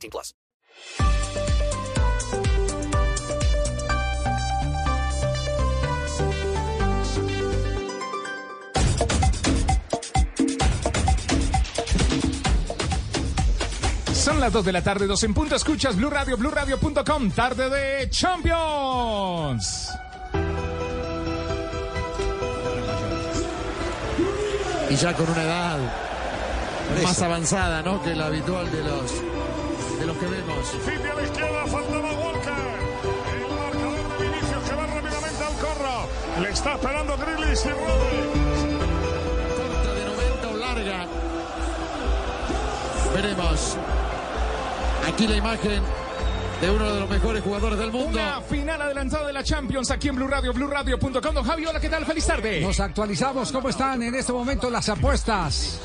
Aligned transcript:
18 0.00 0.10
plus. 0.10 0.34
Son 14.14 14.38
las 14.38 14.52
2 14.52 14.64
de 14.64 14.72
la 14.72 14.82
tarde, 14.82 15.06
2 15.06 15.22
en 15.24 15.34
punto. 15.34 15.56
Escuchas 15.56 15.96
Blue 15.96 16.10
Radio, 16.10 16.36
BlueRadio.com. 16.36 17.30
Tarde 17.30 17.70
de 17.70 18.10
Champions. 18.10 19.90
Y 24.90 24.96
ya 24.96 25.14
con 25.14 25.30
una 25.30 25.42
edad 25.42 25.78
más 27.02 27.22
avanzada, 27.22 27.82
¿no? 27.82 28.02
Que 28.02 28.14
la 28.14 28.26
habitual 28.26 28.70
de 28.70 28.82
los, 28.82 29.12
de 30.00 30.06
los 30.06 30.16
que 30.16 30.26
vemos. 30.26 30.66
City 30.66 31.08
a 31.08 31.14
la 31.14 31.22
izquierda, 31.22 31.66
faltaba 31.66 32.12
Walker. 32.12 32.52
El 33.34 33.54
marcador 33.54 34.18
de 34.18 34.24
Vinicius 34.24 34.64
que 34.68 34.74
va 34.74 34.86
rápidamente 34.86 35.44
al 35.44 35.54
corro. 35.60 36.08
Le 36.40 36.50
está 36.50 36.74
esperando 36.74 37.16
Grealish 37.18 37.66
y 37.66 37.68
Rodri. 37.68 38.20
Corta 39.56 39.94
de 39.94 40.04
90 40.04 40.48
o 40.48 40.56
larga. 40.56 41.06
Veremos. 43.14 43.76
Aquí 45.06 45.26
la 45.26 45.36
imagen 45.36 45.82
de 46.62 46.70
uno 46.70 46.94
de 46.94 47.00
los 47.00 47.10
mejores 47.10 47.42
jugadores 47.42 47.78
del 47.78 47.92
mundo. 47.92 48.18
Una 48.18 48.40
final 48.40 48.80
adelantada 48.80 49.26
de 49.26 49.32
la 49.34 49.42
Champions 49.44 49.90
aquí 49.90 50.08
en 50.08 50.16
Blue 50.16 50.28
Radio, 50.28 50.54
BlueRadio.com. 50.54 51.34
Don 51.34 51.44
Javi, 51.44 51.66
hola, 51.66 51.80
¿qué 51.80 51.90
tal? 51.90 52.06
Feliz 52.06 52.26
tarde. 52.26 52.62
Nos 52.62 52.80
actualizamos 52.80 53.52
cómo 53.52 53.68
están 53.68 54.02
en 54.02 54.14
este 54.14 54.32
momento 54.32 54.70
las 54.70 54.88
apuestas. 54.88 55.78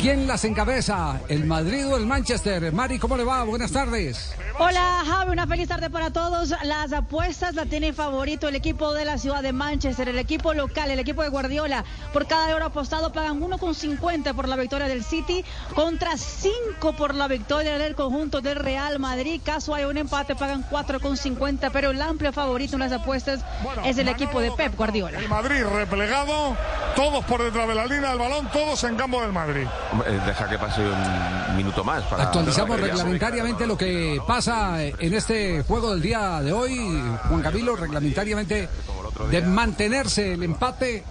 ¿Quién 0.00 0.26
las 0.26 0.44
encabeza? 0.44 1.20
¿El 1.28 1.44
Madrid 1.46 1.86
o 1.86 1.96
el 1.96 2.06
Manchester? 2.06 2.72
Mari, 2.72 2.98
¿cómo 2.98 3.16
le 3.16 3.24
va? 3.24 3.42
Buenas 3.44 3.72
tardes. 3.72 4.34
Hola 4.58 5.02
Javi, 5.04 5.32
una 5.32 5.46
feliz 5.46 5.68
tarde 5.68 5.90
para 5.90 6.10
todos. 6.10 6.54
Las 6.62 6.92
apuestas 6.92 7.54
la 7.54 7.64
tiene 7.66 7.92
favorito 7.92 8.46
el 8.46 8.54
equipo 8.54 8.92
de 8.92 9.04
la 9.04 9.18
ciudad 9.18 9.42
de 9.42 9.52
Manchester, 9.52 10.08
el 10.08 10.18
equipo 10.18 10.52
local, 10.54 10.90
el 10.90 10.98
equipo 10.98 11.22
de 11.22 11.28
Guardiola. 11.28 11.84
Por 12.12 12.26
cada 12.26 12.50
euro 12.50 12.66
apostado 12.66 13.12
pagan 13.12 13.40
1,50 13.40 14.34
por 14.34 14.46
la 14.46 14.56
victoria 14.56 14.86
del 14.86 15.02
City 15.02 15.44
contra 15.74 16.16
5 16.16 16.92
por 16.92 17.14
la 17.14 17.26
victoria 17.26 17.78
del 17.78 17.94
conjunto 17.94 18.40
del 18.40 18.56
Real 18.56 18.98
Madrid. 18.98 19.40
Caso 19.44 19.74
hay 19.74 19.84
un 19.84 19.96
empate 19.96 20.36
pagan 20.36 20.64
4,50, 20.70 21.70
pero 21.72 21.90
el 21.90 22.02
amplio 22.02 22.32
favorito 22.32 22.76
en 22.76 22.80
las 22.80 22.92
apuestas 22.92 23.40
es 23.84 23.98
el 23.98 24.08
equipo 24.08 24.40
de 24.40 24.52
Pep 24.52 24.76
Guardiola. 24.76 25.18
El 25.18 25.28
Madrid 25.28 25.64
replegado, 25.64 26.56
todos 26.94 27.24
por 27.24 27.42
detrás 27.42 27.66
de 27.66 27.74
la 27.74 27.86
línea 27.86 28.10
del 28.10 28.18
balón, 28.18 28.48
todos 28.52 28.84
en 28.84 28.96
campo 28.96 29.20
del 29.20 29.32
Madrid. 29.32 29.66
Eh, 30.06 30.20
Deja 30.26 30.48
que 30.48 30.58
pase 30.58 30.82
un 30.82 31.56
minuto 31.56 31.84
más. 31.84 32.02
Para 32.04 32.24
Actualizamos 32.24 32.80
reglamentariamente 32.80 33.66
lo 33.66 33.76
que 33.76 34.20
pasa 34.26 34.82
en 34.82 35.14
este 35.14 35.62
juego 35.62 35.92
del 35.92 36.02
día 36.02 36.40
de 36.42 36.52
hoy. 36.52 37.02
Juan 37.28 37.42
Camilo, 37.42 37.76
reglamentariamente 37.76 38.68
de 39.30 39.42
mantenerse 39.42 40.32
el 40.32 40.42
empate, 40.42 41.04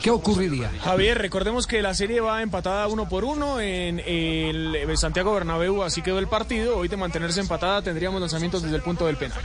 ¿qué 0.00 0.10
ocurriría? 0.10 0.70
Javier, 0.82 1.18
recordemos 1.18 1.66
que 1.66 1.82
la 1.82 1.94
serie 1.94 2.20
va 2.20 2.42
empatada 2.42 2.88
uno 2.88 3.08
por 3.08 3.24
uno 3.24 3.60
en 3.60 4.00
el 4.00 4.96
Santiago 4.96 5.34
Bernabéu, 5.34 5.82
así 5.82 6.02
quedó 6.02 6.18
el 6.18 6.28
partido. 6.28 6.78
Hoy 6.78 6.88
de 6.88 6.96
mantenerse 6.96 7.40
empatada 7.40 7.82
tendríamos 7.82 8.20
lanzamientos 8.20 8.62
desde 8.62 8.76
el 8.76 8.82
punto 8.82 9.06
del 9.06 9.16
penal. 9.16 9.38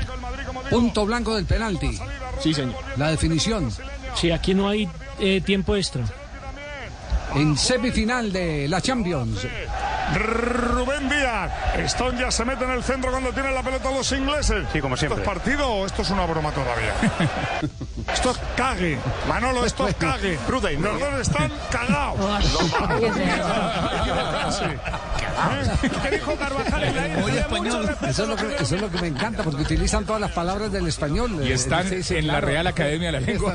Punto 0.70 1.06
blanco 1.06 1.36
del 1.36 1.46
penalti. 1.46 2.00
Sí, 2.40 2.54
señor. 2.54 2.76
La 2.98 3.10
definición. 3.10 3.72
Sí, 4.16 4.32
aquí 4.32 4.54
no 4.54 4.70
hay 4.70 4.90
eh, 5.20 5.42
tiempo 5.42 5.76
extra. 5.76 6.06
En 7.36 7.58
semifinal 7.58 8.32
de 8.32 8.68
la 8.68 8.82
Champions. 8.82 9.48
Rubén 10.16 11.10
Díaz. 11.10 11.52
Stone 11.86 12.20
ya 12.20 12.32
se 12.32 12.46
mete 12.46 12.64
en 12.64 12.72
el 12.72 12.84
centro 12.84 13.12
cuando 13.12 13.32
tienen 13.34 13.54
la 13.54 13.64
pelota 13.64 13.92
los 13.92 14.12
ingleses. 14.12 14.66
Sí, 14.72 14.80
como 14.80 14.96
siempre. 14.96 15.22
¿Esto 15.22 15.32
es 15.32 15.38
partido 15.38 15.68
o 15.68 15.86
esto 15.86 16.02
es 16.02 16.10
una 16.10 16.26
broma 16.26 16.52
todavía? 16.52 16.94
esto 18.14 18.32
es 18.32 18.38
cague. 18.56 18.98
Manolo, 19.28 19.66
esto 19.66 19.88
es 19.88 19.96
cague. 19.96 20.38
Pruden, 20.48 20.82
Los 20.82 21.00
dos 21.00 21.20
están 21.22 21.52
cagados. 21.72 22.18
¿Qué 26.04 26.12
dijo 26.12 26.36
Carvajal 26.36 26.84
en 26.84 26.96
la 26.96 27.08
Muy 27.20 27.32
español. 27.38 27.96
Eso 28.08 28.24
es, 28.24 28.30
lo 28.30 28.36
que, 28.36 28.56
eso 28.56 28.76
es 28.76 28.82
lo 28.82 28.90
que 28.90 29.00
me 29.02 29.08
encanta, 29.08 29.44
porque 29.44 29.62
utilizan 29.62 30.04
todas 30.06 30.20
las 30.22 30.32
palabras 30.32 30.72
del 30.72 30.88
español. 30.88 31.40
Y 31.46 31.52
están 31.52 31.88
Sí, 31.88 32.02
sí, 32.04 32.16
en 32.16 32.28
la. 32.28 32.42
Real 32.42 32.66
Academia 32.68 33.12
de 33.12 33.20
la 33.20 33.26
Lengua. 33.26 33.54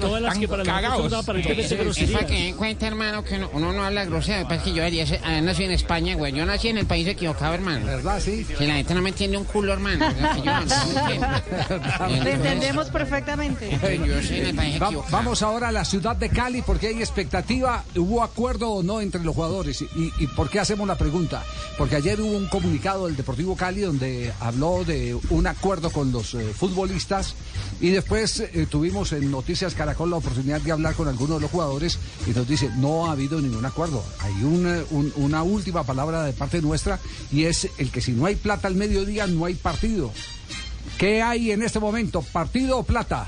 Todas 0.00 0.22
las 0.22 0.38
que 0.38 0.46
para 0.48 0.62
TPC 0.62 1.72
Es 1.98 2.10
para 2.10 2.26
que 2.26 2.34
den 2.34 2.56
cuenta, 2.56 2.86
hermano, 2.86 3.24
que 3.24 3.38
no- 3.38 3.48
uno 3.52 3.72
no 3.72 3.84
habla 3.84 4.04
grosero. 4.04 4.48
Es 4.50 4.62
que 4.62 4.70
yo 4.70 4.76
debería 4.76 5.06
ser- 5.06 5.20
haber 5.24 5.42
nacido 5.42 5.68
en 5.70 5.74
España, 5.74 6.14
güey. 6.16 6.32
Yo 6.32 6.44
nací 6.46 6.68
en 6.68 6.78
el 6.78 6.86
país 6.86 7.06
equivocado, 7.08 7.54
hermano. 7.54 7.86
¿Verdad? 7.86 8.20
Sí. 8.20 8.46
Si 8.58 8.66
la 8.66 8.74
gente 8.74 8.94
no 8.94 9.02
me 9.02 9.08
entiende 9.10 9.36
un 9.36 9.44
culo, 9.44 9.72
hermano. 9.72 10.06
Te 12.24 12.32
entendemos 12.32 12.90
perfectamente. 12.90 13.53
Yo 13.60 14.56
Va- 14.56 14.66
equivocado. 14.88 15.04
vamos 15.10 15.42
ahora 15.42 15.68
a 15.68 15.72
la 15.72 15.84
ciudad 15.84 16.16
de 16.16 16.28
Cali 16.30 16.62
porque 16.62 16.88
hay 16.88 16.98
expectativa, 16.98 17.84
hubo 17.96 18.22
acuerdo 18.22 18.70
o 18.70 18.82
no 18.82 19.00
entre 19.00 19.22
los 19.22 19.34
jugadores. 19.34 19.82
¿Y, 19.82 20.12
y 20.18 20.26
por 20.28 20.50
qué 20.50 20.60
hacemos 20.60 20.86
la 20.88 20.96
pregunta? 20.96 21.42
Porque 21.78 21.96
ayer 21.96 22.20
hubo 22.20 22.36
un 22.36 22.46
comunicado 22.48 23.06
del 23.06 23.16
Deportivo 23.16 23.56
Cali 23.56 23.82
donde 23.82 24.32
habló 24.40 24.84
de 24.84 25.16
un 25.30 25.46
acuerdo 25.46 25.90
con 25.90 26.12
los 26.12 26.34
eh, 26.34 26.52
futbolistas 26.54 27.34
y 27.80 27.90
después 27.90 28.40
eh, 28.40 28.66
tuvimos 28.70 29.12
en 29.12 29.30
Noticias 29.30 29.74
Caracol 29.74 30.10
la 30.10 30.16
oportunidad 30.16 30.60
de 30.60 30.72
hablar 30.72 30.94
con 30.94 31.08
algunos 31.08 31.36
de 31.36 31.42
los 31.42 31.50
jugadores 31.50 31.98
y 32.26 32.30
nos 32.30 32.46
dice 32.46 32.70
no 32.76 33.06
ha 33.06 33.12
habido 33.12 33.40
ningún 33.40 33.64
acuerdo. 33.66 34.04
Hay 34.20 34.32
una, 34.44 34.82
un- 34.90 35.12
una 35.16 35.42
última 35.42 35.84
palabra 35.84 36.22
de 36.24 36.32
parte 36.32 36.60
nuestra 36.62 36.98
y 37.32 37.44
es 37.44 37.68
el 37.78 37.90
que 37.90 38.00
si 38.00 38.12
no 38.12 38.26
hay 38.26 38.36
plata 38.36 38.68
al 38.68 38.74
mediodía 38.74 39.26
no 39.26 39.44
hay 39.44 39.54
partido. 39.54 40.12
¿Qué 40.98 41.22
hay 41.22 41.50
en 41.50 41.62
este 41.62 41.80
momento? 41.80 42.22
¿Partido 42.22 42.78
o 42.78 42.82
plata? 42.84 43.26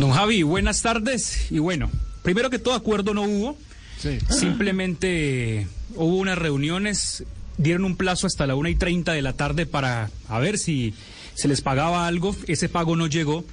Don 0.00 0.12
Javi, 0.12 0.42
buenas 0.42 0.80
tardes. 0.80 1.52
Y 1.52 1.58
bueno, 1.58 1.90
primero 2.22 2.48
que 2.48 2.58
todo 2.58 2.72
acuerdo 2.72 3.12
no 3.12 3.20
hubo. 3.24 3.58
Sí. 3.98 4.16
Simplemente 4.30 5.66
hubo 5.94 6.16
unas 6.16 6.38
reuniones, 6.38 7.24
dieron 7.58 7.84
un 7.84 7.96
plazo 7.96 8.26
hasta 8.26 8.46
la 8.46 8.54
una 8.54 8.70
y 8.70 8.76
30 8.76 9.12
de 9.12 9.20
la 9.20 9.34
tarde 9.34 9.66
para 9.66 10.10
a 10.26 10.38
ver 10.38 10.56
si 10.56 10.94
se 11.34 11.48
les 11.48 11.60
pagaba 11.60 12.06
algo. 12.06 12.34
Ese 12.46 12.70
pago 12.70 12.96
no 12.96 13.08
llegó. 13.08 13.44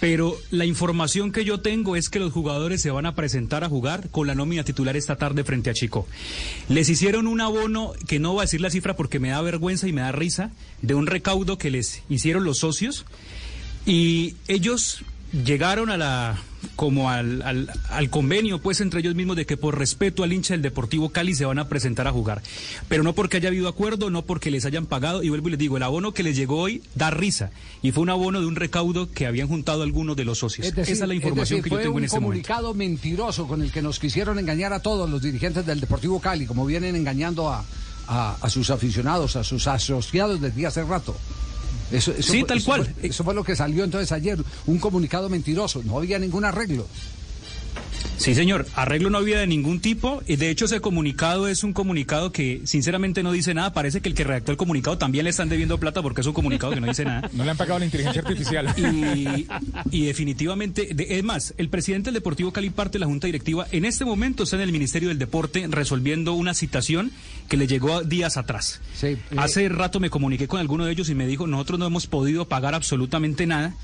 Pero 0.00 0.38
la 0.50 0.64
información 0.64 1.32
que 1.32 1.44
yo 1.44 1.60
tengo 1.60 1.94
es 1.94 2.08
que 2.08 2.18
los 2.18 2.32
jugadores 2.32 2.80
se 2.80 2.90
van 2.90 3.04
a 3.04 3.14
presentar 3.14 3.62
a 3.62 3.68
jugar 3.68 4.08
con 4.08 4.26
la 4.26 4.34
nómina 4.34 4.64
titular 4.64 4.96
esta 4.96 5.16
tarde 5.16 5.44
frente 5.44 5.68
a 5.68 5.74
Chico. 5.74 6.08
Les 6.70 6.88
hicieron 6.88 7.26
un 7.26 7.42
abono, 7.42 7.92
que 8.08 8.18
no 8.18 8.32
voy 8.32 8.38
a 8.38 8.42
decir 8.44 8.62
la 8.62 8.70
cifra 8.70 8.96
porque 8.96 9.18
me 9.18 9.28
da 9.28 9.42
vergüenza 9.42 9.86
y 9.86 9.92
me 9.92 10.00
da 10.00 10.12
risa, 10.12 10.50
de 10.80 10.94
un 10.94 11.06
recaudo 11.06 11.58
que 11.58 11.68
les 11.68 12.02
hicieron 12.08 12.44
los 12.44 12.60
socios. 12.60 13.04
Y 13.84 14.36
ellos 14.48 15.04
llegaron 15.32 15.90
a 15.90 15.96
la 15.96 16.38
como 16.76 17.08
al, 17.10 17.40
al, 17.42 17.70
al 17.90 18.10
convenio 18.10 18.60
pues 18.60 18.80
entre 18.82 19.00
ellos 19.00 19.14
mismos 19.14 19.34
de 19.36 19.46
que 19.46 19.56
por 19.56 19.78
respeto 19.78 20.22
al 20.24 20.32
hincha 20.32 20.52
del 20.54 20.60
Deportivo 20.62 21.08
Cali 21.10 21.34
se 21.34 21.44
van 21.46 21.58
a 21.58 21.68
presentar 21.68 22.06
a 22.06 22.12
jugar. 22.12 22.42
Pero 22.88 23.02
no 23.02 23.14
porque 23.14 23.38
haya 23.38 23.48
habido 23.48 23.68
acuerdo, 23.68 24.10
no 24.10 24.22
porque 24.22 24.50
les 24.50 24.64
hayan 24.66 24.86
pagado. 24.86 25.22
Y 25.22 25.28
vuelvo 25.30 25.48
y 25.48 25.52
les 25.52 25.58
digo, 25.58 25.76
el 25.78 25.82
abono 25.82 26.12
que 26.12 26.22
les 26.22 26.36
llegó 26.36 26.58
hoy 26.60 26.82
da 26.94 27.10
risa. 27.10 27.50
Y 27.82 27.92
fue 27.92 28.02
un 28.02 28.10
abono 28.10 28.40
de 28.40 28.46
un 28.46 28.56
recaudo 28.56 29.10
que 29.10 29.26
habían 29.26 29.48
juntado 29.48 29.82
algunos 29.82 30.16
de 30.16 30.24
los 30.24 30.38
socios. 30.38 30.66
Es 30.66 30.74
decir, 30.74 30.94
Esa 30.94 31.04
es 31.04 31.08
la 31.08 31.14
información 31.14 31.58
es 31.58 31.64
decir, 31.64 31.70
que 31.70 31.76
yo 31.76 31.82
tengo 31.82 31.96
un 31.96 32.02
en 32.02 32.04
este 32.06 32.20
momento. 32.20 32.46
comunicado 32.48 32.74
mentiroso 32.74 33.46
con 33.46 33.62
el 33.62 33.72
que 33.72 33.80
nos 33.82 33.98
quisieron 33.98 34.38
engañar 34.38 34.72
a 34.72 34.80
todos 34.80 35.08
los 35.08 35.22
dirigentes 35.22 35.64
del 35.64 35.80
Deportivo 35.80 36.20
Cali, 36.20 36.44
como 36.46 36.66
vienen 36.66 36.94
engañando 36.96 37.48
a, 37.48 37.64
a- 38.06 38.36
a 38.40 38.50
sus 38.50 38.68
aficionados, 38.70 39.36
a 39.36 39.44
sus 39.44 39.66
asociados 39.66 40.40
desde 40.40 40.66
hace 40.66 40.82
rato. 40.84 41.16
Eso, 41.90 42.12
eso 42.12 42.32
Sí, 42.32 42.40
fue- 42.40 42.48
tal 42.48 42.58
eso 42.58 42.66
cual. 42.66 42.84
fue- 43.00 43.08
eso 43.08 43.24
fue 43.24 43.34
lo 43.34 43.42
que 43.44 43.56
salió 43.56 43.82
entonces 43.84 44.12
ayer, 44.12 44.38
un 44.66 44.78
comunicado 44.78 45.28
mentiroso, 45.28 45.82
no 45.84 45.98
había 45.98 46.18
ningún 46.18 46.44
arreglo. 46.44 46.86
Sí, 48.16 48.34
señor. 48.34 48.66
Arreglo 48.74 49.08
no 49.10 49.18
había 49.18 49.38
de 49.40 49.46
ningún 49.46 49.80
tipo. 49.80 50.22
Y 50.26 50.36
de 50.36 50.50
hecho, 50.50 50.66
ese 50.66 50.80
comunicado 50.80 51.48
es 51.48 51.64
un 51.64 51.72
comunicado 51.72 52.32
que 52.32 52.60
sinceramente 52.64 53.22
no 53.22 53.32
dice 53.32 53.54
nada. 53.54 53.72
Parece 53.72 54.00
que 54.00 54.08
el 54.10 54.14
que 54.14 54.24
redactó 54.24 54.52
el 54.52 54.58
comunicado 54.58 54.98
también 54.98 55.24
le 55.24 55.30
están 55.30 55.48
debiendo 55.48 55.78
plata 55.78 56.02
porque 56.02 56.20
es 56.20 56.26
un 56.26 56.32
comunicado 56.34 56.72
que 56.74 56.80
no 56.80 56.86
dice 56.86 57.04
nada. 57.04 57.30
No 57.32 57.44
le 57.44 57.50
han 57.50 57.56
pagado 57.56 57.78
la 57.78 57.84
inteligencia 57.86 58.20
artificial. 58.22 58.74
Y, 58.80 59.46
y 59.90 60.04
definitivamente, 60.06 60.88
de- 60.94 61.18
es 61.18 61.24
más, 61.24 61.54
el 61.56 61.68
presidente 61.68 62.06
del 62.08 62.14
Deportivo 62.14 62.52
Cali, 62.52 62.70
parte 62.70 62.92
de 62.94 63.00
la 63.00 63.06
Junta 63.06 63.26
Directiva, 63.26 63.66
en 63.72 63.84
este 63.84 64.04
momento 64.04 64.42
está 64.44 64.56
en 64.56 64.62
el 64.62 64.72
Ministerio 64.72 65.08
del 65.08 65.18
Deporte 65.18 65.66
resolviendo 65.70 66.34
una 66.34 66.54
citación 66.54 67.10
que 67.48 67.56
le 67.56 67.66
llegó 67.66 68.02
días 68.02 68.36
atrás. 68.36 68.80
Sí, 68.94 69.16
Hace 69.36 69.68
rato 69.68 70.00
me 70.00 70.10
comuniqué 70.10 70.46
con 70.48 70.60
alguno 70.60 70.84
de 70.84 70.92
ellos 70.92 71.08
y 71.08 71.14
me 71.14 71.26
dijo, 71.26 71.46
nosotros 71.46 71.78
no 71.78 71.86
hemos 71.86 72.06
podido 72.06 72.46
pagar 72.48 72.74
absolutamente 72.74 73.46
nada. 73.46 73.74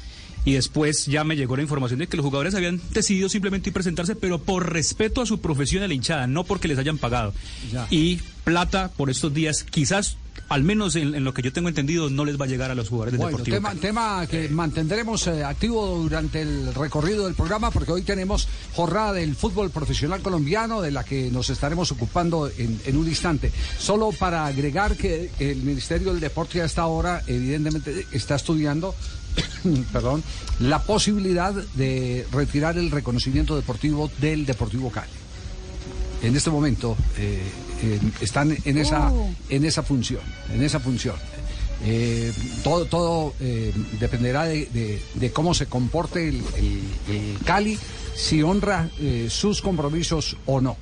Y 0.47 0.55
después 0.55 1.05
ya 1.07 1.25
me 1.25 1.37
llegó 1.37 1.57
la 1.57 1.63
información 1.63 1.99
de 1.99 2.07
que 2.07 2.17
los 2.17 2.25
jugadores 2.25 2.55
habían 2.55 2.81
decidido 2.93 3.29
simplemente 3.29 3.69
ir 3.69 3.75
presentarse, 3.75 4.15
pero 4.17 4.39
por 4.39 4.73
respeto 4.73 5.21
a 5.21 5.27
su 5.27 5.41
profesión 5.41 5.83
a 5.83 5.89
la 5.89 5.95
hinchada, 5.95 6.27
no 6.27 6.45
porque 6.45 6.69
les 6.69 6.79
hayan 6.79 6.97
pagado. 6.97 7.35
Ya. 7.71 7.87
Y 7.91 8.21
plata 8.45 8.93
por 8.97 9.11
estos 9.11 9.35
días, 9.35 9.65
quizás, 9.65 10.19
al 10.49 10.63
menos 10.63 10.95
en, 10.95 11.17
en 11.17 11.25
lo 11.25 11.35
que 11.35 11.43
yo 11.43 11.53
tengo 11.53 11.69
entendido, 11.69 12.11
no 12.11 12.25
les 12.25 12.41
va 12.41 12.45
a 12.45 12.49
llegar 12.49 12.71
a 12.71 12.77
los 12.77 12.89
jugadores 12.89 13.13
del 13.13 13.19
Bueno, 13.23 13.39
Deportivo. 13.39 13.57
tema, 13.57 13.75
tema 13.75 14.27
que 14.29 14.49
mantendremos 14.49 15.27
eh, 15.27 15.43
activo 15.43 15.99
durante 15.99 16.43
el 16.43 16.73
recorrido 16.73 17.25
del 17.25 17.35
programa 17.35 17.73
porque 17.73 17.91
hoy 17.91 18.03
tenemos 18.03 18.47
jornada 18.73 19.15
del 19.15 19.35
fútbol 19.35 19.71
profesional 19.71 20.21
colombiano 20.23 20.81
de 20.81 20.93
la 20.93 21.03
que 21.03 21.29
nos 21.33 21.51
estaremos 21.51 21.91
ocupando 21.91 22.49
en, 22.57 22.81
en 22.87 22.97
un 22.97 23.09
instante. 23.09 23.51
Solo 23.81 24.13
para 24.13 24.47
agregar 24.47 24.97
que 24.97 25.29
el 25.41 25.57
Ministerio 25.57 26.13
del 26.13 26.21
Deporte 26.21 26.63
a 26.63 26.67
esta 26.67 26.87
hora 26.87 27.25
evidentemente 27.27 28.07
está 28.13 28.37
estudiando 28.37 28.95
perdón, 29.93 30.23
la 30.61 30.83
posibilidad 30.83 31.53
de 31.53 32.27
retirar 32.33 32.79
el 32.79 32.91
reconocimiento 32.91 33.56
deportivo 33.56 34.11
del 34.21 34.47
Deportivo 34.47 34.91
Cali. 34.91 35.11
En 36.23 36.35
este 36.35 36.50
momento 36.50 36.97
eh, 37.19 37.41
eh, 37.83 38.00
están 38.21 38.56
en 38.65 38.79
esa, 38.79 39.12
Oh. 39.12 39.31
en 39.50 39.65
esa 39.65 39.83
función, 39.83 40.23
en 40.53 40.62
esa 40.62 40.81
función. 40.81 41.17
Eh, 41.85 42.33
todo 42.65 42.87
todo 42.87 43.35
eh, 43.38 43.73
dependerá 44.00 44.44
de, 44.44 44.65
de- 44.73 45.03
de 45.15 45.31
cómo 45.31 45.53
se 45.53 45.67
comporte 45.67 46.29
el, 46.29 46.43
el- 46.56 47.15
el 47.15 47.38
Cali, 47.44 47.79
si 48.15 48.43
honra 48.43 48.88
eh, 48.99 49.29
sus 49.31 49.61
compromisos 49.61 50.37
o 50.47 50.61
no. 50.62 50.77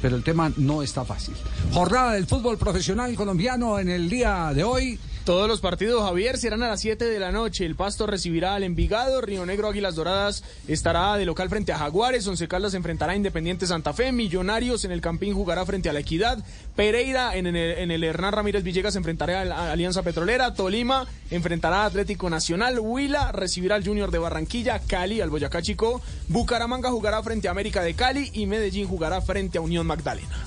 Pero 0.00 0.16
el 0.16 0.22
tema 0.22 0.50
no 0.56 0.82
está 0.82 1.04
fácil. 1.04 1.34
Jornada 1.72 2.12
del 2.14 2.26
fútbol 2.26 2.56
profesional 2.56 3.14
colombiano 3.14 3.78
en 3.78 3.88
el 3.90 4.08
día 4.08 4.52
de 4.54 4.64
hoy. 4.64 4.98
Todos 5.28 5.46
los 5.46 5.60
partidos, 5.60 6.02
Javier, 6.04 6.38
serán 6.38 6.62
a 6.62 6.68
las 6.68 6.80
7 6.80 7.04
de 7.04 7.18
la 7.18 7.30
noche. 7.32 7.66
El 7.66 7.76
Pasto 7.76 8.06
recibirá 8.06 8.54
al 8.54 8.62
Envigado, 8.62 9.20
Río 9.20 9.44
Negro 9.44 9.68
Águilas 9.68 9.94
Doradas 9.94 10.42
estará 10.68 11.18
de 11.18 11.26
local 11.26 11.50
frente 11.50 11.70
a 11.70 11.76
Jaguares, 11.76 12.26
Once 12.26 12.48
Caldas 12.48 12.72
enfrentará 12.72 13.12
a 13.12 13.16
Independiente 13.16 13.66
Santa 13.66 13.92
Fe, 13.92 14.10
Millonarios 14.10 14.86
en 14.86 14.90
el 14.90 15.02
Campín 15.02 15.34
jugará 15.34 15.66
frente 15.66 15.90
a 15.90 15.92
la 15.92 16.00
Equidad, 16.00 16.42
Pereira 16.74 17.36
en, 17.36 17.46
el, 17.46 18.04
Hernán 18.04 18.32
Ramírez 18.32 18.62
Villegas 18.62 18.96
enfrentará 18.96 19.42
a 19.42 19.70
Alianza 19.70 20.02
Petrolera, 20.02 20.54
Tolima 20.54 21.06
enfrentará 21.30 21.82
a 21.82 21.84
Atlético 21.84 22.30
Nacional, 22.30 22.80
Huila 22.80 23.30
recibirá 23.30 23.74
al 23.74 23.84
Junior 23.84 24.10
de 24.10 24.20
Barranquilla, 24.20 24.78
Cali 24.78 25.20
al 25.20 25.28
Boyacá 25.28 25.60
Chico, 25.60 26.00
Bucaramanga 26.28 26.88
jugará 26.88 27.22
frente 27.22 27.48
a 27.48 27.50
América 27.50 27.82
de 27.82 27.92
Cali 27.92 28.30
y 28.32 28.46
Medellín 28.46 28.88
jugará 28.88 29.20
frente 29.20 29.58
a 29.58 29.60
Unión 29.60 29.86
Magdalena. 29.86 30.42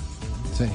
Sí. 0.58 0.66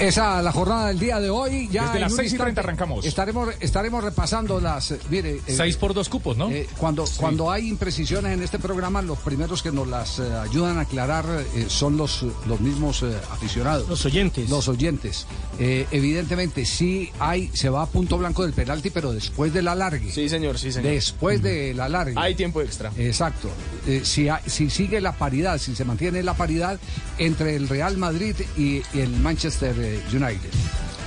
Esa 0.00 0.42
la 0.42 0.50
jornada 0.52 0.88
del 0.88 0.98
día 0.98 1.20
de 1.20 1.30
hoy. 1.30 1.68
Ya 1.70 1.84
Desde 1.86 2.00
las 2.00 2.12
un 2.12 2.18
6 2.18 2.32
y 2.32 2.36
30 2.36 2.48
instante 2.48 2.60
arrancamos. 2.60 3.04
Estaremos, 3.04 3.48
estaremos 3.60 4.02
repasando 4.02 4.60
las. 4.60 4.90
eh, 4.90 4.98
Mire, 5.08 5.36
eh, 5.46 5.54
Seis 5.56 5.76
por 5.76 5.94
dos 5.94 6.08
cupos, 6.08 6.36
¿no? 6.36 6.50
eh, 6.50 6.66
cuando, 6.78 7.04
cuando 7.16 7.50
hay 7.50 7.68
imprecisiones 7.68 8.32
en 8.32 8.42
este 8.42 8.58
programa, 8.58 9.02
los 9.02 9.18
primeros 9.20 9.62
que 9.62 9.70
nos 9.70 9.86
las 9.86 10.18
eh, 10.18 10.22
ayudan 10.42 10.78
a 10.78 10.82
aclarar 10.82 11.24
eh, 11.54 11.66
son 11.68 11.96
los, 11.96 12.24
los 12.46 12.60
mismos 12.60 13.02
eh, 13.02 13.16
aficionados. 13.30 13.88
Los 13.88 14.04
oyentes. 14.04 14.50
Los 14.50 14.66
oyentes. 14.68 15.26
Eh, 15.60 15.86
evidentemente, 15.92 16.64
sí 16.64 17.10
hay, 17.20 17.50
se 17.54 17.68
va 17.68 17.82
a 17.82 17.86
punto 17.86 18.18
blanco 18.18 18.42
del 18.42 18.52
penalti, 18.52 18.90
pero 18.90 19.12
después 19.12 19.52
del 19.52 19.68
alargue. 19.68 20.10
Sí, 20.10 20.28
señor, 20.28 20.58
sí, 20.58 20.72
señor. 20.72 20.90
Después 20.92 21.40
del 21.40 21.78
alargue. 21.78 22.14
Hay 22.16 22.34
tiempo 22.34 22.60
extra. 22.60 22.90
Exacto. 22.98 23.48
Eh, 23.86 24.00
si, 24.04 24.26
si 24.46 24.70
sigue 24.70 25.00
la 25.00 25.12
paridad, 25.12 25.58
si 25.58 25.76
se 25.76 25.84
mantiene 25.84 26.22
la 26.24 26.34
paridad 26.34 26.80
entre 27.18 27.54
el 27.54 27.68
Real 27.68 27.96
Madrid 27.96 28.34
y, 28.56 28.82
y 28.92 29.00
el 29.00 29.10
Manchester 29.10 29.74
eh, 29.78 29.83
United. 30.12 30.50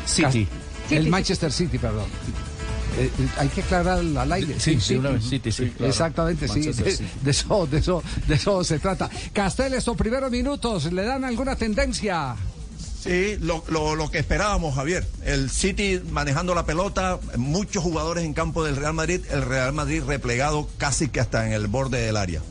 City. 0.06 0.48
El 0.90 1.08
Manchester 1.10 1.52
City, 1.52 1.78
perdón. 1.78 2.06
Eh, 2.98 3.12
eh, 3.20 3.28
hay 3.38 3.48
que 3.50 3.62
aclarar 3.62 4.00
al 4.00 4.32
aire. 4.32 4.60
Sí, 4.60 4.80
sí, 4.80 4.96
una 4.96 5.12
vez, 5.12 5.24
City, 5.26 5.52
sí, 5.52 5.70
claro. 5.76 5.92
Exactamente, 5.92 6.48
sí. 6.48 6.62
De, 6.62 6.98
de 7.22 7.32
eso, 7.32 7.68
de 7.70 7.78
eso, 7.80 8.04
de 8.28 8.36
eso 8.36 8.64
se 8.64 8.80
trata. 8.80 9.10
Castel, 9.34 9.74
estos 9.74 9.96
primeros 9.98 10.32
minutos, 10.32 10.92
¿le 10.92 11.04
dan 11.04 11.24
alguna 11.26 11.56
tendencia? 11.56 12.36
Sí, 13.04 13.38
lo, 13.42 13.64
lo- 13.70 13.96
lo 13.96 14.10
que 14.10 14.18
esperábamos, 14.20 14.74
Javier. 14.76 15.06
El 15.24 15.50
City 15.52 16.02
manejando 16.12 16.56
la 16.56 16.66
pelota, 16.66 17.20
muchos 17.38 17.84
jugadores 17.84 18.24
en 18.24 18.34
campo 18.34 18.64
del 18.64 18.76
Real 18.76 18.94
Madrid, 18.94 19.22
el 19.30 19.44
Real 19.44 19.74
Madrid 19.74 20.02
replegado 20.08 20.68
casi 20.78 21.10
que 21.10 21.20
hasta 21.20 21.46
en 21.46 21.54
el 21.54 21.68
borde 21.68 22.00
del 22.02 22.18
área. 22.18 22.42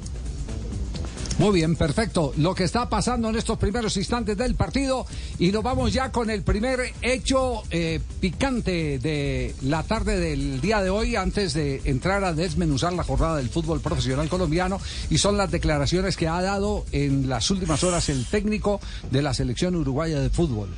Muy 1.39 1.53
bien, 1.53 1.77
perfecto. 1.77 2.33
Lo 2.39 2.55
que 2.55 2.65
está 2.65 2.89
pasando 2.89 3.29
en 3.29 3.37
estos 3.37 3.59
primeros 3.59 3.95
instantes 3.99 4.39
del 4.39 4.55
partido 4.55 5.05
y 5.39 5.53
nos 5.53 5.63
vamos 5.63 5.93
ya 5.93 6.11
con 6.11 6.31
el 6.31 6.43
primer 6.43 6.95
hecho 7.03 7.63
eh, 7.71 8.01
picante 8.21 8.99
de 8.99 9.55
la 9.61 9.83
tarde 9.83 10.19
del 10.19 10.63
día 10.63 10.81
de 10.81 10.89
hoy 10.89 11.15
antes 11.15 11.53
de 11.53 11.83
entrar 11.85 12.25
a 12.25 12.33
desmenuzar 12.33 12.95
la 12.95 13.05
jornada 13.05 13.37
del 13.37 13.51
fútbol 13.51 13.81
profesional 13.81 14.31
colombiano 14.31 14.81
y 15.11 15.19
son 15.19 15.37
las 15.37 15.51
declaraciones 15.51 16.17
que 16.17 16.27
ha 16.27 16.41
dado 16.41 16.87
en 16.93 17.29
las 17.29 17.51
últimas 17.51 17.85
horas 17.85 18.09
el 18.09 18.25
técnico 18.25 18.81
de 19.11 19.21
la 19.21 19.35
selección 19.35 19.77
uruguaya 19.77 20.19
de 20.21 20.31
fútbol. 20.31 20.71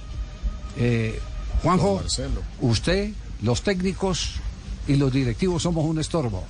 Eh, 0.76 1.20
Juanjo, 1.62 2.02
usted, 2.62 3.12
los 3.43 3.62
técnicos 3.62 4.40
y 4.88 4.96
los 4.96 5.12
directivos 5.12 5.62
somos 5.62 5.84
un 5.84 6.00
estorbo. 6.00 6.43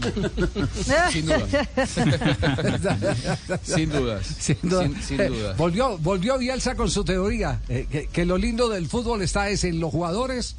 Sin 1.12 1.26
duda. 1.26 1.46
Sin 3.62 3.90
dudas. 3.90 4.26
Sin 4.38 4.60
duda. 4.62 4.82
Sin- 4.88 5.02
sin 5.02 5.20
Eh, 5.20 5.28
duda. 5.28 5.52
volvió, 5.54 5.98
volvió 5.98 6.38
Bielsa 6.38 6.74
con 6.74 6.90
su 6.90 7.04
teoría, 7.04 7.60
eh, 7.68 7.86
que, 7.90 8.06
que 8.06 8.24
lo 8.24 8.38
lindo 8.38 8.68
del 8.68 8.88
fútbol 8.88 9.22
está 9.22 9.48
es 9.50 9.64
en 9.64 9.80
los 9.80 9.90
jugadores 9.90 10.56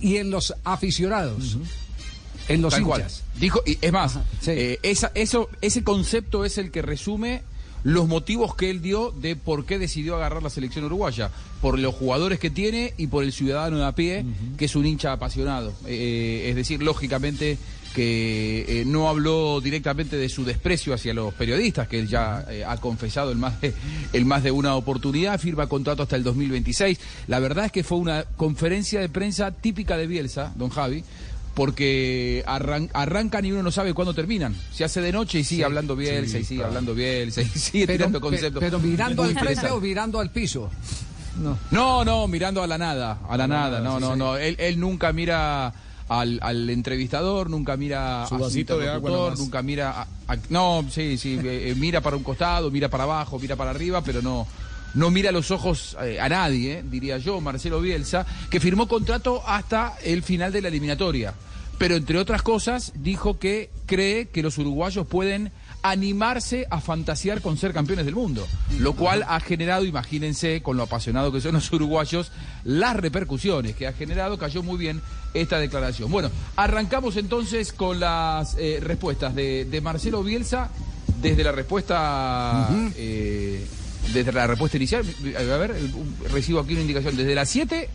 y 0.00 0.16
en 0.16 0.30
los 0.30 0.54
aficionados, 0.64 1.58
en 2.48 2.62
los 2.62 2.74
Tal 2.74 2.84
cual. 2.84 3.00
hinchas. 3.02 3.22
Dijo, 3.40 3.62
y 3.66 3.78
es 3.80 3.92
más, 3.92 4.18
eh, 4.46 4.78
esa, 4.82 5.10
eso, 5.14 5.48
ese 5.60 5.82
concepto 5.84 6.44
es 6.44 6.58
el 6.58 6.70
que 6.70 6.82
resume 6.82 7.42
los 7.84 8.08
motivos 8.08 8.54
que 8.56 8.68
él 8.70 8.82
dio 8.82 9.12
de 9.12 9.36
por 9.36 9.64
qué 9.64 9.78
decidió 9.78 10.16
agarrar 10.16 10.42
la 10.42 10.50
selección 10.50 10.84
uruguaya. 10.84 11.30
Por 11.62 11.78
los 11.78 11.94
jugadores 11.94 12.38
que 12.40 12.50
tiene 12.50 12.94
y 12.96 13.06
por 13.06 13.22
el 13.24 13.32
ciudadano 13.32 13.78
de 13.78 13.84
a 13.86 13.94
pie, 13.94 14.24
que 14.58 14.64
es 14.66 14.76
un 14.76 14.84
hincha 14.86 15.12
apasionado. 15.12 15.72
Eh, 15.86 16.46
es 16.50 16.56
decir, 16.56 16.82
lógicamente 16.82 17.58
que 17.96 18.82
eh, 18.82 18.84
no 18.84 19.08
habló 19.08 19.58
directamente 19.62 20.16
de 20.18 20.28
su 20.28 20.44
desprecio 20.44 20.92
hacia 20.92 21.14
los 21.14 21.32
periodistas, 21.32 21.88
que 21.88 21.98
él 21.98 22.06
ya 22.06 22.44
eh, 22.50 22.62
ha 22.62 22.76
confesado 22.76 23.32
en 23.32 23.40
más, 23.40 23.58
de, 23.62 23.72
en 24.12 24.26
más 24.28 24.42
de 24.42 24.50
una 24.50 24.74
oportunidad, 24.74 25.40
firma 25.40 25.66
contrato 25.66 26.02
hasta 26.02 26.14
el 26.14 26.22
2026. 26.22 27.00
La 27.26 27.38
verdad 27.38 27.64
es 27.64 27.72
que 27.72 27.82
fue 27.84 27.96
una 27.96 28.24
conferencia 28.36 29.00
de 29.00 29.08
prensa 29.08 29.50
típica 29.50 29.96
de 29.96 30.06
Bielsa, 30.06 30.52
don 30.56 30.68
Javi, 30.68 31.04
porque 31.54 32.44
arran- 32.46 32.90
arrancan 32.92 33.46
y 33.46 33.52
uno 33.52 33.62
no 33.62 33.70
sabe 33.70 33.94
cuándo 33.94 34.12
terminan. 34.12 34.54
Se 34.74 34.84
hace 34.84 35.00
de 35.00 35.10
noche 35.10 35.38
y 35.38 35.44
sigue 35.44 35.60
Sí, 35.60 35.64
hablando 35.64 35.96
Bielsa 35.96 36.32
sí, 36.36 36.38
y 36.40 36.44
sigue 36.44 36.56
claro. 36.58 36.68
hablando 36.68 36.94
Bielsa 36.94 37.40
y 37.40 37.46
sigue 37.46 37.86
Pero, 37.86 37.96
tirando 37.96 38.20
conceptos. 38.20 38.60
pero 38.62 38.78
mirando 38.78 39.22
al 39.22 39.38
frente 39.38 39.70
o 39.70 39.80
mirando 39.80 40.20
al 40.20 40.30
piso. 40.30 40.70
No. 41.40 41.58
No, 41.70 42.04
no, 42.04 42.28
mirando 42.28 42.62
a 42.62 42.66
la 42.66 42.76
nada, 42.76 43.20
a 43.26 43.36
la 43.38 43.46
nada, 43.46 43.80
no, 43.80 43.98
no, 43.98 44.12
sí. 44.12 44.18
no. 44.18 44.36
Él, 44.36 44.54
él 44.58 44.78
nunca 44.78 45.14
mira 45.14 45.72
al, 46.08 46.38
al 46.42 46.70
entrevistador, 46.70 47.50
nunca 47.50 47.76
mira 47.76 48.26
Su 48.28 48.34
a 48.34 48.38
su 48.38 48.44
vasito 48.44 48.78
de 48.78 48.88
agua 48.88 49.10
interlocutor, 49.10 49.38
nunca 49.38 49.62
mira 49.62 49.90
a, 50.02 50.06
a- 50.32 50.36
no, 50.50 50.84
sí, 50.90 51.18
sí, 51.18 51.38
eh, 51.42 51.70
eh, 51.70 51.74
mira 51.76 52.00
para 52.00 52.16
un 52.16 52.22
costado, 52.22 52.70
mira 52.70 52.88
para 52.88 53.04
abajo, 53.04 53.38
mira 53.38 53.56
para 53.56 53.70
arriba, 53.70 54.02
pero 54.02 54.22
no 54.22 54.46
no 54.94 55.10
mira 55.10 55.30
los 55.30 55.50
ojos 55.50 55.94
eh, 56.02 56.18
a 56.20 56.28
nadie, 56.28 56.78
eh, 56.78 56.84
diría 56.88 57.18
yo, 57.18 57.40
Marcelo 57.40 57.80
Bielsa, 57.82 58.24
que 58.48 58.60
firmó 58.60 58.88
contrato 58.88 59.42
hasta 59.46 59.94
el 60.02 60.22
final 60.22 60.52
de 60.52 60.62
la 60.62 60.68
eliminatoria. 60.68 61.34
Pero 61.76 61.96
entre 61.96 62.18
otras 62.18 62.40
cosas 62.40 62.92
dijo 62.94 63.38
que 63.38 63.68
cree 63.84 64.28
que 64.28 64.42
los 64.42 64.56
uruguayos 64.56 65.06
pueden 65.06 65.52
animarse 65.90 66.66
a 66.70 66.80
fantasear 66.80 67.40
con 67.40 67.56
ser 67.56 67.72
campeones 67.72 68.06
del 68.06 68.14
mundo, 68.14 68.46
lo 68.78 68.94
cual 68.94 69.24
ha 69.28 69.40
generado, 69.40 69.84
imagínense, 69.84 70.62
con 70.62 70.76
lo 70.76 70.84
apasionado 70.84 71.32
que 71.32 71.40
son 71.40 71.54
los 71.54 71.70
uruguayos, 71.72 72.32
las 72.64 72.96
repercusiones 72.96 73.76
que 73.76 73.86
ha 73.86 73.92
generado, 73.92 74.38
cayó 74.38 74.62
muy 74.62 74.78
bien 74.78 75.00
esta 75.34 75.58
declaración. 75.58 76.10
Bueno, 76.10 76.30
arrancamos 76.56 77.16
entonces 77.16 77.72
con 77.72 78.00
las 78.00 78.56
eh, 78.58 78.78
respuestas 78.82 79.34
de, 79.34 79.64
de 79.64 79.80
Marcelo 79.80 80.22
Bielsa, 80.22 80.70
desde 81.20 81.44
la 81.44 81.52
respuesta... 81.52 82.68
eh, 82.96 83.66
desde 84.12 84.30
la 84.32 84.46
respuesta 84.46 84.76
inicial, 84.76 85.04
a 85.36 85.56
ver, 85.56 85.74
recibo 86.30 86.60
aquí 86.60 86.74
una 86.74 86.82
indicación, 86.82 87.16
desde 87.16 87.34
las 87.34 87.48
7 87.48 87.88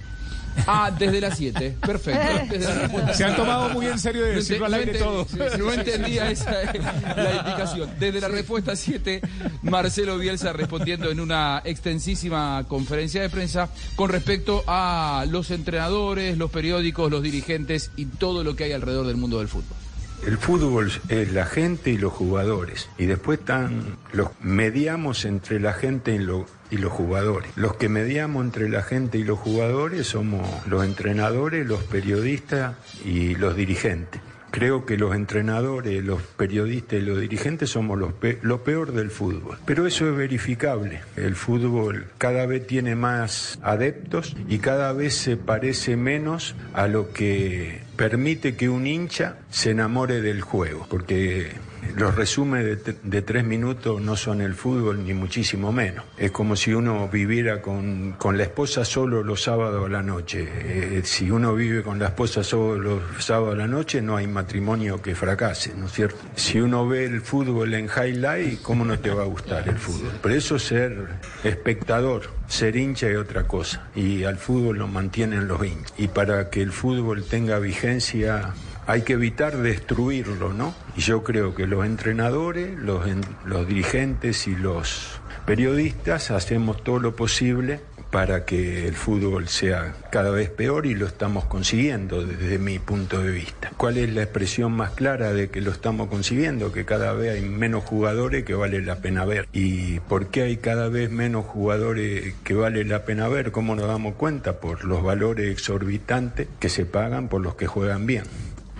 Ah, 0.68 0.92
desde 0.98 1.22
las 1.22 1.38
7. 1.38 1.78
Perfecto. 1.82 2.58
La 2.60 2.74
respuesta 2.76 3.14
Se 3.14 3.24
han 3.24 3.36
tomado 3.36 3.70
muy 3.70 3.88
en 3.88 3.98
serio 4.00 4.24
de 4.24 4.30
No 4.32 4.36
decirlo 4.38 4.66
ente- 4.68 4.76
al 4.76 4.80
aire 4.80 5.00
no 5.00 5.06
todo. 5.06 5.28
No 5.58 5.74
entendía 5.74 6.30
esa 6.32 6.62
eh, 6.64 6.80
la 7.16 7.36
indicación. 7.36 7.90
Desde 8.00 8.22
la 8.22 8.28
respuesta 8.28 8.76
7, 8.76 9.22
Marcelo 9.64 10.18
Bielsa 10.18 10.54
respondiendo 10.54 11.10
en 11.10 11.20
una 11.20 11.62
extensísima 11.66 12.66
conferencia 12.68 13.22
de 13.22 13.30
prensa 13.30 13.70
con 13.96 14.10
respecto 14.10 14.64
a 14.68 15.26
los 15.30 15.52
entrenadores, 15.52 16.38
los 16.38 16.52
periódicos, 16.52 17.10
los 17.12 17.24
dirigentes 17.24 17.92
y 17.96 18.06
todo 18.06 18.44
lo 18.44 18.56
que 18.56 18.66
hay 18.66 18.72
alrededor 18.74 19.08
del 19.08 19.18
mundo 19.18 19.40
del 19.40 19.48
fútbol. 19.48 19.78
El 20.26 20.38
fútbol 20.38 20.92
es 21.10 21.32
la 21.34 21.46
gente 21.46 21.90
y 21.90 21.98
los 21.98 22.14
jugadores. 22.14 22.90
Y 23.00 23.06
después 23.06 23.40
están 23.40 23.98
los 24.14 24.30
mediamos 24.42 25.26
entre 25.26 25.60
la 25.60 25.74
gente 25.74 26.14
y, 26.14 26.20
lo- 26.20 26.46
y 26.70 26.78
los 26.78 26.92
jugadores. 26.92 27.50
Los 27.56 27.76
que 27.76 27.90
mediamos 27.90 28.46
entre 28.46 28.70
la 28.70 28.84
gente 28.84 29.18
y 29.18 29.24
los 29.24 29.40
jugadores 29.40 30.08
somos 30.08 30.48
los 30.68 30.86
entrenadores, 30.86 31.66
los 31.66 31.82
periodistas 31.84 32.76
y 33.04 33.34
los 33.36 33.56
dirigentes. 33.56 34.22
Creo 34.52 34.86
que 34.86 34.98
los 34.98 35.16
entrenadores, 35.16 36.04
los 36.04 36.22
periodistas 36.22 37.00
y 37.00 37.02
los 37.04 37.20
dirigentes 37.22 37.70
somos 37.70 37.98
los 37.98 38.12
pe- 38.14 38.38
lo 38.42 38.64
peor 38.64 38.92
del 38.92 39.10
fútbol. 39.10 39.58
Pero 39.66 39.88
eso 39.88 40.10
es 40.10 40.16
verificable. 40.16 41.02
El 41.16 41.36
fútbol 41.36 42.08
cada 42.18 42.46
vez 42.46 42.68
tiene 42.68 42.96
más 42.96 43.60
adeptos 43.64 44.36
y 44.50 44.60
cada 44.60 44.92
vez 44.94 45.16
se 45.16 45.38
parece 45.38 45.96
menos 45.96 46.56
a 46.74 46.88
lo 46.88 47.14
que 47.14 47.82
permite 47.96 48.56
que 48.56 48.68
un 48.68 48.88
hincha 48.88 49.38
se 49.50 49.72
enamore 49.72 50.22
del 50.22 50.42
juego. 50.42 50.86
Porque 50.90 51.52
los 51.96 52.16
resúmenes 52.16 52.84
de, 52.84 52.96
de 53.04 53.22
tres 53.22 53.44
minutos 53.44 54.02
no 54.02 54.16
son 54.16 54.42
el 54.42 54.54
fútbol 54.54 55.04
ni 55.06 55.14
muchísimo 55.14 55.72
menos. 55.72 56.06
Es 56.18 56.32
como 56.32 56.56
si 56.56 56.74
uno 56.74 57.08
viviera 57.08 57.62
con, 57.62 58.14
con 58.18 58.38
la 58.38 58.44
esposa 58.44 58.86
solo 58.86 59.24
los 59.24 59.44
sábados 59.44 59.86
a 59.86 59.90
la 59.90 60.02
noche. 60.02 60.48
Eh, 60.52 61.02
si 61.04 61.30
uno 61.30 61.54
vive 61.56 61.84
con 61.84 62.00
la 62.00 62.08
esposa 62.08 62.44
solo 62.44 62.78
los 62.78 63.24
sábados 63.24 63.56
a 63.56 63.58
la 63.58 63.68
noche, 63.68 64.02
no 64.02 64.18
hay 64.18 64.28
matrimonio 64.28 65.02
que 65.02 65.16
fracase, 65.16 65.74
¿no 65.76 65.88
es 65.88 65.92
cierto? 65.94 66.18
Si 66.36 66.60
uno 66.60 66.88
ve 66.88 67.06
el 67.06 67.22
fútbol 67.22 67.74
en 67.74 67.86
highlight, 67.86 68.62
¿cómo 68.62 68.86
no 68.86 69.00
te 69.00 69.10
va 69.10 69.24
a 69.24 69.26
gustar 69.26 69.68
el 69.68 69.78
fútbol? 69.78 70.12
Pero 70.22 70.36
eso 70.36 70.56
es 70.56 70.64
ser 70.64 71.08
espectador, 71.44 72.30
ser 72.48 72.76
hincha 72.76 73.08
es 73.08 73.18
otra 73.18 73.44
cosa. 73.48 73.90
Y 73.96 74.24
al 74.24 74.38
fútbol 74.38 74.78
lo 74.78 74.88
mantienen 74.88 75.48
los 75.48 75.64
hinchas. 75.66 75.94
Y 75.98 76.08
para 76.08 76.50
que 76.50 76.62
el 76.62 76.72
fútbol 76.72 77.24
tenga 77.24 77.60
vigencia 77.60 78.54
hay 78.92 79.04
que 79.04 79.14
evitar 79.14 79.56
destruirlo, 79.56 80.52
¿no? 80.52 80.76
Y 80.98 81.02
yo 81.02 81.24
creo 81.24 81.56
que 81.56 81.66
los 81.66 81.86
entrenadores, 81.86 82.78
los, 82.78 83.08
los 83.46 83.66
dirigentes 83.66 84.48
y 84.48 84.56
los 84.56 85.22
periodistas 85.46 86.30
hacemos 86.30 86.84
todo 86.84 87.00
lo 87.00 87.16
posible 87.16 87.80
para 88.12 88.44
que 88.44 88.86
el 88.86 88.94
fútbol 88.94 89.48
sea 89.48 89.96
cada 90.12 90.32
vez 90.32 90.50
peor 90.50 90.86
y 90.86 90.94
lo 90.94 91.08
estamos 91.08 91.46
consiguiendo 91.46 92.26
desde 92.26 92.60
mi 92.60 92.78
punto 92.80 93.22
de 93.22 93.32
vista. 93.32 93.72
¿Cuál 93.78 93.98
es 93.98 94.14
la 94.14 94.24
expresión 94.24 94.74
más 94.74 94.92
clara 94.92 95.32
de 95.32 95.50
que 95.50 95.62
lo 95.62 95.72
estamos 95.72 96.10
consiguiendo? 96.10 96.74
Que 96.74 96.84
cada 96.84 97.14
vez 97.14 97.36
hay 97.36 97.42
menos 97.42 97.86
jugadores 97.86 98.44
que 98.44 98.54
vale 98.54 98.82
la 98.82 98.98
pena 98.98 99.24
ver. 99.24 99.48
¿Y 99.54 100.02
por 100.02 100.28
qué 100.28 100.42
hay 100.42 100.58
cada 100.58 100.90
vez 100.90 101.10
menos 101.10 101.46
jugadores 101.46 102.36
que 102.44 102.54
vale 102.54 102.84
la 102.84 103.06
pena 103.06 103.30
ver? 103.30 103.54
¿Cómo 103.54 103.74
nos 103.76 103.88
damos 103.88 104.16
cuenta? 104.16 104.60
Por 104.60 104.84
los 104.84 105.02
valores 105.02 105.50
exorbitantes 105.50 106.50
que 106.60 106.68
se 106.68 106.86
pagan 106.86 107.30
por 107.30 107.40
los 107.40 107.56
que 107.56 107.68
juegan 107.68 108.06
bien. 108.06 108.26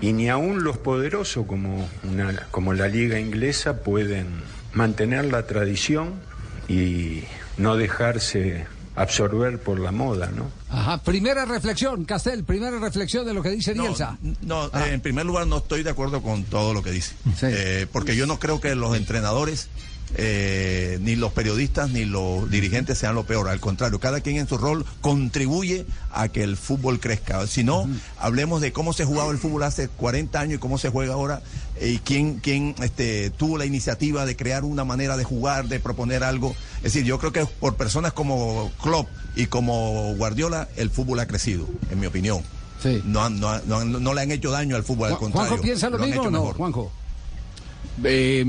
Y 0.02 0.14
ni 0.14 0.30
aún 0.30 0.64
los 0.64 0.78
poderosos 0.78 1.46
como, 1.46 1.88
una, 2.04 2.48
como 2.50 2.74
la 2.74 2.88
liga 2.88 3.20
inglesa 3.20 3.84
pueden 3.84 4.28
mantener 4.74 5.26
la 5.26 5.46
tradición 5.46 6.14
y 6.68 7.24
no 7.58 7.78
dejarse 7.78 8.66
absorber 8.96 9.60
por 9.60 9.80
la 9.80 9.92
moda, 9.92 10.32
¿no? 10.36 10.52
Ajá, 10.70 10.98
primera 11.00 11.46
reflexión, 11.46 12.06
Castel, 12.06 12.44
primera 12.44 12.80
reflexión 12.80 13.26
de 13.26 13.34
lo 13.34 13.42
que 13.42 13.50
dice 13.50 13.74
Bielsa. 13.74 14.18
No, 14.42 14.66
eh, 14.68 14.94
en 14.94 15.02
primer 15.02 15.26
lugar 15.26 15.48
no 15.48 15.58
estoy 15.58 15.84
de 15.84 15.90
acuerdo 15.90 16.22
con 16.22 16.44
todo 16.44 16.74
lo 16.74 16.84
que 16.84 16.92
dice. 16.92 17.16
Eh, 17.44 17.88
porque 17.92 18.16
yo 18.16 18.26
no 18.26 18.40
creo 18.40 18.60
que 18.60 18.76
los 18.76 18.96
entrenadores, 18.96 19.70
eh, 20.16 20.98
ni 21.02 21.16
los 21.16 21.32
periodistas, 21.34 21.90
ni 21.90 22.06
los 22.06 22.50
dirigentes 22.50 22.98
sean 22.98 23.16
lo 23.16 23.24
peor. 23.26 23.48
Al 23.50 23.60
contrario, 23.60 24.00
cada 24.00 24.22
quien 24.22 24.38
en 24.38 24.48
su 24.48 24.58
rol 24.58 24.86
contribuye 25.02 25.86
a 26.12 26.28
que 26.30 26.44
el 26.44 26.58
fútbol 26.58 27.00
crezca. 27.00 27.46
Si 27.48 27.64
no, 27.64 27.88
hablemos 28.18 28.62
de 28.62 28.72
cómo 28.74 28.94
se 28.94 29.06
jugaba 29.06 29.32
el 29.32 29.38
fútbol 29.38 29.64
hace 29.64 29.88
40 29.88 30.40
años 30.40 30.56
y 30.56 30.60
cómo 30.60 30.78
se 30.78 30.90
juega 30.90 31.14
ahora. 31.14 31.42
eh, 31.78 31.90
Y 31.90 31.98
quién, 32.00 32.36
quién 32.40 32.76
este, 32.82 33.30
tuvo 33.32 33.58
la 33.58 33.66
iniciativa 33.66 34.26
de 34.26 34.36
crear 34.36 34.64
una 34.64 34.84
manera 34.84 35.18
de 35.18 35.24
jugar, 35.24 35.68
de 35.68 35.80
proponer 35.80 36.24
algo. 36.24 36.56
Es 36.78 36.94
decir, 36.94 37.04
yo 37.04 37.18
creo 37.20 37.32
que 37.32 37.46
por 37.46 37.76
personas 37.76 38.14
como 38.14 38.72
Klopp 38.82 39.08
y 39.36 39.46
como 39.48 40.14
Guardiola, 40.16 40.68
el 40.76 40.90
fútbol 40.90 41.20
ha 41.20 41.28
crecido, 41.28 41.68
en 41.90 42.00
mi 42.00 42.06
opinión. 42.08 42.42
No, 43.06 43.24
han- 43.24 43.40
no, 43.40 43.60
no 43.68 43.78
han- 43.78 44.04
no 44.04 44.14
le 44.14 44.22
han 44.22 44.32
hecho 44.32 44.50
daño 44.52 44.76
al 44.76 44.84
fútbol, 44.84 45.10
al 45.10 45.18
contrario. 45.20 45.50
¿Juanjo 45.50 45.64
piensa 45.64 45.90
lo 45.90 45.98
mismo 46.00 46.22
o 46.22 46.32
no, 46.32 46.40
mejor. 46.40 46.56
Juanjo? 46.58 46.92
Eh, 48.04 48.46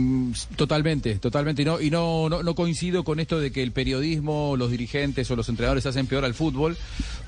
totalmente, 0.56 1.16
totalmente. 1.16 1.62
Y 1.62 1.64
no, 1.64 1.80
y 1.80 1.90
no, 1.90 2.28
no, 2.28 2.42
no 2.42 2.54
coincido 2.54 3.04
con 3.04 3.20
esto 3.20 3.40
de 3.40 3.50
que 3.50 3.62
el 3.62 3.72
periodismo, 3.72 4.56
los 4.56 4.70
dirigentes 4.70 5.30
o 5.30 5.36
los 5.36 5.48
entrenadores 5.48 5.86
hacen 5.86 6.06
peor 6.06 6.24
al 6.24 6.34
fútbol, 6.34 6.76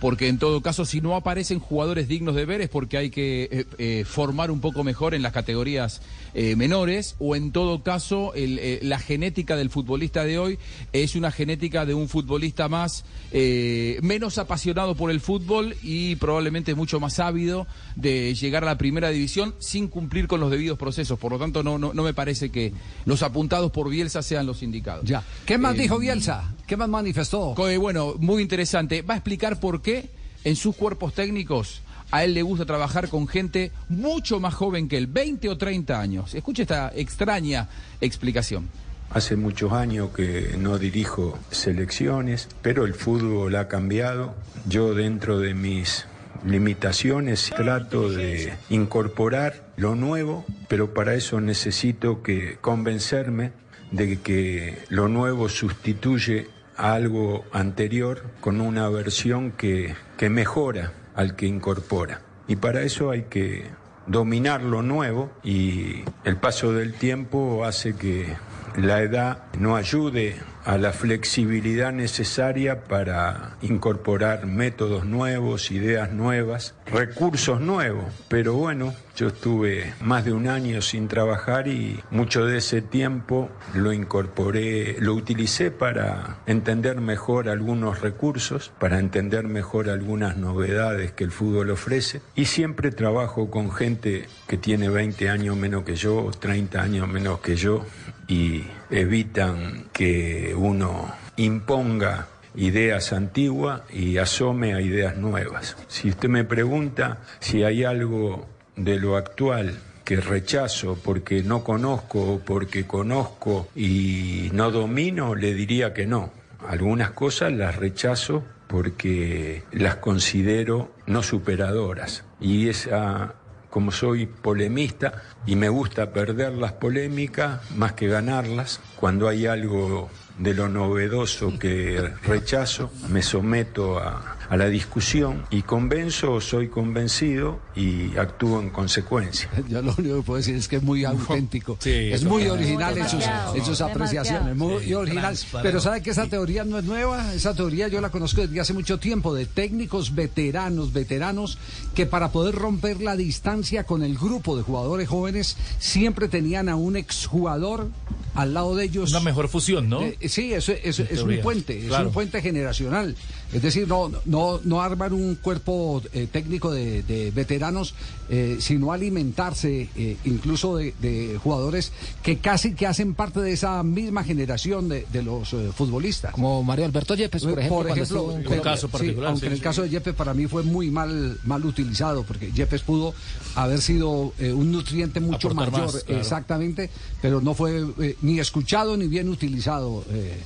porque 0.01 0.29
en 0.29 0.39
todo 0.39 0.61
caso, 0.61 0.85
si 0.85 1.01
no 1.01 1.17
aparecen 1.17 1.59
jugadores 1.59 2.09
dignos 2.09 2.35
de 2.35 2.45
ver 2.45 2.61
es 2.61 2.69
porque 2.69 2.97
hay 2.99 3.11
que 3.11 3.49
eh, 3.51 3.67
eh, 3.79 4.05
formar 4.07 4.51
un 4.51 4.61
poco 4.61 4.85
mejor 4.85 5.15
en 5.15 5.23
las 5.23 5.33
categorías 5.33 6.01
eh, 6.35 6.57
menores, 6.57 7.17
o 7.19 7.37
en 7.37 7.53
todo 7.53 7.83
caso, 7.83 8.35
el, 8.35 8.59
eh, 8.59 8.81
la 8.83 8.99
genética 8.99 9.57
del 9.57 9.71
futbolista 9.71 10.25
de 10.25 10.39
hoy 10.39 10.59
es 10.93 11.15
una 11.15 11.31
genética 11.31 11.87
de 11.87 11.95
un 11.95 12.09
futbolista 12.09 12.69
más, 12.69 13.05
eh, 13.31 13.99
menos 14.03 14.39
apasionado 14.39 14.95
por 14.95 15.11
el 15.11 15.21
fútbol 15.21 15.77
y 15.83 16.17
probablemente 16.17 16.75
mucho 16.75 16.99
más 16.99 17.21
ávido 17.21 17.67
de 17.97 18.35
llegar 18.35 18.65
a 18.65 18.67
la 18.67 18.79
primera 18.79 19.11
división 19.11 19.55
sin 19.61 19.89
cumplir 19.89 20.27
con 20.27 20.41
los 20.41 20.51
debidos 20.51 20.79
procesos. 20.79 21.19
Por 21.19 21.33
lo 21.33 21.39
tanto, 21.39 21.63
no, 21.63 21.79
no, 21.79 21.95
no 21.95 22.03
me 22.03 22.15
parece 22.15 22.51
que 22.51 22.73
los 23.05 23.23
apuntados 23.23 23.71
por 23.71 23.89
Bielsa 23.89 24.23
sean 24.23 24.47
los 24.47 24.63
indicados. 24.63 25.05
Ya. 25.05 25.23
¿Qué 25.47 25.57
más 25.57 25.77
dijo 25.77 25.99
Bielsa? 25.99 26.55
¿Qué 26.67 26.77
más 26.77 26.89
manifestó? 26.89 27.55
Bueno, 27.55 28.15
muy 28.19 28.43
interesante. 28.43 29.03
Va 29.03 29.15
a 29.15 29.17
explicar 29.19 29.61
por 29.61 29.83
qué 29.83 30.11
en 30.45 30.57
sus 30.57 30.75
cuerpos 30.77 31.15
técnicos 31.15 31.81
a 32.15 32.23
él 32.23 32.33
le 32.33 32.43
gusta 32.43 32.65
trabajar 32.65 33.09
con 33.09 33.27
gente 33.27 33.73
mucho 33.89 34.39
más 34.39 34.55
joven 34.55 34.89
que 34.89 34.97
él, 34.97 35.09
20 35.09 35.49
o 35.49 35.59
30 35.59 36.01
años. 36.01 36.33
Escuche 36.33 36.63
esta 36.63 36.93
extraña 36.95 37.67
explicación. 38.01 38.69
Hace 39.11 39.35
muchos 39.35 39.73
años 39.73 40.11
que 40.15 40.55
no 40.57 40.79
dirijo 40.79 41.37
selecciones, 41.51 42.49
pero 42.63 42.85
el 42.85 42.95
fútbol 42.95 43.57
ha 43.57 43.67
cambiado. 43.67 44.37
Yo 44.69 44.95
dentro 44.95 45.41
de 45.41 45.55
mis 45.55 46.07
limitaciones 46.47 47.51
trato 47.57 48.09
de 48.09 48.55
incorporar 48.71 49.73
lo 49.77 49.97
nuevo, 49.97 50.45
pero 50.69 50.95
para 50.95 51.17
eso 51.17 51.41
necesito 51.41 52.23
que 52.23 52.59
convencerme 52.61 53.51
de 53.91 54.21
que 54.21 54.79
lo 54.89 55.09
nuevo 55.09 55.49
sustituye 55.49 56.47
a 56.77 56.93
algo 56.95 57.45
anterior 57.51 58.23
con 58.41 58.61
una 58.61 58.89
versión 58.89 59.51
que, 59.51 59.97
que 60.17 60.31
mejora 60.31 60.93
al 61.15 61.37
que 61.37 61.47
incorpora. 61.47 62.21
Y 62.47 62.57
para 62.57 62.83
eso 62.83 63.11
hay 63.11 63.25
que 63.25 63.67
dominar 64.07 64.63
lo 64.63 64.83
nuevo 64.83 65.31
y 65.43 66.03
el 66.25 66.37
paso 66.37 66.73
del 66.73 66.95
tiempo 66.95 67.65
hace 67.65 67.97
que 67.97 68.37
la 68.77 69.01
edad 69.03 69.45
no 69.59 69.77
ayude 69.77 70.37
a 70.65 70.79
la 70.79 70.93
flexibilidad 70.93 71.93
necesaria 71.93 72.85
para 72.85 73.57
incorporar 73.63 74.47
métodos 74.47 75.05
nuevos, 75.05 75.71
ideas 75.71 76.11
nuevas, 76.11 76.75
recursos 76.87 77.61
nuevos. 77.61 78.07
Pero 78.29 78.55
bueno, 78.55 78.95
yo 79.17 79.29
estuve 79.29 79.95
más 80.01 80.25
de 80.25 80.33
un 80.33 80.49
año 80.49 80.83
sin 80.83 81.09
trabajar 81.09 81.69
y 81.69 82.01
mucho 82.11 82.47
de 82.47 82.59
ese 82.59 82.83
tiempo 82.83 83.49
lo 83.75 83.93
incorporé, 83.93 84.97
lo 84.99 85.15
utilicé 85.15 85.71
para 85.71 86.39
entender 86.47 87.01
mejor 87.01 87.49
algunos 87.49 88.01
recursos, 88.01 88.73
para 88.81 88.99
entender 88.99 89.45
mejor 89.45 89.89
algunas 89.89 90.37
novedades 90.37 91.13
que 91.13 91.25
el 91.25 91.31
fútbol 91.31 91.71
ofrece. 91.71 92.23
Y 92.35 92.47
siempre 92.47 92.91
trabajo 92.91 93.51
con 93.51 93.71
gente 93.71 94.27
que 94.49 94.57
tiene 94.57 94.89
20 94.89 95.31
años 95.31 95.57
menos 95.57 95.85
que 95.85 95.95
yo, 95.95 96.31
30 96.39 96.83
años 96.83 97.09
menos 97.09 97.39
que 97.41 97.57
yo, 97.57 97.85
y 98.27 98.65
evitan 98.91 99.87
que 99.93 100.55
uno 100.57 101.13
imponga 101.37 102.29
ideas 102.57 103.13
antiguas 103.13 103.83
y 103.91 104.19
asome 104.19 104.75
a 104.75 104.81
ideas 104.81 105.17
nuevas. 105.17 105.77
Si 105.89 106.09
usted 106.09 106.29
me 106.29 106.45
pregunta 106.45 107.19
si 107.41 107.65
hay 107.65 107.85
algo 107.85 108.54
de 108.77 108.99
lo 108.99 109.17
actual 109.17 109.79
que 110.05 110.21
rechazo 110.21 110.99
porque 111.03 111.43
no 111.43 111.65
conozco 111.65 112.35
o 112.35 112.39
porque 112.41 112.87
conozco 112.87 113.69
y 113.75 114.51
no 114.53 114.71
domino, 114.71 115.35
le 115.35 115.55
diría 115.55 115.95
que 115.95 116.07
no. 116.07 116.31
Algunas 116.67 117.11
cosas 117.11 117.53
las 117.53 117.77
rechazo 117.77 118.45
porque 118.67 119.65
las 119.73 119.97
considero 119.97 120.93
no 121.07 121.23
superadoras. 121.23 122.25
Y 122.41 122.69
esa 122.69 123.35
como 123.75 123.91
soy 123.91 124.27
polemista 124.27 125.25
y 125.47 125.57
me 125.57 125.69
gusta 125.69 126.13
perder 126.13 126.53
las 126.53 126.75
polémicas 126.75 127.61
más 127.73 127.95
que 127.95 128.07
ganarlas, 128.07 128.79
cuando 128.95 129.27
hay 129.27 129.47
algo 129.47 130.09
de 130.39 130.55
lo 130.55 130.69
novedoso 130.69 131.59
que 131.59 132.01
rechazo, 132.23 132.93
me 133.09 133.21
someto 133.21 133.99
a, 133.99 134.34
a 134.49 134.57
la 134.57 134.67
discusión 134.69 135.45
y 135.51 135.63
convenzo, 135.63 136.41
soy 136.41 136.69
convencido 136.69 137.61
y 137.75 138.17
actúo 138.17 138.61
en 138.61 138.71
consecuencia. 138.71 139.49
Yo 139.69 139.83
lo 139.83 139.95
único 139.97 140.17
que 140.17 140.23
puedo 140.23 140.39
decir 140.39 140.55
es 140.55 140.69
que 140.69 140.77
es 140.77 140.83
muy 140.83 141.05
auténtico. 141.05 141.79
es 141.85 142.25
muy 142.25 142.43
claro. 142.43 142.55
original 142.59 142.99
en 142.99 143.09
sus, 143.09 143.25
en 143.55 143.65
sus 143.65 143.81
apreciaciones. 143.81 144.57
Muy 144.57 144.85
Sí, 144.85 144.95
original. 144.95 145.37
Pero 145.63 145.81
sabe 145.81 146.03
que 146.03 146.11
esa 146.11 146.27
teoría 146.27 146.65
no 146.65 146.79
es 146.79 146.85
nueva. 146.85 147.35
Esa 147.35 147.55
teoría 147.55 147.89
yo 147.89 148.01
la 148.01 148.11
conozco 148.11 148.41
desde 148.43 148.61
hace 148.61 148.73
mucho 148.73 148.99
tiempo 148.99 149.35
de 149.35 149.47
técnicos 149.47 150.15
veteranos, 150.15 150.93
veteranos 150.93 151.59
que 151.95 152.07
para 152.07 152.31
poder 152.33 152.55
romper 152.55 153.01
la 153.01 153.17
distancia 153.17 153.85
con 153.85 154.03
el 154.03 154.17
grupo 154.19 154.57
de 154.57 154.63
jugadores 154.63 155.09
jóvenes 155.09 155.57
siempre 155.79 156.29
tenían 156.29 156.69
a 156.69 156.77
un 156.77 156.97
exjugador 156.97 157.89
al 158.35 158.53
lado 158.53 158.75
de 158.75 158.85
ellos. 158.85 159.11
Una 159.11 159.21
mejor 159.21 159.49
fusión, 159.49 159.89
¿no? 159.89 160.03
Eh, 160.03 160.17
sí, 160.29 160.53
eso, 160.53 160.73
eso 160.73 161.05
es 161.09 161.23
un 161.23 161.39
puente, 161.41 161.79
es 161.79 161.87
Claro. 161.87 162.09
un 162.09 162.13
puente 162.15 162.43
generacional. 162.43 163.15
Es 163.53 163.63
decir, 163.63 163.87
no, 163.87 164.11
no, 164.25 164.61
no 164.65 164.83
armar 164.83 165.13
un 165.13 165.37
cuerpo 165.37 166.03
eh, 166.13 166.27
técnico 166.31 166.73
de, 166.73 167.03
de 167.03 167.31
veteranos, 167.31 167.95
eh, 168.29 168.57
sino 168.61 168.93
alimentarse 168.93 169.89
eh, 169.97 170.17
incluso 170.25 170.77
de, 170.77 170.95
de 171.01 171.39
jugadores 171.43 171.93
que 172.23 172.39
casi 172.39 172.75
que 172.75 172.87
hacen 172.87 173.15
parte 173.15 173.41
de 173.41 173.53
esa 173.53 173.83
misma 173.83 174.25
generación 174.25 174.89
de, 174.89 175.07
de 175.13 175.23
los 175.23 175.53
eh, 175.53 175.71
futbolistas. 175.77 176.33
Como 176.33 176.63
Mario 176.63 176.85
Alberto 176.87 177.15
Yepes, 177.15 177.45
por 177.45 177.59
Eh, 177.59 177.67
ejemplo, 177.67 178.33
en 178.33 178.61
caso 178.61 178.89
particular, 178.89 179.31
aunque 179.31 179.41
sí, 179.41 179.47
en 179.47 179.53
el 179.53 179.59
sí. 179.59 179.65
caso 179.65 179.83
de 179.83 179.91
Yepes 179.91 180.15
para 180.15 180.35
mí 180.35 180.47
fue 180.47 180.63
muy 180.63 180.91
mal, 180.91 181.39
mal 181.45 181.65
utilizado, 181.65 182.23
porque 182.25 182.51
Yepes 182.53 182.83
pudo 182.83 183.15
haber 183.55 183.81
sido 183.81 184.33
eh, 184.39 184.53
un 184.53 184.73
nutriente 184.73 185.21
mucho 185.21 185.49
Aportar 185.49 185.71
mayor, 185.73 185.93
más, 185.95 186.05
claro. 186.05 186.21
exactamente, 186.21 186.91
pero 187.21 187.41
no 187.41 187.55
fue 187.55 187.85
eh, 188.01 188.17
ni 188.23 188.39
escuchado 188.39 188.97
ni 188.97 189.07
bien 189.07 189.29
utilizado. 189.29 190.05
eh. 190.11 190.41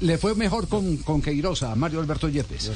Le 0.00 0.18
fue 0.18 0.34
mejor 0.34 0.66
con, 0.66 0.96
con 0.98 1.22
Queiroz 1.22 1.62
a 1.62 1.76
Mario 1.76 2.00
Alberto 2.00 2.28
Yepes. 2.28 2.68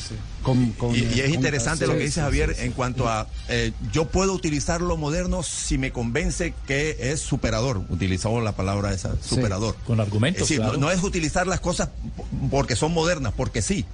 Con- 0.42 0.70
con- 0.72 0.94
Y, 0.94 0.98
y 0.98 1.02
es 1.18 1.22
con- 1.24 1.34
interesante 1.34 1.84
lo 1.86 1.94
que 1.94 1.98
dice 2.04 2.12
sí, 2.14 2.20
Javier 2.20 2.50
sí, 2.50 2.60
sí. 2.60 2.66
en 2.66 2.72
cuanto 2.72 3.08
a 3.08 3.26
eh, 3.48 3.72
yo 3.92 4.04
puedo 4.06 4.25
utilizar 4.34 4.80
lo 4.80 4.96
moderno 4.96 5.42
si 5.42 5.78
me 5.78 5.92
convence 5.92 6.54
que 6.66 6.96
es 7.00 7.20
superador. 7.20 7.82
Utilizamos 7.88 8.42
la 8.42 8.52
palabra 8.52 8.92
esa, 8.92 9.14
superador. 9.22 9.76
Con 9.86 10.00
argumentos, 10.00 10.42
Es 10.42 10.48
decir, 10.48 10.60
claro. 10.62 10.78
no, 10.78 10.86
no 10.86 10.90
es 10.90 11.02
utilizar 11.02 11.46
las 11.46 11.60
cosas 11.60 11.90
porque 12.50 12.76
son 12.76 12.92
modernas, 12.92 13.32
porque 13.36 13.62
sí, 13.62 13.84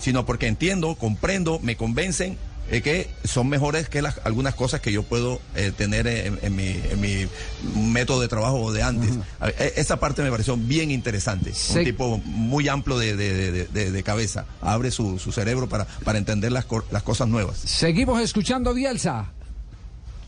sino 0.00 0.24
porque 0.26 0.46
entiendo, 0.46 0.94
comprendo, 0.94 1.58
me 1.60 1.76
convencen 1.76 2.38
eh, 2.72 2.82
que 2.82 3.10
son 3.24 3.48
mejores 3.48 3.88
que 3.88 4.00
las, 4.00 4.20
algunas 4.24 4.54
cosas 4.54 4.80
que 4.80 4.92
yo 4.92 5.02
puedo 5.02 5.40
eh, 5.56 5.72
tener 5.76 6.06
en, 6.06 6.38
en 6.42 6.54
mi, 6.54 6.68
en 6.68 7.00
mi 7.00 7.26
método 7.74 8.20
de 8.20 8.28
trabajo 8.28 8.72
de 8.72 8.82
antes. 8.84 9.10
Ver, 9.40 9.54
e- 9.58 9.72
Esa 9.76 9.98
parte 9.98 10.22
me 10.22 10.30
pareció 10.30 10.56
bien 10.56 10.92
interesante. 10.92 11.52
Sí. 11.52 11.78
Un 11.78 11.84
tipo 11.84 12.18
muy 12.24 12.68
amplio 12.68 12.96
de, 12.96 13.16
de- 13.16 13.50
de- 13.50 13.64
de- 13.66 13.90
de 13.90 14.02
cabeza. 14.04 14.44
Abre 14.60 14.92
su, 14.92 15.18
su 15.18 15.32
cerebro 15.32 15.68
para, 15.68 15.84
para 16.04 16.18
entender 16.18 16.52
las, 16.52 16.66
las 16.92 17.02
cosas 17.02 17.26
nuevas. 17.26 17.58
Seguimos 17.58 18.20
escuchando 18.22 18.70
a 18.70 18.72
Bielsa. 18.72 19.32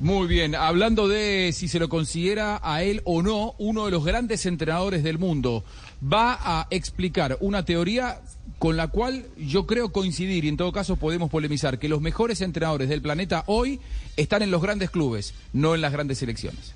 Muy 0.03 0.27
bien, 0.27 0.57
hablando 0.57 1.07
de 1.07 1.53
si 1.55 1.69
se 1.69 1.79
lo 1.79 1.89
considera 1.89 2.59
a 2.61 2.83
él 2.83 3.03
o 3.05 3.23
no 3.23 3.55
uno 3.59 3.85
de 3.85 3.93
los 3.93 4.05
grandes 4.05 4.47
entrenadores 4.47 5.05
del 5.05 5.17
mundo, 5.17 5.63
va 6.03 6.37
a 6.43 6.67
explicar 6.71 7.39
una 7.39 7.65
teoría 7.65 8.21
con 8.59 8.77
la 8.77 8.89
cual 8.89 9.27
yo 9.39 9.65
creo 9.65 9.93
coincidir 9.93 10.45
y 10.45 10.49
en 10.49 10.57
todo 10.57 10.73
caso 10.73 10.97
podemos 10.97 11.31
polemizar 11.31 11.79
que 11.79 11.89
los 11.89 12.01
mejores 12.01 12.41
entrenadores 12.41 12.89
del 12.89 13.01
planeta 13.01 13.45
hoy 13.47 13.79
están 14.17 14.43
en 14.43 14.51
los 14.51 14.61
grandes 14.61 14.91
clubes, 14.91 15.35
no 15.53 15.77
en 15.77 15.81
las 15.81 15.93
grandes 15.93 16.19
selecciones. 16.19 16.75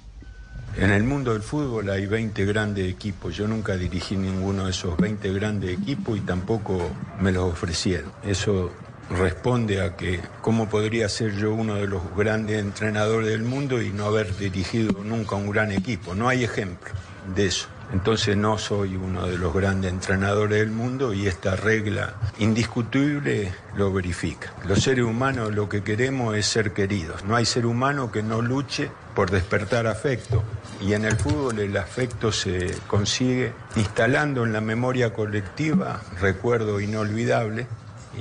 En 0.76 0.92
el 0.92 1.02
mundo 1.02 1.32
del 1.32 1.42
fútbol 1.42 1.90
hay 1.90 2.06
20 2.06 2.44
grandes 2.44 2.88
equipos. 2.88 3.36
Yo 3.36 3.48
nunca 3.48 3.76
dirigí 3.76 4.16
ninguno 4.16 4.66
de 4.66 4.70
esos 4.70 4.96
20 4.98 5.32
grandes 5.32 5.76
equipos 5.76 6.16
y 6.16 6.20
tampoco 6.20 6.78
me 7.20 7.32
los 7.32 7.52
ofrecieron. 7.52 8.12
Eso 8.22 8.70
responde 9.10 9.80
a 9.82 9.96
que 9.96 10.20
cómo 10.42 10.68
podría 10.68 11.08
ser 11.08 11.34
yo 11.36 11.54
uno 11.54 11.76
de 11.76 11.86
los 11.86 12.02
grandes 12.16 12.60
entrenadores 12.60 13.28
del 13.28 13.42
mundo 13.42 13.80
y 13.80 13.90
no 13.90 14.06
haber 14.06 14.36
dirigido 14.36 15.02
nunca 15.04 15.36
un 15.36 15.50
gran 15.50 15.72
equipo. 15.72 16.14
No 16.14 16.28
hay 16.28 16.44
ejemplo 16.44 16.92
de 17.34 17.46
eso. 17.46 17.68
Entonces 17.92 18.36
no 18.36 18.58
soy 18.58 18.96
uno 18.96 19.28
de 19.28 19.38
los 19.38 19.54
grandes 19.54 19.92
entrenadores 19.92 20.58
del 20.58 20.70
mundo 20.70 21.14
y 21.14 21.28
esta 21.28 21.54
regla 21.54 22.14
indiscutible 22.38 23.52
lo 23.76 23.92
verifica. 23.92 24.52
Los 24.66 24.82
seres 24.82 25.04
humanos 25.04 25.54
lo 25.54 25.68
que 25.68 25.84
queremos 25.84 26.36
es 26.36 26.46
ser 26.46 26.72
queridos. 26.72 27.24
No 27.24 27.36
hay 27.36 27.46
ser 27.46 27.64
humano 27.64 28.10
que 28.10 28.24
no 28.24 28.42
luche 28.42 28.90
por 29.14 29.30
despertar 29.30 29.86
afecto. 29.86 30.42
Y 30.80 30.94
en 30.94 31.04
el 31.04 31.16
fútbol 31.16 31.60
el 31.60 31.76
afecto 31.76 32.32
se 32.32 32.74
consigue 32.88 33.52
instalando 33.76 34.44
en 34.44 34.52
la 34.52 34.60
memoria 34.60 35.12
colectiva 35.12 36.02
recuerdo 36.20 36.80
inolvidable 36.80 37.68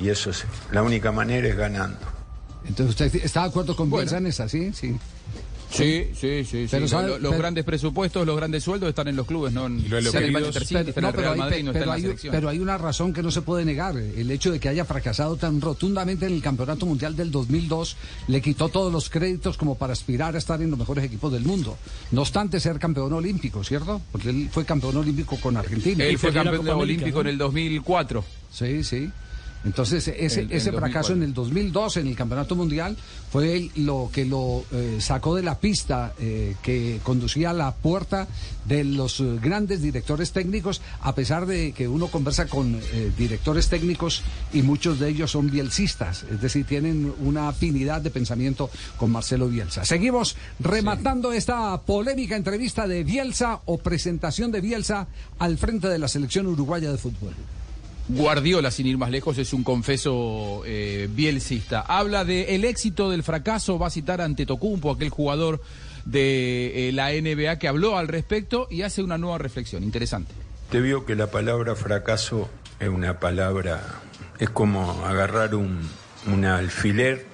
y 0.02 0.10
eso 0.10 0.30
es, 0.30 0.46
la 0.72 0.84
única 0.84 1.12
manera 1.12 1.48
es 1.48 1.56
ganando. 1.56 1.98
Entonces, 2.68 2.90
¿usted 3.08 3.24
está 3.24 3.44
de 3.44 3.50
acuerdo 3.50 3.76
con 3.76 3.92
Bielsa 3.92 4.18
en 4.18 4.28
esa, 4.28 4.50
sí? 4.50 4.72
Sí. 4.74 4.96
Sí, 5.72 6.08
sí, 6.16 6.46
sí. 6.46 6.68
Pero 6.72 6.88
sí. 6.88 6.92
sabe- 6.92 7.08
Lo- 7.10 7.20
los 7.20 7.30
pero- 7.32 7.40
grandes 7.42 7.66
presupuestos, 7.66 8.26
los 8.26 8.38
grandes 8.38 8.64
sueldos 8.64 8.88
están 8.88 9.10
en 9.10 9.16
los 9.18 9.26
clubes, 9.28 9.52
no 9.52 9.66
en, 9.66 9.80
el 9.92 10.06
City, 10.06 10.92
pero- 10.94 11.08
no, 11.08 11.12
pero 11.14 11.32
hay- 11.32 11.38
Madrid, 11.38 11.64
no 11.66 11.74
pero 12.32 12.48
hay 12.50 12.60
una 12.60 12.78
razón 12.78 13.12
que 13.12 13.22
no 13.22 13.30
se 13.30 13.42
puede 13.42 13.66
negar. 13.66 13.98
El 13.98 14.32
hecho 14.32 14.52
de 14.52 14.60
que 14.60 14.70
haya 14.70 14.86
fracasado 14.86 15.36
tan 15.36 15.60
rotundamente 15.60 16.28
en 16.28 16.34
el 16.34 16.42
Campeonato 16.42 16.86
Mundial 16.86 17.16
del 17.18 17.30
2002 17.30 17.98
le 18.28 18.42
quitó 18.42 18.70
todos 18.70 18.94
los 18.94 19.10
créditos 19.10 19.58
como 19.58 19.76
para 19.76 19.92
aspirar 19.94 20.36
a 20.36 20.38
estar 20.38 20.62
en 20.62 20.70
los 20.70 20.80
mejores 20.80 21.04
equipos 21.04 21.34
del 21.34 21.44
mundo. 21.44 21.78
No 22.12 22.22
obstante 22.22 22.60
ser 22.62 22.80
campeón 22.80 23.12
olímpico, 23.12 23.64
¿cierto? 23.64 24.02
Porque 24.14 24.30
él 24.30 24.50
fue 24.52 24.64
campeón 24.64 24.96
olímpico 24.98 25.36
con 25.42 25.58
Argentina. 25.58 26.06
Él 26.06 26.18
fue 26.18 26.32
campeón 26.32 26.70
olímpico 26.70 27.20
en 27.22 27.28
el 27.28 27.38
2004. 27.38 28.24
Sí, 28.52 28.84
sí. 28.84 29.12
Entonces, 29.66 30.08
ese, 30.08 30.42
El- 30.42 30.52
ese 30.52 30.72
fracaso 30.72 31.10
2004. 31.10 31.16
en 31.16 31.24
el 31.24 31.34
2002 31.34 31.98
en 31.98 32.08
el 32.08 32.16
Campeonato 32.16 32.56
Mundial 32.56 32.96
fue 33.32 33.56
el- 33.58 33.72
lo 33.78 34.10
que 34.14 34.24
lo 34.26 34.64
eh, 34.72 34.98
sacó 35.00 35.36
de 35.36 35.42
la 35.44 35.60
pista 35.60 36.14
eh, 36.20 36.56
que 36.62 37.00
conducía 37.04 37.50
a 37.50 37.54
la 37.54 37.74
puerta 37.74 38.28
de 38.66 38.84
los 38.84 39.20
eh, 39.20 39.40
grandes 39.42 39.82
directores 39.82 40.32
técnicos, 40.32 40.82
a 41.02 41.16
pesar 41.16 41.46
de 41.48 41.72
que 41.72 41.88
uno 41.88 42.08
conversa 42.08 42.48
con 42.48 42.76
eh, 42.76 43.12
directores 43.18 43.68
técnicos 43.68 44.22
y 44.54 44.62
muchos 44.62 45.00
de 45.00 45.10
ellos 45.10 45.32
son 45.32 45.50
bielcistas, 45.50 46.24
es 46.32 46.42
decir, 46.42 46.66
tienen 46.66 47.12
una 47.20 47.50
afinidad 47.50 48.02
de 48.02 48.12
pensamiento 48.12 48.70
con 48.98 49.12
Marcelo 49.12 49.48
Bielsa. 49.50 49.84
Seguimos 49.84 50.36
rematando 50.60 51.32
esta 51.34 51.82
polémica 51.82 52.36
entrevista 52.36 52.88
de 52.88 53.04
Bielsa 53.04 53.62
o 53.66 53.78
presentación 53.80 54.52
de 54.52 54.62
Bielsa 54.62 55.08
al 55.40 55.58
frente 55.58 55.88
de 55.88 55.98
la 56.00 56.08
selección 56.08 56.48
uruguaya 56.48 56.92
de 56.92 56.98
fútbol. 56.98 57.34
Guardiola, 58.08 58.70
sin 58.70 58.86
ir 58.86 58.98
más 58.98 59.10
lejos, 59.10 59.38
es 59.40 59.52
un 59.54 59.64
confeso 59.64 60.62
eh, 60.66 61.10
bielcista. 61.12 61.82
Habla 61.82 62.24
de 62.24 62.56
el 62.56 62.64
éxito 62.64 63.10
del 63.10 63.24
fracaso, 63.24 63.80
va 63.80 63.88
a 63.88 63.90
citar 63.90 64.22
ante 64.22 64.46
Tocumpo, 64.46 64.92
aquel 64.92 65.10
jugador 65.10 65.60
de 66.06 66.90
eh, 66.90 66.92
la 66.92 67.10
NBA 67.10 67.58
que 67.58 67.68
habló 67.68 67.98
al 67.98 68.08
respecto 68.08 68.68
y 68.70 68.84
hace 68.84 69.02
una 69.02 69.18
nueva 69.18 69.40
reflexión. 69.40 69.84
Interesante. 69.84 70.32
Te 70.70 70.82
vio 70.82 71.06
que 71.06 71.16
la 71.16 71.28
palabra 71.28 71.76
fracaso 71.76 72.48
es 72.80 72.90
una 72.90 73.20
palabra, 73.20 73.82
es 74.38 74.52
como 74.52 75.04
agarrar 75.06 75.56
un, 75.56 75.90
un 76.32 76.46
alfiler 76.46 77.26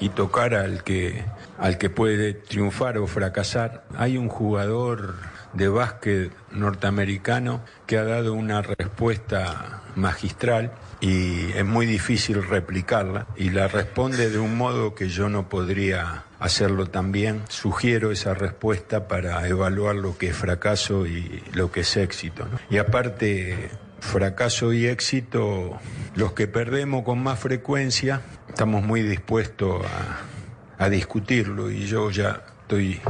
y 0.00 0.08
tocar 0.08 0.54
al 0.54 0.82
que, 0.82 1.22
al 1.58 1.78
que 1.78 1.88
puede 1.88 2.32
triunfar 2.32 2.98
o 2.98 3.06
fracasar. 3.06 3.84
Hay 3.96 4.16
un 4.16 4.28
jugador 4.28 5.14
de 5.52 5.68
básquet 5.68 6.32
norteamericano 6.52 7.62
que 7.86 7.98
ha 7.98 8.04
dado 8.04 8.34
una 8.34 8.62
respuesta 8.62 9.82
magistral 9.96 10.72
y 11.00 11.52
es 11.52 11.64
muy 11.64 11.86
difícil 11.86 12.42
replicarla 12.42 13.26
y 13.36 13.50
la 13.50 13.68
responde 13.68 14.30
de 14.30 14.38
un 14.38 14.56
modo 14.56 14.94
que 14.94 15.08
yo 15.08 15.28
no 15.28 15.48
podría 15.48 16.24
hacerlo 16.38 16.86
también. 16.86 17.42
Sugiero 17.48 18.12
esa 18.12 18.34
respuesta 18.34 19.08
para 19.08 19.46
evaluar 19.48 19.96
lo 19.96 20.18
que 20.18 20.28
es 20.28 20.36
fracaso 20.36 21.06
y 21.06 21.42
lo 21.52 21.72
que 21.72 21.80
es 21.80 21.96
éxito. 21.96 22.46
Y 22.68 22.78
aparte, 22.78 23.70
fracaso 24.00 24.72
y 24.72 24.86
éxito, 24.86 25.78
los 26.14 26.32
que 26.32 26.48
perdemos 26.48 27.04
con 27.04 27.22
más 27.22 27.38
frecuencia, 27.38 28.20
estamos 28.48 28.84
muy 28.84 29.02
dispuestos 29.02 29.84
a, 29.86 30.84
a 30.84 30.88
discutirlo 30.90 31.70
y 31.70 31.86
yo 31.86 32.10
ya 32.10 32.42
estoy 32.62 33.00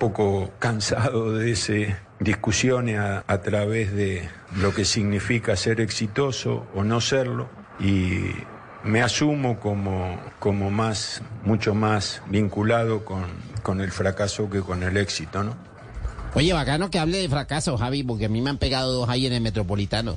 poco 0.00 0.50
cansado 0.58 1.34
de 1.34 1.52
ese 1.52 1.96
discusiones 2.18 2.98
a, 2.98 3.42
través 3.42 3.92
de 3.92 4.28
lo 4.56 4.74
que 4.74 4.84
significa 4.84 5.54
ser 5.54 5.80
exitoso 5.80 6.66
o 6.74 6.82
no 6.82 7.00
serlo 7.00 7.48
y 7.78 8.32
me 8.82 9.02
asumo 9.02 9.60
como, 9.60 10.18
como 10.40 10.70
más, 10.70 11.22
mucho 11.44 11.74
más 11.74 12.22
vinculado 12.28 13.04
con, 13.04 13.26
con 13.62 13.80
el 13.80 13.92
fracaso 13.92 14.50
que 14.50 14.60
con 14.60 14.82
el 14.82 14.96
éxito, 14.96 15.44
¿no? 15.44 15.54
Oye, 16.34 16.52
bacano 16.52 16.90
que 16.90 16.98
hable 16.98 17.18
de 17.18 17.28
fracaso, 17.28 17.76
Javi, 17.76 18.02
porque 18.02 18.24
a 18.24 18.28
mí 18.28 18.40
me 18.40 18.50
han 18.50 18.58
pegado 18.58 18.92
dos 18.92 19.08
ahí 19.08 19.26
en 19.26 19.34
el 19.34 19.40
Metropolitano. 19.40 20.16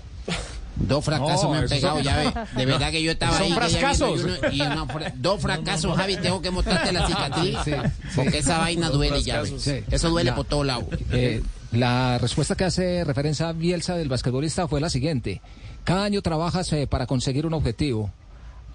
Dos 0.75 1.05
fracasos 1.05 1.43
No, 1.43 1.51
me 1.51 1.57
han 1.59 1.67
pegado, 1.67 1.95
son- 1.95 2.03
ya 2.03 2.17
ve. 2.17 2.33
De 2.55 2.65
verdad 2.65 2.91
que 2.91 3.03
yo 3.03 3.11
estaba 3.11 3.33
Son 3.37 3.43
ahí. 3.43 3.49
y 3.51 4.21
uno- 4.21 4.35
y 4.51 4.61
uno 4.61 4.87
fra- 4.87 5.13
dos 5.15 5.41
fracasos, 5.41 5.95
Javi, 5.95 6.17
tengo 6.17 6.41
que 6.41 6.49
mostrarte 6.51 6.91
la 6.91 7.05
cicatriz. 7.07 7.57
Sí, 7.63 7.71
sí. 7.71 8.11
Porque 8.15 8.39
esa 8.39 8.57
vaina 8.57 8.89
duele, 8.89 9.21
ya 9.21 9.41
ve. 9.41 9.83
Eso 9.91 10.09
duele 10.09 10.31
Ya. 10.31 10.35
por 10.35 10.45
todos 10.45 10.65
lados. 10.65 10.85
Eh, 11.11 11.43
la 11.71 12.17
respuesta 12.17 12.55
que 12.55 12.63
hace 12.63 13.03
referencia 13.03 13.49
a 13.49 13.53
Bielsa 13.53 13.95
del 13.95 14.09
basquetbolista 14.09 14.67
fue 14.67 14.81
la 14.81 14.89
siguiente. 14.89 15.41
Cada 15.83 16.05
año 16.05 16.21
trabajas 16.21 16.71
eh, 16.73 16.87
para 16.87 17.05
conseguir 17.07 17.45
un 17.45 17.53
objetivo. 17.53 18.09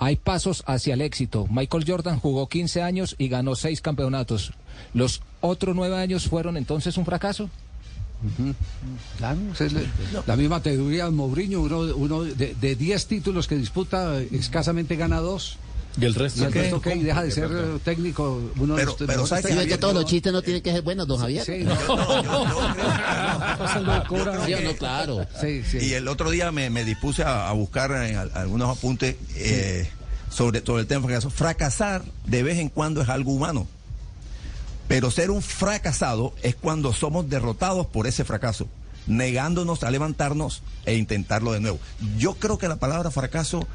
Hay 0.01 0.15
pasos 0.15 0.63
hacia 0.67 0.95
el 0.95 1.01
éxito. 1.01 1.49
Michael 1.51 1.85
Jordan 1.85 2.21
jugó 2.21 2.49
15 2.49 2.83
años 2.83 3.17
y 3.19 3.29
ganó 3.29 3.57
6 3.57 3.81
campeonatos. 3.81 4.53
¿Los 4.95 5.23
otros 5.41 5.75
9 5.75 5.97
años 5.97 6.29
fueron 6.29 6.57
entonces 6.57 6.97
un 6.97 7.05
fracaso? 7.05 7.51
Claro, 9.19 9.39
esa 9.53 9.65
es 9.67 9.73
la, 9.73 9.81
la 10.27 10.37
misma 10.37 10.61
teoría 10.63 11.05
de 11.05 11.11
Mourinho, 11.13 11.61
uno, 11.61 11.79
uno 11.97 12.23
de, 12.25 12.55
de 12.61 12.75
10 12.77 13.07
títulos 13.07 13.47
que 13.47 13.55
disputa, 13.57 14.21
escasamente 14.33 14.97
gana 14.97 15.21
dos. 15.21 15.59
¿Y 16.01 16.05
el 16.05 16.15
resto 16.15 16.43
Y 16.43 16.45
el 16.45 16.53
resto 16.53 16.81
deja 16.85 17.23
de 17.25 17.31
ser 17.33 17.49
técnico. 17.85 18.41
Uno 18.59 18.75
de 18.77 18.83
Pero- 18.83 18.91
los 18.93 18.97
pero 18.99 19.07
mejores 19.09 19.29
¿sabe 19.29 19.43
qué, 19.43 19.49
Sí, 19.49 19.55
ve 19.55 19.59
técnicos. 19.61 19.77
que 19.77 19.81
todos 19.81 19.95
los 19.95 20.05
chistes 20.05 20.33
no 20.33 20.43
tienen 20.43 20.63
que 20.63 20.71
ser 20.73 20.83
buenos, 20.83 21.07
don 21.09 21.19
Javier. 21.19 21.45
Sí, 21.45 21.53
Sí 24.47 24.55
o 24.55 24.61
no, 24.63 24.73
claro. 24.79 25.27
Sí, 25.41 25.63
sí. 25.69 25.79
Y 25.81 25.93
el 25.95 26.09
otro 26.09 26.31
día 26.31 26.53
me, 26.53 26.71
me 26.71 26.85
dispuse 26.85 27.23
a, 27.23 27.49
a 27.49 27.53
buscar 27.53 27.91
en 28.05 28.17
al- 28.17 28.31
algunos 28.35 28.77
apuntes 28.77 29.17
eh, 29.37 29.89
sobre, 30.31 30.65
sobre 30.65 30.83
el 30.83 30.87
tema 30.87 31.07
fracaso. 31.07 31.31
Fracasar 31.31 32.03
de 32.27 32.43
vez 32.43 32.59
en 32.59 32.69
cuando 32.69 33.03
es 33.03 33.09
algo 33.09 33.33
humano. 33.33 33.67
Pero 34.89 35.11
ser 35.11 35.31
un 35.31 35.43
fracasado 35.43 36.35
es 36.43 36.55
cuando 36.57 36.93
somos 36.93 37.29
derrotados 37.29 37.87
por 37.87 38.07
ese 38.07 38.25
fracaso, 38.25 38.67
negándonos 39.07 39.83
a 39.85 39.91
levantarnos 39.91 40.63
e 40.87 40.95
intentarlo 40.97 41.53
de 41.53 41.61
nuevo. 41.61 41.79
Yo 42.17 42.35
creo 42.35 42.59
que 42.59 42.69
la 42.69 42.77
palabra 42.77 43.11
fracaso 43.11 43.67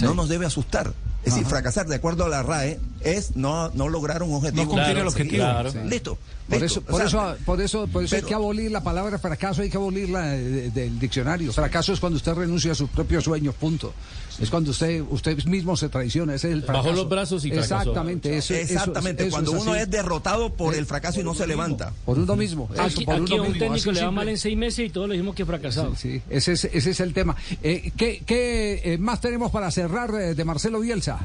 no 0.00 0.14
nos 0.14 0.28
debe 0.28 0.46
asustar. 0.46 0.92
Es 1.24 1.34
decir, 1.34 1.46
fracasar, 1.48 1.86
de 1.88 1.96
acuerdo 1.96 2.24
a 2.24 2.28
la 2.28 2.42
RAE, 2.42 2.78
es 3.00 3.34
no, 3.36 3.70
no 3.70 3.88
lograr 3.88 4.22
un 4.22 4.32
objetivo. 4.34 4.62
No 4.64 4.68
cumplir 4.70 4.88
el 4.90 4.94
Claro, 4.94 5.08
objetivo. 5.10 5.44
claro. 5.44 5.72
Listo. 5.84 6.18
Por 6.48 6.62
eso, 6.64 6.80
O 6.80 6.82
por, 6.84 6.96
sea, 7.00 7.06
eso, 7.06 7.36
por 7.44 7.60
eso, 7.60 7.86
por 7.88 8.04
eso 8.04 8.16
hay 8.16 8.22
que 8.22 8.32
abolir 8.34 8.70
la 8.70 8.82
palabra 8.82 9.18
fracaso, 9.18 9.60
hay 9.60 9.68
que 9.68 9.76
abolirla 9.76 10.28
de- 10.28 10.70
del 10.70 10.98
diccionario. 10.98 11.52
Fracaso 11.52 11.92
es 11.92 12.00
cuando 12.00 12.16
usted 12.16 12.32
renuncia 12.34 12.72
a 12.72 12.74
sus 12.74 12.88
propios 12.88 13.24
sueños, 13.24 13.54
punto. 13.56 13.92
Es 14.40 14.50
cuando 14.50 14.70
usted 14.70 15.02
usted 15.10 15.42
mismo 15.46 15.76
se 15.76 15.88
traiciona, 15.88 16.34
ese 16.34 16.48
es 16.48 16.54
el 16.54 16.60
Bajó 16.60 16.72
fracaso. 16.82 16.92
los 16.92 17.08
brazos 17.08 17.44
y 17.44 17.50
fracasó. 17.50 17.74
Exactamente, 17.76 18.36
eso, 18.38 18.54
eso- 18.54 18.72
Exactamente, 18.74 19.22
eso 19.24 19.30
cuando 19.32 19.52
uno 19.52 19.72
así. 19.72 19.80
es 19.82 19.90
derrotado 19.90 20.50
por 20.54 20.74
el 20.76 20.86
fracaso 20.86 21.20
y 21.20 21.24
no 21.24 21.34
se 21.34 21.46
levanta. 21.46 21.92
Por 22.04 22.18
uno 22.18 22.36
mismo. 22.36 22.68
eso, 22.72 22.82
Aquí, 22.82 23.04
por 23.04 23.14
aquí 23.16 23.22
uno 23.32 23.34
a 23.34 23.46
un 23.46 23.52
mismo, 23.52 23.58
técnico 23.66 23.90
así 23.90 23.98
le 23.98 24.04
va 24.04 24.10
mal 24.12 24.28
en 24.28 24.38
seis 24.38 24.56
meses 24.56 24.86
y 24.86 24.90
todos 24.90 25.08
le 25.08 25.14
dijimos 25.14 25.34
que 25.34 25.44
fracasado. 25.44 25.96
Sí, 25.96 26.22
ese 26.30 26.52
es, 26.52 26.64
ese 26.66 26.90
es 26.90 27.00
el 27.00 27.12
tema. 27.12 27.34
Eh, 27.64 27.90
¿Qué, 27.96 28.22
qué, 28.24 28.80
eh, 28.84 28.98
más 28.98 29.20
tenemos 29.20 29.50
para 29.50 29.70
cerrar 29.72 30.10
eh, 30.14 30.34
de 30.34 30.44
Marcelo 30.44 30.78
Bielsa? 30.80 31.18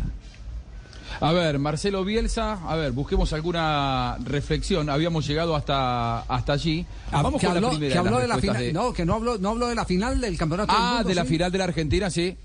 A 1.22 1.32
ver, 1.32 1.60
Marcelo 1.60 2.04
Bielsa, 2.04 2.54
a 2.68 2.76
ver, 2.76 2.92
busquemos 2.92 3.32
alguna 3.32 4.18
reflexión. 4.26 4.90
Habíamos 4.90 5.26
llegado 5.28 5.56
hasta, 5.56 6.22
hasta 6.22 6.54
allí. 6.54 6.86
Vamos 7.12 7.36
Ah, 7.36 7.40
que 7.40 7.48
con 7.48 7.56
habló, 7.58 7.68
la 7.68 7.70
primera. 7.78 7.94
que 7.94 8.00
habló 8.00 8.20
de 8.20 8.28
la 8.28 8.38
final. 8.40 8.58
de- 8.58 8.74
No, 8.74 8.92
que 8.92 9.06
no 9.06 9.14
habló, 9.14 9.38
no 9.38 9.50
habló 9.50 9.68
de 9.68 9.76
la 9.76 9.86
final 9.86 10.20
del 10.20 10.36
campeonato. 10.38 10.74
del 10.74 10.82
Ah, 10.82 10.94
mundo, 10.96 11.10
de 11.10 11.16
la 11.16 11.22
sí. 11.22 11.28
final 11.30 11.52
de 11.52 11.58
la 11.60 11.64
Argentina, 11.66 12.10
sí. 12.10 12.36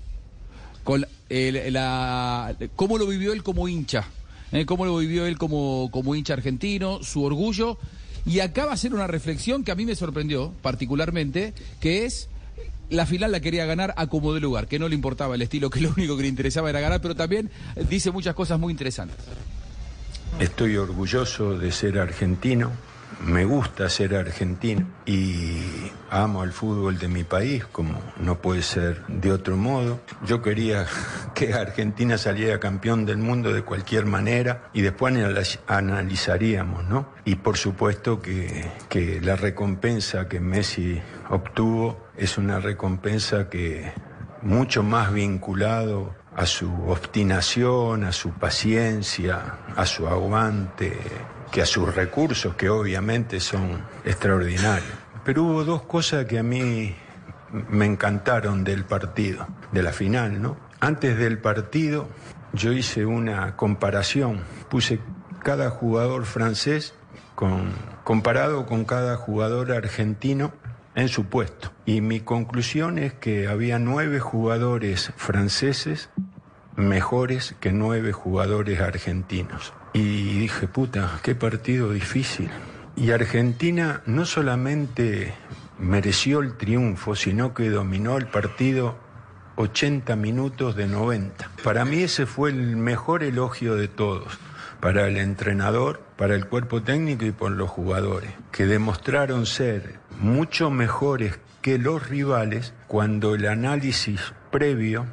Con 0.83 1.05
el- 1.29 1.73
la, 1.73 2.55
¿Cómo 2.75 2.97
lo 2.97 3.05
vivió 3.07 3.33
él 3.33 3.43
como 3.43 3.67
hincha? 3.67 4.05
¿Eh? 4.51 4.65
¿Cómo 4.65 4.85
lo 4.85 4.97
vivió 4.97 5.25
él 5.25 5.37
como, 5.37 5.89
como 5.91 6.15
hincha 6.15 6.33
argentino? 6.33 7.03
Su 7.03 7.23
orgullo. 7.23 7.77
Y 8.25 8.39
acá 8.41 8.65
va 8.65 8.73
a 8.73 8.77
una 8.93 9.07
reflexión 9.07 9.63
que 9.63 9.71
a 9.71 9.75
mí 9.75 9.85
me 9.85 9.95
sorprendió 9.95 10.51
particularmente, 10.61 11.53
que 11.79 12.05
es 12.05 12.27
la 12.89 13.05
final 13.05 13.31
la 13.31 13.39
quería 13.39 13.65
ganar 13.65 13.93
a 13.97 14.07
como 14.07 14.33
de 14.33 14.39
lugar, 14.39 14.67
que 14.67 14.79
no 14.79 14.89
le 14.89 14.95
importaba 14.95 15.35
el 15.35 15.41
estilo, 15.43 15.69
que 15.69 15.79
lo 15.81 15.89
único 15.91 16.15
que 16.17 16.23
le 16.23 16.29
interesaba 16.29 16.69
era 16.69 16.79
ganar, 16.79 17.01
pero 17.01 17.15
también 17.15 17.49
dice 17.89 18.09
muchas 18.11 18.33
cosas 18.35 18.59
muy 18.59 18.71
interesantes. 18.71 19.17
Estoy 20.39 20.75
orgulloso 20.77 21.57
de 21.57 21.71
ser 21.71 21.99
argentino, 21.99 22.71
me 23.25 23.43
gusta 23.45 23.89
ser 23.89 24.15
argentino 24.15 24.87
y 25.05 25.61
amo 26.09 26.41
al 26.41 26.53
fútbol 26.53 26.97
de 26.97 27.07
mi 27.07 27.23
país 27.23 27.65
como 27.65 28.01
no 28.17 28.39
puede 28.39 28.61
ser 28.61 29.05
de 29.07 29.31
otro 29.31 29.57
modo. 29.57 29.99
Yo 30.25 30.41
quería 30.41 30.85
que 31.35 31.53
Argentina 31.53 32.17
saliera 32.17 32.59
campeón 32.59 33.05
del 33.05 33.17
mundo 33.17 33.51
de 33.53 33.61
cualquier 33.63 34.05
manera 34.05 34.69
y 34.73 34.81
después 34.81 35.13
analiz- 35.13 35.59
analizaríamos, 35.67 36.85
¿no? 36.85 37.09
Y 37.25 37.35
por 37.35 37.57
supuesto 37.57 38.21
que, 38.21 38.65
que 38.89 39.19
la 39.21 39.35
recompensa 39.35 40.27
que 40.27 40.39
Messi 40.39 41.01
obtuvo 41.29 42.07
es 42.17 42.37
una 42.37 42.59
recompensa 42.59 43.49
que 43.49 43.91
mucho 44.41 44.81
más 44.83 45.11
vinculado 45.13 46.15
a 46.35 46.45
su 46.45 46.71
obstinación, 46.87 48.05
a 48.05 48.11
su 48.13 48.31
paciencia, 48.31 49.55
a 49.75 49.85
su 49.85 50.07
aguante, 50.07 50.97
que 51.51 51.61
a 51.61 51.65
sus 51.65 51.93
recursos, 51.93 52.55
que 52.55 52.69
obviamente 52.69 53.39
son 53.39 53.81
extraordinarios. 54.05 54.93
Pero 55.23 55.43
hubo 55.43 55.63
dos 55.63 55.83
cosas 55.83 56.25
que 56.25 56.39
a 56.39 56.43
mí 56.43 56.95
me 57.69 57.85
encantaron 57.85 58.63
del 58.63 58.85
partido, 58.85 59.47
de 59.71 59.83
la 59.83 59.91
final, 59.91 60.41
¿no? 60.41 60.57
Antes 60.79 61.17
del 61.17 61.39
partido 61.39 62.07
yo 62.53 62.71
hice 62.71 63.05
una 63.05 63.55
comparación, 63.55 64.41
puse 64.69 64.99
cada 65.43 65.69
jugador 65.69 66.25
francés 66.25 66.93
con, 67.35 67.71
comparado 68.03 68.65
con 68.65 68.85
cada 68.85 69.15
jugador 69.15 69.71
argentino 69.71 70.51
en 70.95 71.09
su 71.09 71.25
puesto. 71.25 71.71
Y 71.85 72.01
mi 72.01 72.19
conclusión 72.19 72.97
es 72.97 73.13
que 73.13 73.47
había 73.47 73.79
nueve 73.79 74.19
jugadores 74.19 75.13
franceses 75.17 76.09
mejores 76.75 77.55
que 77.59 77.71
nueve 77.71 78.13
jugadores 78.13 78.79
argentinos. 78.79 79.73
Y 79.99 80.39
dije, 80.39 80.69
puta, 80.69 81.19
qué 81.23 81.35
partido 81.35 81.91
difícil. 81.91 82.49
Y 82.95 83.11
Argentina 83.11 84.01
no 84.05 84.25
solamente 84.25 85.33
mereció 85.77 86.39
el 86.39 86.55
triunfo, 86.55 87.15
sino 87.15 87.53
que 87.53 87.69
dominó 87.69 88.15
el 88.15 88.27
partido 88.27 88.97
80 89.57 90.15
minutos 90.15 90.77
de 90.77 90.87
90. 90.87 91.51
Para 91.65 91.83
mí 91.83 92.01
ese 92.01 92.25
fue 92.25 92.51
el 92.51 92.77
mejor 92.77 93.23
elogio 93.23 93.75
de 93.75 93.89
todos, 93.89 94.39
para 94.79 95.05
el 95.05 95.17
entrenador, 95.17 96.01
para 96.15 96.33
el 96.33 96.45
cuerpo 96.45 96.81
técnico 96.81 97.25
y 97.25 97.31
por 97.31 97.51
los 97.51 97.69
jugadores, 97.69 98.31
que 98.53 98.67
demostraron 98.67 99.45
ser 99.45 99.99
mucho 100.21 100.69
mejores 100.69 101.39
que 101.61 101.77
los 101.77 102.07
rivales 102.07 102.73
cuando 102.87 103.35
el 103.35 103.45
análisis 103.49 104.33
previo 104.49 105.05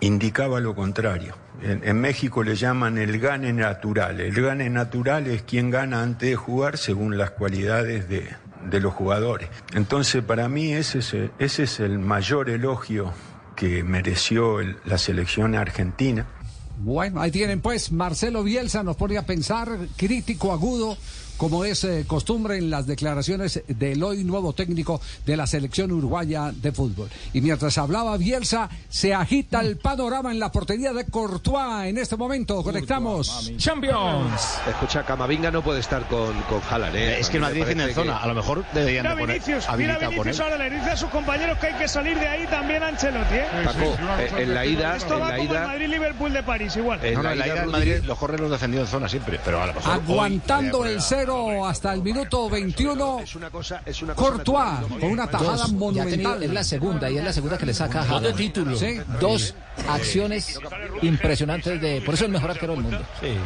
indicaba 0.00 0.58
lo 0.60 0.74
contrario. 0.74 1.41
En, 1.60 2.00
México 2.00 2.42
le 2.42 2.56
llaman 2.56 2.98
el 2.98 3.20
gane 3.20 3.52
natural. 3.52 4.20
El 4.20 4.34
gane 4.34 4.68
natural 4.70 5.26
es 5.26 5.42
quien 5.42 5.70
gana 5.70 6.02
antes 6.02 6.30
de 6.30 6.36
jugar 6.36 6.78
según 6.78 7.16
las 7.18 7.32
cualidades 7.32 8.08
de, 8.08 8.80
los 8.80 8.94
jugadores. 8.94 9.48
Entonces, 9.74 10.24
para 10.24 10.48
mí 10.48 10.72
ese 10.72 11.30
es 11.38 11.80
el, 11.80 11.98
mayor 11.98 12.50
elogio 12.50 13.12
que 13.54 13.84
mereció 13.84 14.58
la 14.84 14.98
selección 14.98 15.54
argentina. 15.54 16.26
Bueno, 16.78 17.20
ahí 17.20 17.30
tienen 17.30 17.60
pues, 17.60 17.92
Marcelo 17.92 18.42
Bielsa 18.42 18.82
nos 18.82 18.96
pone 18.96 19.16
a 19.16 19.26
pensar, 19.26 19.68
crítico 19.96 20.52
agudo, 20.52 20.96
como 21.42 21.64
es 21.64 21.82
eh, 21.82 22.04
costumbre 22.06 22.56
en 22.56 22.70
las 22.70 22.86
declaraciones 22.86 23.64
del 23.66 24.00
hoy 24.04 24.22
nuevo 24.22 24.52
técnico 24.52 25.00
de 25.26 25.36
la 25.36 25.44
selección 25.48 25.90
uruguaya 25.90 26.52
de 26.54 26.70
fútbol. 26.70 27.08
Y 27.32 27.40
mientras 27.40 27.78
hablaba 27.78 28.16
Bielsa, 28.16 28.70
se 28.88 29.12
agita 29.12 29.60
el 29.60 29.76
panorama 29.76 30.30
en 30.30 30.38
la 30.38 30.52
portería 30.52 30.92
de 30.92 31.04
Courtois 31.06 31.86
en 31.88 31.98
este 31.98 32.16
momento. 32.16 32.62
Conectamos. 32.62 33.50
Champions. 33.56 34.58
Escucha, 34.68 35.02
Camavinga 35.04 35.50
no 35.50 35.62
puede 35.64 35.80
estar 35.80 36.06
con, 36.06 36.32
con 36.42 36.60
Haaland, 36.70 36.94
¿eh? 36.94 37.18
Es 37.18 37.28
que 37.28 37.38
el 37.38 37.42
Madrid 37.42 37.64
tiene 37.64 37.82
parece 37.82 38.00
zona. 38.00 38.18
que- 38.18 38.24
A 38.24 38.26
lo 38.28 38.34
mejor 38.36 38.64
deberían 38.72 39.02
Mira 39.02 39.14
de 39.16 39.20
poner 39.22 39.40
Vinicius, 39.40 39.66
mira. 39.76 39.98
Vinicius 39.98 40.38
ahora 40.38 40.58
le 40.58 40.70
dice 40.70 40.90
a 40.92 40.96
sus 40.96 41.10
compañeros 41.10 41.58
que 41.58 41.66
hay 41.66 41.74
que 41.74 41.88
salir 41.88 42.16
de 42.20 42.28
ahí 42.28 42.46
también 42.46 42.84
a 42.84 42.86
Ancelotti, 42.86 43.34
¿eh? 43.34 43.44
Paco, 43.64 43.96
eh, 44.20 44.30
en 44.38 44.54
la 44.54 44.64
ida, 44.64 44.94
Esto 44.96 45.14
en 45.14 45.22
va 45.22 45.28
la 45.30 45.36
como 45.38 45.50
el 45.50 45.56
ida, 45.56 45.66
Madrid-Liverpool 45.66 46.32
de 46.32 46.42
París, 46.44 46.76
igual. 46.76 47.04
en 47.04 47.14
No, 47.14 47.22
no, 47.24 47.28
la 47.30 47.32
en 47.32 47.38
la 47.40 47.46
ida 47.46 47.54
ida 47.56 47.62
el 47.64 47.70
Madrid 47.70 47.94
los 48.04 48.16
corre 48.16 48.38
los 48.38 48.48
defendidos 48.48 48.86
en 48.86 48.92
zona 48.92 49.08
siempre, 49.08 49.40
pero 49.44 49.60
a 49.60 49.66
lo 49.66 49.74
mejor. 49.74 49.90
hoy 49.92 50.00
Aguantando 50.00 50.78
debería 50.78 50.90
el 50.90 50.96
poner 50.98 51.00
hasta 51.66 51.92
el 51.94 52.02
minuto 52.02 52.48
21. 52.50 53.20
es 53.20 53.34
una 53.36 53.50
cosa, 53.50 53.82
es 53.86 54.02
una 54.02 54.14
cosa 54.14 54.30
Courtois 54.30 55.00
con 55.00 55.10
una 55.10 55.26
tajada 55.26 55.52
Dos. 55.52 55.62
Tenido- 55.66 55.78
monumental. 55.92 56.42
es 56.42 56.50
la 56.52 56.64
segunda 56.64 57.10
y 57.10 57.18
es 57.18 57.24
la 57.24 57.32
segunda 57.32 57.58
que 57.58 57.66
le 57.66 57.74
saca 57.74 58.00
a 58.02 58.06
Dos 58.06 58.10
de 58.22 58.28
Haaland. 58.28 58.36
título. 58.36 58.76
Sí. 58.76 59.00
Dos 59.20 59.54
acciones 59.88 60.58
impresionantes 61.02 61.80
de. 61.80 62.00
Por 62.02 62.14
eso 62.14 62.24
es 62.24 62.26
el 62.28 62.32
mejor 62.32 62.50
arquero 62.50 62.72
del 62.74 62.82
mundo. 62.82 63.00
Sí. 63.20 63.36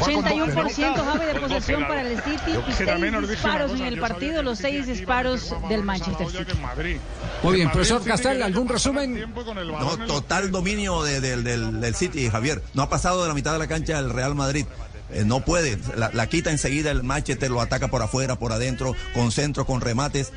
81% 0.00 1.04
Javi 1.04 1.24
de 1.24 1.34
posesión 1.40 1.82
para 1.88 2.02
el 2.02 2.20
City 2.20 2.50
y 2.68 2.72
que 2.74 2.84
también 2.84 3.14
seis 3.14 3.24
os 3.24 3.28
dije 3.30 3.46
una 3.46 3.52
disparos 3.54 3.70
cosa, 3.72 3.86
en 3.86 3.92
el 3.94 3.98
partido, 4.00 4.42
los 4.42 4.60
el 4.60 4.66
City 4.66 4.68
seis 4.68 4.82
aquí 4.82 4.90
iba 4.90 4.98
disparos 5.00 5.40
bastante 5.40 5.62
más 5.62 5.70
del 5.70 5.82
Manchester 5.84 6.26
City. 6.30 7.00
Muy 7.42 7.54
bien, 7.54 7.70
profesor 7.70 8.00
el 8.02 8.08
Castel, 8.08 8.42
¿algún 8.42 8.68
resumen? 8.68 9.16
el 9.16 9.68
No, 9.72 9.96
total 10.06 10.50
dominio 10.50 11.02
de- 11.02 11.20
del- 11.20 11.44
del, 11.44 11.80
del 11.80 11.94
City, 11.94 12.28
Javier. 12.28 12.62
No 12.74 12.82
ha 12.82 12.88
pasado 12.90 13.22
de 13.22 13.28
la 13.28 13.34
mitad 13.34 13.52
de 13.54 13.58
la 13.58 13.66
cancha 13.66 13.96
del 13.96 14.10
Real 14.10 14.34
Madrid. 14.34 14.66
Eh, 15.12 15.24
no 15.24 15.44
puede. 15.44 15.78
La, 15.96 16.10
la 16.12 16.28
quita 16.28 16.50
enseguida 16.50 16.90
el 16.90 17.02
Manchester, 17.02 17.50
lo 17.50 17.60
ataca 17.60 17.88
por 17.88 18.02
afuera, 18.02 18.36
por 18.36 18.52
adentro, 18.52 18.94
con 19.14 19.30
centro, 19.32 19.64
con 19.64 19.80
remates. 19.80 20.32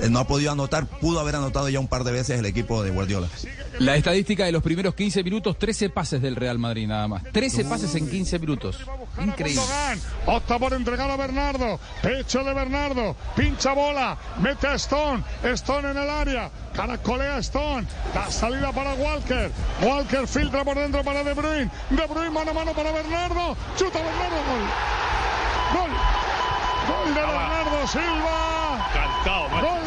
Eh, 0.00 0.08
no 0.10 0.18
ha 0.18 0.26
podido 0.26 0.52
anotar, 0.52 0.86
pudo 0.86 1.20
haber 1.20 1.36
anotado 1.36 1.68
ya 1.68 1.80
un 1.80 1.88
par 1.88 2.04
de 2.04 2.12
veces 2.12 2.38
el 2.38 2.46
equipo 2.46 2.82
de 2.82 2.90
Guardiola. 2.90 3.28
La 3.78 3.96
estadística 3.96 4.44
de 4.44 4.52
los 4.52 4.62
primeros 4.62 4.94
15 4.94 5.24
minutos, 5.24 5.58
13 5.58 5.90
pases 5.90 6.22
del 6.22 6.36
Real 6.36 6.58
Madrid 6.58 6.86
nada 6.86 7.08
más. 7.08 7.24
13 7.32 7.64
pases 7.64 7.94
en 7.94 8.08
15 8.08 8.38
minutos. 8.38 8.78
Increíble. 9.20 9.62
Opta 10.26 10.58
por 10.58 10.72
entregar 10.72 11.10
a 11.10 11.16
Bernardo, 11.16 11.78
pecho 12.02 12.42
de 12.44 12.54
Bernardo, 12.54 13.16
pincha 13.36 13.72
bola, 13.72 14.16
mete 14.40 14.66
a 14.66 14.74
Stone, 14.74 15.22
Stone 15.42 15.90
en 15.90 15.96
el 15.96 16.08
área, 16.10 16.50
caracolea 16.74 17.38
Stone, 17.38 17.86
la 18.14 18.30
salida 18.30 18.72
para 18.72 18.94
Walker, 18.94 19.50
Walker 19.82 20.26
filtra 20.26 20.64
por 20.64 20.76
dentro 20.76 21.04
para 21.04 21.22
De 21.22 21.34
Bruyne, 21.34 21.70
De 21.90 22.06
Bruyne 22.06 22.30
mano 22.30 22.50
a 22.50 22.54
mano 22.54 22.72
para 22.72 22.92
Bernardo, 22.92 23.56
chuta 23.76 23.98
Bernardo, 23.98 24.36
gol, 24.50 24.64
gol, 25.74 25.90
gol 26.88 27.14
de 27.14 27.20
Bernardo 27.20 27.86
Silva, 27.88 28.90
gol 29.60 29.83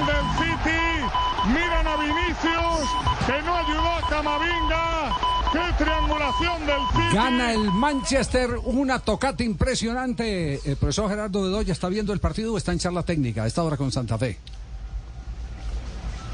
Triangulación 5.77 6.65
del. 6.65 7.13
Gana 7.13 7.53
el 7.53 7.71
Manchester, 7.71 8.57
una 8.63 8.97
tocata 8.99 9.43
impresionante. 9.43 10.59
El 10.65 10.75
profesor 10.75 11.09
Gerardo 11.09 11.43
Bedoya 11.43 11.71
está 11.71 11.87
viendo 11.87 12.13
el 12.13 12.19
partido 12.19 12.53
o 12.53 12.57
está 12.57 12.71
en 12.71 12.79
charla 12.79 13.03
técnica 13.03 13.43
a 13.43 13.47
esta 13.47 13.63
hora 13.63 13.77
con 13.77 13.91
Santa 13.91 14.17
Fe. 14.17 14.39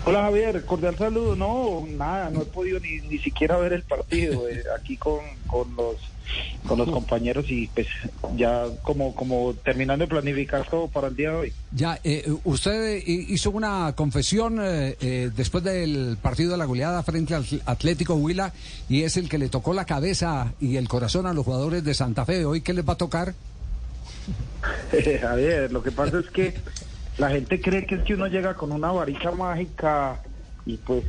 Hola 0.06 0.24
Javier, 0.24 0.66
cordial 0.66 0.98
saludo. 0.98 1.36
No, 1.36 1.86
nada, 1.98 2.30
no 2.30 2.42
he 2.42 2.46
podido 2.46 2.80
ni, 2.80 3.00
ni 3.08 3.20
siquiera 3.20 3.58
ver 3.58 3.74
el 3.74 3.84
partido 3.84 4.48
eh, 4.50 4.63
aquí 4.78 4.98
con, 4.98 5.20
con 5.48 5.76
los 5.76 5.98
con 6.68 6.78
los 6.78 6.89
compañeros 6.89 7.46
y 7.50 7.68
pues 7.68 7.88
ya 8.36 8.66
como 8.82 9.13
como 9.13 9.54
terminando 9.54 10.06
de 10.06 10.10
planificar 10.10 10.68
todo 10.70 10.88
para 10.88 11.08
el 11.08 11.16
día 11.16 11.32
de 11.32 11.36
hoy. 11.36 11.54
Ya, 11.72 12.00
eh, 12.04 12.32
usted 12.44 12.98
eh, 12.98 13.04
hizo 13.06 13.52
una 13.52 13.94
confesión 13.96 14.60
eh, 14.62 14.96
eh, 15.02 15.30
después 15.36 15.63
del 15.63 16.18
partido 16.22 16.52
de 16.52 16.58
la 16.58 16.66
goleada 16.66 17.04
frente 17.04 17.36
al 17.36 17.46
Atlético 17.66 18.16
Huila 18.16 18.54
y 18.89 19.04
es 19.04 19.18
el 19.18 19.30
que 19.30 19.38
le 19.38 19.50
tocó 19.50 19.74
la 19.74 19.86
cabeza 19.86 20.54
y 20.60 20.78
el 20.78 20.88
corazón 20.88 21.28
a 21.28 21.34
los 21.34 21.46
jugadores 21.46 21.84
de 21.84 21.94
Santa 21.94 22.26
Fe. 22.26 22.46
¿Hoy 22.46 22.62
qué 22.62 22.74
les 22.74 22.88
va 22.88 22.94
a 22.94 22.98
tocar? 22.98 23.34
Javier, 25.22 25.72
lo 25.72 25.84
que 25.84 25.92
pasa 25.92 26.20
es 26.20 26.30
que 26.30 26.54
la 27.17 27.30
gente 27.30 27.62
cree 27.62 27.86
que 27.86 27.95
es 27.95 28.04
que 28.04 28.13
uno 28.15 28.28
llega 28.28 28.56
con 28.56 28.71
una 28.71 28.91
varita 28.91 29.32
mágica 29.32 30.21
y 30.65 30.78
pues 30.78 31.06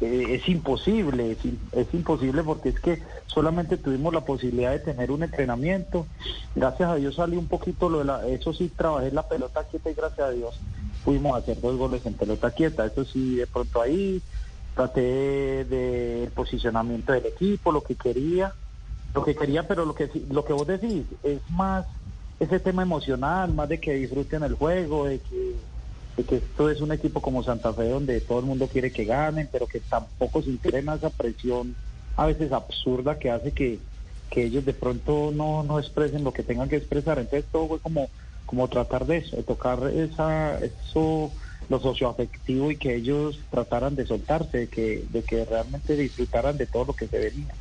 eh, 0.00 0.34
es 0.40 0.48
imposible, 0.48 1.32
es, 1.32 1.38
im- 1.44 1.58
es 1.72 1.92
imposible 1.94 2.42
porque 2.44 2.68
es 2.70 2.80
que 2.80 3.02
solamente 3.26 3.78
tuvimos 3.78 4.12
la 4.14 4.24
posibilidad 4.24 4.72
de 4.72 4.78
tener 4.80 5.10
un 5.10 5.22
entrenamiento. 5.22 6.06
Gracias 6.54 6.88
a 6.88 6.94
Dios 6.96 7.14
salió 7.16 7.38
un 7.38 7.48
poquito 7.48 7.88
lo 7.88 7.98
de 8.00 8.04
la, 8.04 8.26
eso 8.28 8.52
sí 8.52 8.68
trabajé 8.68 9.10
la 9.10 9.26
pelota 9.26 9.64
quieta 9.64 9.90
y 9.90 9.94
gracias 9.94 10.28
a 10.28 10.30
Dios 10.30 10.60
pudimos 11.04 11.36
hacer 11.40 11.60
dos 11.60 11.76
goles 11.76 12.04
en 12.06 12.14
pelota 12.14 12.50
quieta. 12.50 12.86
Eso 12.86 13.04
sí, 13.04 13.36
de 13.36 13.46
pronto 13.46 13.80
ahí 13.80 14.22
traté 14.74 15.64
del 15.64 16.30
posicionamiento 16.32 17.12
del 17.12 17.26
equipo, 17.26 17.72
lo 17.72 17.82
que 17.82 17.96
quería, 17.96 18.54
lo 19.14 19.24
que 19.24 19.34
quería, 19.34 19.66
pero 19.66 19.84
lo 19.84 19.94
que 19.94 20.08
lo 20.30 20.44
que 20.44 20.52
vos 20.52 20.66
decís 20.66 21.06
es 21.24 21.40
más 21.48 21.86
ese 22.38 22.60
tema 22.60 22.82
emocional, 22.82 23.52
más 23.52 23.68
de 23.68 23.80
que 23.80 23.94
disfruten 23.94 24.42
el 24.42 24.54
juego, 24.54 25.06
de 25.06 25.18
que 25.20 25.56
de 26.18 26.24
que 26.24 26.36
esto 26.36 26.68
es 26.68 26.80
un 26.80 26.90
equipo 26.90 27.22
como 27.22 27.44
Santa 27.44 27.72
Fe 27.72 27.88
donde 27.90 28.20
todo 28.20 28.40
el 28.40 28.46
mundo 28.46 28.66
quiere 28.66 28.90
que 28.90 29.04
ganen, 29.04 29.48
pero 29.52 29.68
que 29.68 29.78
tampoco 29.78 30.40
a 30.40 30.94
esa 30.94 31.10
presión 31.10 31.76
a 32.16 32.26
veces 32.26 32.50
absurda 32.50 33.20
que 33.20 33.30
hace 33.30 33.52
que, 33.52 33.78
que 34.28 34.42
ellos 34.44 34.64
de 34.64 34.74
pronto 34.74 35.30
no, 35.32 35.62
no 35.62 35.78
expresen 35.78 36.24
lo 36.24 36.32
que 36.32 36.42
tengan 36.42 36.68
que 36.68 36.76
expresar. 36.76 37.20
Entonces 37.20 37.48
todo 37.52 37.68
fue 37.68 37.78
como, 37.78 38.10
como 38.46 38.66
tratar 38.68 39.06
de 39.06 39.18
eso, 39.18 39.36
de 39.36 39.44
tocar 39.44 39.88
esa, 39.94 40.58
eso, 40.58 41.30
lo 41.68 41.78
socioafectivo 41.78 42.72
y 42.72 42.78
que 42.78 42.96
ellos 42.96 43.38
trataran 43.48 43.94
de 43.94 44.04
soltarse, 44.04 44.58
de 44.58 44.68
que, 44.68 45.06
de 45.08 45.22
que 45.22 45.44
realmente 45.44 45.96
disfrutaran 45.96 46.58
de 46.58 46.66
todo 46.66 46.86
lo 46.86 46.94
que 46.94 47.06
se 47.06 47.18
venía. 47.18 47.54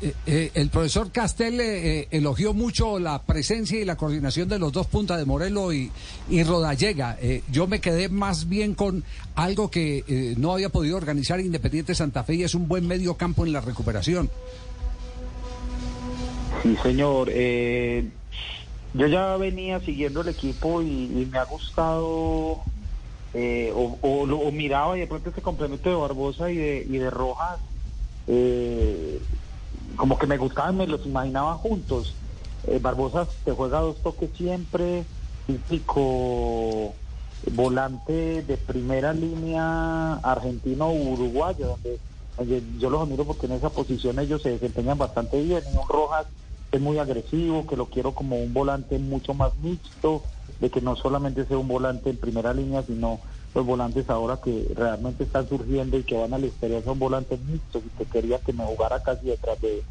Eh, 0.00 0.12
eh, 0.26 0.50
el 0.54 0.68
profesor 0.70 1.10
Castel 1.10 1.60
eh, 1.60 2.00
eh, 2.00 2.08
elogió 2.10 2.52
mucho 2.52 2.98
la 2.98 3.22
presencia 3.22 3.80
y 3.80 3.84
la 3.84 3.96
coordinación 3.96 4.48
de 4.48 4.58
los 4.58 4.72
dos 4.72 4.86
puntas 4.86 5.18
de 5.18 5.24
Morelo 5.24 5.72
y, 5.72 5.90
y 6.28 6.42
Rodallega. 6.42 7.16
Eh, 7.22 7.42
yo 7.50 7.66
me 7.66 7.80
quedé 7.80 8.08
más 8.08 8.48
bien 8.48 8.74
con 8.74 9.04
algo 9.34 9.70
que 9.70 10.34
no 10.36 10.52
había 10.52 10.68
podido 10.68 10.96
organizar 10.96 11.40
Independiente 11.40 11.94
Santa 11.94 12.24
Fe 12.24 12.34
y 12.34 12.42
es 12.42 12.54
un 12.54 12.68
buen 12.68 12.86
medio 12.86 13.14
campo 13.14 13.46
en 13.46 13.52
la 13.52 13.60
recuperación. 13.60 14.30
Sí, 16.62 16.76
señor. 16.82 17.30
Yo 17.30 19.06
ya 19.06 19.36
venía 19.36 19.80
siguiendo 19.80 20.20
el 20.20 20.28
equipo 20.28 20.82
y, 20.82 21.28
me 21.30 21.38
ha 21.38 21.44
gustado, 21.44 22.06
o, 22.06 22.62
o 23.32 24.08
o 24.22 24.52
miraba 24.52 24.96
y 24.96 25.00
de 25.00 25.06
pronto 25.06 25.30
ese 25.30 25.42
complemento 25.42 25.88
de 25.88 25.96
Barbosa 25.96 26.50
y 26.50 26.56
de, 26.56 26.86
y 26.88 26.98
de 26.98 27.10
Rojas, 27.10 27.58
como 29.96 30.18
que 30.18 30.26
me 30.26 30.38
gustaban, 30.38 30.76
me 30.76 30.86
los 30.86 31.06
imaginaba 31.06 31.54
juntos. 31.54 32.14
Eh, 32.66 32.78
Barbosa 32.80 33.26
te 33.44 33.52
juega 33.52 33.80
dos 33.80 34.02
toques 34.02 34.30
siempre, 34.36 35.04
típico 35.46 36.94
volante 37.52 38.42
de 38.42 38.56
primera 38.56 39.12
línea 39.12 40.14
argentino 40.14 40.90
uruguayo, 40.90 41.76
donde, 42.38 42.62
yo 42.78 42.90
los 42.90 43.02
admiro 43.02 43.24
porque 43.24 43.46
en 43.46 43.52
esa 43.52 43.70
posición 43.70 44.18
ellos 44.18 44.42
se 44.42 44.50
desempeñan 44.50 44.98
bastante 44.98 45.42
bien. 45.42 45.62
Un 45.74 45.88
Rojas 45.88 46.26
es 46.72 46.80
muy 46.80 46.98
agresivo, 46.98 47.66
que 47.66 47.76
lo 47.76 47.86
quiero 47.86 48.12
como 48.12 48.36
un 48.36 48.52
volante 48.52 48.98
mucho 48.98 49.34
más 49.34 49.54
mixto, 49.56 50.22
de 50.60 50.70
que 50.70 50.80
no 50.80 50.96
solamente 50.96 51.44
sea 51.44 51.58
un 51.58 51.68
volante 51.68 52.10
en 52.10 52.16
primera 52.16 52.52
línea, 52.52 52.82
sino 52.82 53.20
los 53.54 53.64
volantes 53.64 54.08
ahora 54.10 54.40
que 54.42 54.66
realmente 54.74 55.24
están 55.24 55.48
surgiendo 55.48 55.96
y 55.96 56.04
que 56.04 56.16
van 56.16 56.34
al 56.34 56.44
exterior 56.44 56.82
son 56.84 56.98
volantes 56.98 57.40
mixtos 57.40 57.84
y 57.86 57.90
que 57.90 58.06
quería 58.06 58.38
que 58.40 58.52
me 58.52 58.64
jugara 58.64 59.00
casi 59.00 59.26
detrás 59.26 59.60
de, 59.60 59.84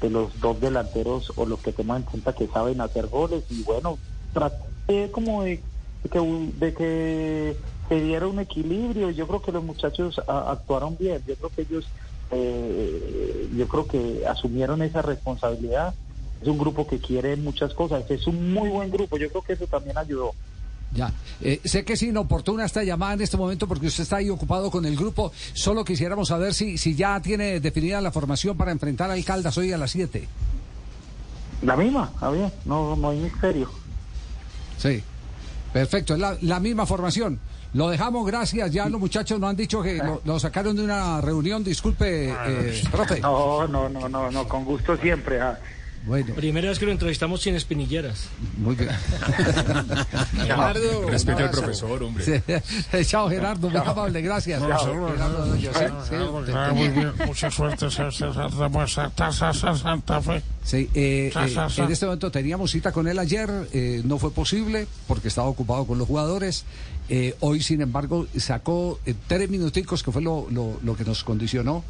de 0.00 0.10
los 0.10 0.38
dos 0.40 0.60
delanteros 0.60 1.32
o 1.36 1.44
los 1.46 1.60
que 1.60 1.72
toman 1.72 1.98
en 1.98 2.02
cuenta 2.04 2.34
que 2.34 2.46
saben 2.48 2.80
hacer 2.80 3.08
goles. 3.08 3.44
Y 3.50 3.62
bueno, 3.62 3.98
traté 4.32 5.10
como 5.10 5.42
de, 5.42 5.64
que, 6.10 6.18
de 6.54 6.74
que 6.74 7.58
se 7.88 8.00
diera 8.00 8.28
un 8.28 8.38
equilibrio. 8.38 9.10
Yo 9.10 9.26
creo 9.26 9.42
que 9.42 9.52
los 9.52 9.64
muchachos 9.64 10.20
a- 10.26 10.52
actuaron 10.52 10.96
bien, 10.96 11.22
yo 11.26 11.36
creo 11.36 11.50
que 11.50 11.62
ellos 11.62 11.90
eh, 12.30 13.48
yo 13.54 13.68
creo 13.68 13.86
que 13.86 14.26
asumieron 14.26 14.82
esa 14.82 15.02
responsabilidad, 15.02 15.94
es 16.40 16.48
un 16.48 16.58
grupo 16.58 16.86
que 16.86 16.98
quiere 17.00 17.36
muchas 17.36 17.74
cosas, 17.74 18.04
es 18.10 18.26
un 18.26 18.52
muy 18.52 18.68
buen 18.70 18.90
grupo, 18.90 19.16
yo 19.18 19.28
creo 19.30 19.42
que 19.42 19.52
eso 19.54 19.66
también 19.66 19.98
ayudó. 19.98 20.34
Ya, 20.94 21.12
Eh, 21.40 21.60
sé 21.64 21.84
que 21.84 21.94
es 21.94 22.02
inoportuna 22.02 22.64
esta 22.64 22.84
llamada 22.84 23.14
en 23.14 23.20
este 23.22 23.36
momento 23.36 23.66
porque 23.66 23.86
usted 23.88 24.04
está 24.04 24.16
ahí 24.16 24.30
ocupado 24.30 24.70
con 24.70 24.84
el 24.86 24.96
grupo. 24.96 25.32
Solo 25.52 25.84
quisiéramos 25.84 26.28
saber 26.28 26.54
si, 26.54 26.78
si 26.78 26.94
ya 26.94 27.20
tiene 27.20 27.58
definida 27.60 28.00
la 28.00 28.12
formación 28.12 28.56
para 28.56 28.70
enfrentar 28.70 29.10
al 29.10 29.24
Caldas 29.24 29.58
hoy 29.58 29.72
a 29.72 29.78
las 29.78 29.90
7. 29.90 30.28
La 31.62 31.76
misma, 31.76 32.12
Javier, 32.20 32.52
no, 32.64 32.94
no 32.96 33.10
hay 33.10 33.18
misterio. 33.18 33.70
Sí, 34.78 35.02
perfecto, 35.72 36.14
es 36.14 36.20
la, 36.20 36.36
la 36.42 36.60
misma 36.60 36.86
formación. 36.86 37.40
Lo 37.72 37.88
dejamos, 37.88 38.24
gracias. 38.26 38.70
Ya 38.70 38.88
los 38.88 39.00
muchachos 39.00 39.40
nos 39.40 39.50
han 39.50 39.56
dicho 39.56 39.82
que 39.82 39.96
lo, 39.96 40.20
lo 40.24 40.38
sacaron 40.38 40.76
de 40.76 40.84
una 40.84 41.20
reunión. 41.20 41.64
Disculpe, 41.64 42.30
eh, 42.30 42.82
profe. 42.92 43.18
No, 43.20 43.66
no, 43.66 43.88
no, 43.88 44.08
no, 44.08 44.30
no, 44.30 44.46
con 44.48 44.64
gusto 44.64 44.96
siempre. 44.96 45.40
ah. 45.40 45.58
Bueno. 46.06 46.34
Primera 46.34 46.68
vez 46.68 46.78
que 46.78 46.84
lo 46.84 46.92
entrevistamos 46.92 47.40
sin 47.40 47.54
espinilleras. 47.54 48.26
Muy 48.58 48.74
bien. 48.74 48.90
Gerardo, 50.36 51.08
Respete 51.08 51.42
un 51.42 51.42
al 51.44 51.50
profesor, 51.50 52.02
hombre. 52.02 52.24
Sí. 52.24 53.04
Chao, 53.06 53.28
Gerardo, 53.30 53.70
muy 53.70 53.80
amable, 53.80 54.20
gracias. 54.20 54.60
No, 54.60 54.78
seguro, 54.78 55.12
Gerardo 55.12 55.56
sí, 55.56 55.68
Ah, 56.54 56.72
muy 56.74 56.88
bien, 56.88 57.12
mucha 57.26 57.50
Santa 59.74 60.20
Fe. 60.20 60.42
Sí, 60.62 60.88
eh, 60.94 61.30
eh, 61.34 61.56
en 61.78 61.90
este 61.92 62.06
momento 62.06 62.30
teníamos 62.30 62.70
cita 62.70 62.92
con 62.92 63.08
él 63.08 63.18
ayer, 63.18 63.50
eh, 63.72 64.02
no 64.04 64.18
fue 64.18 64.30
posible 64.30 64.86
porque 65.06 65.28
estaba 65.28 65.48
ocupado 65.48 65.86
con 65.86 65.98
los 65.98 66.06
jugadores. 66.06 66.64
Eh, 67.08 67.34
hoy, 67.40 67.62
sin 67.62 67.82
embargo, 67.82 68.26
sacó 68.38 68.98
eh, 69.04 69.14
tres 69.26 69.50
minuticos, 69.50 70.02
que 70.02 70.10
fue 70.10 70.22
lo, 70.22 70.46
lo- 70.50 70.78
lo 70.82 70.96
que 70.96 71.04
nos 71.04 71.22
condicionó, 71.22 71.84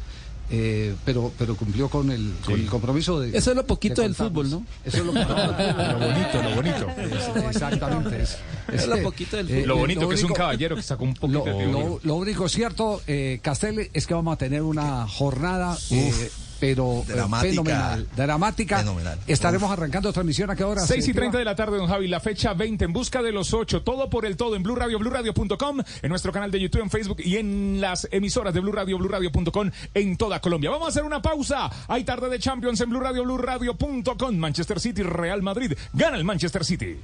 eh, 0.49 0.93
pero, 1.03 1.31
pero 1.37 1.55
cumplió 1.55 1.89
con 1.89 2.11
el, 2.11 2.33
con 2.45 2.53
el 2.55 2.67
compromiso 2.67 3.19
de. 3.19 3.35
Eso 3.37 3.51
es 3.51 3.55
lo 3.57 3.65
poquito 3.65 4.01
de 4.01 4.07
del 4.07 4.15
fútbol, 4.15 4.49
¿no? 4.51 4.65
Eso 4.83 4.97
es 4.97 5.05
lo, 5.05 5.13
Lo 5.13 5.99
bonito, 5.99 6.43
lo 6.43 6.55
bonito. 6.55 6.87
Es- 7.45 7.45
exactamente. 7.55 8.21
Es, 8.23 8.37
Es 8.71 8.87
lo 8.87 9.01
poquito 9.01 9.37
del 9.37 9.49
eh, 9.49 9.65
Lo 9.65 9.77
bonito 9.77 10.01
lo 10.01 10.09
que 10.09 10.15
es 10.15 10.23
un 10.23 10.33
caballero 10.33 10.75
que 10.75 10.81
sacó 10.83 11.03
un 11.03 11.13
poquito 11.13 11.45
Lo, 11.45 11.57
de 11.57 11.65
lo- 11.67 11.99
lo 12.03 12.15
único 12.15 12.47
cierto, 12.49 13.01
eh, 13.07 13.39
Castel, 13.41 13.89
es 13.93 14.07
que 14.07 14.13
vamos 14.13 14.33
a 14.33 14.37
tener 14.37 14.61
una 14.61 15.07
jornada, 15.07 15.77
eh, 15.91 16.29
pero 16.59 17.03
eh, 17.07 17.13
Dramática. 17.13 17.49
fenomenal, 17.51 18.07
dramática. 18.15 18.77
Fenomenal. 18.79 19.19
Estaremos 19.27 19.71
arrancando 19.71 20.11
transmisión 20.13 20.49
a 20.49 20.55
qué 20.55 20.63
hora. 20.63 20.81
6 20.81 20.99
y 20.99 21.01
Señor? 21.01 21.15
30 21.17 21.37
de 21.39 21.45
la 21.45 21.55
tarde, 21.55 21.77
don 21.77 21.87
Javi. 21.87 22.07
La 22.07 22.19
fecha 22.19 22.53
20 22.53 22.85
en 22.85 22.93
busca 22.93 23.21
de 23.21 23.31
los 23.31 23.53
8. 23.53 23.81
Todo 23.83 24.09
por 24.09 24.25
el 24.25 24.37
todo 24.37 24.55
en 24.55 24.63
Blue 24.63 24.75
Radio, 24.75 24.99
BlueRadio.com, 24.99 25.79
en 26.01 26.09
nuestro 26.09 26.31
canal 26.31 26.51
de 26.51 26.59
YouTube, 26.59 26.81
en 26.81 26.89
Facebook 26.89 27.17
y 27.19 27.37
en 27.37 27.79
las 27.81 28.07
emisoras 28.11 28.53
de 28.53 28.59
Blue 28.59 28.71
Radio, 28.71 28.97
BlueRadio.com 28.97 29.71
en 29.93 30.17
toda 30.17 30.39
Colombia. 30.39 30.69
Vamos 30.69 30.87
a 30.87 30.89
hacer 30.89 31.03
una 31.03 31.21
pausa. 31.21 31.69
Hay 31.87 32.03
tarde 32.03 32.29
de 32.29 32.39
Champions 32.39 32.79
en 32.81 32.89
Blue 32.89 32.99
Radio, 32.99 33.23
BlueRadio.com. 33.23 34.35
Manchester 34.35 34.79
City, 34.79 35.03
Real 35.03 35.41
Madrid. 35.41 35.73
Gana 35.93 36.17
el 36.17 36.23
Manchester 36.23 36.63
City. 36.63 36.97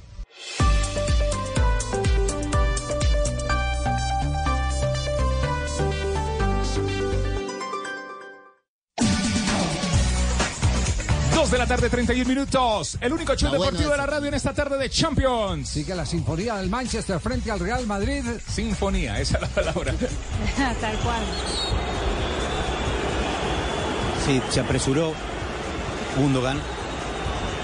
Dos 11.42 11.50
de 11.50 11.58
la 11.58 11.66
tarde, 11.66 11.90
31 11.90 12.28
minutos. 12.28 12.96
El 13.00 13.14
único 13.14 13.34
show 13.34 13.48
bueno, 13.48 13.64
deportivo 13.64 13.90
de 13.90 13.96
la 13.96 14.06
radio 14.06 14.28
en 14.28 14.34
esta 14.34 14.54
tarde 14.54 14.78
de 14.78 14.88
Champions. 14.88 15.68
Sigue 15.68 15.92
la 15.92 16.06
sinfonía 16.06 16.54
del 16.54 16.70
Manchester 16.70 17.18
frente 17.18 17.50
al 17.50 17.58
Real 17.58 17.84
Madrid. 17.84 18.22
Sinfonía, 18.46 19.18
esa 19.18 19.38
es 19.38 19.42
la 19.42 19.48
palabra. 19.48 19.92
Tal 20.80 20.96
cual. 20.98 21.22
Sí, 24.24 24.40
se 24.50 24.60
apresuró. 24.60 25.14
Gundogan 26.16 26.60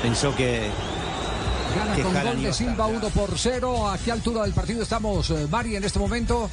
pensó 0.02 0.34
que. 0.34 0.68
Gana 1.76 1.94
que 1.94 2.02
con 2.02 2.14
gol 2.14 2.42
de. 2.42 2.52
Silva 2.52 2.86
1 2.88 3.08
por 3.10 3.38
0. 3.38 3.90
¿A 3.90 3.98
qué 3.98 4.10
altura 4.10 4.42
del 4.42 4.54
partido 4.54 4.82
estamos, 4.82 5.30
eh, 5.30 5.46
Mari, 5.48 5.76
en 5.76 5.84
este 5.84 6.00
momento? 6.00 6.50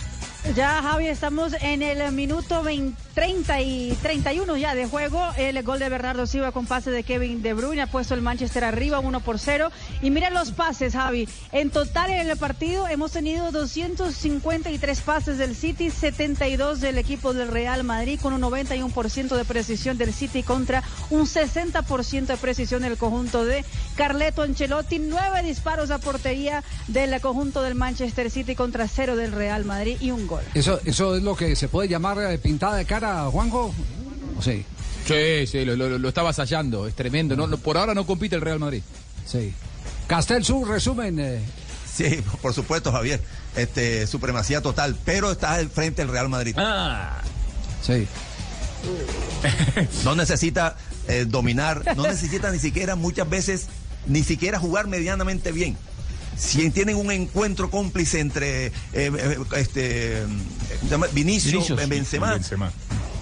Ya, 0.54 0.82
Javi, 0.84 1.08
estamos 1.08 1.54
en 1.60 1.82
el 1.82 2.12
minuto 2.12 2.62
20 2.62 3.06
30 3.16 3.62
y 3.62 3.98
31 4.02 4.58
ya 4.58 4.76
de 4.76 4.88
juego. 4.88 5.26
El 5.38 5.64
gol 5.64 5.80
de 5.80 5.88
Bernardo 5.88 6.28
Silva 6.28 6.52
con 6.52 6.66
pase 6.66 6.92
de 6.92 7.04
Kevin 7.04 7.42
De 7.42 7.54
Bruyne 7.54 7.82
ha 7.82 7.88
puesto 7.88 8.14
el 8.14 8.22
Manchester 8.22 8.66
arriba 8.66 9.00
1 9.00 9.22
por 9.22 9.40
0. 9.40 9.72
Y 10.02 10.12
mira 10.12 10.30
los 10.30 10.52
pases, 10.52 10.94
Javi. 10.94 11.28
En 11.54 11.70
total 11.70 12.12
en 12.12 12.30
el 12.30 12.38
partido 12.38 12.88
hemos 12.90 13.14
tenido 13.14 13.52
253 13.52 15.02
pases 15.02 15.38
del 15.38 15.56
City, 15.56 15.90
72 15.90 16.82
del 16.82 16.98
equipo 16.98 17.34
del 17.34 17.48
Real 17.48 17.86
Madrid 17.86 18.20
con 18.22 18.34
un 18.34 18.42
91% 18.42 19.36
de 19.38 19.46
precisión 19.46 19.98
del 19.98 20.14
City 20.14 20.44
contra 20.44 20.84
un 21.10 21.22
60% 21.22 22.26
de 22.26 22.38
precisión 22.38 22.82
del 22.82 22.98
conjunto 22.98 23.46
de 23.46 23.64
Carleto 23.96 24.42
Ancelotti. 24.42 25.00
Nueve 25.00 25.42
disparos 25.42 25.90
a 25.90 26.00
portería 26.00 26.66
del 26.88 27.20
conjunto 27.22 27.62
del 27.62 27.76
Manchester 27.76 28.30
City 28.30 28.56
contra 28.56 28.90
cero 28.90 29.16
del 29.16 29.32
Real 29.32 29.64
Madrid 29.64 29.96
y 30.02 30.12
un 30.12 30.28
gol. 30.28 30.35
¿Eso, 30.54 30.80
eso 30.86 31.16
es 31.16 31.24
lo 31.24 31.36
que 31.36 31.56
se 31.56 31.68
puede 31.68 31.88
llamar 31.88 32.18
eh, 32.20 32.38
pintada 32.38 32.76
de 32.78 32.86
cara, 32.86 33.26
Juanjo? 33.32 33.74
¿O 34.38 34.42
sí? 34.42 34.66
Sí, 35.08 35.46
sí, 35.48 35.66
lo, 35.66 35.76
lo- 35.76 35.98
lo 36.00 36.08
está 36.10 36.22
es 36.88 36.96
tremendo. 36.96 37.36
No, 37.36 37.46
no, 37.48 37.58
por 37.58 37.78
ahora 37.78 37.94
no 37.94 38.06
compite 38.06 38.36
el 38.36 38.42
Real 38.42 38.60
Madrid. 38.60 38.82
Sí. 39.26 39.54
Castel 40.08 40.44
Sur, 40.44 40.68
resumen. 40.68 41.20
eh, 41.20 41.40
Sí, 41.96 42.22
por 42.42 42.54
supuesto, 42.54 42.92
Javier. 42.92 43.22
Este, 43.56 44.06
supremacía 44.08 44.62
total, 44.62 44.98
pero 45.06 45.32
está 45.32 45.54
al 45.54 45.70
frente 45.70 46.02
del 46.02 46.12
Real 46.12 46.28
Madrid. 46.28 46.54
Ah. 46.58 47.22
Sí. 47.82 48.08
No 50.04 50.16
necesita 50.16 50.76
eh, 51.08 51.26
dominar, 51.28 51.96
no 51.96 52.04
necesita 52.04 52.52
ni 52.52 52.60
siquiera 52.60 52.96
muchas 52.96 53.30
veces, 53.30 53.68
ni 54.08 54.24
siquiera 54.24 54.60
jugar 54.60 54.88
medianamente 54.88 55.52
bien. 55.52 55.78
Si 56.38 56.70
tienen 56.72 56.96
un 56.98 57.12
encuentro 57.12 57.70
cómplice 57.72 58.20
entre 58.20 58.68
eh, 58.68 58.72
eh, 58.94 59.38
este, 59.58 60.22
¿cómo 60.80 60.82
se 60.84 60.90
llama? 60.90 61.08
Vinicius, 61.14 61.54
Vinicius. 61.54 61.82
eh, 61.82 61.86
Benzema, 61.88 62.34
Benzema. 62.34 62.72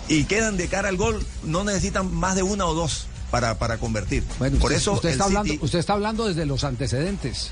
y 0.08 0.24
quedan 0.26 0.58
de 0.58 0.68
cara 0.68 0.90
al 0.90 0.98
gol, 0.98 1.24
no 1.44 1.64
necesitan 1.64 2.14
más 2.14 2.36
de 2.36 2.44
una 2.44 2.66
o 2.66 2.74
dos 2.74 3.06
para, 3.32 3.58
para 3.58 3.78
convertir. 3.78 4.24
Bueno, 4.40 4.58
Por 4.58 4.72
usted, 4.72 4.78
eso 4.82 4.94
usted 4.94 5.10
está 5.10 5.26
hablando, 5.26 5.54
usted 5.62 5.80
está 5.80 5.94
hablando 5.94 6.28
desde 6.28 6.46
los 6.46 6.64
antecedentes. 6.64 7.52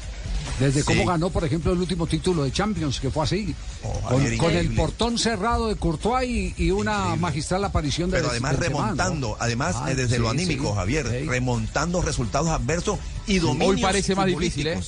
Desde 0.60 0.84
cómo 0.84 1.06
ganó, 1.06 1.30
por 1.30 1.44
ejemplo, 1.44 1.72
el 1.72 1.80
último 1.80 2.08
título 2.08 2.44
de 2.44 2.52
Champions, 2.52 3.00
que 3.00 3.10
fue 3.12 3.24
así. 3.24 3.56
con, 3.82 4.20
Javier, 4.20 4.38
con 4.38 4.52
el 4.56 4.74
portón 4.76 5.18
cerrado 5.18 5.68
de 5.68 5.76
Courtois 5.76 6.28
y, 6.30 6.54
y 6.66 6.72
una 6.72 7.16
magistral 7.16 7.64
aparición 7.64 8.10
de 8.12 8.18
pero 8.18 8.30
además 8.32 8.54
Benzema, 8.54 8.78
¿no? 8.80 8.84
remontando, 8.86 9.38
además 9.40 9.76
Ah, 9.80 9.94
desde 9.94 10.18
lo 10.20 10.30
anímico, 10.30 10.70
sí. 10.70 10.76
Javier, 10.76 11.26
remontando 11.28 12.02
resultados 12.02 12.50
adversos 12.50 13.00
y 13.28 13.38
dominios 13.40 13.76
Hoy 13.76 13.82
parece 13.82 14.14
más 14.16 14.26
difícil, 14.28 14.68
¿eh? 14.68 14.80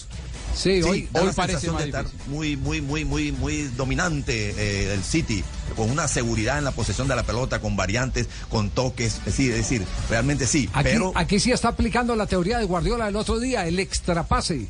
Futbolísticos. 0.54 0.60
Sí, 0.60 0.82
hoy- 0.84 1.10
hoy 1.14 1.34
parece 1.36 1.72
más 1.72 1.82
de 1.82 1.86
estar 1.90 2.06
difícil. 2.06 2.32
muy, 2.34 2.56
muy, 2.58 2.82
muy, 2.82 3.06
muy, 3.06 3.32
muy 3.32 3.64
dominante 3.76 4.52
eh, 4.58 4.94
el 4.94 5.04
City, 5.04 5.44
con 5.76 5.90
una 5.92 6.08
seguridad 6.08 6.58
en 6.58 6.64
la 6.64 6.72
posesión 6.72 7.08
de 7.08 7.16
la 7.16 7.24
pelota, 7.24 7.60
con 7.60 7.76
variantes, 7.76 8.28
con 8.50 8.70
toques, 8.70 9.16
es 9.20 9.26
decir, 9.26 9.52
es 9.52 9.58
decir, 9.58 9.84
realmente 10.10 10.46
sí, 10.48 10.70
Aquí, 10.74 10.84
pero 10.92 11.12
aquí 11.16 11.40
sí 11.40 11.52
está 11.52 11.70
aplicando 11.70 12.16
la 12.16 12.28
teoría 12.28 12.58
de 12.60 12.66
Guardiola 12.66 13.06
del 13.06 13.16
otro 13.16 13.40
día, 13.40 13.66
el 13.68 13.80
extrapase, 13.80 14.68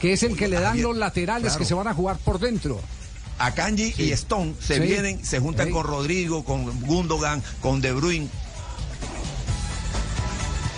que 0.00 0.12
es 0.12 0.22
el 0.22 0.36
que 0.36 0.48
le 0.48 0.60
dan 0.60 0.80
los 0.82 0.96
laterales 0.96 1.44
claro. 1.52 1.58
que 1.58 1.64
se 1.64 1.74
van 1.74 1.88
a 1.88 1.94
jugar 1.94 2.18
por 2.18 2.38
dentro. 2.38 2.80
Akanji 3.38 3.94
y 3.98 4.12
Stone 4.12 4.54
se 4.60 4.76
Sí. 4.76 4.80
vienen, 4.80 5.24
se 5.24 5.40
juntan 5.40 5.66
Sí. 5.66 5.72
con 5.72 5.84
Rodrigo, 5.86 6.42
con 6.44 6.80
Gundogan, 6.82 7.42
con 7.60 7.80
De 7.82 7.92
Bruyne. 7.92 8.28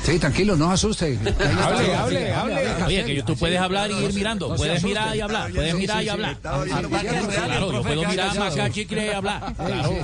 Sí, 0.09 0.19
tranquilo, 0.19 0.57
no 0.57 0.71
asuste. 0.71 1.19
Hable, 1.63 1.95
hable, 1.95 2.33
hable. 2.33 2.85
Oye, 2.87 3.05
que 3.05 3.23
tú 3.23 3.37
puedes 3.37 3.59
hablar 3.61 3.91
y 3.91 3.95
ir 4.05 4.15
mirando. 4.15 4.55
Puedes 4.55 4.79
asuste. 4.79 4.89
mirar 4.89 5.17
y 5.17 5.21
hablar. 5.21 5.51
Puedes 5.53 5.73
Sí, 5.73 5.79
mirar 5.79 5.97
sí, 5.99 6.03
y 6.03 6.05
sí. 6.05 6.09
hablar. 6.11 6.35
Que 6.37 6.41
Claro, 6.41 7.73
yo 7.73 7.83
puedo 7.83 8.01
que 8.01 8.07
mirar, 8.09 8.27
mascar 8.29 8.49
callado. 8.51 8.69
chicle 8.75 9.07
y 9.07 9.11
hablar. 9.11 9.55
Claro. 9.55 9.95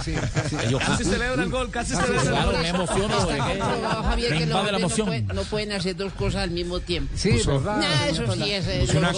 Casi 0.78 1.04
celebra 1.04 1.42
el 1.42 1.50
gol, 1.50 1.70
casi 1.70 1.92
Claro, 1.92 2.06
celebra 2.20 2.40
el 2.40 2.46
gol. 2.46 2.56
me 2.62 2.68
emociono. 2.68 3.26
que 3.26 3.34
Me 4.30 4.36
que 4.38 4.42
invade 4.44 4.72
la 4.72 4.78
emoción. 4.78 5.06
pueden, 5.06 5.26
no 5.28 5.42
pueden 5.42 5.72
hacer 5.72 5.96
dos 5.96 6.12
cosas 6.12 6.42
al 6.42 6.50
mismo 6.50 6.80
tiempo. 6.80 7.12
Sí, 7.16 7.30
verdad. 7.46 7.82
Eso 8.08 8.32
sí 8.34 8.50
es. 8.52 8.66
eh, 8.68 8.86
una 8.96 9.12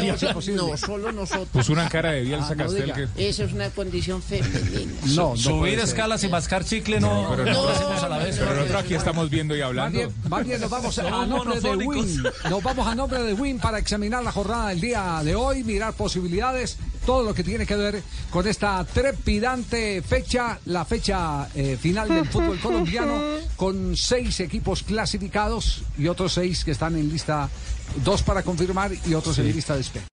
imposible. 0.00 0.62
No, 0.62 0.76
solo 0.76 1.12
nosotros. 1.12 1.48
Puso 1.52 1.72
una 1.72 1.88
cara 1.88 2.10
de 2.12 2.22
Bielsa 2.22 2.50
Ah, 2.52 2.56
Castel 2.56 2.92
que... 2.92 3.28
Esa 3.28 3.44
es 3.44 3.52
una 3.52 3.70
condición 3.70 4.22
femenina. 4.22 4.92
No, 5.14 5.30
no 5.30 5.36
Subir 5.36 5.78
escalas 5.78 6.24
y 6.24 6.28
mascar 6.28 6.64
chicle 6.64 7.00
no, 7.00 7.28
pero 7.30 7.44
no 7.44 7.52
no. 7.52 7.62
lo 7.64 7.68
hacemos 7.70 8.02
a 8.02 8.08
la 8.08 8.18
vez. 8.18 8.36
Pero 8.38 8.54
nosotros 8.54 8.82
aquí 8.82 8.94
estamos 8.94 9.30
viendo 9.30 9.54
y 9.56 9.60
Más 9.60 9.68
hablando. 9.68 9.99
Bien, 10.06 10.14
más 10.28 10.46
bien 10.46 10.60
nos 10.60 10.70
vamos 10.70 10.98
a 10.98 11.26
nombre 11.26 11.60
de. 11.60 11.76
Win. 11.76 12.22
Nos 12.48 12.62
vamos 12.62 12.86
a 12.86 12.94
nombre 12.94 13.22
de 13.22 13.34
Win 13.34 13.58
para 13.58 13.78
examinar 13.78 14.22
la 14.22 14.32
jornada 14.32 14.68
del 14.68 14.80
día 14.80 15.20
de 15.24 15.34
hoy, 15.34 15.64
mirar 15.64 15.94
posibilidades, 15.94 16.76
todo 17.06 17.22
lo 17.22 17.34
que 17.34 17.44
tiene 17.44 17.66
que 17.66 17.76
ver 17.76 18.02
con 18.30 18.46
esta 18.46 18.84
trepidante 18.84 20.02
fecha, 20.02 20.58
la 20.66 20.84
fecha 20.84 21.48
eh, 21.54 21.76
final 21.80 22.08
del 22.08 22.26
fútbol 22.26 22.58
colombiano, 22.62 23.20
con 23.56 23.96
seis 23.96 24.40
equipos 24.40 24.82
clasificados 24.82 25.82
y 25.98 26.08
otros 26.08 26.34
seis 26.34 26.64
que 26.64 26.70
están 26.70 26.96
en 26.96 27.08
lista, 27.08 27.48
dos 28.04 28.22
para 28.22 28.42
confirmar 28.42 28.92
y 29.06 29.14
otros 29.14 29.38
en 29.38 29.52
lista 29.52 29.74
de 29.74 29.80
espera. 29.80 30.06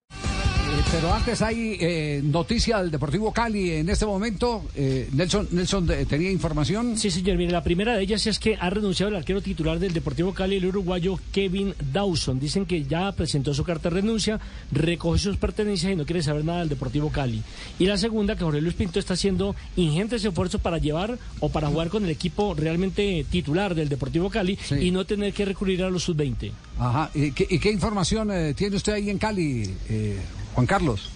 Pero 0.89 1.13
antes 1.13 1.41
hay 1.41 1.77
eh, 1.81 2.21
noticia 2.23 2.81
del 2.81 2.91
Deportivo 2.91 3.33
Cali 3.33 3.71
en 3.71 3.89
este 3.89 4.05
momento. 4.05 4.63
Eh, 4.73 5.09
Nelson, 5.11 5.49
Nelson 5.51 5.91
eh, 5.91 6.05
tenía 6.05 6.31
información. 6.31 6.97
Sí, 6.97 7.11
señor. 7.11 7.35
Mire, 7.35 7.51
la 7.51 7.61
primera 7.61 7.95
de 7.95 8.03
ellas 8.03 8.25
es 8.25 8.39
que 8.39 8.55
ha 8.57 8.69
renunciado 8.69 9.09
el 9.09 9.17
arquero 9.17 9.41
titular 9.41 9.79
del 9.79 9.91
Deportivo 9.91 10.33
Cali, 10.33 10.55
el 10.55 10.65
uruguayo 10.65 11.19
Kevin 11.33 11.73
Dawson. 11.91 12.39
Dicen 12.39 12.65
que 12.65 12.85
ya 12.85 13.11
presentó 13.11 13.53
su 13.53 13.65
carta 13.65 13.89
de 13.89 13.95
renuncia, 13.95 14.39
recoge 14.71 15.19
sus 15.19 15.35
pertenencias 15.35 15.91
y 15.91 15.95
no 15.97 16.05
quiere 16.05 16.23
saber 16.23 16.45
nada 16.45 16.59
del 16.59 16.69
Deportivo 16.69 17.09
Cali. 17.09 17.43
Y 17.79 17.85
la 17.85 17.97
segunda, 17.97 18.37
que 18.37 18.45
Jorge 18.45 18.61
Luis 18.61 18.75
Pinto 18.75 18.97
está 18.97 19.15
haciendo 19.15 19.55
ingentes 19.75 20.23
esfuerzos 20.23 20.61
para 20.61 20.77
llevar 20.77 21.19
o 21.41 21.49
para 21.49 21.67
jugar 21.67 21.89
con 21.89 22.05
el 22.05 22.11
equipo 22.11 22.55
realmente 22.55 23.25
titular 23.29 23.75
del 23.75 23.89
Deportivo 23.89 24.29
Cali 24.29 24.57
y 24.79 24.91
no 24.91 25.05
tener 25.05 25.33
que 25.33 25.43
recurrir 25.43 25.83
a 25.83 25.89
los 25.89 26.03
sub-20. 26.03 26.51
Ajá. 26.79 27.09
¿Y 27.13 27.31
qué, 27.31 27.47
y 27.49 27.59
qué 27.59 27.71
información 27.71 28.31
eh, 28.31 28.53
tiene 28.53 28.75
usted 28.75 28.93
ahí 28.93 29.09
en 29.09 29.17
Cali, 29.17 29.75
eh, 29.89 30.19
Juan 30.53 30.67
Carlos? 30.67 31.11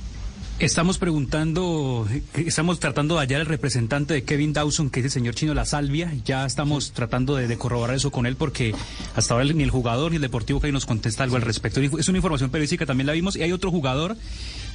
Estamos 0.62 1.00
preguntando, 1.00 2.08
estamos 2.36 2.80
tratando 2.80 3.16
de 3.16 3.22
hallar 3.22 3.42
el 3.42 3.48
representante 3.48 4.14
de 4.14 4.24
Kevin 4.24 4.54
Dawson, 4.54 4.92
que 4.92 5.00
es 5.00 5.06
el 5.06 5.12
señor 5.12 5.34
Chino 5.34 5.56
La 5.56 5.66
Salvia. 5.66 6.14
Ya 6.24 6.46
estamos 6.46 6.92
tratando 6.92 7.36
de, 7.36 7.58
corroborar 7.58 7.96
eso 7.96 8.12
con 8.12 8.28
él 8.28 8.36
porque 8.36 8.76
hasta 9.16 9.34
ahora 9.34 9.46
ni 9.46 9.64
el 9.64 9.72
jugador 9.72 10.12
ni 10.12 10.18
el 10.18 10.22
Deportivo 10.22 10.60
Cali 10.60 10.72
nos 10.72 10.86
contesta 10.86 11.24
algo 11.24 11.36
al 11.36 11.42
respecto. 11.42 11.82
Es 11.82 12.08
una 12.10 12.20
información 12.20 12.52
periodística, 12.52 12.86
también 12.86 13.08
la 13.08 13.14
vimos. 13.14 13.36
Y 13.36 13.42
hay 13.42 13.52
otro 13.52 13.72
jugador 13.72 14.16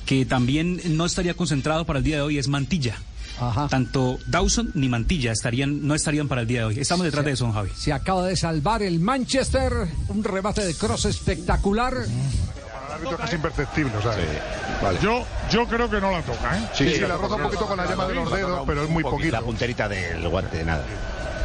que 0.06 0.26
también 0.26 0.80
no 0.96 1.06
estaría 1.06 1.34
concentrado 1.34 1.84
para 1.86 2.00
el 2.00 2.04
día 2.04 2.16
de 2.16 2.22
hoy, 2.22 2.38
es 2.38 2.48
Mantilla. 2.48 2.96
Tanto 3.68 4.18
Dawson 4.26 4.70
ni 4.74 4.88
Mantilla 4.88 5.32
estarían, 5.32 5.86
no 5.86 5.94
estarían 5.94 6.28
para 6.28 6.42
el 6.42 6.46
día 6.46 6.60
de 6.60 6.64
hoy. 6.66 6.78
Estamos 6.78 7.04
detrás 7.04 7.24
de 7.24 7.32
eso, 7.32 7.44
don 7.44 7.52
Javi. 7.54 7.70
Se 7.76 7.92
acaba 7.92 8.24
de 8.26 8.36
salvar 8.36 8.82
el 8.82 9.00
Manchester, 9.00 9.72
un 10.08 10.24
remate 10.24 10.64
de 10.64 10.74
cross 10.74 11.04
espectacular. 11.04 11.94
El 11.94 12.92
árbitro 13.04 13.24
es 13.24 13.32
imperceptible, 13.34 13.92
o 13.96 14.02
sea, 14.02 15.00
yo, 15.02 15.24
yo 15.50 15.66
creo 15.66 15.90
que 15.90 16.00
no 16.00 16.10
la 16.10 16.22
toca, 16.22 16.56
¿eh? 16.56 16.68
Sí, 16.72 16.88
Sí, 16.88 16.94
sí, 16.96 17.00
la 17.02 17.16
roza 17.16 17.34
un 17.34 17.42
poquito 17.42 17.66
con 17.66 17.76
la 17.76 17.86
llama 17.86 18.06
de 18.08 18.14
los 18.14 18.32
dedos, 18.32 18.62
pero 18.66 18.84
es 18.84 18.90
muy 18.90 19.02
poquito. 19.02 19.32
La 19.32 19.42
punterita 19.42 19.88
del 19.88 20.26
guante, 20.28 20.64
nada. 20.64 20.84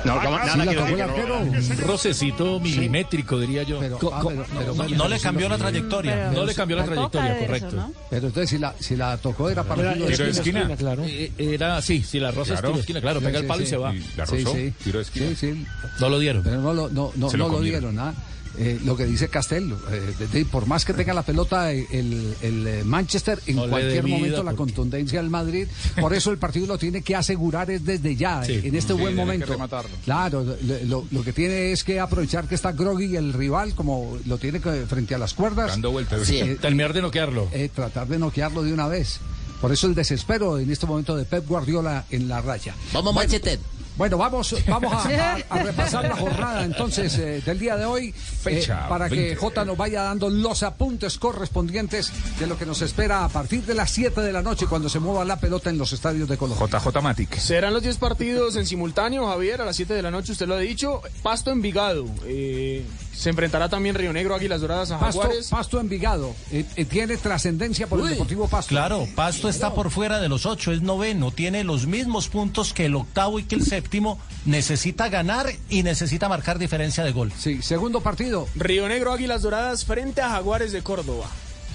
No, 0.03 0.13
Ah, 0.19 0.23
nada 0.23 0.53
sí, 0.53 0.59
el 0.61 0.69
que 0.69 1.75
no- 1.75 1.87
rocecito 1.87 2.59
milimétrico, 2.59 3.39
diría 3.39 3.63
yo. 3.63 3.79
Pero, 3.79 3.99
ah, 4.13 4.21
pero- 4.27 4.45
pero- 4.57 4.73
no, 4.75 4.87
no 4.89 5.07
le 5.07 5.19
cambió 5.19 5.47
la 5.49 5.57
trayectoria. 5.57 6.15
pero- 6.29 6.31
no 6.31 6.45
le 6.45 6.55
cambió 6.55 6.77
la 6.77 6.85
trayectoria, 6.85 7.37
correcto. 7.39 7.67
eso, 7.67 7.75
¿no? 7.77 7.93
Pero 8.09 8.27
entonces 8.27 8.49
si 8.49 8.57
la, 8.57 8.73
si 8.79 8.95
la 8.95 9.17
tocó 9.17 9.49
era 9.49 9.63
para 9.63 9.93
tiro 9.93 10.05
de 10.05 10.11
tiro 10.11 10.25
de 10.25 10.31
esquina. 10.31 10.59
esquina, 10.61 10.77
claro. 10.77 11.03
Eh, 11.05 11.31
Era, 11.37 11.81
sí, 11.81 12.01
si 12.03 12.19
la 12.19 12.31
roza 12.31 12.53
es 12.53 12.59
Claro. 12.59 12.67
tiro 12.69 12.75
de 12.75 12.79
esquina, 12.81 13.01
claro, 13.01 13.19
Sí, 13.19 13.25
pega 13.25 13.37
el 13.37 13.43
sí, 13.43 13.47
palo 13.47 13.61
y 13.61 13.65
sí. 13.65 13.69
se 13.69 13.77
va. 13.77 13.93
Y 13.95 13.99
la 14.17 14.25
rozó, 14.25 14.53
tiro 14.83 14.97
de 14.99 15.03
esquina. 15.03 15.25
Sí, 15.29 15.35
sí. 15.35 15.65
No 15.99 16.09
lo 16.09 16.19
dieron. 16.19 16.43
Pero 16.43 16.61
no 16.61 16.73
lo, 16.73 16.89
no, 16.89 17.11
no, 17.15 17.31
lo 17.31 17.49
lo 17.49 17.61
dieron, 17.61 17.99
¿ah? 17.99 18.13
Eh, 18.13 18.40
lo 18.83 18.95
que 18.97 19.05
dice 19.05 19.29
Castel, 19.29 19.73
eh, 19.91 20.13
de- 20.19 20.27
de- 20.27 20.45
por 20.45 20.65
más 20.67 20.85
que 20.85 20.93
tenga 20.93 21.13
la 21.13 21.23
pelota 21.23 21.71
eh, 21.73 21.87
el, 21.91 22.35
el, 22.41 22.67
eh, 22.67 22.83
Manchester, 22.83 23.39
en 23.47 23.55
No 23.55 23.69
cualquier 23.69 24.05
momento 24.07 24.43
la 24.43 24.53
contundencia 24.53 25.21
del 25.21 25.29
Madrid, 25.29 25.67
por 25.99 26.13
eso 26.13 26.31
el 26.31 26.37
partido 26.37 26.67
lo 26.67 26.77
tiene 26.77 27.01
que 27.01 27.15
asegurar 27.15 27.69
es 27.71 27.85
desde 27.85 28.15
ya, 28.15 28.43
Sí. 28.43 28.53
eh, 28.53 28.61
en 28.65 28.75
este 28.75 28.93
Sí, 28.93 28.99
buen 28.99 29.15
momento. 29.15 29.57
Claro, 30.05 30.45
lo, 30.85 31.23
que 31.23 31.33
tiene 31.33 31.71
es 31.71 31.83
que 31.83 31.99
aprovechar 31.99 32.47
que 32.47 32.55
está 32.55 32.71
Groggy 32.71 33.15
el 33.15 33.33
rival, 33.33 33.73
como 33.75 34.17
lo 34.25 34.37
tiene 34.37 34.59
que- 34.59 34.85
frente 34.87 35.15
a 35.15 35.17
las 35.17 35.33
cuerdas. 35.33 35.71
Dando 35.71 35.91
vueltas. 35.91 36.27
Sí. 36.27 36.41
Terminar 36.61 36.93
de 36.93 37.01
noquearlo. 37.01 37.47
Eh, 37.53 37.69
tratar 37.73 38.07
de 38.07 38.19
noquearlo 38.19 38.63
de 38.63 38.73
una 38.73 38.87
vez. 38.87 39.19
Por 39.61 39.71
eso 39.71 39.85
el 39.85 39.93
desespero 39.93 40.57
en 40.57 40.71
este 40.71 40.87
momento 40.87 41.15
de 41.15 41.23
Pep 41.23 41.47
Guardiola 41.47 42.05
en 42.09 42.27
la 42.27 42.41
raya. 42.41 42.73
Vamos, 42.93 43.13
Bueno, 43.13 43.19
Manchester. 43.19 43.59
Bueno, 43.97 44.17
vamos, 44.17 44.55
vamos 44.67 44.93
a, 44.93 45.33
a- 45.33 45.37
a 45.49 45.63
repasar 45.63 46.05
la 46.07 46.15
jornada 46.15 46.63
entonces 46.63 47.17
eh, 47.17 47.41
del 47.45 47.59
día 47.59 47.75
de 47.75 47.85
hoy 47.85 48.07
eh, 48.09 48.13
Fecha 48.13 48.87
para 48.87 49.09
que 49.09 49.15
20. 49.15 49.35
J 49.35 49.65
nos 49.65 49.77
vaya 49.77 50.03
dando 50.03 50.29
los 50.29 50.63
apuntes 50.63 51.17
correspondientes 51.19 52.11
de 52.39 52.47
lo 52.47 52.57
que 52.57 52.65
nos 52.65 52.81
espera 52.81 53.23
a 53.25 53.29
partir 53.29 53.63
de 53.65 53.75
las 53.75 53.91
7 53.91 54.21
de 54.21 54.31
la 54.33 54.41
noche 54.41 54.65
cuando 54.67 54.89
se 54.89 54.99
mueva 54.99 55.25
la 55.25 55.39
pelota 55.39 55.69
en 55.69 55.77
los 55.77 55.91
estadios 55.93 56.27
de 56.29 56.37
Colombia. 56.37 56.65
JJ 56.79 57.01
Matic. 57.01 57.37
Serán 57.37 57.73
los 57.73 57.83
10 57.83 57.97
partidos 57.97 58.55
en 58.55 58.65
simultáneo, 58.65 59.27
Javier, 59.27 59.61
a 59.61 59.65
las 59.65 59.75
7 59.75 59.93
de 59.93 60.01
la 60.01 60.09
noche, 60.11 60.31
usted 60.31 60.47
lo 60.47 60.55
ha 60.55 60.59
dicho. 60.59 61.01
Pasto 61.21 61.51
Envigado. 61.51 62.05
Eh, 62.25 62.85
se 63.13 63.29
enfrentará 63.29 63.69
también 63.69 63.95
Río 63.95 64.13
Negro, 64.13 64.35
Águilas 64.35 64.61
Doradas 64.61 64.91
a 64.91 64.99
Pasto, 64.99 65.21
Jaguares. 65.21 65.47
Pasto 65.49 65.79
Envigado 65.79 66.33
eh, 66.51 66.65
eh, 66.75 66.85
tiene 66.85 67.17
trascendencia 67.17 67.87
por 67.87 67.99
el 67.99 68.09
Deportivo 68.09 68.47
Pasto. 68.47 68.69
Claro, 68.69 69.07
Pasto 69.15 69.49
está 69.49 69.73
por 69.73 69.91
fuera 69.91 70.19
de 70.19 70.29
los 70.29 70.45
ocho, 70.45 70.71
es 70.71 70.81
noveno, 70.81 71.31
tiene 71.31 71.63
los 71.63 71.87
mismos 71.87 72.29
puntos 72.29 72.73
que 72.73 72.85
el 72.85 72.95
octavo 72.95 73.39
y 73.39 73.43
que 73.43 73.55
el 73.55 73.65
séptimo, 73.65 74.19
necesita 74.45 75.09
ganar 75.09 75.47
y 75.69 75.83
necesita 75.83 76.29
marcar 76.29 76.57
diferencia 76.57 77.03
de 77.03 77.11
gol. 77.11 77.31
Sí, 77.37 77.61
segundo 77.61 78.01
partido. 78.01 78.47
Río 78.55 78.87
Negro, 78.87 79.11
Águilas 79.13 79.41
Doradas 79.41 79.85
frente 79.85 80.21
a 80.21 80.29
Jaguares 80.29 80.71
de 80.71 80.81
Córdoba. 80.81 81.27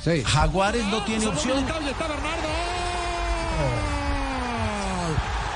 Sí. 0.05 0.23
Jaguares 0.25 0.85
no 0.87 1.05
tiene 1.05 1.27
opción. 1.27 1.65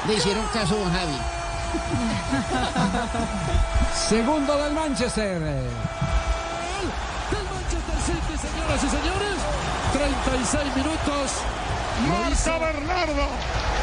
Le 0.07 0.15
hicieron 0.15 0.45
caso 0.53 0.77
a 0.85 0.91
Javi. 0.91 1.17
Segundo 4.09 4.57
del 4.57 4.73
Manchester. 4.73 5.39
Del 5.41 5.61
Manchester 7.45 7.97
City, 8.05 8.37
señoras 8.39 8.83
y 8.83 8.89
señores. 8.89 9.37
36 9.93 10.77
minutos. 10.77 11.31
Marca 12.09 12.59
Bernardo, 12.59 13.29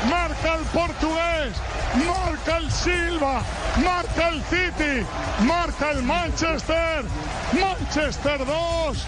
marca 0.09 0.55
el 0.55 0.65
portugués, 0.65 1.53
marca 1.95 2.57
el 2.57 2.71
Silva, 2.71 3.41
marca 3.83 4.29
el 4.29 4.43
City, 4.45 5.05
marca 5.41 5.91
el 5.91 6.01
Manchester, 6.01 7.05
Manchester 7.53 8.43
2, 8.43 9.07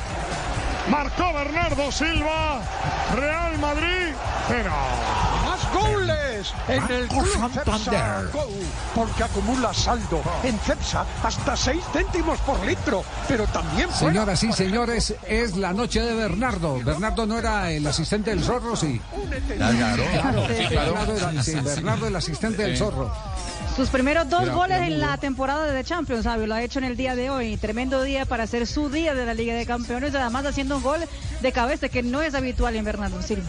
marcó 0.90 1.34
Bernardo 1.34 1.92
Silva, 1.92 2.62
Real 3.16 3.58
Madrid, 3.58 4.14
pero 4.48 4.72
¡Más 4.72 5.29
goles! 5.74 6.54
En 6.68 6.84
el 6.92 7.08
Club 7.08 7.28
Santander. 7.28 8.32
Go, 8.32 8.48
porque 8.96 9.24
acumula 9.24 9.74
saldo 9.74 10.22
en 10.44 10.58
Cepsa 10.60 11.06
hasta 11.24 11.56
6 11.56 11.82
céntimos 11.94 12.40
por 12.40 12.64
litro, 12.66 13.04
pero 13.28 13.46
también 13.48 13.90
fuera. 13.90 14.14
Señoras 14.14 14.44
y 14.44 14.54
señores, 14.54 15.16
es 15.28 15.56
la 15.58 15.74
noche 15.74 16.02
de 16.02 16.14
Bernardo. 16.16 16.80
Bernardo 16.84 17.26
no 17.26 17.38
era 17.38 17.72
el 17.72 17.86
asistente 17.86 18.30
del 18.32 18.44
zorro, 18.44 18.76
sí. 18.76 19.00
Claro, 19.56 19.78
Claro, 19.78 20.48
Sí, 20.48 20.66
claro. 20.68 20.94
Bernardo, 20.94 21.18
era, 21.18 21.44
sí, 21.44 21.56
Bernardo 21.56 22.08
el 22.08 22.16
asistente 22.16 22.64
del 22.64 22.78
zorro. 22.78 23.12
Sus 23.76 23.90
primeros 23.90 24.30
dos 24.30 24.50
goles 24.50 24.82
en 24.82 25.00
la 25.00 25.18
temporada 25.18 25.66
de 25.66 25.84
Champions, 25.86 26.24
Sabio, 26.24 26.48
lo 26.48 26.56
ha 26.56 26.62
hecho 26.62 26.80
en 26.80 26.86
el 26.86 26.98
día 26.98 27.16
de 27.16 27.30
hoy. 27.30 27.56
Tremendo 27.56 28.04
día 28.04 28.26
para 28.26 28.44
hacer 28.44 28.68
su 28.68 28.90
día 28.90 29.14
de 29.14 29.26
la 29.26 29.34
Liga 29.34 29.54
de 29.54 29.66
Campeones, 29.66 30.14
además 30.14 30.46
haciendo 30.46 30.78
un 30.78 30.84
gol 30.84 31.00
de 31.42 31.52
cabeza 31.54 31.88
que 31.88 32.04
no 32.04 32.22
es 32.22 32.34
habitual 32.36 32.76
en 32.76 32.84
Bernardo 32.84 33.22
Silva. 33.22 33.48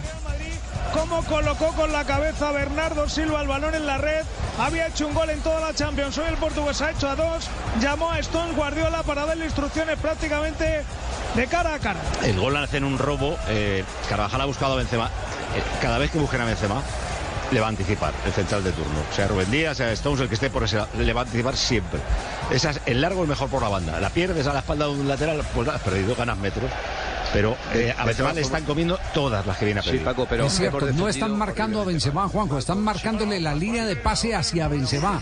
Cómo 0.93 1.23
colocó 1.23 1.67
con 1.73 1.91
la 1.91 2.03
cabeza 2.05 2.51
Bernardo 2.51 3.07
Silva 3.09 3.41
el 3.41 3.47
balón 3.47 3.75
en 3.75 3.85
la 3.85 3.97
red. 3.97 4.23
Había 4.59 4.87
hecho 4.87 5.07
un 5.07 5.13
gol 5.13 5.29
en 5.29 5.39
toda 5.41 5.59
la 5.59 5.73
Champions. 5.73 6.17
Hoy 6.17 6.25
el 6.29 6.37
portugués 6.37 6.81
ha 6.81 6.91
hecho 6.91 7.09
a 7.09 7.15
dos. 7.15 7.47
Llamó 7.79 8.11
a 8.11 8.19
Stone 8.19 8.53
Guardiola 8.53 9.03
para 9.03 9.25
darle 9.25 9.45
instrucciones 9.45 9.97
prácticamente 9.99 10.83
de 11.35 11.47
cara 11.47 11.75
a 11.75 11.79
cara. 11.79 11.99
El 12.23 12.39
gol 12.39 12.53
nace 12.53 12.77
en 12.77 12.83
un 12.83 12.97
robo. 12.97 13.37
eh, 13.47 13.83
Carvajal 14.09 14.41
ha 14.41 14.45
buscado 14.45 14.73
a 14.73 14.77
Benzema. 14.77 15.05
Eh, 15.55 15.63
cada 15.81 15.97
vez 15.97 16.11
que 16.11 16.19
busquen 16.19 16.41
a 16.41 16.45
Benzema, 16.45 16.81
le 17.51 17.59
va 17.59 17.65
a 17.65 17.69
anticipar 17.69 18.13
el 18.25 18.31
central 18.31 18.63
de 18.63 18.71
turno. 18.71 18.99
Sea 19.15 19.27
Rubén 19.27 19.49
Díaz, 19.51 19.77
sea 19.77 19.91
Stones, 19.91 20.21
el 20.21 20.27
que 20.29 20.35
esté 20.35 20.49
por 20.49 20.63
ese 20.63 20.79
le 20.97 21.13
va 21.13 21.21
a 21.21 21.23
anticipar 21.23 21.55
siempre. 21.57 21.99
Esa 22.49 22.71
es- 22.71 22.81
el 22.85 23.01
largo 23.01 23.23
es 23.23 23.29
mejor 23.29 23.49
por 23.49 23.61
la 23.61 23.69
banda. 23.69 23.99
La 23.99 24.09
pierdes 24.09 24.47
a 24.47 24.53
la 24.53 24.59
espalda 24.59 24.85
de 24.85 24.91
un 24.91 25.07
lateral, 25.07 25.41
pues 25.53 25.67
has 25.67 25.81
perdido, 25.81 26.15
ganas 26.15 26.37
metros. 26.37 26.69
Pero 27.33 27.55
eh, 27.73 27.93
a 27.97 28.05
Benzema 28.05 28.33
le 28.33 28.41
están 28.41 28.63
comiendo 28.65 28.99
todas 29.13 29.45
las 29.45 29.57
que 29.57 29.65
viene 29.65 29.79
a 29.79 29.83
pedir. 29.83 30.03
es 30.45 30.53
cierto, 30.53 30.91
no 30.93 31.07
están 31.07 31.37
marcando 31.37 31.81
a 31.81 31.85
Benzema, 31.85 32.27
Juanjo, 32.27 32.57
están 32.57 32.81
marcándole 32.81 33.39
la 33.39 33.55
línea 33.55 33.85
de 33.85 33.95
pase 33.95 34.35
hacia 34.35 34.67
Benzema. 34.67 35.21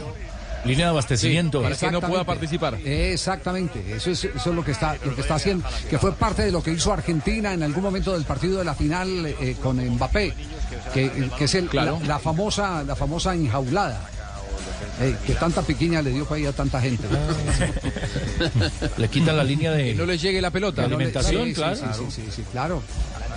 Línea 0.65 0.87
de 0.87 0.89
abastecimiento. 0.91 1.61
Para 1.61 1.75
que 1.75 1.89
no 1.89 2.01
pueda 2.01 2.25
participar. 2.25 2.75
Exactamente, 2.83 3.81
eso 3.95 4.11
es, 4.11 4.25
eso 4.25 4.49
es 4.49 4.55
lo 4.55 4.63
que 4.63 4.71
está 4.71 4.97
lo 5.05 5.15
que 5.15 5.21
está 5.21 5.35
haciendo, 5.35 5.65
que 5.89 5.97
fue 5.97 6.11
parte 6.13 6.43
de 6.43 6.51
lo 6.51 6.61
que 6.61 6.71
hizo 6.71 6.91
Argentina 6.91 7.53
en 7.53 7.63
algún 7.63 7.83
momento 7.83 8.11
del 8.13 8.25
partido 8.25 8.59
de 8.59 8.65
la 8.65 8.75
final 8.75 9.25
eh, 9.25 9.55
con 9.61 9.77
Mbappé, 9.77 10.33
que, 10.93 11.29
que 11.37 11.43
es 11.45 11.55
el, 11.55 11.69
Claro. 11.69 11.99
la, 12.01 12.07
la 12.07 12.19
famosa 12.19 12.83
la 12.83 12.95
famosa 12.95 13.33
enjaulada. 13.35 14.01
Eh, 15.01 15.15
que 15.25 15.33
tanta 15.35 15.61
piquiña 15.61 16.01
le 16.01 16.11
dio 16.11 16.25
para 16.25 16.37
ahí 16.37 16.45
a 16.45 16.51
tanta 16.53 16.81
gente. 16.81 17.07
Le 18.97 19.07
quitan 19.09 19.37
la 19.37 19.43
línea 19.43 19.71
de. 19.71 19.85
Que 19.85 19.95
no 19.95 20.05
le 20.05 20.17
llegue 20.17 20.41
la 20.41 20.51
pelota. 20.51 20.83
No 20.83 20.89
le- 20.89 20.95
alimentación, 20.95 21.43
sí, 21.43 21.49
sí, 21.49 21.55
claro. 21.55 21.75
Sí, 21.75 21.85
sí, 22.09 22.21
sí, 22.25 22.31
sí, 22.35 22.43
claro. 22.51 22.83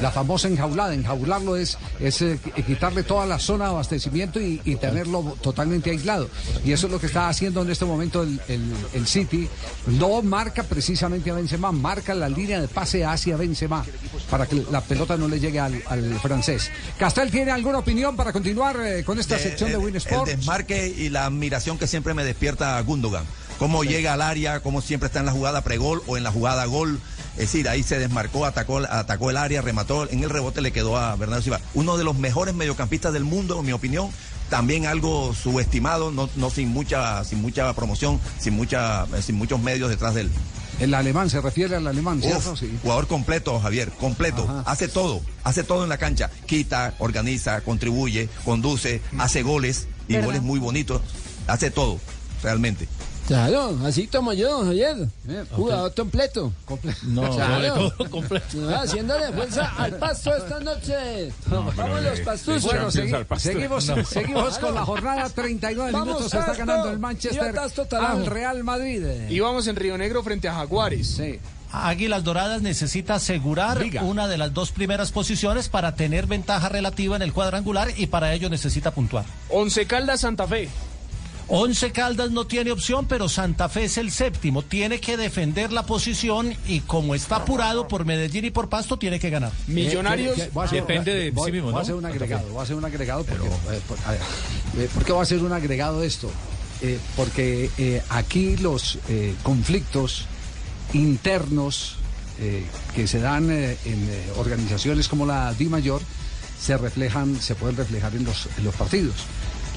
La 0.02 0.10
famosa 0.10 0.48
enjaulada. 0.48 0.92
Enjaularlo 0.94 1.56
es, 1.56 1.78
es 2.00 2.20
eh, 2.22 2.38
quitarle 2.66 3.02
toda 3.04 3.24
la 3.24 3.38
zona 3.38 3.64
de 3.66 3.70
abastecimiento 3.70 4.40
y, 4.40 4.60
y 4.64 4.76
tenerlo 4.76 5.36
totalmente 5.40 5.90
aislado. 5.90 6.28
Y 6.64 6.72
eso 6.72 6.86
es 6.88 6.92
lo 6.92 6.98
que 7.00 7.06
está 7.06 7.28
haciendo 7.28 7.62
en 7.62 7.70
este 7.70 7.84
momento 7.84 8.22
el, 8.22 8.40
el- 8.48 8.74
el 8.94 9.06
City. 9.06 9.48
No 9.86 10.20
marca 10.22 10.64
precisamente 10.64 11.30
a 11.30 11.34
Benzema, 11.34 11.72
marca 11.72 12.14
la 12.14 12.28
línea 12.28 12.60
de 12.60 12.68
pase 12.68 13.04
hacia 13.04 13.36
Benzema 13.36 13.84
para 14.30 14.46
que 14.46 14.64
la 14.70 14.80
pelota 14.80 15.16
no 15.16 15.28
le 15.28 15.38
llegue 15.40 15.60
al, 15.60 15.82
al 15.86 16.18
francés. 16.20 16.70
Castel, 16.98 17.30
¿tiene 17.30 17.50
alguna 17.52 17.78
opinión 17.78 18.16
para 18.16 18.32
continuar 18.32 18.76
eh, 18.84 19.04
con 19.04 19.18
esta 19.18 19.38
sección 19.38 19.70
de 19.70 19.76
Win 19.78 19.90
El 19.94 19.96
Sports? 19.96 20.36
desmarque 20.36 20.88
y 20.88 21.08
la 21.08 21.26
admiración 21.26 21.78
que 21.78 21.86
siempre 21.86 22.12
me 22.14 22.24
despierta 22.24 22.76
a 22.76 22.82
Gundogan. 22.82 23.24
Cómo 23.58 23.84
llega 23.84 24.12
al 24.12 24.22
área, 24.22 24.60
cómo 24.60 24.80
siempre 24.80 25.06
está 25.06 25.20
en 25.20 25.26
la 25.26 25.32
jugada 25.32 25.62
pregol 25.62 26.02
o 26.06 26.16
en 26.16 26.24
la 26.24 26.32
jugada 26.32 26.64
gol. 26.64 27.00
Es 27.32 27.52
decir, 27.52 27.68
ahí 27.68 27.82
se 27.82 27.98
desmarcó, 27.98 28.44
atacó, 28.44 28.78
atacó 28.78 29.30
el 29.30 29.36
área, 29.36 29.62
remató. 29.62 30.10
En 30.10 30.22
el 30.22 30.30
rebote 30.30 30.60
le 30.60 30.72
quedó 30.72 30.98
a 30.98 31.16
Bernardo 31.16 31.42
Silva. 31.42 31.60
Uno 31.74 31.96
de 31.96 32.04
los 32.04 32.16
mejores 32.16 32.54
mediocampistas 32.54 33.12
del 33.12 33.24
mundo, 33.24 33.60
en 33.60 33.66
mi 33.66 33.72
opinión. 33.72 34.10
También 34.50 34.84
algo 34.84 35.32
subestimado, 35.34 36.10
no, 36.10 36.28
no 36.36 36.50
sin 36.50 36.68
mucha, 36.68 37.24
sin 37.24 37.40
mucha 37.40 37.72
promoción, 37.72 38.20
sin 38.38 38.52
mucha, 38.54 39.06
sin 39.22 39.36
muchos 39.36 39.60
medios 39.60 39.88
detrás 39.88 40.14
de 40.14 40.22
él. 40.22 40.30
El 40.78 40.94
alemán, 40.94 41.30
se 41.30 41.40
refiere 41.40 41.76
al 41.76 41.86
alemán. 41.86 42.20
Sí. 42.20 42.78
Jugador 42.82 43.06
completo, 43.06 43.58
Javier, 43.60 43.90
completo. 43.92 44.64
Hace 44.66 44.88
todo, 44.88 45.22
hace 45.44 45.62
todo 45.62 45.84
en 45.84 45.88
la 45.88 45.96
cancha. 45.96 46.28
Quita, 46.46 46.94
organiza, 46.98 47.60
contribuye, 47.60 48.28
conduce, 48.44 49.00
hace 49.18 49.42
goles 49.42 49.86
y 50.08 50.14
¿Verdad? 50.14 50.26
goles 50.26 50.42
muy 50.42 50.58
bonitos. 50.58 51.00
Hace 51.46 51.70
todo, 51.70 51.98
realmente. 52.42 52.88
Claro, 53.26 53.78
así 53.84 54.06
como 54.08 54.32
yo, 54.32 54.64
Javier. 54.64 54.96
Jugador 55.52 55.94
completo. 55.94 56.52
No, 57.04 57.30
Claro. 57.34 57.76
no, 57.76 57.90
todo 57.92 58.10
completo. 58.10 58.68
Ah, 58.68 58.82
Haciéndole 58.82 59.32
fuerza 59.32 59.72
al 59.78 59.96
pasto 59.96 60.34
esta 60.36 60.60
noche. 60.60 61.32
Vamos 61.46 62.02
los 62.02 62.20
pastusos. 62.20 62.64
Bueno, 62.64 62.90
segui- 62.90 63.38
seguimos, 63.38 63.86
No. 63.88 64.04
seguimos 64.04 64.58
con 64.58 64.74
la 64.74 64.84
jornada 64.84 65.28
39 65.28 65.92
Vamos, 65.92 66.06
minutos. 66.08 66.34
Está 66.34 66.54
ganando 66.54 66.90
el 66.90 66.98
Manchester 66.98 67.54
al 68.00 68.26
Real 68.26 68.64
Madrid. 68.64 69.04
Y 69.30 69.40
vamos 69.40 69.66
en 69.66 69.76
Río 69.76 69.96
Negro 69.96 70.22
frente 70.22 70.48
a 70.48 70.54
Jaguares. 70.54 71.20
Águilas 71.74 72.22
Doradas 72.22 72.60
necesita 72.60 73.14
asegurar 73.14 73.82
una 74.02 74.28
de 74.28 74.36
las 74.36 74.52
dos 74.52 74.72
primeras 74.72 75.10
posiciones 75.10 75.70
para 75.70 75.94
tener 75.94 76.26
ventaja 76.26 76.68
relativa 76.68 77.16
en 77.16 77.22
el 77.22 77.32
cuadrangular 77.32 77.88
y 77.96 78.08
para 78.08 78.34
ello 78.34 78.50
necesita 78.50 78.90
puntuar. 78.90 79.24
Once 79.48 79.86
Caldas 79.86 80.20
Santa 80.20 80.46
Fe. 80.46 80.68
Once 81.48 81.90
Caldas 81.92 82.30
no 82.30 82.46
tiene 82.46 82.70
opción, 82.72 83.06
pero 83.06 83.28
Santa 83.28 83.68
Fe 83.68 83.84
es 83.84 83.98
el 83.98 84.10
séptimo. 84.10 84.62
Tiene 84.62 85.00
que 85.00 85.16
defender 85.16 85.72
la 85.72 85.84
posición 85.84 86.54
y 86.66 86.80
como 86.80 87.14
está 87.14 87.36
apurado 87.36 87.88
por 87.88 88.04
Medellín 88.06 88.44
y 88.46 88.50
por 88.50 88.68
Pasto, 88.68 88.96
tiene 88.98 89.20
que 89.20 89.28
ganar. 89.28 89.52
Millonarios. 89.66 90.38
Eh, 90.38 90.50
voy 90.54 90.62
a 90.62 90.64
hacer- 90.66 90.86
voy- 91.30 91.44
Voy 91.72 91.80
a 91.80 91.82
hacer 91.82 91.94
un 91.94 92.06
agregado, 92.06 92.48
voy 92.48 92.58
a 92.60 92.62
hacer 92.62 92.76
un 92.76 92.84
agregado 92.84 93.24
porque, 93.24 93.46
eh, 93.46 93.80
por, 93.86 93.98
a 94.06 94.10
ver, 94.12 94.20
eh, 94.78 94.88
¿por 94.94 95.04
qué 95.04 95.12
voy 95.12 95.20
a 95.20 95.22
hacer 95.24 95.38
un 95.42 95.52
agregado 95.52 96.00
de 96.00 96.06
esto? 96.06 96.30
Eh, 96.80 96.98
porque 97.16 97.70
eh, 97.78 98.02
aquí 98.08 98.56
los 98.56 98.98
eh, 99.08 99.34
conflictos 99.42 100.24
internos 100.94 101.96
eh, 102.40 102.64
que 102.94 103.06
se 103.06 103.20
dan 103.20 103.50
eh, 103.50 103.76
en 103.84 104.08
eh, 104.10 104.22
organizaciones 104.36 105.06
como 105.08 105.26
la 105.26 105.52
Di 105.54 105.66
Mayor 105.66 106.00
se 106.60 106.76
reflejan, 106.76 107.40
se 107.40 107.54
pueden 107.56 107.76
reflejar 107.76 108.14
en 108.14 108.24
los, 108.24 108.48
en 108.56 108.64
los 108.64 108.74
partidos. 108.74 109.14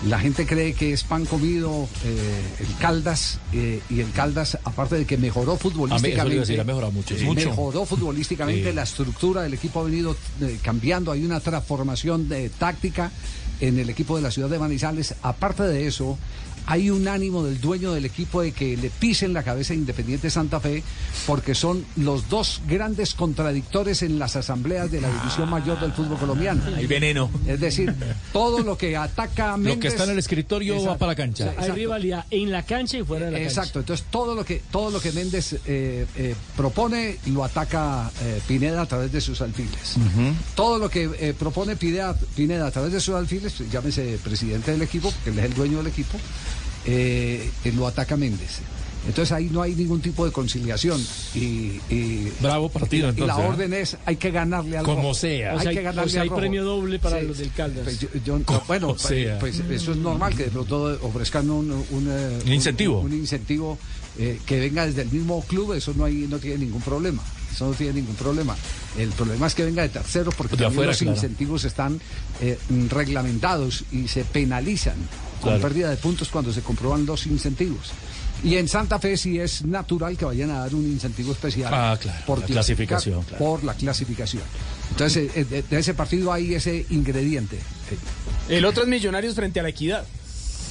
La 0.04 0.20
gente 0.20 0.46
cree 0.46 0.74
que 0.74 0.94
es 0.94 1.04
pan 1.04 1.26
comido 1.26 1.88
eh, 2.04 2.44
el 2.60 2.76
Caldas 2.78 3.40
eh, 3.54 3.80
y 3.90 4.02
el 4.02 4.12
Caldas, 4.12 4.58
aparte 4.64 4.96
de 4.96 5.06
que 5.06 5.18
mejoró 5.18 5.58
futbolísticamente, 5.58 6.40
decir, 6.40 6.60
ha 6.60 6.64
mejorado 6.64 6.92
mucho. 6.92 7.18
sí. 7.18 7.26
mejoró 7.26 7.86
futbolísticamente, 7.86 8.70
Sí. 8.70 8.76
la 8.76 8.84
estructura 8.84 9.42
del 9.42 9.54
equipo 9.54 9.80
ha 9.80 9.84
venido 9.84 10.16
eh, 10.42 10.60
cambiando, 10.62 11.12
hay 11.12 11.24
una 11.26 11.40
transformación 11.40 12.30
de 12.30 12.50
táctica 12.50 13.12
en 13.62 13.80
el 13.80 13.90
equipo 13.90 14.16
de 14.18 14.22
la 14.22 14.32
ciudad 14.32 14.50
de 14.50 14.60
Manizales. 14.60 15.16
Aparte 15.24 15.64
de 15.64 15.88
eso, 15.88 16.18
hay 16.66 16.90
un 16.90 17.08
ánimo 17.08 17.44
del 17.44 17.60
dueño 17.60 17.94
del 17.94 18.06
equipo 18.06 18.42
de 18.42 18.52
que 18.52 18.78
le 18.78 18.90
pisen 18.90 19.34
la 19.34 19.44
cabeza 19.44 19.74
a 19.74 19.76
Independiente 19.76 20.30
Santa 20.30 20.60
Fe 20.60 20.84
porque 21.26 21.56
son 21.56 21.86
los 21.96 22.30
dos 22.30 22.62
grandes 22.68 23.14
contradictores 23.14 24.02
en 24.02 24.20
las 24.20 24.36
asambleas 24.36 24.92
de 24.92 25.02
la 25.02 25.10
división 25.10 25.50
mayor 25.50 25.80
del 25.80 25.94
fútbol 25.94 26.18
colombiano. 26.18 26.62
Hay 26.76 26.88
veneno. 26.88 27.30
Es 27.48 27.60
decir, 27.60 27.94
todo 28.34 28.60
lo 28.62 28.78
que 28.78 28.98
ataca 28.98 29.54
a 29.54 29.58
Méndez... 29.58 29.76
Lo 29.76 29.82
que 29.82 29.88
está 29.88 30.04
en 30.06 30.12
el 30.12 30.20
escritorio 30.20 30.84
va 30.84 30.98
para 30.98 31.12
la 31.12 31.16
cancha. 31.16 31.54
Hay 31.58 31.72
rivalidad 31.72 32.26
en 32.32 32.52
la 32.52 32.64
cancha 32.64 32.98
y 32.98 33.04
fuera 33.04 33.28
de 33.28 33.32
la 33.32 33.38
cancha. 33.38 33.50
Exacto, 33.50 33.80
entonces 33.80 34.06
todo 34.10 34.36
lo 34.36 34.46
que 34.46 34.62
todo 34.72 34.92
lo 34.92 35.00
que 35.00 35.12
Méndez 35.12 35.54
eh, 35.66 36.06
eh, 36.16 36.36
propone 36.56 37.18
lo 37.28 37.44
ataca 37.44 38.12
eh, 38.22 38.42
Pineda 38.48 38.82
a 38.82 38.86
través 38.86 39.12
de 39.12 39.22
sus 39.22 39.42
alfiles. 39.42 39.96
Todo 40.56 40.78
lo 40.80 40.90
que 40.90 41.10
eh, 41.20 41.34
propone 41.38 41.76
Pineda, 41.76 42.16
Pineda 42.36 42.68
a 42.68 42.72
través 42.72 42.92
de 42.92 43.00
sus 43.00 43.16
alfiles, 43.16 43.54
llámese 43.72 44.20
presidente 44.24 44.72
del 44.72 44.82
equipo, 44.82 45.12
porque 45.12 45.30
él 45.30 45.40
es 45.40 45.46
el 45.46 45.54
dueño 45.54 45.78
del 45.78 45.88
equipo, 45.88 46.18
eh, 46.86 47.50
lo 47.76 47.88
ataca 47.88 48.16
Méndez. 48.18 48.60
Entonces 49.08 49.32
ahí 49.34 49.50
no 49.52 49.62
hay 49.62 49.76
ningún 49.76 50.02
tipo 50.02 50.26
de 50.26 50.32
conciliación 50.32 51.00
y, 51.36 51.80
y- 51.92 52.32
Bravo 52.42 52.70
partido, 52.70 53.14
y, 53.16 53.22
y 53.22 53.26
la 53.28 53.40
¿eh? 53.40 53.48
orden 53.50 53.74
es 53.76 53.98
hay 54.04 54.16
que 54.16 54.32
ganarle 54.32 54.78
al 54.80 54.84
Como 54.84 55.02
rojo. 55.04 55.14
sea. 55.14 55.54
O 55.54 55.60
sea, 55.60 55.70
hay 55.70 55.76
que 55.76 55.82
o 55.82 55.84
ganarle 55.86 56.12
sea, 56.12 56.22
al 56.22 56.26
hay 56.26 56.30
rojo. 56.30 56.40
premio 56.42 56.64
doble 56.64 56.98
para 56.98 57.20
Sí. 57.20 57.28
los 57.28 57.38
del 57.38 57.52
Caldas. 57.52 57.84
Pues 57.84 58.00
yo- 58.00 58.08
yo- 58.26 58.40
bueno, 58.68 58.88
pues, 58.88 59.02
sea. 59.04 59.38
pues 59.38 59.60
eso 59.60 59.92
es 59.92 59.98
normal 59.98 60.36
que 60.36 60.46
de 60.46 60.50
pronto 60.50 60.98
ofrezcan 61.04 61.48
un, 61.52 61.72
un, 61.72 62.08
eh, 62.10 62.40
Un 62.48 62.54
incentivo. 62.54 63.02
un, 63.02 63.06
un 63.12 63.14
incentivo 63.14 63.78
eh, 64.18 64.40
que 64.44 64.60
venga 64.60 64.88
desde 64.88 65.04
el 65.04 65.12
mismo 65.12 65.40
club, 65.44 65.74
eso 65.74 65.94
no 65.96 66.06
hay 66.06 66.26
no 66.28 66.40
tiene 66.40 66.66
ningún 66.66 66.82
problema. 66.82 67.22
Eso 67.54 67.68
no 67.68 67.74
tiene 67.74 67.94
ningún 67.94 68.16
problema. 68.16 68.56
El 68.98 69.10
problema 69.10 69.46
es 69.46 69.54
que 69.54 69.64
venga 69.66 69.84
de 69.84 69.90
terceros 69.90 70.34
porque 70.34 70.56
De 70.58 70.64
también 70.64 70.72
afuera, 70.80 70.92
los 70.92 70.98
claro. 70.98 71.16
incentivos 71.16 71.64
están 71.64 72.02
eh, 72.42 72.58
reglamentados 72.90 73.84
y 73.92 74.08
se 74.08 74.24
penalizan 74.26 74.96
con 75.46 75.54
Claro. 75.60 75.62
pérdida 75.70 75.90
de 75.92 75.98
puntos 75.98 76.30
cuando 76.30 76.52
se 76.52 76.62
comprueban 76.62 77.06
los 77.06 77.26
incentivos. 77.28 77.92
Y 78.44 78.56
en 78.56 78.68
Santa 78.68 79.00
Fe 79.00 79.16
sí 79.16 79.40
es 79.40 79.64
natural 79.64 80.18
que 80.18 80.26
vayan 80.26 80.50
a 80.52 80.60
dar 80.60 80.76
un 80.76 80.84
incentivo 80.86 81.32
especial 81.32 81.72
Ah, 81.74 81.98
claro, 82.02 82.38
la 82.42 82.46
clasificación, 82.46 83.24
claro. 83.24 83.38
por 83.44 83.64
la 83.64 83.74
clasificación. 83.76 84.44
Entonces, 84.92 85.32
eh, 85.36 85.46
de, 85.46 85.62
de 85.64 85.80
ese 85.80 85.94
partido 85.94 86.34
hay 86.34 86.54
ese 86.56 86.86
ingrediente. 86.90 87.60
El 88.50 88.66
otro 88.66 88.84
es 88.84 88.90
Millonarios 88.90 89.36
frente 89.36 89.60
a 89.60 89.64
la 89.64 89.70
Equidad. 89.70 90.04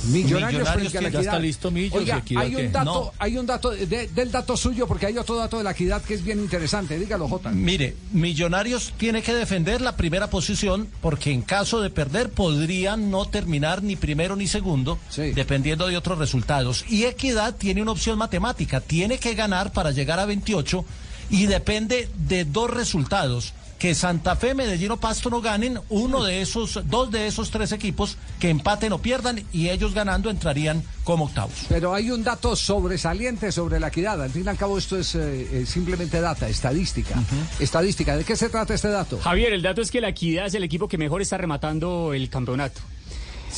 Millonarios, 0.06 0.62
Millonarios 0.62 0.68
frente 0.92 0.98
a 0.98 1.00
la 1.02 1.08
que 1.10 1.14
ya 1.14 1.20
está 1.20 1.38
listo 1.38 1.70
Millos, 1.70 1.94
Oiga, 1.98 2.16
¿y 2.16 2.18
Equidad 2.20 2.42
hay 2.42 2.54
un 2.56 2.72
dato, 2.72 2.84
No. 2.84 3.12
hay 3.18 3.38
un 3.38 3.46
dato 3.46 3.70
de- 3.70 4.08
del 4.08 4.30
dato 4.30 4.56
suyo 4.56 4.86
porque 4.86 5.06
hay 5.06 5.18
otro 5.18 5.36
dato 5.36 5.58
de 5.58 5.64
la 5.64 5.70
equidad 5.72 6.02
que 6.02 6.14
es 6.14 6.24
bien 6.24 6.40
interesante. 6.40 6.98
Dígalo, 6.98 7.28
Jota. 7.28 7.50
Mire, 7.50 7.96
Millonarios 8.12 8.92
tiene 8.96 9.22
que 9.22 9.34
defender 9.34 9.80
la 9.80 9.96
primera 9.96 10.28
posición 10.30 10.88
porque 11.00 11.30
en 11.32 11.42
caso 11.42 11.80
de 11.80 11.90
perder 11.90 12.30
podrían 12.30 13.10
no 13.10 13.26
terminar 13.26 13.82
ni 13.82 13.96
primero 13.96 14.36
ni 14.36 14.46
segundo, 14.46 14.98
Sí. 15.10 15.32
dependiendo 15.32 15.86
de 15.86 15.96
otros 15.96 16.18
resultados. 16.18 16.84
Y 16.88 17.04
Equidad 17.04 17.54
tiene 17.56 17.82
una 17.82 17.92
opción 17.92 18.18
matemática, 18.18 18.80
tiene 18.80 19.18
que 19.18 19.34
ganar 19.34 19.72
para 19.72 19.90
llegar 19.90 20.18
a 20.20 20.26
28 20.26 20.84
y 21.30 21.46
depende 21.46 22.08
de 22.28 22.44
dos 22.44 22.70
resultados. 22.70 23.54
Que 23.84 23.94
Santa 23.94 24.34
Fe, 24.34 24.54
Medellín 24.54 24.92
o 24.92 24.96
Pasto 24.96 25.28
no 25.28 25.42
ganen, 25.42 25.78
uno 25.90 26.24
de 26.24 26.40
esos, 26.40 26.80
dos 26.88 27.10
de 27.10 27.26
esos 27.26 27.50
tres 27.50 27.70
equipos 27.70 28.16
que 28.40 28.48
empaten 28.48 28.94
o 28.94 28.98
pierdan 28.98 29.44
y 29.52 29.68
ellos 29.68 29.92
ganando 29.92 30.30
entrarían 30.30 30.82
como 31.04 31.26
octavos. 31.26 31.66
Pero 31.68 31.92
hay 31.92 32.10
un 32.10 32.24
dato 32.24 32.56
sobresaliente 32.56 33.52
sobre 33.52 33.78
la 33.78 33.88
equidad. 33.88 34.22
Al 34.22 34.30
fin 34.30 34.44
y 34.46 34.48
al 34.48 34.56
cabo 34.56 34.78
esto 34.78 34.98
es 34.98 35.14
eh, 35.14 35.66
simplemente 35.66 36.18
data, 36.22 36.48
estadística. 36.48 37.14
Estadística. 37.60 38.16
¿De 38.16 38.24
qué 38.24 38.36
se 38.36 38.48
trata 38.48 38.72
este 38.72 38.88
dato? 38.88 39.18
Javier, 39.18 39.52
el 39.52 39.60
dato 39.60 39.82
es 39.82 39.90
que 39.90 40.00
la 40.00 40.08
Equidad 40.08 40.46
es 40.46 40.54
el 40.54 40.64
equipo 40.64 40.88
que 40.88 40.96
mejor 40.96 41.20
está 41.20 41.36
rematando 41.36 42.14
el 42.14 42.30
campeonato. 42.30 42.80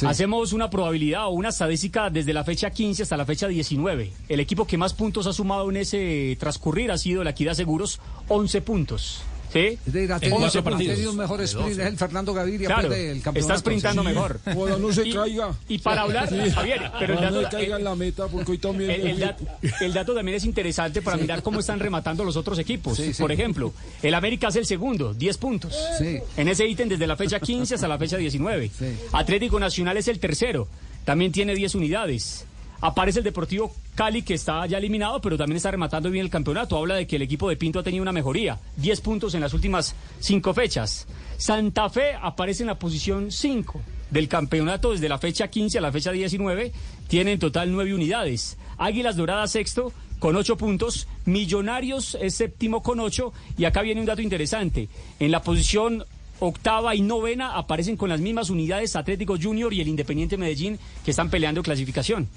Hacemos 0.04 0.52
una 0.52 0.68
probabilidad 0.68 1.26
o 1.26 1.30
una 1.30 1.50
estadística 1.50 2.10
desde 2.10 2.32
la 2.32 2.42
fecha 2.42 2.70
15 2.70 3.04
hasta 3.04 3.16
la 3.16 3.26
fecha 3.26 3.46
19. 3.46 4.12
El 4.28 4.40
equipo 4.40 4.66
que 4.66 4.76
más 4.76 4.92
puntos 4.92 5.28
ha 5.28 5.32
sumado 5.32 5.70
en 5.70 5.76
ese 5.76 6.36
transcurrir 6.40 6.90
ha 6.90 6.98
sido 6.98 7.22
la 7.22 7.30
Equidad 7.30 7.54
Seguros, 7.54 8.00
11 8.26 8.60
puntos. 8.62 9.22
¿Sí? 9.57 9.78
Es 9.86 9.92
decir, 9.92 10.12
ha 10.12 10.18
En 10.20 10.30
cuatro 10.30 10.61
ha 10.61 10.64
partidos. 10.64 10.94
tenido 10.94 11.11
un 11.12 11.16
mejor 11.16 11.40
sprint, 11.42 11.70
es 11.70 11.78
el 11.78 11.96
Fernando 11.96 12.34
Gaviria 12.34 12.66
Claro, 12.66 12.88
pues, 12.88 12.98
del 13.02 13.22
campeonato. 13.22 13.52
está 13.54 13.59
sprintando 13.59 14.02
Sí. 14.02 14.09
mejor. 14.09 14.40
Ojalá 14.54 14.76
no 14.76 14.92
se 14.92 15.09
Y- 15.09 15.12
caiga. 15.12 15.54
Y 15.68 15.78
para 15.78 16.02
hablar, 16.02 16.28
Javier, 16.52 16.90
pero 16.98 17.14
el 17.14 17.20
no 17.20 17.26
dato, 17.32 17.50
se 17.50 17.57
caiga 17.57 17.76
en 17.78 17.84
la 17.84 17.94
meta 17.94 18.26
porque 18.28 18.52
hoy 18.52 18.59
también... 18.59 18.90
El, 18.90 19.07
el 19.07 19.20
dat- 19.20 19.36
el 19.80 19.92
dato 19.92 20.14
también 20.14 20.36
es 20.36 20.44
interesante 20.44 21.00
para 21.02 21.16
mirar 21.16 21.42
cómo 21.42 21.61
están 21.61 21.80
rematando 21.80 22.22
los 22.24 22.36
otros 22.36 22.59
equipos. 22.59 22.96
Sí, 22.96 23.12
sí. 23.14 23.22
Por 23.22 23.32
ejemplo, 23.32 23.72
el 24.02 24.14
América 24.14 24.48
es 24.48 24.57
el 24.57 24.66
segundo, 24.66 25.14
10 25.14 25.38
puntos. 25.38 25.74
Sí. 25.98 26.18
En 26.36 26.48
ese 26.48 26.66
ítem 26.66 26.88
desde 26.88 27.07
la 27.07 27.16
fecha 27.16 27.40
15 27.40 27.74
hasta 27.76 27.88
la 27.88 27.98
fecha 27.98 28.16
19. 28.16 28.70
Sí. 28.78 28.84
Atlético 29.12 29.59
Nacional 29.59 29.96
es 29.96 30.09
el 30.09 30.18
tercero, 30.18 30.68
también 31.04 31.32
tiene 31.32 31.54
10 31.54 31.74
unidades. 31.74 32.44
Aparece 32.80 33.20
el 33.20 33.24
Deportivo 33.24 33.74
Cali 33.94 34.22
que 34.22 34.34
está 34.34 34.66
ya 34.66 34.78
eliminado, 34.78 35.20
pero 35.20 35.38
también 35.38 35.56
está 35.56 35.70
rematando 35.70 36.10
bien 36.10 36.24
el 36.24 36.30
campeonato. 36.30 36.76
Habla 36.76 36.96
de 36.96 37.06
que 37.06 37.16
el 37.16 37.22
equipo 37.22 37.48
de 37.48 37.56
Pinto 37.56 37.78
ha 37.78 37.82
tenido 37.82 38.02
una 38.02 38.12
mejoría. 38.12 38.58
10 38.76 39.00
puntos 39.00 39.34
en 39.34 39.40
las 39.40 39.54
últimas 39.54 39.94
5 40.20 40.54
fechas. 40.54 41.06
Santa 41.38 41.88
Fe 41.88 42.14
aparece 42.20 42.62
en 42.62 42.68
la 42.68 42.78
posición 42.78 43.32
5 43.32 43.80
del 44.10 44.28
campeonato 44.28 44.92
desde 44.92 45.08
la 45.08 45.18
fecha 45.18 45.48
15 45.48 45.78
a 45.78 45.80
la 45.80 45.92
fecha 45.92 46.12
19. 46.12 46.72
Tiene 47.08 47.32
en 47.32 47.38
total 47.38 47.72
9 47.72 47.94
unidades. 47.94 48.58
Águilas 48.78 49.16
Doradas 49.16 49.52
sexto 49.52 49.92
con 50.18 50.36
8 50.36 50.56
puntos. 50.56 51.08
Millonarios 51.24 52.16
es 52.20 52.34
séptimo 52.34 52.82
con 52.82 53.00
8. 53.00 53.32
Y 53.56 53.64
acá 53.64 53.82
viene 53.82 54.00
un 54.00 54.06
dato 54.06 54.22
interesante. 54.22 54.88
En 55.18 55.30
la 55.30 55.42
posición 55.42 56.04
octava 56.38 56.94
y 56.94 57.00
novena 57.00 57.56
aparecen 57.56 57.96
con 57.96 58.10
las 58.10 58.20
mismas 58.20 58.50
unidades 58.50 58.94
Atlético 58.94 59.36
Junior 59.40 59.72
y 59.72 59.80
el 59.80 59.88
Independiente 59.88 60.36
Medellín 60.36 60.78
que 61.04 61.10
están 61.10 61.30
peleando 61.30 61.62
clasificación. 61.62 62.28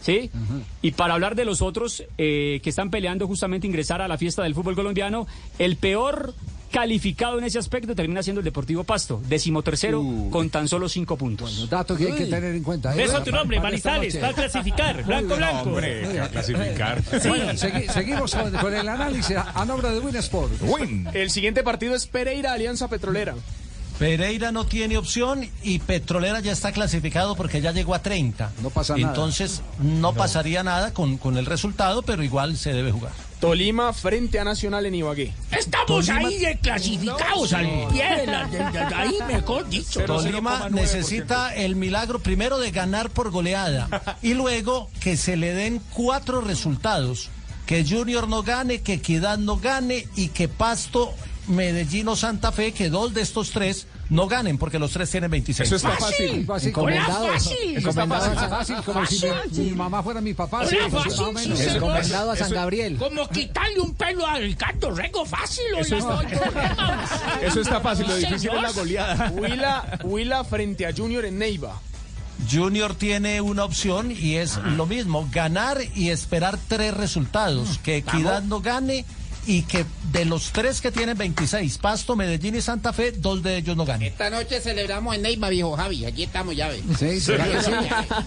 ¿Sí? 0.00 0.30
Y 0.82 0.92
para 0.92 1.14
hablar 1.14 1.34
de 1.34 1.44
los 1.44 1.62
otros 1.62 2.04
eh, 2.18 2.60
que 2.62 2.70
están 2.70 2.90
peleando 2.90 3.26
justamente 3.26 3.66
ingresar 3.66 4.00
a 4.02 4.08
la 4.08 4.16
fiesta 4.18 4.42
del 4.42 4.54
fútbol 4.54 4.74
colombiano, 4.76 5.26
el 5.58 5.76
peor 5.76 6.34
calificado 6.70 7.38
en 7.38 7.44
ese 7.44 7.58
aspecto 7.58 7.94
termina 7.94 8.22
siendo 8.22 8.40
el 8.40 8.44
Deportivo 8.44 8.84
Pasto, 8.84 9.20
decimotercero 9.28 10.04
con 10.30 10.50
tan 10.50 10.68
solo 10.68 10.88
cinco 10.88 11.16
puntos. 11.16 11.68
Dato 11.70 11.96
que 11.96 12.06
hay 12.06 12.12
que 12.12 12.26
tener 12.26 12.54
en 12.54 12.62
cuenta. 12.62 12.92
¿eh? 12.92 12.98
Beso 12.98 13.16
a 13.16 13.24
tu 13.24 13.30
nombre, 13.32 13.58
Manizales, 13.60 14.22
va 14.22 14.28
a 14.28 14.32
clasificar, 14.34 15.02
blanco, 15.04 15.36
blanco. 15.36 15.70
Hombre, 15.70 16.02
que 16.12 16.18
va 16.20 16.26
a 16.26 16.28
clasificar. 16.28 17.02
Bueno, 17.26 17.52
segui- 17.54 17.88
seguimos 17.90 18.34
con, 18.60 18.74
el 18.74 18.88
análisis 18.88 19.36
a, 19.36 19.52
a 19.60 19.64
nombre 19.64 19.90
de 19.90 20.00
Winsport. 20.00 20.52
El 21.14 21.30
siguiente 21.30 21.62
partido 21.62 21.94
es 21.94 22.06
Pereira 22.06 22.52
Alianza 22.52 22.88
Petrolera. 22.88 23.34
Pereira 23.98 24.52
no 24.52 24.66
tiene 24.66 24.98
opción 24.98 25.48
y 25.62 25.78
Petrolera 25.78 26.40
ya 26.40 26.52
está 26.52 26.72
clasificado 26.72 27.34
porque 27.34 27.60
ya 27.62 27.72
llegó 27.72 27.94
a 27.94 28.02
30. 28.02 28.52
No 28.62 28.70
pasa 28.70 28.96
nada. 28.96 29.08
Entonces 29.08 29.62
no, 29.80 30.12
pasaría 30.12 30.62
nada 30.62 30.92
con, 30.92 31.16
con 31.16 31.36
el 31.38 31.46
resultado, 31.46 32.02
pero 32.02 32.22
igual 32.22 32.56
se 32.58 32.72
debe 32.74 32.92
jugar. 32.92 33.12
Tolima 33.40 33.92
frente 33.92 34.38
a 34.38 34.44
Nacional 34.44 34.86
en 34.86 34.94
Ibagué. 34.96 35.32
Estamos 35.50 36.08
ahí 36.08 36.38
de 36.38 36.58
clasificados 36.58 37.52
al 37.52 37.66
pie 37.90 38.16
de 38.16 38.26
la, 38.26 38.44
de- 38.46 38.58
de- 38.58 38.70
de 38.86 38.94
ahí, 38.94 39.18
mejor 39.28 39.68
dicho. 39.68 40.00
Tolima 40.04 40.68
necesita 40.70 41.54
el 41.54 41.76
milagro 41.76 42.18
primero 42.20 42.58
de 42.58 42.70
ganar 42.70 43.10
por 43.10 43.30
goleada 43.30 43.88
y 44.22 44.34
luego 44.34 44.90
que 45.00 45.16
se 45.16 45.36
le 45.36 45.54
den 45.54 45.80
cuatro 45.94 46.40
resultados. 46.42 47.28
Que 47.66 47.84
Junior 47.84 48.28
no 48.28 48.42
gane, 48.44 48.80
que 48.80 48.94
Equidad 48.94 49.38
no 49.38 49.56
gane 49.58 50.06
y 50.14 50.28
que 50.28 50.46
Pasto, 50.48 51.12
Medellín 51.48 52.08
o 52.08 52.16
Santa 52.16 52.50
Fe, 52.52 52.72
que 52.72 52.90
dos 52.90 53.14
de 53.14 53.20
estos 53.22 53.50
tres 53.50 53.86
no 54.10 54.26
ganen 54.28 54.58
porque 54.58 54.78
los 54.78 54.92
tres 54.92 55.10
tienen 55.10 55.30
26. 55.30 55.66
Eso 55.66 55.76
está 55.76 55.90
fácil. 55.96 56.44
Fácil, 56.46 56.68
encomendado. 56.70 57.26
fácil. 57.28 57.76
Encomendado 57.76 58.24
Eso 58.24 58.32
está 58.32 58.46
a- 58.46 58.48
fácil, 58.48 58.76
como 58.84 59.06
si 59.06 59.18
Fácil. 59.18 59.50
mi, 59.64 59.70
mi 59.70 59.76
mamá 59.76 60.02
fuera 60.02 60.20
mi 60.20 60.34
papá. 60.34 60.66
Sí, 60.66 60.76
fácil, 60.90 61.56
sí. 61.56 61.64
Encomendado 61.76 62.30
a 62.32 62.36
San 62.36 62.50
Gabriel. 62.50 62.96
Como 62.96 63.28
quitarle 63.28 63.80
un 63.80 63.94
pelo 63.94 64.26
al 64.26 64.42
Ricardo 64.42 64.90
Rego 64.90 65.24
fácil. 65.24 65.64
Eso 65.78 65.96
está-. 65.96 66.22
Eso 67.42 67.80
fácil, 67.80 68.06
lo 68.06 68.16
difícil 68.16 68.50
es 68.54 68.62
la 68.62 68.72
goleada. 68.72 69.30
Huila, 69.34 69.98
Huila 70.04 70.44
frente 70.44 70.86
a 70.86 70.92
Junior 70.94 71.24
en 71.24 71.38
Neiva. 71.38 71.80
Junior 72.50 72.94
tiene 72.94 73.40
una 73.40 73.64
opción 73.64 74.10
y 74.12 74.34
es 74.36 74.56
lo 74.58 74.84
mismo, 74.86 75.26
ganar 75.32 75.78
y 75.94 76.10
esperar 76.10 76.58
tres 76.68 76.92
resultados, 76.94 77.78
que 77.78 77.96
Equidad 77.96 78.42
no 78.42 78.60
gane 78.60 79.04
y 79.46 79.62
que 79.62 79.84
de 80.12 80.24
los 80.24 80.50
tres 80.52 80.80
que 80.80 80.90
tienen 80.90 81.16
26, 81.16 81.78
Pasto, 81.78 82.16
Medellín 82.16 82.56
y 82.56 82.60
Santa 82.60 82.92
Fe, 82.92 83.12
dos 83.12 83.42
de 83.42 83.58
ellos 83.58 83.76
no 83.76 83.84
ganen. 83.84 84.08
Esta 84.08 84.28
noche 84.28 84.60
celebramos 84.60 85.14
en 85.14 85.22
Neiva, 85.22 85.48
viejo 85.48 85.76
Javi. 85.76 86.04
Allí 86.04 86.24
estamos, 86.24 86.56
ya 86.56 86.68
ves. 86.68 86.82
Sí, 86.98 87.20
¿será 87.20 87.44
que 87.44 87.62
sí? 87.62 87.70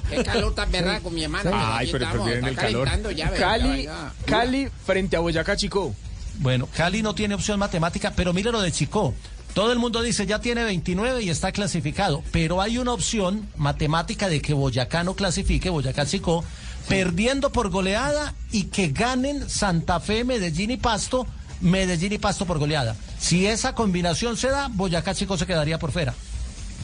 Qué 0.09 0.24
calor 0.24 0.55
tan 0.55 0.70
con 1.01 1.13
mi 1.13 1.24
hermano. 1.24 1.51
Ay, 1.53 1.89
pero 1.91 2.05
estamos, 2.05 2.30
está 2.30 2.47
el 2.47 2.55
calor. 2.55 2.86
calentando 2.86 3.11
ya, 3.11 3.30
ves, 3.30 3.39
Cali, 3.39 3.84
ya. 3.84 4.13
Cali 4.26 4.70
frente 4.86 5.17
a 5.17 5.20
Boyacá 5.20 5.57
Chico. 5.57 5.93
Bueno, 6.39 6.70
Cali 6.74 7.01
no 7.01 7.13
tiene 7.13 7.36
opción 7.36 7.59
matemática, 7.59 8.13
pero 8.15 8.34
mire 8.34 8.51
lo 8.51 8.61
de 8.61 8.72
Chico. 8.72 9.13
Todo 9.53 9.74
el 9.74 9.80
mundo 9.80 10.01
dice 10.01 10.26
ya 10.26 10.39
tiene 10.39 10.63
29 10.63 11.24
y 11.24 11.30
está 11.30 11.51
clasificado, 11.51 12.24
pero 12.32 12.61
hay 12.61 12.78
una 12.78 12.93
opción 12.93 13.49
matemática 13.57 14.30
de 14.30 14.41
que 14.41 14.53
Boyacá 14.53 15.03
no 15.03 15.15
clasifique, 15.15 15.70
Boyacá 15.70 16.05
Chico, 16.05 16.45
perdiendo 16.88 17.52
por 17.52 17.70
goleada 17.70 18.34
y 18.52 18.64
que 18.66 18.88
ganen 18.90 19.50
Santa 19.50 20.00
Fe, 20.00 20.24
Medellín 20.24 20.72
y 20.72 20.78
Pasto, 20.78 21.28
Medellín 21.62 22.14
y 22.14 22.18
Pasto 22.18 22.46
por 22.46 22.58
goleada. 22.60 22.96
Si 23.20 23.46
esa 23.46 23.76
combinación 23.76 24.38
se 24.38 24.50
da, 24.50 24.70
Boyacá 24.72 25.14
Chico 25.14 25.38
se 25.38 25.46
quedaría 25.46 25.78
por 25.80 25.92
fuera. 25.92 26.14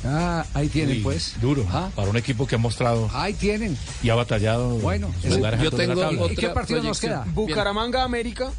Ah, 0.07 0.45
ahí 0.53 0.67
tienen 0.67 0.97
Uy, 0.97 1.03
pues. 1.03 1.33
Duro, 1.41 1.65
para 1.95 2.09
un 2.09 2.17
equipo 2.17 2.45
que 2.45 2.55
ha 2.55 2.57
mostrado 2.59 3.09
Ahí 3.13 3.33
tienen. 3.33 3.75
y 4.03 4.09
ha 4.09 4.15
batallado. 4.15 4.77
Bueno, 4.77 5.11
lugares 5.23 5.59
yo 5.61 5.71
la 5.71 5.77
tengo 5.77 5.99
tabla. 5.99 6.31
¿Y 6.31 6.35
qué 6.35 6.49
partido 6.49 6.83
nos 6.83 6.99
queda? 6.99 7.25
Bucaramanga 7.33 8.03
América. 8.03 8.51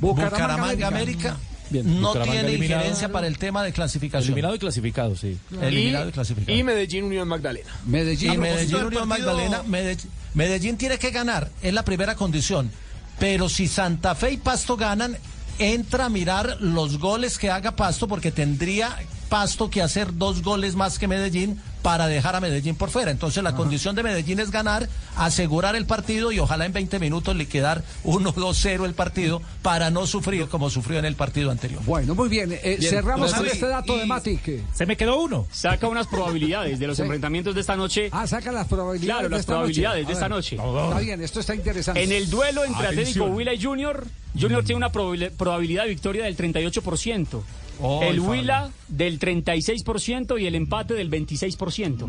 Bucaramanga, 0.00 0.88
América. 0.88 1.36
Bien, 1.68 2.00
no 2.00 2.08
Bucaramanga 2.08 2.32
tiene 2.32 2.48
eliminado. 2.48 2.80
injerencia 2.80 3.12
para 3.12 3.28
el 3.28 3.38
tema 3.38 3.62
de 3.62 3.72
clasificación. 3.72 4.24
Eliminado 4.32 4.54
y 4.56 4.58
clasificado, 4.58 5.14
sí. 5.14 5.38
Eliminado 5.62 6.08
y 6.08 6.12
clasificado. 6.12 6.58
Y 6.58 6.64
Medellín 6.64 7.04
Unión 7.04 7.28
Magdalena. 7.28 7.70
Medellín. 7.86 8.32
Y 8.32 8.38
Medellín 8.38 8.84
Unión 8.84 9.06
Magdalena, 9.06 9.62
Medellín, 9.62 10.10
Medellín 10.34 10.76
tiene 10.76 10.98
que 10.98 11.10
ganar, 11.10 11.50
es 11.62 11.72
la 11.74 11.84
primera 11.84 12.14
condición. 12.14 12.70
Pero 13.18 13.48
si 13.48 13.68
Santa 13.68 14.14
Fe 14.14 14.32
y 14.32 14.36
Pasto 14.38 14.76
ganan, 14.76 15.16
entra 15.58 16.06
a 16.06 16.08
mirar 16.08 16.56
los 16.60 16.98
goles 16.98 17.36
que 17.36 17.50
haga 17.50 17.76
Pasto, 17.76 18.08
porque 18.08 18.32
tendría 18.32 18.96
Pasto 19.28 19.70
que 19.70 19.82
hacer 19.82 20.16
dos 20.16 20.42
goles 20.42 20.74
más 20.74 20.98
que 20.98 21.08
Medellín 21.08 21.60
para 21.82 22.06
dejar 22.08 22.36
a 22.36 22.40
Medellín 22.40 22.74
por 22.76 22.90
fuera. 22.90 23.10
Entonces 23.10 23.42
la 23.42 23.54
condición 23.54 23.96
de 23.96 24.02
Medellín 24.02 24.38
es 24.40 24.50
ganar, 24.50 24.88
asegurar 25.16 25.76
el 25.76 25.86
partido 25.86 26.30
y 26.32 26.38
ojalá 26.38 26.66
en 26.66 26.72
20 26.72 26.98
minutos 26.98 27.34
liquidar 27.36 27.82
1-2-0 28.04 28.84
el 28.84 28.94
partido 28.94 29.42
para 29.62 29.90
no 29.90 30.06
sufrir 30.06 30.46
como 30.48 30.70
sufrió 30.70 30.98
en 30.98 31.04
el 31.04 31.16
partido 31.16 31.50
anterior. 31.50 31.82
Bueno, 31.84 32.14
muy 32.14 32.28
bien. 32.28 32.52
eh, 32.52 32.76
Bien. 32.78 32.90
cerramos 32.90 33.32
con 33.34 33.46
este 33.46 33.66
dato 33.66 33.96
de 33.96 34.06
Matic. 34.06 34.62
Se 34.74 34.86
me 34.86 34.96
quedó 34.96 35.20
uno. 35.20 35.46
Saca 35.50 35.88
unas 35.88 36.06
probabilidades 36.06 36.78
de 36.78 36.86
los 36.86 36.96
Sí. 36.96 37.02
enfrentamientos 37.02 37.54
de 37.54 37.60
esta 37.60 37.76
noche. 37.76 38.08
Ah, 38.12 38.26
saca 38.26 38.52
las 38.52 38.66
probabilidades. 38.66 39.06
Claro, 39.16 39.28
de 39.28 39.30
las 39.30 39.40
esta 39.40 39.52
probabilidades 39.52 40.02
noche. 40.02 40.06
de 40.06 40.12
esta 40.12 40.28
ver. 40.28 40.36
noche. 40.36 40.56
Está 40.88 40.98
bien, 41.00 41.22
esto 41.22 41.40
está 41.40 41.54
interesante. 41.54 42.02
En 42.02 42.12
el 42.12 42.28
duelo 42.30 42.64
entre 42.64 42.86
Atlético. 42.88 43.26
Huila 43.26 43.54
y 43.54 43.62
Junior, 43.62 44.06
Junior 44.38 44.64
tiene 44.64 44.76
una 44.76 44.92
probabil- 44.92 45.30
probabilidad 45.30 45.84
de 45.84 45.88
victoria 45.90 46.24
del 46.24 46.36
38%. 46.36 47.42
Oh, 47.82 48.02
el 48.02 48.20
Huila 48.20 48.70
del 48.88 49.18
36% 49.18 50.40
y 50.40 50.46
el 50.46 50.54
empate 50.54 50.94
del 50.94 51.10
26%. 51.10 52.06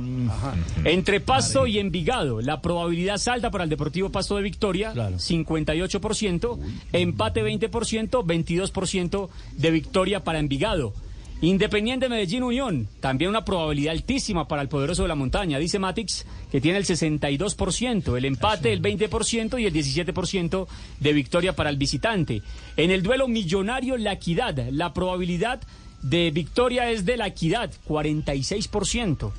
Entre 0.83 1.19
Pasto 1.19 1.67
y 1.67 1.79
Envigado, 1.79 2.41
la 2.41 2.61
probabilidad 2.61 3.17
salta 3.17 3.51
para 3.51 3.63
el 3.63 3.69
Deportivo 3.69 4.09
Pasto 4.09 4.35
de 4.35 4.43
victoria, 4.43 4.93
58%, 4.93 6.59
empate 6.91 7.43
20%, 7.43 8.09
22% 8.25 9.29
de 9.57 9.71
victoria 9.71 10.23
para 10.23 10.39
Envigado. 10.39 10.93
Independiente 11.41 12.07
Medellín 12.07 12.43
Unión, 12.43 12.87
también 12.99 13.29
una 13.29 13.43
probabilidad 13.43 13.93
altísima 13.93 14.47
para 14.47 14.61
el 14.61 14.69
poderoso 14.69 15.01
de 15.01 15.07
la 15.07 15.15
montaña. 15.15 15.57
Dice 15.57 15.79
Matix 15.79 16.23
que 16.51 16.61
tiene 16.61 16.77
el 16.77 16.85
62%, 16.85 18.15
el 18.15 18.25
empate 18.25 18.71
el 18.71 18.79
20% 18.79 19.59
y 19.59 19.65
el 19.65 19.73
17% 19.73 20.67
de 20.99 21.13
victoria 21.13 21.53
para 21.53 21.71
el 21.71 21.77
visitante. 21.77 22.43
En 22.77 22.91
el 22.91 23.01
duelo 23.01 23.27
millonario 23.27 23.97
La 23.97 24.13
Equidad, 24.13 24.55
la 24.69 24.93
probabilidad 24.93 25.61
de 26.03 26.29
victoria 26.29 26.91
es 26.91 27.05
de 27.05 27.17
La 27.17 27.27
Equidad, 27.27 27.71
46%. 27.87 29.31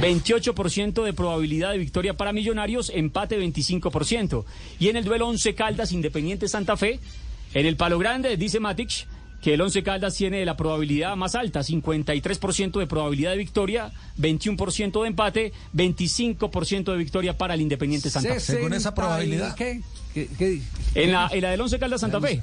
28% 0.00 1.04
de 1.04 1.12
probabilidad 1.14 1.72
de 1.72 1.78
victoria 1.78 2.14
para 2.14 2.34
Millonarios, 2.34 2.92
empate 2.94 3.40
25%. 3.40 4.44
Y 4.78 4.88
en 4.88 4.96
el 4.96 5.04
duelo 5.04 5.28
Once 5.28 5.54
Caldas 5.54 5.92
Independiente 5.92 6.48
Santa 6.48 6.76
Fe, 6.76 7.00
en 7.54 7.64
el 7.64 7.76
Palo 7.76 7.98
Grande, 7.98 8.36
dice 8.36 8.60
Matix, 8.60 9.06
que 9.46 9.54
el 9.54 9.60
Once 9.60 9.80
Caldas 9.84 10.16
tiene 10.16 10.44
la 10.44 10.56
probabilidad 10.56 11.14
más 11.14 11.36
alta, 11.36 11.60
53% 11.60 12.80
de 12.80 12.86
probabilidad 12.88 13.30
de 13.30 13.36
victoria, 13.36 13.92
21% 14.18 15.02
de 15.02 15.06
empate, 15.06 15.52
25% 15.72 16.90
de 16.90 16.96
victoria 16.98 17.38
para 17.38 17.54
el 17.54 17.60
Independiente 17.60 18.10
Santa 18.10 18.34
Fe. 18.34 18.40
Según 18.40 18.72
esa 18.74 18.92
probabilidad. 18.92 19.54
¿Qué? 19.54 19.82
¿Qué- 20.12 20.28
qué- 20.36 20.60
En 20.96 21.12
la, 21.12 21.28
en 21.32 21.42
la 21.42 21.50
del 21.52 21.60
Once 21.60 21.78
Caldas 21.78 22.00
Santa 22.00 22.20
Fe, 22.20 22.42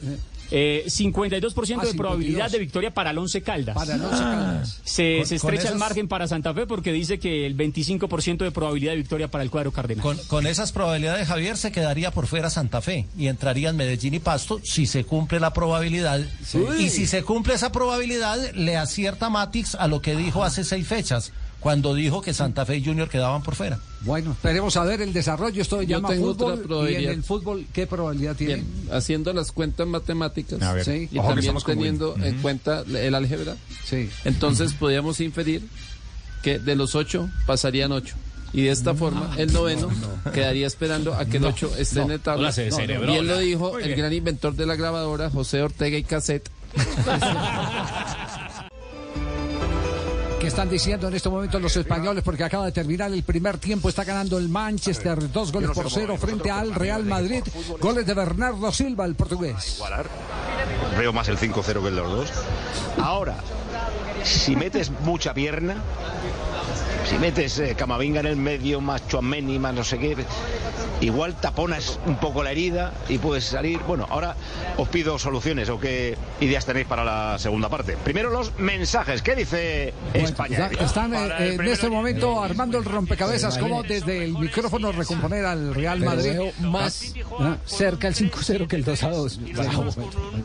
eh, 0.56 0.84
52% 0.88 1.80
Ah, 1.82 1.86
de 1.86 1.94
probabilidad 1.96 2.46
52. 2.48 2.52
de 2.52 2.60
victoria 2.60 2.94
para 2.94 3.10
el 3.10 3.18
Once 3.18 3.42
Caldas. 3.42 3.76
Para 3.76 3.96
el 3.96 4.02
Once 4.02 4.18
Caldas. 4.24 4.80
Se, 4.84 5.18
Con- 5.18 5.26
se 5.28 5.40
con 5.40 5.54
estrecha 5.54 5.74
el 5.74 5.80
margen 5.80 6.08
para 6.08 6.28
Santa 6.28 6.54
Fe 6.54 6.68
porque 6.68 6.92
dice 6.94 7.18
que 7.20 7.46
el 7.48 7.58
25% 7.58 8.38
de 8.44 8.52
probabilidad 8.52 8.92
de 8.92 8.98
victoria 8.98 9.30
para 9.32 9.44
el 9.44 9.50
cuadro 9.50 9.72
cardenal. 9.72 10.04
Con, 10.04 10.18
con 10.28 10.46
esas 10.46 10.72
probabilidades, 10.72 11.28
Javier, 11.28 11.58
se 11.58 11.72
quedaría 11.72 12.12
por 12.12 12.28
fuera 12.28 12.52
Santa 12.52 12.82
Fe 12.82 13.08
y 13.18 13.28
entrarían 13.28 13.76
Medellín 13.76 14.14
y 14.14 14.20
Pasto 14.20 14.60
si 14.64 14.86
se 14.86 15.04
cumple 15.06 15.40
la 15.40 15.54
probabilidad. 15.54 16.22
Y 16.80 16.90
si 16.90 17.08
se 17.08 17.24
cumple 17.24 17.56
esa 17.56 17.72
probabilidad, 17.72 18.38
le 18.54 18.78
acierta 18.78 19.30
Matix 19.32 19.74
a 19.76 19.88
lo 19.88 20.02
que 20.02 20.16
dijo 20.16 20.44
hace 20.44 20.64
seis 20.64 20.88
fechas, 20.88 21.32
cuando 21.64 21.94
dijo 21.96 22.22
que 22.22 22.34
Santa 22.34 22.66
Fe 22.66 22.76
y 22.78 22.84
Junior 22.86 23.08
quedaban 23.10 23.42
por 23.42 23.56
fuera. 23.56 23.80
Bueno, 24.02 24.34
esperemos 24.34 24.76
a 24.76 24.84
ver 24.84 25.02
el 25.02 25.14
desarrollo. 25.14 25.62
Esto 25.62 25.80
se 25.80 25.88
Yo 25.88 25.96
llama 25.98 26.10
tengo 26.10 26.34
fútbol. 26.36 26.62
otra 26.70 26.92
Y 26.92 26.96
en 27.06 27.10
el 27.10 27.24
fútbol, 27.24 27.66
¿qué 27.74 27.88
probabilidad 27.88 28.36
tiene? 28.36 28.56
Bien, 28.56 28.68
haciendo 28.92 29.32
las 29.32 29.54
cuentas 29.54 29.88
matemáticas 29.88 30.62
A 30.62 30.74
ver. 30.74 30.84
Sí. 30.84 31.08
y 31.10 31.16
también 31.18 31.56
teniendo 31.66 32.16
en 32.22 32.42
cuenta 32.42 32.82
el 32.82 33.16
álgebra, 33.16 33.56
Sí. 33.86 34.10
entonces 34.26 34.74
podríamos 34.74 35.22
inferir 35.22 35.64
que 36.44 36.60
de 36.60 36.76
los 36.76 36.96
ocho 36.96 37.30
pasarían 37.48 37.94
ocho. 37.94 38.16
Y 38.52 38.64
de 38.64 38.72
esta 38.72 38.94
forma, 38.94 39.34
el 39.38 39.52
noveno 39.54 39.90
quedaría 40.34 40.68
esperando 40.68 41.14
a 41.16 41.26
que 41.26 41.38
el 41.38 41.44
No, 41.44 41.50
ocho 41.50 41.72
esté 41.78 42.00
no. 42.00 42.06
en 42.06 42.12
el 42.12 42.20
tabla. 42.20 42.42
Hola, 42.44 42.52
se 42.52 42.70
cerebró, 42.72 43.12
Bien 43.12 43.26
lo 43.26 43.40
dijo 43.40 43.72
Muy 43.72 43.82
el 43.82 43.88
bien. 43.88 44.00
gran 44.00 44.14
inventor 44.14 44.54
de 44.56 44.66
la 44.68 44.76
grabadora, 44.76 45.30
José 45.30 45.62
Ortega 45.64 45.98
y 45.98 46.04
Cassette. 46.04 46.50
¿Qué 50.44 50.48
están 50.48 50.70
diciendo 50.70 51.08
en 51.08 51.14
este 51.14 51.30
momento 51.30 51.58
los 51.58 51.74
españoles? 51.78 52.22
Porque 52.22 52.44
acaba 52.44 52.66
de 52.66 52.74
terminar 52.74 53.10
el 53.14 53.24
primer 53.24 53.60
tiempo. 53.60 53.88
Está 53.88 54.04
ganando 54.04 54.38
el 54.38 54.50
Manchester 54.50 55.32
dos 55.32 55.54
goles 55.54 55.70
por 55.70 55.90
cero 55.90 56.18
frente 56.18 56.52
al 56.52 56.76
Real 56.76 57.06
Madrid. 57.06 57.42
Goles 57.80 58.06
de 58.06 58.14
Bernardo 58.14 58.70
Silva, 58.74 59.06
el 59.06 59.16
portugués. 59.16 59.82
Veo 60.98 61.14
más 61.14 61.30
el 61.30 61.38
5-0 61.38 61.64
que 61.64 61.88
el 61.88 61.96
de 61.96 62.02
los 62.02 62.12
dos. 62.12 62.32
Ahora, 63.02 63.38
si 64.26 64.58
metes 64.58 64.92
mucha 65.06 65.34
pierna, 65.34 65.82
si 67.14 67.20
metes 67.20 67.60
eh, 67.60 67.76
Camavinga 67.78 68.20
en 68.22 68.26
el 68.26 68.36
medio, 68.36 68.82
más 68.82 69.08
Chuameni, 69.08 69.60
más 69.60 69.74
no 69.74 69.84
sé 69.84 70.00
qué, 70.00 70.16
igual 71.02 71.36
taponas 71.40 72.00
un 72.06 72.16
poco 72.18 72.44
la 72.44 72.52
herida 72.52 72.92
y 73.10 73.18
puedes 73.18 73.46
salir. 73.46 73.80
Bueno, 73.88 74.08
ahora 74.10 74.36
os 74.78 74.88
pido 74.90 75.20
soluciones 75.20 75.70
o 75.70 75.80
qué 75.80 76.18
ideas 76.42 76.66
tenéis 76.66 76.88
para 76.88 77.04
la 77.04 77.38
segunda 77.40 77.70
parte. 77.70 77.98
Primero 78.04 78.30
los 78.30 78.58
mensajes. 78.58 79.22
¿Qué 79.22 79.36
dice 79.36 79.94
España? 80.14 80.68
Está- 80.72 80.86
están 80.86 81.14
eh, 81.14 81.54
en 81.56 81.62
este 81.68 81.90
momento 81.90 82.42
armando 82.42 82.78
el 82.80 82.86
rompecabezas. 82.86 83.58
como 83.58 83.84
desde 83.84 84.24
el 84.26 84.34
micrófono 84.38 84.92
recomponer 84.92 85.46
al 85.46 85.74
Real 85.76 86.00
Pero 86.00 86.12
Madrid? 86.12 86.32
veo 86.32 86.52
más 86.62 87.14
Ah, 87.40 87.58
cerca 87.66 88.08
el 88.08 88.16
5-0 88.16 88.68
que 88.68 88.76
el 88.76 88.86
2-2. 88.86 89.40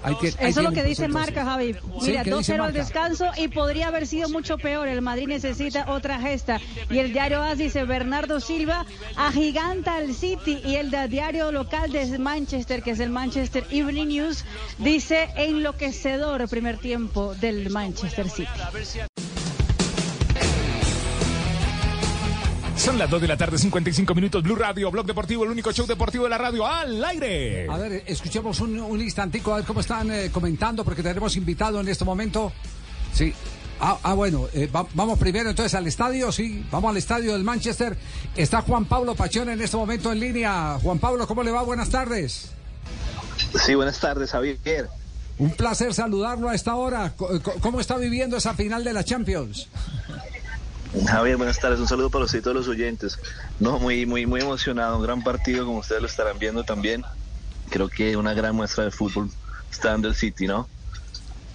ahí 0.02 0.14
tiene- 0.20 0.36
ahí 0.38 0.50
Eso 0.50 0.60
es 0.60 0.64
lo 0.66 0.72
que 0.72 0.82
dice. 0.84 1.08
Marca, 1.08 1.44
Javi. 1.44 1.74
Sí, 2.00 2.10
Mira, 2.10 2.24
¿qué 2.24 2.34
dice 2.34 2.52
2-0 2.56 2.64
al 2.64 2.72
descanso 2.72 3.26
y 3.36 3.48
podría 3.48 3.88
haber 3.88 4.06
sido 4.06 4.28
mucho 4.28 4.58
peor. 4.58 4.88
El 4.88 5.00
Madrid 5.02 5.26
necesita 5.28 5.86
otra 5.90 6.20
gesta. 6.20 6.57
Y 6.90 6.98
el 6.98 7.12
diario 7.12 7.42
AS 7.42 7.58
dice 7.58 7.84
Bernardo 7.84 8.40
Silva 8.40 8.86
agiganta 9.16 9.96
al 9.96 10.14
City. 10.14 10.60
Y 10.64 10.76
el 10.76 10.90
diario 11.08 11.52
local 11.52 11.92
de 11.92 12.18
Manchester, 12.18 12.82
que 12.82 12.92
es 12.92 13.00
el 13.00 13.10
Manchester 13.10 13.66
Evening 13.70 14.08
News, 14.08 14.44
dice 14.78 15.28
enloquecedor 15.36 16.42
el 16.42 16.48
primer 16.48 16.78
tiempo 16.78 17.34
del 17.34 17.70
Manchester 17.70 18.28
City. 18.28 18.48
Son 22.76 22.96
las 22.96 23.10
2 23.10 23.20
de 23.20 23.28
la 23.28 23.36
tarde, 23.36 23.58
55 23.58 24.14
minutos. 24.14 24.42
Blue 24.42 24.54
Radio, 24.54 24.90
Blog 24.90 25.04
Deportivo, 25.04 25.44
el 25.44 25.50
único 25.50 25.72
show 25.72 25.84
deportivo 25.84 26.24
de 26.24 26.30
la 26.30 26.38
radio 26.38 26.64
al 26.66 27.04
aire. 27.04 27.66
A 27.68 27.76
ver, 27.76 28.04
escuchemos 28.06 28.60
un, 28.60 28.78
un 28.78 29.00
instantico 29.00 29.52
a 29.52 29.56
ver 29.56 29.64
cómo 29.66 29.80
están 29.80 30.10
eh, 30.12 30.30
comentando, 30.30 30.84
porque 30.84 31.02
tenemos 31.02 31.36
invitado 31.36 31.80
en 31.80 31.88
este 31.88 32.04
momento. 32.04 32.52
Sí. 33.12 33.34
Ah, 33.80 33.98
ah, 34.02 34.14
bueno, 34.14 34.48
eh, 34.54 34.66
va- 34.66 34.86
vamos 34.94 35.18
primero 35.18 35.50
entonces 35.50 35.74
al 35.74 35.86
estadio, 35.86 36.32
sí, 36.32 36.64
vamos 36.70 36.90
al 36.90 36.96
estadio 36.96 37.32
del 37.32 37.44
Manchester. 37.44 37.96
Está 38.36 38.62
Juan 38.62 38.86
Pablo 38.86 39.14
Pachón 39.14 39.48
en 39.50 39.60
este 39.60 39.76
momento 39.76 40.10
en 40.12 40.18
línea. 40.20 40.78
Juan 40.82 40.98
Pablo, 40.98 41.26
¿cómo 41.28 41.42
le 41.44 41.50
va? 41.52 41.62
Buenas 41.62 41.88
tardes. 41.88 42.50
Sí, 43.64 43.74
buenas 43.76 44.00
tardes, 44.00 44.32
Javier. 44.32 44.88
Un 45.38 45.50
placer 45.52 45.94
saludarlo 45.94 46.48
a 46.48 46.54
esta 46.56 46.74
hora. 46.74 47.14
¿Cómo 47.60 47.78
está 47.80 47.96
viviendo 47.96 48.36
esa 48.36 48.54
final 48.54 48.82
de 48.82 48.92
la 48.92 49.04
Champions? 49.04 49.68
Javier, 51.06 51.36
buenas 51.36 51.60
tardes. 51.60 51.78
Un 51.78 51.86
saludo 51.86 52.10
para 52.10 52.24
usted 52.24 52.40
y 52.40 52.42
todos 52.42 52.56
los 52.56 52.66
oyentes. 52.68 53.18
No, 53.60 53.78
muy, 53.78 54.06
muy, 54.06 54.26
muy 54.26 54.40
emocionado. 54.40 54.96
Un 54.96 55.04
gran 55.04 55.22
partido, 55.22 55.64
como 55.66 55.78
ustedes 55.78 56.00
lo 56.02 56.08
estarán 56.08 56.40
viendo 56.40 56.64
también. 56.64 57.04
Creo 57.70 57.88
que 57.88 58.16
una 58.16 58.34
gran 58.34 58.56
muestra 58.56 58.82
de 58.84 58.90
fútbol 58.90 59.30
está 59.70 59.90
dando 59.90 60.08
el 60.08 60.16
City, 60.16 60.48
¿no? 60.48 60.66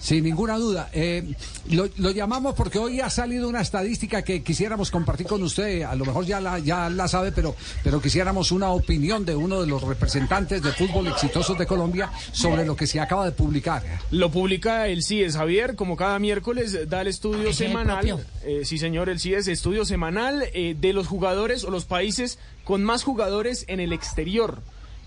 Sin 0.04 0.22
ninguna 0.22 0.58
duda. 0.58 0.90
Eh, 0.92 1.34
lo, 1.70 1.88
lo 1.96 2.10
llamamos 2.10 2.54
porque 2.54 2.78
hoy 2.78 3.00
ha 3.00 3.08
salido 3.08 3.48
una 3.48 3.62
estadística 3.62 4.20
que 4.20 4.42
quisiéramos 4.42 4.90
compartir 4.90 5.26
con 5.26 5.42
usted. 5.42 5.80
A 5.80 5.94
lo 5.94 6.04
mejor 6.04 6.26
ya 6.26 6.42
la, 6.42 6.58
ya 6.58 6.90
la 6.90 7.08
sabe, 7.08 7.32
pero, 7.32 7.56
pero 7.82 8.02
quisiéramos 8.02 8.52
una 8.52 8.68
opinión 8.68 9.24
de 9.24 9.34
uno 9.34 9.62
de 9.62 9.66
los 9.66 9.82
representantes 9.82 10.62
de 10.62 10.72
fútbol 10.72 11.06
exitosos 11.06 11.56
de 11.56 11.64
Colombia 11.64 12.10
sobre 12.32 12.66
lo 12.66 12.76
que 12.76 12.86
se 12.86 13.00
acaba 13.00 13.24
de 13.24 13.32
publicar. 13.32 13.82
Lo 14.10 14.30
publica 14.30 14.88
el 14.88 15.02
CIES, 15.02 15.38
Javier, 15.38 15.74
como 15.74 15.96
cada 15.96 16.18
miércoles 16.18 16.78
da 16.86 17.00
el 17.00 17.06
estudio 17.06 17.48
¿Es 17.48 17.62
el 17.62 17.68
semanal. 17.68 18.26
eh, 18.44 18.60
sí, 18.66 18.76
señor, 18.76 19.08
el 19.08 19.18
CIES, 19.20 19.48
estudio 19.48 19.86
semanal 19.86 20.44
eh, 20.52 20.76
de 20.78 20.92
los 20.92 21.06
jugadores 21.06 21.64
o 21.64 21.70
los 21.70 21.86
países 21.86 22.38
con 22.64 22.84
más 22.84 23.04
jugadores 23.04 23.64
en 23.68 23.80
el 23.80 23.94
exterior. 23.94 24.60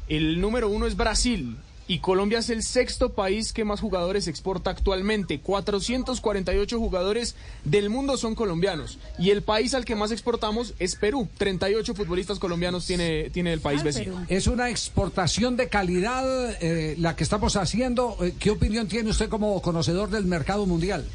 El 0.10 0.41
número 0.41 0.70
uno 0.70 0.88
es 0.88 0.95
Brasil, 0.95 1.58
y 1.88 2.00
Colombia 2.00 2.40
es 2.40 2.50
el 2.50 2.64
sexto 2.64 3.14
país 3.14 3.54
que 3.54 3.64
más 3.64 3.80
jugadores 3.80 4.28
exporta 4.28 4.70
actualmente. 4.70 5.40
448 5.40 6.78
jugadores 6.78 7.36
del 7.64 7.90
mundo 7.90 8.18
son 8.18 8.36
colombianos 8.36 9.00
y 9.18 9.30
el 9.30 9.42
país 9.42 9.74
al 9.74 9.86
que 9.86 9.96
más 9.96 10.12
exportamos 10.12 10.74
es 10.80 10.96
Perú. 10.96 11.30
38 11.38 11.96
futbolistas 11.96 12.40
colombianos 12.40 12.86
tiene, 12.86 13.30
tiene 13.30 13.54
el 13.54 13.62
país 13.62 13.84
vecino. 13.84 14.26
Es 14.28 14.48
una 14.48 14.70
exportación 14.70 15.56
de 15.56 15.70
calidad 15.70 16.26
eh, 16.62 16.96
la 17.00 17.16
que 17.16 17.24
estamos 17.24 17.56
haciendo. 17.56 18.18
Eh, 18.22 18.34
¿Qué 18.38 18.52
opinión 18.52 18.88
tiene 18.88 19.10
usted 19.10 19.30
como 19.30 19.62
conocedor 19.62 20.10
del 20.10 20.26
mercado 20.26 20.66
mundial? 20.66 21.06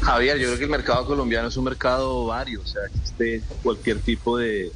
Javier, 0.00 0.38
yo 0.38 0.46
creo 0.46 0.58
que 0.58 0.64
el 0.64 0.70
mercado 0.70 1.06
colombiano 1.06 1.48
es 1.48 1.56
un 1.56 1.64
mercado 1.64 2.26
vario, 2.26 2.62
o 2.62 2.66
sea, 2.66 2.82
existe 2.86 3.42
cualquier 3.62 4.00
tipo 4.00 4.38
de, 4.38 4.72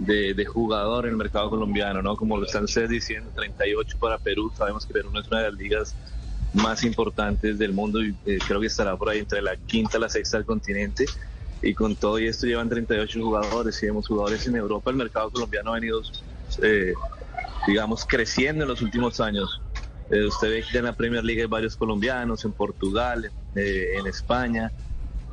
de, 0.00 0.44
jugador 0.46 1.04
en 1.04 1.12
el 1.12 1.16
mercado 1.16 1.50
colombiano, 1.50 2.00
¿no? 2.00 2.16
Como 2.16 2.38
lo 2.38 2.46
están 2.46 2.64
ustedes 2.64 2.88
diciendo, 2.88 3.30
38 3.34 3.98
para 3.98 4.18
Perú, 4.18 4.50
sabemos 4.56 4.86
que 4.86 4.94
Perú 4.94 5.10
no 5.12 5.20
es 5.20 5.28
una 5.28 5.40
de 5.40 5.50
las 5.50 5.54
ligas 5.54 5.94
más 6.54 6.82
importantes 6.84 7.58
del 7.58 7.72
mundo 7.72 8.02
y 8.02 8.16
eh, 8.26 8.38
creo 8.46 8.60
que 8.60 8.66
estará 8.66 8.96
por 8.96 9.10
ahí 9.10 9.18
entre 9.18 9.40
la 9.42 9.56
quinta 9.56 9.98
y 9.98 10.00
la 10.00 10.08
sexta 10.08 10.38
del 10.38 10.46
continente. 10.46 11.04
Y 11.62 11.74
con 11.74 11.94
todo 11.94 12.16
esto 12.16 12.46
llevan 12.46 12.70
38 12.70 13.22
jugadores 13.22 13.82
y 13.82 13.86
vemos 13.86 14.08
jugadores 14.08 14.46
en 14.46 14.56
Europa. 14.56 14.90
El 14.90 14.96
mercado 14.96 15.30
colombiano 15.30 15.72
ha 15.72 15.74
venido, 15.74 16.00
eh, 16.62 16.94
digamos, 17.66 18.06
creciendo 18.06 18.64
en 18.64 18.70
los 18.70 18.80
últimos 18.80 19.20
años. 19.20 19.60
Eh, 20.10 20.24
usted 20.24 20.48
ve 20.48 20.64
que 20.72 20.78
en 20.78 20.86
la 20.86 20.94
Premier 20.94 21.22
League 21.22 21.42
hay 21.42 21.46
varios 21.46 21.76
colombianos, 21.76 22.46
en 22.46 22.52
Portugal, 22.52 23.30
en 23.54 24.06
España. 24.06 24.72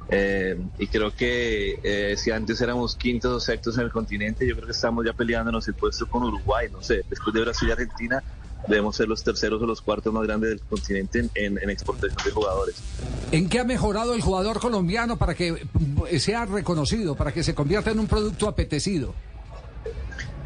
Eh, 0.10 0.58
y 0.80 0.88
creo 0.88 1.14
que 1.14 1.80
eh, 1.84 2.16
si 2.18 2.32
antes 2.32 2.62
éramos 2.62 2.96
quintos 2.96 3.32
o 3.32 3.40
sextos 3.40 3.78
en 3.78 3.86
el 3.86 3.92
continente, 3.92 4.48
yo 4.48 4.56
creo 4.56 4.68
que 4.68 4.72
estamos 4.72 5.06
ya 5.06 5.14
peleándonos 5.14 5.68
el 5.68 5.74
puesto 5.74 6.08
con 6.08 6.24
Uruguay. 6.24 6.68
No 6.72 6.82
sé, 6.82 7.04
después 7.10 7.34
de 7.34 7.42
Brasil 7.42 7.68
y 7.68 7.72
Argentina, 7.72 8.24
debemos 8.68 8.96
ser 8.96 9.08
los 9.08 9.24
terceros 9.24 9.62
o 9.62 9.66
los 9.66 9.82
cuartos 9.82 10.14
más 10.14 10.24
grandes 10.24 10.52
del 10.52 10.62
continente 10.62 11.30
en, 11.36 11.60
en, 11.62 11.70
exportación 11.70 12.18
de 12.24 12.32
jugadores. 12.32 12.76
¿En 13.32 13.50
qué 13.50 13.60
ha 13.60 13.64
mejorado 13.66 14.14
el 14.14 14.22
jugador 14.22 14.60
colombiano 14.60 15.18
para 15.18 15.36
que 15.36 15.68
eh, 16.10 16.20
sea 16.20 16.46
reconocido, 16.46 17.16
para 17.16 17.34
que 17.34 17.44
se 17.44 17.54
convierta 17.54 17.92
en 17.92 18.00
un 18.00 18.08
producto 18.08 18.48
apetecido? 18.48 19.14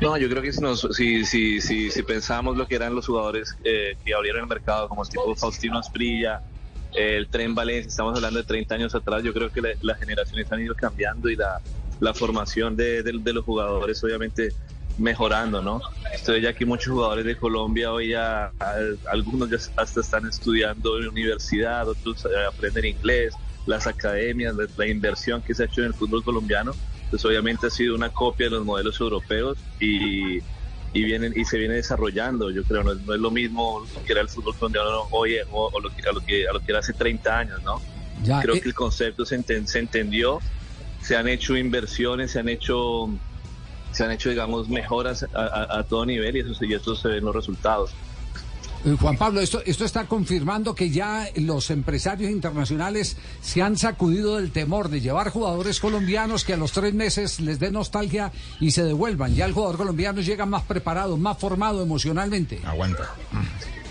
No, 0.02 0.18
yo 0.18 0.28
creo 0.30 0.42
que 0.42 0.52
si, 0.52 0.62
nos, 0.62 0.88
si, 0.94 1.24
si, 1.26 1.62
si, 1.62 1.92
si 1.92 2.04
pensamos 2.04 2.58
lo 2.58 2.68
que 2.68 2.74
eran 2.76 2.96
los 2.96 3.06
jugadores 3.06 3.56
que 3.64 4.14
abrieron 4.16 4.42
el 4.42 4.48
mercado, 4.48 4.90
como 4.90 5.04
el 5.04 5.10
tipo 5.10 5.36
Faustino 5.36 5.78
Asprilla, 5.78 6.42
el 6.94 7.28
tren 7.28 7.56
Valencia, 7.56 7.88
estamos 7.88 8.16
hablando 8.16 8.40
de 8.40 8.46
30 8.46 8.76
años 8.76 8.96
atrás, 8.96 9.24
yo 9.24 9.34
creo 9.34 9.52
que 9.52 9.62
las 9.82 10.00
generaciones 10.00 10.52
han 10.52 10.62
ido 10.62 10.76
cambiando 10.76 11.30
y 11.30 11.36
la, 11.36 11.62
la 12.00 12.14
formación 12.14 12.76
de, 12.76 13.04
de, 13.04 13.34
los 13.34 13.46
jugadores 13.46 14.04
obviamente 14.04 14.54
mejorando, 14.98 15.62
¿no? 15.62 15.82
Estoy 16.14 16.42
ya 16.42 16.50
aquí 16.50 16.66
muchos 16.66 16.94
jugadores 16.94 17.26
de 17.26 17.38
Colombia 17.38 17.92
hoy 17.94 18.10
ya, 18.10 18.52
algunos 19.10 19.50
ya 19.50 19.58
hasta 19.78 20.02
están 20.02 20.28
estudiando 20.28 21.00
en 21.00 21.08
universidad, 21.08 21.88
otros 21.88 22.26
eh, 22.26 22.30
aprenden 22.48 22.86
inglés, 22.86 23.34
las 23.66 23.88
academias, 23.88 24.56
la 24.76 24.88
inversión 24.88 25.42
que 25.42 25.54
se 25.54 25.64
ha 25.64 25.66
hecho 25.68 25.82
en 25.82 25.88
el 25.88 25.94
fútbol 25.94 26.24
colombiano, 26.24 26.74
pues 27.10 27.24
obviamente 27.26 27.68
ha 27.68 27.70
sido 27.70 27.96
una 27.96 28.10
copia 28.10 28.48
de 28.48 28.52
los 28.52 28.66
modelos 28.66 29.00
europeos 29.00 29.58
y 29.80 30.40
y 30.94 31.04
vienen 31.04 31.34
y 31.36 31.46
se 31.46 31.58
viene 31.58 31.76
desarrollando. 31.76 32.52
Yo 32.52 32.64
creo 32.64 32.84
no, 32.84 32.94
no 32.94 33.14
es 33.14 33.20
lo 33.20 33.32
mismo 33.32 33.86
que 34.06 34.12
era 34.12 34.22
el 34.22 34.30
fútbol 34.30 34.56
colombiano 34.56 35.08
hoy 35.12 35.38
o, 35.52 35.80
lo 35.80 35.90
que, 35.90 36.08
a, 36.08 36.12
lo 36.12 36.22
que, 36.22 36.48
a 36.48 36.54
lo 36.54 36.60
que 36.60 36.72
era 36.72 36.80
hace 36.80 36.94
30 36.94 37.38
años, 37.38 37.64
¿no? 37.64 37.82
creo 38.42 38.56
eh, 38.56 38.62
que 38.62 38.70
el 38.70 38.76
concepto 38.76 39.26
se, 39.26 39.42
se 39.66 39.80
entendió, 39.80 40.40
se 41.02 41.16
han 41.16 41.28
hecho 41.28 41.58
inversiones, 41.58 42.32
se 42.32 42.40
han 42.40 42.50
hecho 42.50 43.10
se 43.92 44.06
han 44.06 44.12
hecho 44.12 44.30
digamos 44.30 44.70
mejoras 44.70 45.26
a, 45.34 45.80
a, 45.80 45.84
todo 45.84 46.06
nivel 46.06 46.38
y 46.38 46.40
eso, 46.40 46.64
y 46.64 46.74
eso 46.74 46.96
se 46.96 47.10
ven 47.10 47.26
los 47.26 47.36
resultados. 47.36 47.94
Eh, 48.84 48.96
Juan 49.00 49.16
Pablo, 49.18 49.42
esto, 49.42 49.62
esto 49.66 49.86
está 49.86 50.06
confirmando 50.06 50.74
que 50.74 50.90
ya 50.90 51.28
los 51.36 51.70
empresarios 51.70 52.32
internacionales 52.32 53.16
se 53.42 53.62
han 53.62 53.78
sacudido 53.78 54.38
del 54.38 54.52
temor 54.52 54.90
de 54.90 55.02
llevar 55.02 55.30
jugadores 55.30 55.80
colombianos 55.80 56.44
que 56.44 56.54
a 56.54 56.58
los 56.58 56.72
tres 56.72 56.94
meses 56.94 57.40
les 57.40 57.60
dé 57.60 57.72
nostalgia 57.72 58.32
y 58.60 58.72
se 58.72 58.84
devuelvan. 58.84 59.36
Ya 59.36 59.46
el 59.46 59.54
jugador 59.54 59.78
colombiano 59.78 60.22
llega 60.22 60.48
más 60.48 60.64
preparado, 60.64 61.16
más 61.18 61.38
formado 61.38 61.84
emocionalmente. 61.84 62.60
Aguanta. 62.66 63.14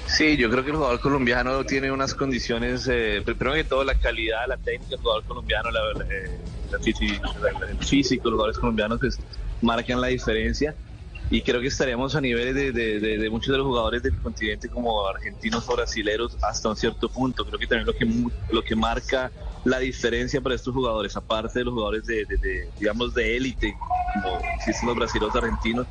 Sí, 0.07 0.37
yo 0.37 0.51
creo 0.51 0.65
que 0.65 0.71
el 0.71 0.77
jugador 0.77 1.01
colombiano 1.01 1.65
tiene 1.65 1.93
unas 1.93 2.15
condiciones, 2.15 2.89
eh, 2.91 3.23
primero 3.25 3.55
que 3.55 3.63
todo 3.63 3.85
la 3.85 3.95
calidad, 3.95 4.41
la 4.49 4.57
técnica 4.57 4.91
del 4.91 5.01
jugador 5.01 5.23
colombiano, 5.25 5.71
la, 5.71 5.81
eh, 6.11 6.31
el 6.73 7.79
físico, 7.79 8.25
los 8.25 8.33
jugadores 8.33 8.59
colombianos 8.59 8.99
pues, 8.99 9.19
marcan 9.63 10.01
la 10.01 10.09
diferencia 10.09 10.75
y 11.31 11.43
creo 11.43 11.61
que 11.61 11.69
estaríamos 11.69 12.17
a 12.17 12.21
niveles 12.21 12.57
de, 12.57 12.73
de, 12.73 13.31
muchos 13.31 13.53
de 13.53 13.59
los 13.59 13.67
jugadores 13.67 14.03
del 14.03 14.19
continente 14.19 14.69
como 14.69 15.07
argentinos 15.07 15.69
o 15.69 15.77
brasileros 15.77 16.37
hasta 16.43 16.69
un 16.69 16.77
cierto 16.77 17.09
punto. 17.09 17.47
Creo 17.47 17.57
que 17.57 17.69
también 17.69 17.87
lo 17.87 17.95
que, 17.95 18.53
lo 18.53 18.63
que 18.65 18.75
marca 18.75 19.31
la 19.65 19.79
diferencia 19.79 20.41
para 20.41 20.57
estos 20.57 20.75
jugadores, 20.75 21.17
aparte 21.17 21.61
de 21.61 21.67
los 21.67 21.75
jugadores 21.75 22.05
de, 22.05 22.27
digamos, 22.81 23.15
de 23.15 23.37
élite, 23.37 23.77
como 24.15 24.41
existen 24.57 24.89
los 24.89 24.97
brasileños 24.97 25.37
argentinos, 25.37 25.87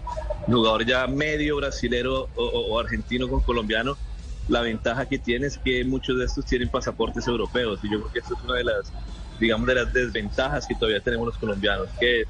jugador 0.45 0.85
ya 0.85 1.07
medio 1.07 1.55
brasilero 1.55 2.27
o, 2.35 2.77
argentino 2.77 3.29
con 3.29 3.39
colombiano, 3.39 3.97
la 4.49 4.59
ventaja 4.59 5.07
que 5.07 5.19
tiene 5.19 5.47
es 5.47 5.57
que 5.57 5.85
muchos 5.85 6.17
de 6.17 6.25
estos 6.25 6.43
tienen 6.43 6.67
pasaportes 6.67 7.25
europeos 7.27 7.79
y 7.83 7.89
yo 7.89 7.99
creo 7.99 8.11
que 8.11 8.19
eso 8.19 8.33
es 8.35 8.43
una 8.43 8.55
de 8.55 8.63
las, 8.65 8.91
digamos, 9.39 9.67
de 9.67 9.75
las 9.75 9.93
desventajas 9.93 10.67
que 10.67 10.75
todavía 10.75 10.99
tenemos 10.99 11.27
los 11.27 11.37
colombianos, 11.37 11.87
que 11.97 12.25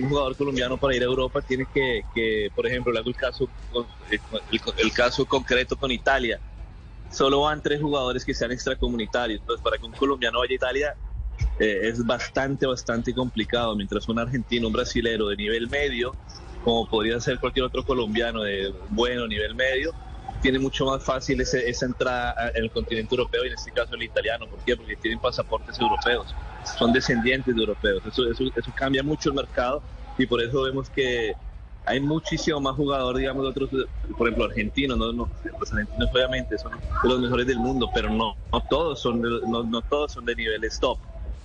un 0.00 0.08
jugador 0.08 0.36
colombiano 0.36 0.76
para 0.76 0.94
ir 0.94 1.02
a 1.02 1.06
Europa 1.06 1.40
tiene 1.42 1.66
que, 1.72 2.02
que 2.14 2.50
por 2.54 2.66
ejemplo, 2.66 2.92
le 2.92 3.00
el 3.00 3.14
caso, 3.14 3.48
el, 4.78 4.92
caso 4.92 5.26
concreto 5.26 5.76
con 5.76 5.90
Italia. 5.90 6.40
Solo 7.10 7.42
van 7.42 7.62
tres 7.62 7.80
jugadores 7.80 8.24
que 8.24 8.34
sean 8.34 8.52
extracomunitarios. 8.52 9.40
Entonces, 9.40 9.62
para 9.62 9.78
que 9.78 9.86
un 9.86 9.92
colombiano 9.92 10.40
vaya 10.40 10.52
a 10.52 10.54
Italia 10.54 10.96
eh, 11.58 11.80
es 11.84 12.04
bastante, 12.04 12.66
bastante 12.66 13.14
complicado. 13.14 13.76
Mientras 13.76 14.08
un 14.08 14.18
argentino, 14.18 14.66
un 14.66 14.72
brasilero 14.72 15.28
de 15.28 15.36
nivel 15.36 15.68
medio, 15.68 16.14
como 16.64 16.88
podría 16.88 17.20
ser 17.20 17.38
cualquier 17.38 17.66
otro 17.66 17.84
colombiano 17.84 18.42
de 18.42 18.74
bueno 18.90 19.26
nivel 19.26 19.54
medio, 19.54 19.94
tiene 20.42 20.58
mucho 20.58 20.86
más 20.86 21.02
fácil 21.02 21.40
esa 21.40 21.86
entrada 21.86 22.52
en 22.54 22.64
el 22.64 22.70
continente 22.70 23.14
europeo 23.14 23.44
y 23.44 23.48
en 23.48 23.54
este 23.54 23.70
caso 23.70 23.94
el 23.94 24.02
italiano. 24.02 24.46
¿Por 24.46 24.58
qué? 24.60 24.76
Porque 24.76 24.96
tienen 24.96 25.18
pasaportes 25.18 25.78
europeos, 25.78 26.34
son 26.78 26.92
descendientes 26.92 27.54
de 27.54 27.60
europeos. 27.60 28.02
Eso, 28.06 28.30
eso, 28.30 28.44
eso 28.54 28.72
cambia 28.74 29.02
mucho 29.02 29.30
el 29.30 29.36
mercado 29.36 29.82
y 30.18 30.26
por 30.26 30.42
eso 30.42 30.62
vemos 30.62 30.90
que 30.90 31.34
hay 31.86 32.00
muchísimo 32.00 32.60
más 32.60 32.74
jugadores, 32.74 33.20
digamos, 33.20 33.44
de 33.44 33.48
otros, 33.48 33.70
por 34.18 34.26
ejemplo, 34.26 34.46
argentinos, 34.46 34.98
¿no? 34.98 35.12
los 35.12 35.72
argentinos 35.72 36.10
obviamente 36.12 36.58
son 36.58 36.72
de 36.72 37.08
los 37.08 37.20
mejores 37.20 37.46
del 37.46 37.60
mundo, 37.60 37.88
pero 37.94 38.10
no, 38.10 38.36
no 38.52 38.60
todos 38.68 39.00
son 39.00 39.22
de, 39.22 39.28
no, 39.46 39.62
no 39.62 39.82
todos 39.82 40.12
son 40.12 40.24
de 40.24 40.34
nivel 40.34 40.62
top. 40.80 40.98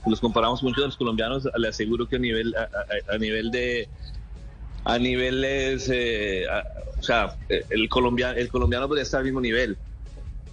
Los 0.07 0.19
comparamos 0.19 0.63
mucho 0.63 0.81
de 0.81 0.87
los 0.87 0.97
colombianos, 0.97 1.47
le 1.55 1.67
aseguro 1.67 2.07
que 2.07 2.15
a 2.15 2.19
nivel, 2.19 2.55
a 2.55 3.17
nivel 3.19 3.51
de, 3.51 3.87
a 4.83 4.97
niveles, 4.97 5.87
eh, 5.93 6.45
o 6.99 7.03
sea, 7.03 7.35
el 7.47 7.87
colombiano, 7.87 8.35
el 8.35 8.49
colombiano 8.49 8.87
podría 8.87 9.03
estar 9.03 9.19
al 9.19 9.25
mismo 9.25 9.41
nivel. 9.41 9.77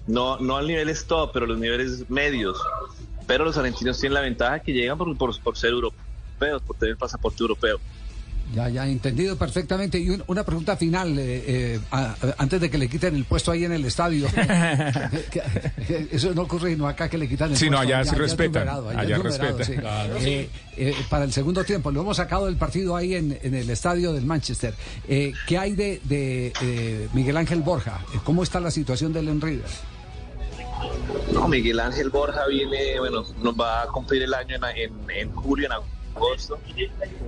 No, 0.07 0.39
no 0.39 0.57
al 0.57 0.67
nivel 0.67 0.93
top, 1.07 1.31
pero 1.33 1.47
los 1.47 1.59
niveles 1.59 2.09
medios. 2.11 2.59
Pero 3.29 3.45
los 3.45 3.57
argentinos 3.57 4.01
tienen 4.01 4.15
la 4.15 4.23
ventaja 4.23 4.59
que 4.59 4.73
llegan 4.73 4.99
por, 4.99 5.17
por, 5.17 5.41
por 5.41 5.57
ser 5.57 5.71
europeos, 5.71 6.63
por 6.67 6.77
tener 6.77 6.93
el 6.93 6.97
pasaporte 6.97 7.41
europeo. 7.45 7.79
Ya, 8.55 8.69
ya, 8.71 8.87
entendido 8.87 9.37
perfectamente. 9.37 9.99
Y 9.99 10.19
una 10.27 10.43
pregunta 10.43 10.77
final, 10.77 11.19
eh, 11.19 11.45
eh, 11.47 11.81
antes 12.39 12.61
de 12.61 12.71
que 12.71 12.79
le 12.79 12.89
quiten 12.89 13.15
el 13.15 13.25
puesto 13.25 13.51
ahí 13.51 13.65
en 13.65 13.73
el 13.73 13.85
estadio. 13.85 14.27
Eso 16.11 16.35
no 16.35 16.43
ocurre 16.43 16.71
sino 16.71 16.89
acá 16.89 17.09
que 17.09 17.19
le 17.19 17.29
quitan 17.29 17.51
el 17.51 17.59
sí, 17.59 17.67
puesto. 17.67 17.77
no, 17.77 17.95
allá, 17.95 18.05
sí 18.05 18.17
respetan. 18.17 18.69
Allá, 18.69 19.19
respetan. 19.19 19.79
Eh, 20.23 20.95
para 21.11 21.25
el 21.25 21.33
segundo 21.33 21.63
tiempo, 21.65 21.91
lo 21.91 22.01
hemos 22.01 22.17
sacado 22.17 22.47
del 22.47 22.57
partido 22.57 22.97
ahí 22.97 23.15
en, 23.15 23.39
el 23.43 23.69
estadio 23.69 24.13
del 24.13 24.25
Manchester. 24.25 24.75
¿Qué 25.07 25.59
hay 25.59 25.75
de, 25.75 27.09
Miguel 27.13 27.37
Ángel 27.37 27.61
Borja? 27.61 28.01
¿Cómo 28.25 28.43
está 28.43 28.61
la 28.61 28.71
situación 28.71 29.13
del 29.13 29.29
Enrique? 29.29 29.65
No, 31.33 31.49
Miguel 31.49 31.81
Ángel 31.81 32.11
Borja 32.11 32.47
viene, 32.47 32.99
bueno, 32.99 33.25
nos 33.43 33.55
va 33.55 33.83
a 33.83 33.87
cumplir 33.87 34.23
el 34.23 34.35
año 34.35 34.57
en, 34.57 34.65
en, 34.77 35.11
en 35.11 35.33
julio, 35.33 35.67
en 35.67 35.73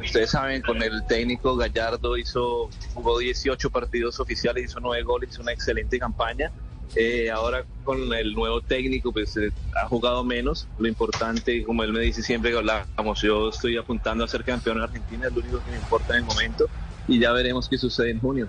Ustedes 0.03 0.31
saben, 0.31 0.63
con 0.63 0.83
el 0.83 1.07
técnico 1.07 1.57
Gallardo 1.57 2.17
hizo, 2.17 2.71
jugó 2.95 3.19
18 3.19 3.71
partidos 3.71 4.19
oficiales, 4.21 4.65
hizo 4.65 4.81
9 4.81 5.03
goles, 5.05 5.31
hizo 5.31 5.43
una 5.43 5.53
excelente 5.53 5.99
campaña. 5.99 6.51
Eh, 6.97 7.31
ahora 7.31 7.65
con 7.85 8.13
el 8.13 8.35
nuevo 8.35 8.61
técnico, 8.63 9.13
pues 9.13 9.37
eh, 9.37 9.53
ha 9.81 9.87
jugado 9.87 10.25
menos. 10.25 10.67
Lo 10.79 10.89
importante, 10.89 11.63
como 11.65 11.85
él 11.85 11.93
me 11.93 12.01
dice 12.01 12.23
siempre 12.23 12.51
que 12.51 12.59
hablamos, 12.59 13.23
yo 13.23 13.51
estoy 13.51 13.77
apuntando 13.77 14.25
a 14.25 14.29
ser 14.29 14.43
campeón 14.43 14.79
en 14.79 14.85
Argentina, 14.85 15.29
es 15.29 15.33
lo 15.33 15.41
único 15.41 15.63
que 15.65 15.71
me 15.71 15.77
importa 15.77 16.15
en 16.17 16.21
el 16.21 16.25
momento. 16.25 16.67
Y 17.07 17.21
ya 17.21 17.33
veremos 17.33 17.69
qué 17.69 17.79
sucede 17.79 18.11
en 18.11 18.21
junio. 18.21 18.49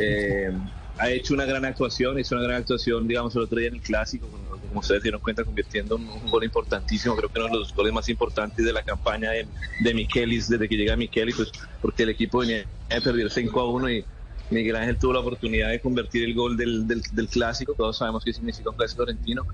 Eh, 0.00 0.50
ha 0.98 1.10
hecho 1.10 1.34
una 1.34 1.44
gran 1.44 1.64
actuación, 1.64 2.18
hizo 2.18 2.34
una 2.36 2.44
gran 2.44 2.56
actuación, 2.60 3.06
digamos, 3.06 3.36
el 3.36 3.42
otro 3.42 3.58
día 3.58 3.68
en 3.68 3.74
el 3.74 3.82
clásico, 3.82 4.26
como 4.68 4.80
ustedes 4.80 5.02
dieron 5.02 5.20
cuenta, 5.20 5.44
convirtiendo 5.44 5.96
un, 5.96 6.08
un, 6.08 6.30
gol 6.30 6.44
importantísimo, 6.44 7.16
creo 7.16 7.28
que 7.28 7.38
uno 7.40 7.48
de 7.48 7.58
los 7.58 7.74
goles 7.74 7.92
más 7.92 8.08
importantes 8.08 8.64
de 8.64 8.72
la 8.72 8.82
campaña 8.82 9.30
de, 9.30 9.48
de 9.80 9.94
Michelis, 9.94 10.48
desde 10.48 10.68
que 10.68 10.76
llega 10.76 10.96
Michelis, 10.96 11.36
pues 11.36 11.52
porque 11.80 12.02
el 12.02 12.10
equipo 12.10 12.38
venía 12.38 12.66
a 12.90 13.00
perder 13.00 13.30
5 13.30 13.60
a 13.60 13.70
1 13.70 13.90
y, 13.90 14.04
Miguel 14.50 14.76
Ángel 14.76 14.96
tuvo 14.96 15.12
la 15.12 15.20
oportunidad 15.20 15.68
de 15.68 15.80
convertir 15.80 16.24
el 16.24 16.34
gol 16.34 16.56
del, 16.56 16.86
del, 16.86 17.02
del 17.12 17.28
clásico, 17.28 17.74
todos 17.74 17.98
sabemos 17.98 18.24
qué 18.24 18.32
significa 18.32 18.70
un 18.70 18.76
clásico 18.76 19.02
argentino. 19.02 19.46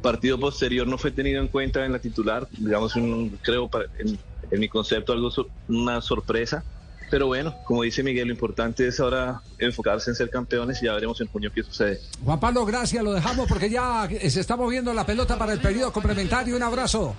Partido 0.00 0.36
posterior 0.38 0.86
no 0.86 0.98
fue 0.98 1.12
tenido 1.12 1.40
en 1.40 1.46
cuenta 1.46 1.84
en 1.84 1.92
la 1.92 2.00
titular, 2.00 2.48
digamos, 2.50 2.96
un, 2.96 3.38
creo, 3.40 3.68
para- 3.68 3.86
en, 4.00 4.18
en 4.50 4.60
mi 4.60 4.68
concepto, 4.68 5.12
algo 5.12 5.30
una 5.68 6.00
sorpresa. 6.00 6.64
Pero 7.12 7.26
bueno, 7.26 7.54
como 7.66 7.82
dice 7.82 8.02
Miguel, 8.02 8.28
lo 8.28 8.32
importante 8.32 8.88
es 8.88 8.98
ahora 8.98 9.42
enfocarse 9.58 10.08
en 10.08 10.16
ser 10.16 10.30
campeones 10.30 10.82
y 10.82 10.86
ya 10.86 10.94
veremos 10.94 11.20
en 11.20 11.26
junio 11.26 11.50
qué 11.54 11.62
sucede. 11.62 12.00
Juan 12.24 12.40
Pablo, 12.40 12.64
gracias, 12.64 13.04
lo 13.04 13.12
dejamos 13.12 13.46
porque 13.46 13.68
ya 13.68 14.08
se 14.30 14.40
está 14.40 14.56
moviendo 14.56 14.94
la 14.94 15.04
pelota 15.04 15.36
para 15.36 15.52
el 15.52 15.60
periodo 15.60 15.92
complementario. 15.92 16.56
Un 16.56 16.62
abrazo. 16.62 17.14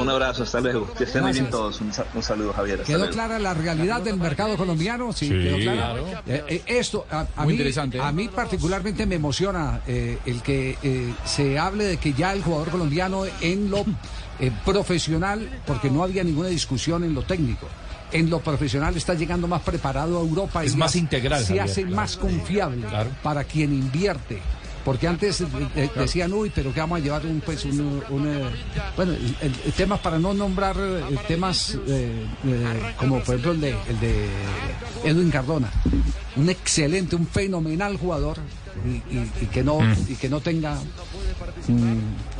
Un 0.00 0.08
abrazo, 0.08 0.44
hasta 0.44 0.58
luego. 0.60 0.90
Que 0.96 1.04
estén 1.04 1.22
muy 1.22 1.32
bien 1.32 1.50
todos. 1.50 1.78
Un, 1.82 1.92
sa- 1.92 2.06
un 2.14 2.22
saludo, 2.22 2.54
Javier. 2.54 2.76
Hasta 2.80 2.86
¿Quedó 2.86 2.98
luego. 3.00 3.12
clara 3.12 3.38
la 3.38 3.52
realidad 3.52 4.00
del 4.00 4.16
mercado 4.16 4.56
colombiano? 4.56 5.12
Sí, 5.12 5.26
Sí, 5.28 5.34
quedó 5.34 5.58
clara. 5.58 5.92
claro. 5.92 6.06
Eh, 6.26 6.44
eh, 6.48 6.62
esto, 6.66 7.04
a, 7.10 7.20
a 7.20 7.26
Muy 7.42 7.48
mí, 7.48 7.52
interesante, 7.52 7.98
¿eh? 7.98 8.00
a 8.00 8.10
mí 8.10 8.28
particularmente 8.28 9.04
me 9.04 9.16
emociona 9.16 9.82
eh, 9.86 10.16
el 10.24 10.40
que 10.40 10.78
eh, 10.82 11.12
se 11.26 11.58
hable 11.58 11.84
de 11.84 11.96
que 11.98 12.14
ya 12.14 12.32
el 12.32 12.42
jugador 12.42 12.70
colombiano 12.70 13.24
en 13.42 13.70
lo 13.70 13.84
eh, 14.40 14.50
profesional, 14.64 15.46
porque 15.66 15.90
no 15.90 16.02
había 16.02 16.24
ninguna 16.24 16.48
discusión 16.48 17.04
en 17.04 17.12
lo 17.12 17.20
técnico. 17.22 17.68
En 18.14 18.30
lo 18.30 18.38
profesional 18.40 18.96
está 18.96 19.12
llegando 19.14 19.46
más 19.48 19.60
preparado 19.62 20.18
a 20.18 20.22
Europa. 20.22 20.62
Es 20.64 20.74
y 20.74 20.76
más 20.76 20.92
ya 20.94 21.00
integral, 21.00 21.40
Se 21.40 21.46
Javier, 21.48 21.64
hace 21.64 21.82
claro. 21.82 21.96
más 21.96 22.16
confiable 22.16 22.86
Claro. 22.86 23.10
para 23.22 23.42
quien 23.44 23.72
invierte. 23.74 24.40
Porque 24.84 25.08
antes 25.08 25.40
eh, 25.40 25.46
eh, 25.76 25.90
decían, 25.96 26.32
uy, 26.32 26.52
pero 26.54 26.72
que 26.72 26.78
vamos 26.78 27.00
a 27.00 27.02
llevar 27.02 27.24
un, 27.26 27.40
pues, 27.40 27.64
un, 27.64 28.02
un, 28.10 28.26
eh, 28.28 28.44
bueno, 28.94 29.14
temas 29.76 29.98
para 30.00 30.18
no 30.18 30.32
nombrar 30.34 30.76
eh, 30.78 31.16
temas 31.26 31.76
eh, 31.88 32.26
como 32.98 33.18
por 33.20 33.34
ejemplo 33.34 33.52
el 33.52 33.60
de, 33.62 33.70
el 33.88 34.00
de 34.00 34.28
Edwin 35.04 35.30
Cardona, 35.30 35.70
un 36.36 36.48
excelente, 36.50 37.16
un 37.16 37.26
fenomenal 37.26 37.96
jugador 37.96 38.38
y, 38.84 39.14
y- 39.14 39.30
y 39.42 39.46
que 39.46 39.62
no 39.62 39.78
Mm. 39.80 39.94
y 40.08 40.14
que 40.16 40.28
no 40.28 40.40
tenga, 40.40 40.74
mm, 41.68 41.74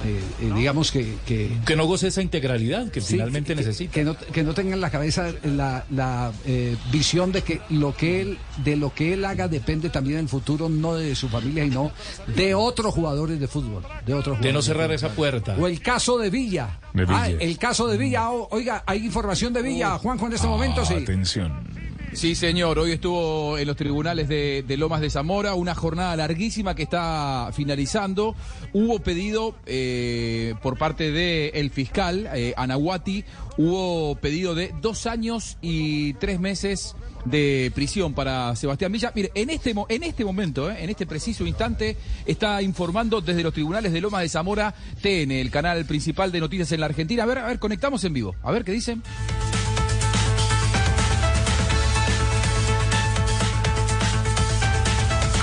eh, 0.05 0.21
eh, 0.43 0.53
digamos 0.57 0.91
que, 0.91 1.15
que 1.27 1.51
Que 1.65 1.77
no 1.77 1.87
goce 1.87 2.09
esa 2.09 2.23
integralidad 2.23 2.91
que 2.91 3.01
Sí, 3.01 3.13
finalmente 3.13 3.55
que- 3.55 3.61
necesita. 3.61 3.93
Que 3.93 4.05
no, 4.05 4.17
que 4.17 4.43
no 4.43 4.53
tenga 4.53 4.75
en 4.75 4.81
la 4.81 4.91
cabeza 4.91 5.33
la, 5.45 5.85
la, 5.91 6.33
eh, 6.45 6.77
visión 6.91 7.31
de 7.33 7.43
que 7.43 7.61
lo 7.71 7.95
que 7.97 8.21
él 8.21 8.39
de 8.65 8.77
lo 8.77 8.93
que 8.93 9.13
él 9.15 9.25
haga 9.25 9.47
depende 9.49 9.91
también 9.91 10.17
del 10.19 10.29
futuro, 10.29 10.69
no 10.69 10.95
de 10.97 11.15
su 11.15 11.29
familia 11.29 11.65
y 11.65 11.71
no 11.71 11.93
de 12.35 12.55
otros 12.55 12.93
jugadores 12.95 13.39
de 13.39 13.47
fútbol. 13.49 13.85
De, 14.05 14.15
otros 14.15 14.41
De 14.41 14.53
no 14.53 14.61
cerrar 14.61 14.91
esa 14.93 15.11
puerta. 15.11 15.57
O 15.59 15.67
el 15.69 15.81
caso 15.81 16.19
de 16.19 16.31
Villa. 16.31 16.81
De 16.93 17.05
Villa. 17.05 17.23
Ah, 17.23 17.29
el 17.31 17.59
caso 17.59 17.87
de 17.87 17.97
Villa. 17.97 18.31
O- 18.31 18.49
Oiga, 18.51 18.83
hay 18.87 19.05
información 19.05 19.53
de 19.53 19.63
Villa, 19.63 19.99
Juanjo, 19.99 20.27
en 20.27 20.33
este 20.33 20.47
momento, 20.49 20.85
sí. 20.85 20.95
Atención. 20.95 21.84
Sí, 22.15 22.37
señor. 22.37 22.79
Hoy 22.79 22.93
estuvo 22.93 23.59
en 23.59 23.67
los 23.67 23.77
tribunales 23.77 24.29
de, 24.29 24.65
de 24.67 24.77
Lomas 24.77 25.01
de 25.01 25.11
Zamora, 25.11 25.55
una 25.55 25.75
jornada 25.75 26.15
larguísima 26.15 26.77
que 26.77 26.85
está 26.85 27.51
finalizando. 27.53 28.37
Hubo 28.73 29.01
pedido 29.01 29.57
eh, 29.67 30.55
por 30.63 30.79
parte 30.79 31.11
del 31.11 31.71
fiscal, 31.71 32.29
eh, 32.33 32.55
Anahuati, 32.57 33.25
hubo 33.59 34.15
pedido 34.15 34.55
de 34.55 34.73
dos 34.81 35.07
años 35.07 35.59
y 35.61 36.15
tres 36.15 36.39
meses 36.39 36.95
de 37.25 37.73
prisión 37.75 38.15
para 38.15 38.55
Sebastián 38.55 38.93
Villa. 38.93 39.11
Mire, 39.15 39.33
en 39.35 39.51
este, 39.51 39.75
en 39.89 40.03
este 40.05 40.25
momento, 40.25 40.71
eh, 40.71 40.85
en 40.85 40.91
este 40.91 41.07
preciso 41.07 41.45
instante, 41.45 41.97
está 42.27 42.63
informando 42.63 43.23
desde 43.23 43.43
los 43.43 43.53
tribunales 43.53 43.93
de 43.93 44.01
Lomas 44.01 44.23
de 44.23 44.29
Zamora 44.29 44.73
TN, 45.03 45.33
el 45.33 45.51
canal 45.51 45.85
principal 45.85 46.31
de 46.31 46.39
noticias 46.39 46.71
en 46.71 46.81
la 46.81 46.87
Argentina. 46.87 47.25
A 47.25 47.27
ver, 47.27 47.39
a 47.39 47.47
ver, 47.47 47.59
conectamos 47.59 48.05
en 48.05 48.13
vivo. 48.13 48.37
A 48.43 48.53
ver 48.53 48.65
qué 48.65 48.71
dicen. 48.71 49.03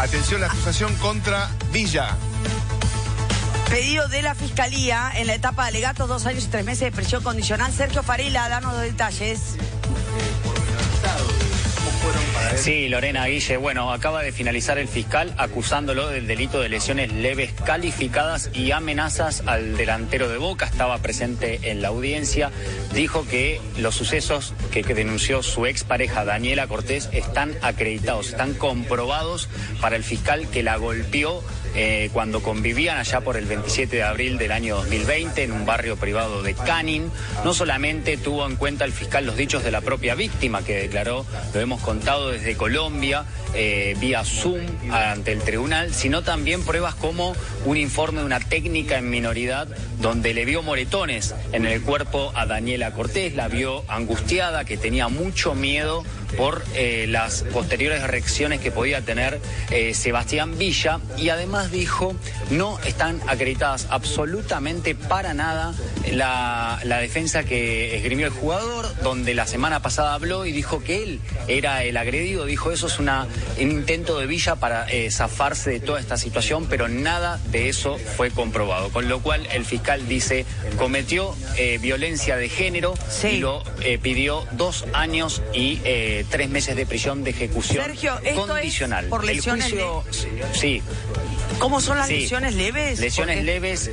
Atención, 0.02 0.42
la 0.42 0.48
acusación 0.48 0.96
contra 0.96 1.48
Villa. 1.72 2.18
Pedido 3.70 4.08
de 4.08 4.24
la 4.24 4.34
Fiscalía 4.34 5.12
en 5.14 5.28
la 5.28 5.36
etapa 5.36 5.62
de 5.62 5.70
alegatos, 5.70 6.10
dos 6.10 6.26
años 6.26 6.46
y 6.46 6.48
tres 6.48 6.66
meses 6.66 6.86
de 6.86 6.92
prisión 6.92 7.22
condicional. 7.22 7.72
Sergio 7.72 8.02
Farila, 8.02 8.50
danos 8.50 8.74
los 8.74 8.82
detalles. 8.82 9.58
Sí, 12.56 12.90
Lorena 12.90 13.26
Guille, 13.26 13.58
bueno, 13.58 13.92
acaba 13.92 14.22
de 14.22 14.32
finalizar 14.32 14.78
el 14.78 14.88
fiscal 14.88 15.34
acusándolo 15.38 16.10
del 16.10 16.28
delito 16.28 16.60
de 16.62 16.70
lesiones 16.70 17.12
leves 17.12 17.54
calificadas 17.54 18.52
y 18.54 18.72
amenazas 18.72 19.42
al 19.48 19.78
delantero 19.78 20.30
de 20.30 20.38
Boca. 20.38 20.66
Estaba 20.66 21.00
presente 21.00 21.72
en 21.72 21.82
la 21.82 21.88
audiencia. 21.88 22.52
Dijo 22.94 23.26
que 23.28 23.60
los 23.80 23.96
sucesos 23.96 24.54
que, 24.72 24.84
que 24.84 24.94
denunció 24.94 25.42
su 25.42 25.66
expareja 25.66 26.24
Daniela 26.24 26.68
Cortés 26.68 27.10
están 27.14 27.56
acreditados, 27.64 28.30
están 28.30 28.54
comprobados 28.54 29.50
para 29.80 29.96
el 29.96 30.04
fiscal 30.04 30.48
que 30.50 30.62
la 30.62 30.76
golpeó 30.76 31.42
eh, 31.76 32.10
cuando 32.12 32.42
convivían 32.42 32.98
allá 32.98 33.22
por 33.22 33.38
el 33.38 33.46
27 33.46 33.96
de 33.96 34.04
abril 34.04 34.38
del 34.38 34.52
año 34.52 34.76
2020 34.78 35.44
en 35.44 35.52
un 35.52 35.66
barrio 35.66 35.96
privado 35.96 36.44
de 36.44 36.54
Canning. 36.54 37.10
No 37.44 37.54
solamente 37.54 38.18
tuvo 38.18 38.46
en 38.46 38.56
cuenta 38.56 38.86
el 38.86 38.92
fiscal 38.92 39.26
los 39.26 39.38
dichos 39.38 39.64
de 39.64 39.72
la 39.72 39.82
propia 39.82 40.16
víctima 40.16 40.64
que 40.64 40.76
declaró, 40.78 41.26
lo 41.54 41.60
hemos 41.60 41.82
contado 41.82 42.32
desde 42.32 42.56
Colombia, 42.56 43.26
eh, 43.54 43.96
vía 44.00 44.24
Zoom 44.24 44.62
ante 44.92 45.32
el 45.32 45.42
tribunal, 45.42 45.94
sino 45.94 46.22
también 46.22 46.64
pruebas 46.64 46.96
como 46.96 47.36
un 47.66 47.78
informe 47.78 48.20
de 48.20 48.26
una 48.26 48.40
técnica 48.40 48.98
en 48.98 49.10
minoridad 49.10 49.68
donde 50.00 50.34
le 50.34 50.46
vio 50.46 50.64
moretones 50.64 51.36
en 51.52 51.66
el 51.66 51.82
cuerpo 51.82 52.32
a 52.36 52.46
Daniela 52.46 52.92
Cortés, 52.92 53.36
la 53.36 53.48
vio 53.48 53.84
angustiada, 53.88 54.66
que 54.66 54.78
tenía 54.78 55.08
mucho 55.08 55.54
miedo 55.56 56.04
por 56.38 56.64
eh, 56.76 57.06
las 57.08 57.44
posteriores 57.44 58.04
reacciones 58.04 58.60
que 58.60 58.72
podía 58.72 59.02
tener 59.02 59.40
eh, 59.70 59.94
Sebastián 59.94 60.58
Villa 60.58 61.00
y 61.18 61.30
además 61.30 61.72
dijo 61.72 62.16
no 62.50 62.80
están 62.80 63.22
acreditadas 63.28 63.88
absolutamente 63.90 64.96
para 64.96 65.34
nada 65.34 65.74
la, 66.12 66.80
la 66.84 66.98
defensa 67.00 67.44
que 67.44 67.98
esgrimió 67.98 68.28
el 68.28 68.34
jugador, 68.34 68.86
donde 69.04 69.34
la 69.34 69.48
semana 69.48 69.82
pasada 69.82 70.14
habló 70.14 70.46
y 70.46 70.52
dijo 70.52 70.84
que 70.84 71.04
él 71.04 71.20
era 71.48 71.84
el 71.84 71.98
agredido, 71.98 72.46
dijo 72.46 72.72
eso 72.72 72.88
es 72.88 73.00
una, 73.00 73.28
un 73.60 73.72
intento 73.72 74.20
de 74.20 74.28
Villa 74.28 74.56
para 74.56 74.90
eh, 74.90 75.10
zafarse 75.12 75.72
de 75.72 75.80
toda 75.80 76.00
esta 76.00 76.18
situación, 76.18 76.68
pero 76.70 76.88
nada 76.88 77.40
de 77.52 77.70
eso 77.70 77.98
fue 77.98 78.32
comprobado, 78.32 78.90
con 78.90 79.08
lo 79.08 79.22
cual 79.22 79.48
el 79.52 79.66
fiscal 79.66 80.08
dice 80.08 80.46
cometió 80.78 81.36
eh, 81.58 81.78
violencia 81.82 82.36
de 82.36 82.50
género 82.50 82.94
y 83.24 83.38
lo 83.38 83.64
pidió 84.02 84.46
dos 84.54 84.86
años 84.94 85.42
y 85.54 85.80
eh, 85.84 86.21
tres 86.24 86.50
meses 86.50 86.76
de 86.76 86.86
prisión 86.86 87.24
de 87.24 87.32
ejecución 87.32 87.84
Sergio, 87.86 88.14
¿esto 88.24 88.30
es 88.30 88.36
condicional. 88.36 89.06
por 89.08 89.24
lesiones 89.24 89.66
juicio- 89.72 90.04
sí. 90.54 90.82
¿Cómo 91.60 91.80
son 91.82 91.98
las 91.98 92.08
Sí. 92.08 92.22
lesiones 92.22 92.56
leves? 92.56 93.00
Lesiones 93.00 93.38
Porque- 93.38 93.52
leves, 93.52 93.92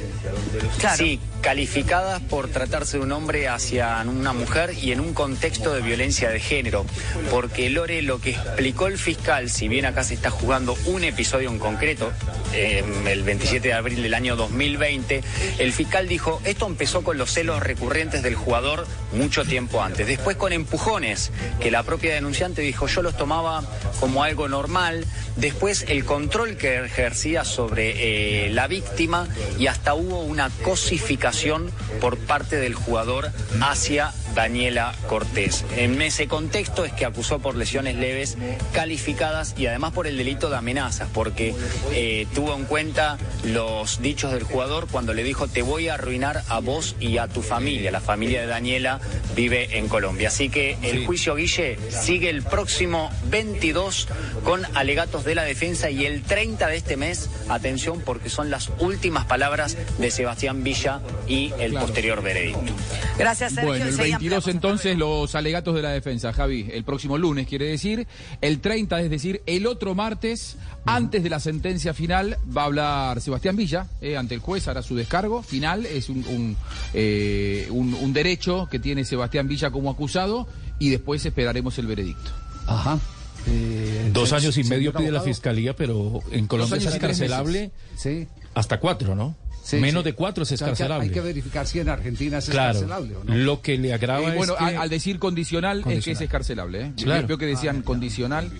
Claro. 0.78 0.96
sí, 0.96 1.20
calificadas 1.42 2.20
por 2.22 2.48
tratarse 2.48 2.98
de 2.98 3.02
un 3.04 3.12
hombre 3.12 3.48
hacia 3.48 4.02
una 4.06 4.32
mujer 4.32 4.72
y 4.80 4.92
en 4.92 5.00
un 5.00 5.12
contexto 5.12 5.74
de 5.74 5.82
violencia 5.82 6.30
de 6.30 6.40
género. 6.40 6.86
Porque 7.30 7.68
Lore, 7.68 8.00
lo 8.02 8.20
que 8.20 8.30
explicó 8.30 8.86
el 8.86 8.96
fiscal, 8.96 9.50
si 9.50 9.68
bien 9.68 9.84
acá 9.86 10.02
se 10.04 10.14
está 10.14 10.30
jugando 10.30 10.76
un 10.86 11.04
episodio 11.04 11.50
en 11.50 11.58
concreto, 11.58 12.10
eh, 12.54 12.82
el 13.06 13.22
27 13.22 13.68
de 13.68 13.74
abril 13.74 14.02
del 14.02 14.14
año 14.14 14.34
2020, 14.36 15.22
el 15.58 15.72
fiscal 15.72 16.08
dijo, 16.08 16.40
esto 16.44 16.66
empezó 16.66 17.02
con 17.02 17.18
los 17.18 17.30
celos 17.32 17.60
recurrentes 17.62 18.22
del 18.22 18.34
jugador 18.34 18.86
mucho 19.12 19.44
tiempo 19.44 19.82
antes. 19.82 20.06
Después 20.06 20.36
con 20.36 20.52
empujones, 20.52 21.30
que 21.60 21.70
la 21.70 21.82
propia 21.82 22.17
denunciante 22.18 22.62
dijo, 22.62 22.86
yo 22.86 23.02
los 23.02 23.16
tomaba 23.16 23.62
como 24.00 24.22
algo 24.22 24.48
normal. 24.48 25.04
Después 25.36 25.84
el 25.88 26.04
control 26.04 26.56
que 26.56 26.84
ejercía 26.84 27.44
sobre 27.44 28.46
eh, 28.46 28.50
la 28.50 28.66
víctima 28.66 29.28
y 29.58 29.68
hasta 29.68 29.94
hubo 29.94 30.22
una 30.22 30.50
cosificación 30.62 31.70
por 32.00 32.18
parte 32.18 32.56
del 32.56 32.74
jugador 32.74 33.30
hacia 33.60 34.12
Daniela 34.34 34.94
Cortés. 35.08 35.64
En 35.76 36.00
ese 36.02 36.28
contexto 36.28 36.84
es 36.84 36.92
que 36.92 37.04
acusó 37.04 37.38
por 37.38 37.56
lesiones 37.56 37.96
leves 37.96 38.36
calificadas 38.72 39.54
y 39.56 39.66
además 39.66 39.92
por 39.92 40.06
el 40.06 40.16
delito 40.16 40.50
de 40.50 40.56
amenazas, 40.56 41.08
porque 41.12 41.54
eh, 41.92 42.26
tuvo 42.34 42.54
en 42.54 42.64
cuenta 42.64 43.18
los 43.44 44.00
dichos 44.00 44.32
del 44.32 44.42
jugador 44.42 44.86
cuando 44.90 45.14
le 45.14 45.24
dijo 45.24 45.48
te 45.48 45.62
voy 45.62 45.88
a 45.88 45.94
arruinar 45.94 46.42
a 46.48 46.60
vos 46.60 46.96
y 47.00 47.18
a 47.18 47.28
tu 47.28 47.42
familia. 47.42 47.90
La 47.90 48.00
familia 48.00 48.40
de 48.40 48.46
Daniela 48.46 49.00
vive 49.34 49.78
en 49.78 49.88
Colombia. 49.88 50.28
Así 50.28 50.48
que 50.48 50.76
el 50.82 51.06
juicio 51.06 51.34
Guille 51.34 51.78
sigue 52.08 52.30
el 52.30 52.42
próximo 52.42 53.10
22 53.30 54.08
con 54.42 54.62
alegatos 54.74 55.26
de 55.26 55.34
la 55.34 55.42
defensa 55.42 55.90
y 55.90 56.06
el 56.06 56.22
30 56.22 56.66
de 56.68 56.76
este 56.78 56.96
mes, 56.96 57.28
atención 57.50 58.00
porque 58.02 58.30
son 58.30 58.48
las 58.48 58.70
últimas 58.78 59.26
palabras 59.26 59.76
de 59.98 60.10
Sebastián 60.10 60.64
Villa 60.64 61.02
y 61.26 61.52
el 61.58 61.74
posterior 61.74 62.22
veredicto. 62.22 62.72
Gracias, 63.18 63.52
Sergio. 63.52 63.68
Bueno, 63.68 63.84
el 63.84 63.90
Enseguida 63.90 64.16
22 64.20 64.48
entonces 64.48 64.96
los 64.96 65.34
alegatos 65.34 65.74
de 65.74 65.82
la 65.82 65.90
defensa, 65.90 66.32
Javi. 66.32 66.70
El 66.72 66.82
próximo 66.82 67.18
lunes 67.18 67.46
quiere 67.46 67.66
decir. 67.66 68.06
El 68.40 68.60
30, 68.60 69.02
es 69.02 69.10
decir, 69.10 69.42
el 69.44 69.66
otro 69.66 69.94
martes, 69.94 70.56
antes 70.86 71.22
de 71.22 71.28
la 71.28 71.40
sentencia 71.40 71.92
final, 71.92 72.38
va 72.56 72.62
a 72.62 72.64
hablar 72.64 73.20
Sebastián 73.20 73.54
Villa 73.54 73.86
eh, 74.00 74.16
ante 74.16 74.34
el 74.34 74.40
juez, 74.40 74.66
hará 74.66 74.80
su 74.80 74.96
descargo 74.96 75.42
final. 75.42 75.84
Es 75.84 76.08
un, 76.08 76.24
un, 76.26 76.56
eh, 76.94 77.66
un- 77.70 77.92
un 77.92 78.12
derecho 78.14 78.66
que 78.70 78.78
tiene 78.78 79.04
Sebastián 79.04 79.46
Villa 79.46 79.70
como 79.70 79.90
acusado 79.90 80.48
y 80.78 80.90
después 80.90 81.24
esperaremos 81.24 81.78
el 81.78 81.86
veredicto. 81.86 82.30
Ajá. 82.66 82.98
Eh, 83.46 84.10
Dos 84.12 84.32
años 84.32 84.56
y 84.58 84.64
medio 84.64 84.92
pide 84.92 85.10
la 85.10 85.20
fiscalía, 85.22 85.74
pero 85.74 86.20
en 86.32 86.46
Colombia 86.46 86.76
es 86.76 86.86
escarcelable 86.86 87.70
Sí. 87.96 88.26
hasta 88.54 88.78
cuatro, 88.80 89.14
¿no? 89.14 89.34
Sí, 89.62 89.76
Menos 89.76 90.02
sí. 90.02 90.06
de 90.10 90.12
cuatro 90.14 90.42
es 90.44 90.52
O 90.52 90.56
sea, 90.56 90.66
hay 90.66 90.70
que- 90.70 90.72
escarcelable. 90.72 91.04
Hay 91.08 91.12
que 91.14 91.20
verificar 91.20 91.66
si 91.66 91.78
en 91.80 91.88
Argentina 91.90 92.38
es 92.38 92.48
Claro. 92.48 92.78
escarcelable 92.78 93.16
o 93.16 93.24
no. 93.24 93.34
Lo 93.34 93.60
que 93.60 93.76
le 93.76 93.92
agrava 93.92 94.32
Eh, 94.32 94.36
bueno, 94.36 94.54
es 94.54 94.58
que... 94.70 94.76
a- 94.76 94.80
al 94.82 94.88
decir 94.88 95.18
condicional, 95.18 95.78
es 95.80 95.84
que 95.84 95.88
es 95.90 95.94
Condicional. 96.04 96.22
escarcelable. 96.24 96.80
¿eh? 96.86 96.92
Claro. 97.02 97.26
Veo 97.26 97.38
que 97.38 97.46
decían 97.46 97.82
condicional. 97.82 98.50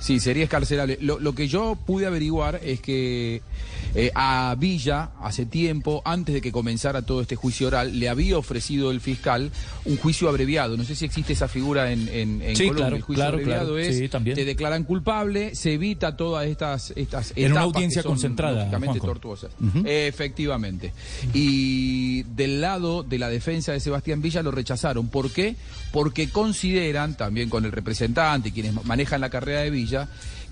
Sí, 0.00 0.18
sería 0.18 0.44
escarcelable. 0.44 0.96
Lo, 1.02 1.20
lo 1.20 1.34
que 1.34 1.46
yo 1.46 1.76
pude 1.86 2.06
averiguar 2.06 2.58
es 2.64 2.80
que 2.80 3.42
eh, 3.94 4.10
a 4.14 4.54
Villa, 4.58 5.10
hace 5.20 5.46
tiempo, 5.46 6.02
antes 6.04 6.34
de 6.34 6.40
que 6.40 6.52
comenzara 6.52 7.02
todo 7.02 7.20
este 7.22 7.36
juicio 7.36 7.68
oral, 7.68 7.98
le 7.98 8.08
había 8.08 8.38
ofrecido 8.38 8.90
el 8.90 9.00
fiscal 9.00 9.50
un 9.84 9.96
juicio 9.96 10.28
abreviado. 10.28 10.76
No 10.76 10.84
sé 10.84 10.94
si 10.94 11.04
existe 11.04 11.32
esa 11.32 11.48
figura 11.48 11.92
en, 11.92 12.08
en, 12.08 12.42
en 12.42 12.56
Sí, 12.56 12.64
Colombia. 12.68 12.74
claro, 12.84 12.96
el 12.96 13.02
juicio 13.02 13.22
claro, 13.24 13.34
abreviado 13.36 13.66
claro. 13.74 13.78
es, 13.78 13.96
Sí, 13.98 14.08
también. 14.08 14.36
te 14.36 14.44
declaran 14.44 14.84
culpable, 14.84 15.54
se 15.54 15.74
evita 15.74 16.16
todas 16.16 16.46
estas, 16.46 16.92
estas 16.96 17.32
En 17.36 17.52
una 17.52 17.62
audiencia 17.62 18.00
que 18.02 18.08
son, 18.08 18.12
concentrada, 18.12 18.70
tortuosas. 19.00 19.50
Efectivamente. 19.84 20.92
Y 21.34 22.22
del 22.24 22.60
lado 22.60 23.02
de 23.02 23.18
la 23.18 23.28
defensa 23.28 23.72
de 23.72 23.80
Sebastián 23.80 24.20
Villa 24.22 24.42
lo 24.42 24.50
rechazaron. 24.50 25.08
¿Por 25.08 25.30
qué? 25.30 25.56
Porque 25.92 26.28
consideran, 26.28 27.16
también 27.16 27.48
con 27.48 27.64
el 27.64 27.72
representante 27.72 28.50
y 28.50 28.52
quienes 28.52 28.84
manejan 28.84 29.20
la 29.20 29.30
carrera 29.30 29.60
de 29.60 29.70
Villa, 29.70 30.08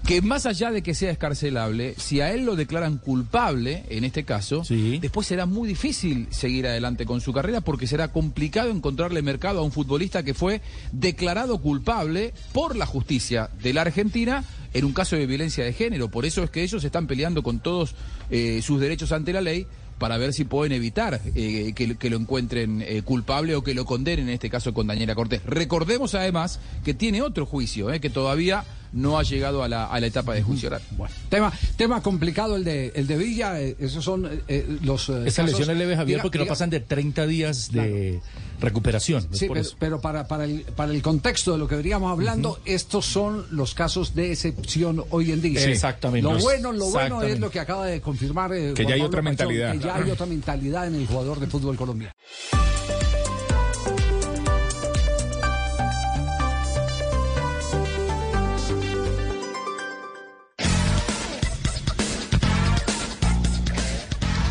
que 0.07 0.22
más 0.22 0.46
allá 0.46 0.70
de 0.70 0.82
que 0.82 0.94
sea 0.94 1.11
escarcelable, 1.11 1.94
si 1.99 2.20
a 2.20 2.32
él 2.32 2.44
lo 2.44 2.57
declaran 2.57 2.99
culpable, 2.99 3.84
en 3.90 4.05
este 4.05 4.24
caso, 4.24 4.62
después 5.01 5.26
será 5.26 5.44
muy 5.44 5.68
difícil 5.68 6.28
seguir 6.30 6.66
adelante 6.66 7.05
con 7.05 7.20
su 7.20 7.32
carrera 7.32 7.61
porque 7.61 7.86
será 7.86 8.09
complicado 8.09 8.70
encontrarle 8.70 9.20
mercado 9.22 9.61
a 9.61 9.62
un 9.62 9.72
futbolista 9.72 10.22
que 10.22 10.34
fue 10.34 10.62
declarado 10.92 11.59
culpable 11.59 12.32
por 12.53 12.76
la 12.76 12.86
justicia 12.86 13.51
de 13.62 13.74
la 13.74 13.82
Argentina 13.82 14.44
en 14.72 14.84
un 14.84 14.92
caso 14.92 15.16
de 15.16 15.26
violencia 15.26 15.64
de 15.64 15.72
género. 15.72 16.09
Por 16.11 16.24
eso 16.24 16.42
es 16.42 16.51
que 16.51 16.62
ellos 16.62 16.84
están 16.84 17.07
peleando 17.07 17.42
con 17.42 17.61
todos 17.61 17.94
eh, 18.30 18.61
sus 18.62 18.80
derechos 18.80 19.12
ante 19.12 19.32
la 19.32 19.40
ley 19.40 19.66
para 19.99 20.16
ver 20.18 20.32
si 20.32 20.44
pueden 20.44 20.72
evitar 20.72 21.20
eh, 21.34 21.72
que, 21.74 21.96
que 21.96 22.11
lo 22.11 22.16
encuentren 22.16 22.82
eh, 22.82 23.03
culpable 23.03 23.55
o 23.57 23.62
que 23.62 23.74
lo 23.74 23.84
condenen, 23.84 24.28
en 24.28 24.34
este 24.34 24.49
caso 24.51 24.72
con 24.72 24.86
Daniela 24.86 25.14
Cortés. 25.14 25.42
Recordemos 25.44 26.14
además 26.14 26.61
que 26.84 26.94
tiene 26.94 27.22
otro 27.22 27.46
juicio, 27.46 27.92
eh, 27.92 28.01
que 28.01 28.11
todavía 28.11 28.64
no 28.92 29.18
ha 29.18 29.22
llegado 29.22 29.62
a 29.62 29.68
la, 29.68 29.84
a 29.86 30.01
la 30.01 30.07
etapa 30.07 30.32
de 30.34 30.42
juicio 30.42 30.68
oral. 30.68 30.80
Tema, 31.28 31.53
tema 31.76 32.01
complicado 32.03 32.57
el 32.57 32.64
de, 32.64 32.92
el 32.94 33.07
de 33.07 33.16
Villa, 33.18 33.61
eh, 33.61 33.76
esos 33.80 34.03
son 34.03 34.28
eh, 34.49 34.78
los... 34.82 35.09
eh, 35.11 35.24
Esas 35.26 35.44
lesiones 35.46 35.76
leves, 35.76 35.96
Javier, 35.99 36.18
diga- 36.18 36.22
porque 36.22 36.38
no 36.38 36.44
pasan 36.46 36.70
de 36.70 36.80
30 36.80 37.26
días 37.26 37.70
de 37.70 38.20
recuperación. 38.61 39.28
Sí, 39.32 39.46
por 39.46 39.56
pero, 39.56 39.66
eso. 39.66 39.76
pero 39.78 40.00
para, 40.00 40.26
para, 40.26 40.44
el, 40.44 40.62
para 40.62 40.92
el 40.92 41.02
contexto 41.02 41.52
de 41.52 41.59
lo 41.59 41.68
que 41.68 41.76
veníamos 41.76 42.11
hablando, 42.11 42.59
estos 42.64 43.06
son 43.06 43.46
los 43.50 43.74
casos 43.74 44.14
de 44.14 44.32
excepción 44.32 45.04
hoy 45.11 45.32
en 45.32 45.40
día. 45.40 45.61
Sí. 45.61 45.70
Exactamente. 45.70 46.28
Lo 46.28 46.38
bueno, 46.38 46.72
lo 46.72 46.86
bueno 46.86 47.22
es 47.22 47.38
lo 47.38 47.50
que 47.50 47.61
acaba 47.61 47.86
de 47.86 48.00
confirmar 48.00 48.52
eh, 48.52 48.72
Que 48.74 48.84
Juan 48.84 48.88
ya 48.88 48.94
hay 48.94 49.00
Pablo 49.00 49.06
otra 49.06 49.18
Pachón, 49.18 49.24
mentalidad. 49.24 49.72
Que 49.72 49.78
ya 49.78 49.94
hay 49.94 50.11
otra 50.11 50.26
mentalidad 50.26 50.86
en 50.86 50.94
el 50.94 51.06
jugador 51.06 51.40
de 51.40 51.46
fútbol 51.46 51.76
colombiano. 51.76 52.14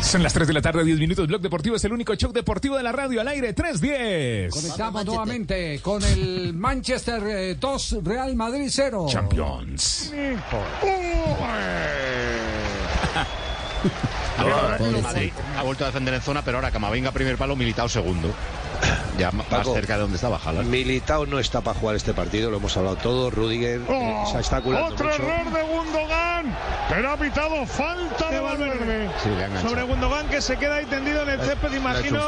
Son 0.08 0.22
las 0.22 0.32
3 0.32 0.48
de 0.48 0.54
la 0.54 0.62
tarde, 0.62 0.84
10 0.84 0.98
minutos. 0.98 1.26
Blog 1.26 1.42
Deportivo 1.42 1.76
es 1.76 1.84
el 1.84 1.92
único 1.92 2.14
show 2.14 2.32
deportivo 2.32 2.78
de 2.78 2.82
la 2.82 2.92
radio 2.92 3.20
al 3.20 3.28
aire. 3.28 3.54
3-10. 3.54 4.48
Conectamos 4.48 5.04
nuevamente 5.04 5.80
con 5.82 6.02
el 6.02 6.54
Manchester 6.54 7.22
eh, 7.26 7.56
2, 7.60 7.98
Real 8.04 8.34
Madrid 8.34 8.68
0. 8.70 9.04
Champions. 9.10 10.10
Ahora, 14.38 14.78
Madrid 15.02 15.32
ha 15.56 15.62
vuelto 15.62 15.84
a 15.84 15.88
defender 15.88 16.14
en 16.14 16.20
zona, 16.22 16.42
pero 16.42 16.58
ahora 16.58 16.70
Camavinga 16.70 17.12
primer 17.12 17.36
palo, 17.36 17.56
Militao 17.56 17.88
segundo. 17.88 18.32
Ya 19.18 19.32
más 19.32 19.46
Paco, 19.46 19.74
cerca 19.74 19.94
de 19.94 20.02
donde 20.02 20.14
estaba 20.16 20.38
Haaland. 20.42 20.68
Militao 20.70 21.26
no 21.26 21.40
está 21.40 21.60
para 21.60 21.78
jugar 21.78 21.96
este 21.96 22.14
partido, 22.14 22.50
lo 22.50 22.58
hemos 22.58 22.76
hablado 22.76 22.96
todo. 22.96 23.30
Rudiger 23.30 23.80
eh, 23.88 24.22
se 24.30 24.38
está 24.38 24.60
culando 24.60 24.94
Otro 24.94 25.08
mucho. 25.08 25.22
error 25.22 25.52
de 25.52 25.62
Gundogan, 25.62 26.56
pero 26.88 27.10
ha 27.10 27.16
pitado 27.16 27.66
falta 27.66 28.30
de 28.30 28.38
Valverde. 28.38 29.10
Sí. 29.22 29.30
Sobre 29.68 29.82
Gundogan 29.82 30.28
que 30.28 30.40
se 30.40 30.56
queda 30.56 30.76
ahí 30.76 30.86
tendido 30.86 31.22
en 31.22 31.30
el 31.30 31.40
césped, 31.40 31.70
le 31.70 31.76
ha 31.76 31.80
imagino 31.80 32.20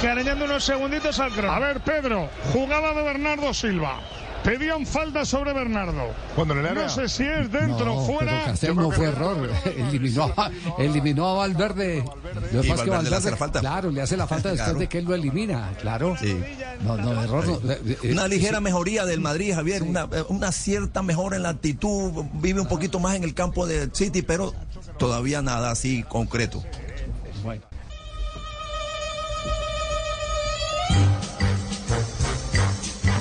que 0.00 0.08
arañando 0.08 0.44
unos 0.46 0.64
segunditos 0.64 1.20
al 1.20 1.30
crono. 1.30 1.52
A 1.52 1.60
ver, 1.60 1.80
Pedro, 1.80 2.28
jugada 2.52 2.92
de 2.94 3.02
Bernardo 3.02 3.54
Silva. 3.54 4.00
Pedían 4.44 4.84
falta 4.86 5.24
sobre 5.24 5.52
Bernardo. 5.52 6.08
Cuando 6.34 6.54
le 6.54 6.72
No 6.72 6.88
sé 6.88 7.08
si 7.08 7.22
es 7.22 7.50
dentro 7.52 7.68
No, 7.68 7.76
pero 7.78 8.00
fuera. 8.06 8.44
Castel 8.46 8.74
no 8.74 8.90
fue 8.90 9.06
error. 9.06 9.36
Eliminó 9.76 10.32
a, 10.36 10.50
eliminó 10.78 11.28
a 11.28 11.34
Valverde. 11.34 12.04
Lo 12.52 12.62
que 12.62 12.68
le 13.08 13.16
hace 13.16 13.30
la 13.30 13.36
falta. 13.36 13.60
Claro, 13.60 13.90
le 13.90 14.02
hace 14.02 14.16
la 14.16 14.26
falta 14.26 14.48
después 14.48 14.64
Claro. 14.64 14.78
de 14.80 14.88
que 14.88 14.98
él 14.98 15.04
lo 15.04 15.14
elimina. 15.14 15.70
Claro. 15.80 16.16
Sí. 16.20 16.42
No, 16.84 16.96
no, 16.96 17.22
error. 17.22 17.46
no. 17.46 17.70
Eh, 17.72 17.96
eh, 18.02 18.12
Una 18.12 18.26
ligera 18.26 18.58
sí. 18.58 18.64
mejoría 18.64 19.04
del 19.06 19.20
Madrid, 19.20 19.54
Javier, 19.54 19.82
una, 19.84 20.08
eh, 20.12 20.24
una 20.28 20.50
cierta 20.50 21.02
mejora 21.02 21.36
en 21.36 21.44
la 21.44 21.50
actitud, 21.50 22.24
vive 22.34 22.60
un 22.60 22.66
poquito 22.66 22.98
más 22.98 23.14
en 23.14 23.22
el 23.24 23.34
campo 23.34 23.66
de 23.66 23.90
City, 23.92 24.22
pero 24.22 24.52
todavía 24.98 25.40
nada 25.42 25.70
así 25.70 26.02
concreto. 26.02 26.64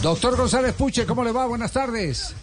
Doctor 0.01 0.35
González 0.35 0.73
Puche, 0.73 1.05
¿cómo 1.05 1.23
le 1.23 1.31
va? 1.31 1.45
Buenas 1.45 1.71
tardes. 1.73 2.35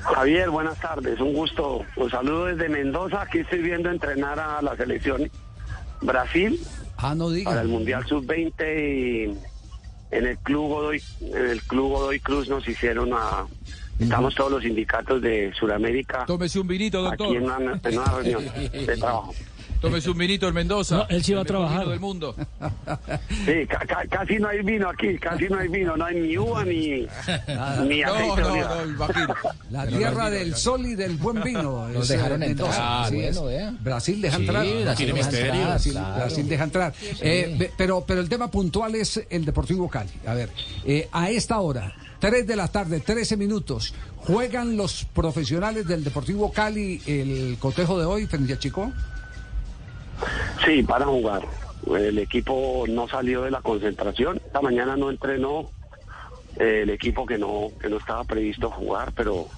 Javier, 0.00 0.50
buenas 0.50 0.80
tardes, 0.80 1.20
un 1.20 1.32
gusto. 1.34 1.84
Un 1.96 2.10
saludo 2.10 2.46
desde 2.46 2.68
Mendoza. 2.68 3.22
Aquí 3.22 3.38
estoy 3.40 3.60
viendo 3.60 3.90
entrenar 3.90 4.38
a 4.40 4.60
la 4.62 4.76
selección 4.76 5.30
Brasil 6.00 6.58
Ah, 6.96 7.14
no 7.14 7.30
diga. 7.30 7.50
para 7.50 7.62
el 7.62 7.68
Mundial 7.68 8.04
Sub-20 8.06 8.78
y 8.78 9.38
en 10.16 10.26
el 10.26 10.38
Club 10.38 10.68
Godoy, 10.68 11.02
en 11.20 11.46
el 11.50 11.62
Club 11.62 11.90
Godoy 11.92 12.20
Cruz 12.20 12.48
nos 12.48 12.66
hicieron 12.66 13.12
a... 13.12 13.46
Estamos 14.00 14.34
todos 14.34 14.50
los 14.50 14.62
sindicatos 14.62 15.22
de 15.22 15.52
Sudamérica 15.54 16.24
Tómese 16.26 16.58
un 16.58 16.66
vinito, 16.66 17.02
doctor. 17.02 17.26
aquí 17.28 17.36
en 17.36 17.42
una, 17.44 17.56
en 17.84 17.98
una 17.98 18.04
reunión 18.12 18.44
de 18.72 18.96
trabajo. 18.96 19.34
Tómese 19.82 20.08
un 20.10 20.16
vinito 20.16 20.46
en 20.48 20.54
Mendoza. 20.54 20.96
No, 20.98 21.06
él 21.08 21.22
sí 21.24 21.34
va 21.34 21.42
a 21.42 21.44
trabajar. 21.44 21.86
del 21.88 22.00
mundo. 22.00 22.34
Sí, 23.44 23.66
ca- 23.68 23.80
ca- 23.86 24.06
casi 24.08 24.36
no 24.38 24.48
hay 24.48 24.62
vino 24.62 24.88
aquí, 24.88 25.18
casi 25.18 25.48
no 25.48 25.58
hay 25.58 25.66
vino, 25.68 25.96
no 25.96 26.04
hay 26.04 26.14
ni 26.20 26.38
uva 26.38 26.64
ni, 26.64 26.88
ni 26.88 27.06
No, 28.02 28.12
aceite 28.14 28.40
no, 28.40 28.54
no, 28.76 28.86
imagino. 28.86 29.34
La 29.70 29.84
Pero 29.84 29.96
tierra 29.98 30.24
no, 30.24 30.30
del 30.30 30.50
no. 30.50 30.56
sol 30.56 30.86
y 30.86 30.94
del 30.94 31.16
buen 31.16 31.42
vino. 31.42 31.88
Nos 31.92 32.02
es, 32.04 32.08
dejaron 32.16 32.42
eh, 32.42 32.46
entrar. 32.46 32.68
Mendoza, 32.68 33.04
Ah, 33.04 33.10
bueno. 33.42 33.78
Brasil 33.80 34.20
deja 34.20 34.36
Sí, 34.36 34.42
entrar. 34.42 34.64
Brasil 34.66 35.06
deja 35.12 35.18
entrar, 35.20 35.44
entrar. 35.44 35.66
Brasil, 35.66 35.92
claro. 35.92 36.14
Brasil 36.16 36.48
deja 36.48 36.64
entrar. 36.64 36.94
Eh, 37.20 37.70
pero, 37.76 38.04
pero 38.06 38.20
el 38.20 38.28
tema 38.28 38.50
puntual 38.50 38.94
es 38.94 39.20
el 39.28 39.44
Deportivo 39.44 39.88
Cali. 39.88 40.10
A 40.26 40.34
ver, 40.34 40.50
eh, 40.84 41.08
a 41.10 41.30
esta 41.30 41.58
hora, 41.58 41.92
3 42.20 42.46
de 42.46 42.54
la 42.56 42.68
tarde, 42.68 43.00
13 43.00 43.36
minutos, 43.36 43.94
¿juegan 44.18 44.76
los 44.76 45.04
profesionales 45.12 45.86
del 45.88 46.04
Deportivo 46.04 46.52
Cali 46.52 47.02
el 47.06 47.56
cotejo 47.58 47.98
de 47.98 48.04
hoy 48.06 48.26
frente 48.26 48.52
a 48.52 48.58
Chico? 48.58 48.92
Sí, 50.64 50.82
para 50.82 51.06
jugar. 51.06 51.42
El 51.86 52.18
equipo 52.18 52.84
no 52.88 53.08
salió 53.08 53.42
de 53.42 53.50
la 53.50 53.60
concentración. 53.60 54.36
Esta 54.36 54.60
mañana 54.60 54.96
no 54.96 55.10
entrenó 55.10 55.70
eh, 56.58 56.80
el 56.82 56.90
equipo 56.90 57.26
que 57.26 57.38
no, 57.38 57.70
que 57.80 57.88
no 57.88 57.96
estaba 57.96 58.24
previsto 58.24 58.70
jugar, 58.70 59.12
pero 59.16 59.48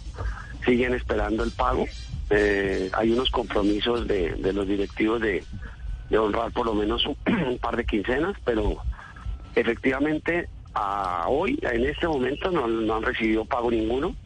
siguen 0.64 0.94
esperando 0.94 1.44
el 1.44 1.50
pago. 1.50 1.84
Eh, 2.30 2.90
hay 2.94 3.10
unos 3.10 3.30
compromisos 3.30 4.06
de, 4.08 4.36
los 4.52 4.66
directivos 4.66 5.20
de, 5.20 5.44
honrar 6.16 6.52
por 6.52 6.66
lo 6.66 6.74
menos 6.74 7.04
un, 7.26 7.58
par 7.60 7.76
de 7.76 7.84
quincenas, 7.84 8.36
pero 8.44 8.76
efectivamente 9.54 10.48
a 10.72 11.26
hoy, 11.28 11.58
en 11.62 11.84
este 11.84 12.08
momento, 12.08 12.50
no, 12.50 12.66
no 12.66 12.96
han 12.96 13.02
recibido 13.02 13.44
pago 13.44 13.70
ninguno, 13.70 14.16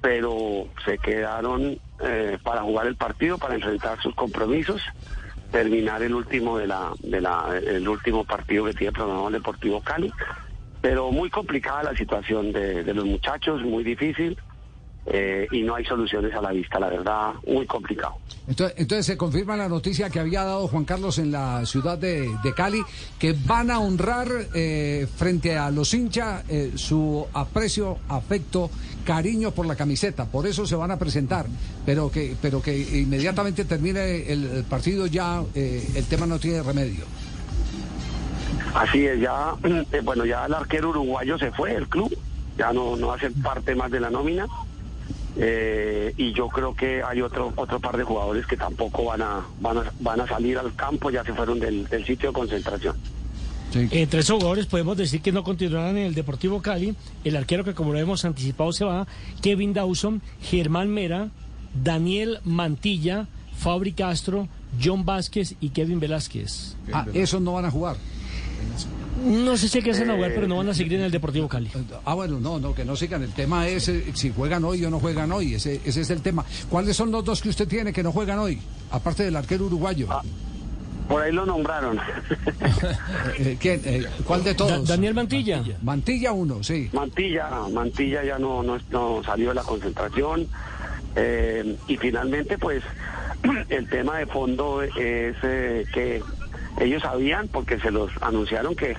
pero 0.00 0.66
se 0.84 0.98
quedaron 0.98 1.78
eh, 2.00 2.38
para 2.42 2.62
jugar 2.62 2.86
el 2.86 2.96
partido, 2.96 3.38
para 3.38 3.54
enfrentar 3.54 4.00
sus 4.02 4.14
compromisos 4.14 4.80
terminar 5.54 6.02
el 6.02 6.12
último 6.16 6.58
de 6.58 6.66
la, 6.66 6.92
de 6.98 7.20
la 7.20 7.56
el 7.64 7.86
último 7.88 8.24
partido 8.24 8.64
que 8.64 8.74
tiene 8.74 8.90
programado 8.90 9.28
el 9.28 9.34
Deportivo 9.34 9.80
Cali. 9.80 10.12
Pero 10.80 11.12
muy 11.12 11.30
complicada 11.30 11.84
la 11.84 11.96
situación 11.96 12.52
de, 12.52 12.82
de 12.82 12.92
los 12.92 13.04
muchachos 13.04 13.62
muy 13.62 13.84
difícil 13.84 14.36
eh, 15.06 15.46
y 15.52 15.62
no 15.62 15.74
hay 15.74 15.84
soluciones 15.84 16.34
a 16.34 16.40
la 16.40 16.50
vista 16.50 16.80
la 16.80 16.88
verdad 16.88 17.34
muy 17.46 17.66
complicado. 17.66 18.16
Entonces, 18.48 18.76
entonces 18.78 19.06
se 19.06 19.16
confirma 19.16 19.56
la 19.56 19.68
noticia 19.68 20.10
que 20.10 20.18
había 20.18 20.42
dado 20.42 20.66
Juan 20.66 20.84
Carlos 20.84 21.18
en 21.18 21.30
la 21.30 21.64
ciudad 21.66 21.96
de, 21.98 22.34
Cali, 22.56 22.82
que 23.18 23.34
van 23.46 23.70
a 23.70 23.78
honrar 23.78 24.28
eh, 24.54 25.06
frente 25.14 25.56
a 25.56 25.70
los 25.70 25.94
hinchas 25.94 26.44
eh, 26.48 26.72
su 26.74 27.26
aprecio, 27.32 27.98
afecto, 28.08 28.70
cariño 29.04 29.50
por 29.52 29.66
la 29.66 29.76
camiseta. 29.76 30.26
Por 30.26 30.46
eso 30.46 30.66
se 30.66 30.74
van 30.74 30.90
a 30.90 30.98
presentar, 30.98 31.46
pero 31.86 32.10
que, 32.10 32.36
pero 32.40 32.60
que 32.60 32.76
inmediatamente 32.76 33.64
termine 33.64 34.32
el, 34.32 34.64
partido 34.68 35.06
ya 35.06 35.42
eh, 35.54 35.86
el 35.94 36.04
tema 36.06 36.26
no 36.26 36.38
tiene 36.38 36.62
remedio. 36.62 37.04
así 38.74 39.06
es 39.06 39.20
ya 39.20 39.54
eh, 39.92 40.00
bueno 40.02 40.24
ya 40.24 40.46
el 40.46 40.54
arquero 40.54 40.90
uruguayo 40.90 41.38
se 41.38 41.52
fue 41.52 41.74
del 41.74 41.86
club 41.86 42.16
ya 42.58 42.72
no 42.72 42.96
no 42.96 43.12
hace 43.12 43.30
parte 43.30 43.74
más 43.74 43.90
de 43.90 44.00
la 44.00 44.10
nómina 44.10 44.46
Eh, 45.36 46.14
y 46.16 46.32
yo 46.32 46.48
creo 46.48 46.76
que 46.76 47.02
hay 47.02 47.20
otro 47.20 47.52
otro 47.56 47.80
par 47.80 47.96
de 47.96 48.04
jugadores 48.04 48.46
que 48.46 48.56
tampoco 48.56 49.06
van 49.06 49.22
a 49.22 49.44
van 49.60 49.78
a, 49.78 49.92
van 49.98 50.20
a 50.20 50.28
salir 50.28 50.56
al 50.58 50.74
campo, 50.76 51.10
ya 51.10 51.24
se 51.24 51.32
fueron 51.32 51.58
del, 51.58 51.88
del 51.88 52.04
sitio 52.04 52.28
de 52.28 52.34
concentración. 52.34 52.96
Entre 53.74 54.20
esos 54.20 54.36
jugadores 54.36 54.66
podemos 54.66 54.96
decir 54.96 55.20
que 55.20 55.32
no 55.32 55.42
continuarán 55.44 55.96
en 55.96 56.06
el 56.06 56.14
Deportivo 56.14 56.62
Cali. 56.62 56.94
El 57.24 57.36
arquero 57.36 57.64
que 57.64 57.74
como 57.74 57.92
lo 57.92 57.98
hemos 57.98 58.24
anticipado 58.24 58.72
se 58.72 58.84
va, 58.84 59.06
Kevin 59.42 59.72
Dawson, 59.72 60.22
Germán 60.42 60.88
Mera, 60.90 61.30
Daniel 61.82 62.38
Mantilla, 62.44 63.26
Fabri 63.56 63.92
Castro, 63.92 64.48
John 64.82 65.04
Vázquez 65.04 65.54
y 65.60 65.70
Kevin 65.70 66.00
Velázquez. 66.00 66.76
Ah, 66.92 67.06
esos 67.14 67.40
no 67.40 67.54
van 67.54 67.64
a 67.64 67.70
jugar. 67.70 67.96
No 69.24 69.56
sé 69.56 69.68
si 69.68 69.78
hay 69.78 69.84
que 69.84 69.92
hacer 69.92 70.10
jugar, 70.10 70.32
pero 70.34 70.46
no 70.46 70.56
van 70.56 70.68
a 70.68 70.74
seguir 70.74 70.94
en 70.94 71.02
el 71.02 71.10
Deportivo 71.10 71.48
Cali. 71.48 71.70
Ah, 72.04 72.14
bueno, 72.14 72.40
no, 72.40 72.58
no, 72.58 72.74
que 72.74 72.84
no 72.84 72.96
sigan. 72.96 73.22
El 73.22 73.32
tema 73.32 73.68
es 73.68 73.88
eh, 73.88 74.04
si 74.14 74.30
juegan 74.30 74.64
hoy 74.64 74.84
o 74.84 74.90
no 74.90 74.98
juegan 74.98 75.30
hoy. 75.32 75.54
Ese, 75.54 75.80
ese 75.84 76.00
es 76.00 76.10
el 76.10 76.20
tema. 76.20 76.44
¿Cuáles 76.68 76.96
son 76.96 77.10
los 77.10 77.24
dos 77.24 77.40
que 77.40 77.48
usted 77.48 77.68
tiene 77.68 77.92
que 77.92 78.02
no 78.02 78.12
juegan 78.12 78.38
hoy? 78.38 78.58
Aparte 78.90 79.22
del 79.22 79.36
arquero 79.36 79.66
uruguayo. 79.66 80.08
Por 81.08 81.22
ahí 81.22 81.32
lo 81.32 81.44
nombraron. 81.46 81.98
Eh, 83.38 83.56
¿quién? 83.60 83.80
Eh, 83.84 84.04
¿Cuál 84.24 84.44
de 84.44 84.54
todos? 84.54 84.86
Da- 84.86 84.94
Daniel 84.94 85.14
Mantilla. 85.14 85.62
Mantilla 85.82 86.32
uno, 86.32 86.62
sí. 86.62 86.88
Mantilla, 86.92 87.48
Mantilla 87.72 88.22
ya 88.24 88.38
no, 88.38 88.62
no, 88.62 88.78
no 88.90 89.22
salió 89.24 89.48
de 89.50 89.54
la 89.56 89.62
concentración. 89.62 90.48
eh, 91.16 91.76
y 91.88 91.96
finalmente, 91.96 92.56
pues, 92.58 92.82
el 93.68 93.88
tema 93.88 94.18
de 94.18 94.26
fondo 94.26 94.82
es 94.82 94.92
eh, 95.42 95.84
que 95.92 96.22
ellos 96.80 97.02
sabían, 97.02 97.48
porque 97.48 97.78
se 97.80 97.90
los 97.90 98.10
anunciaron 98.20 98.74
que 98.76 98.96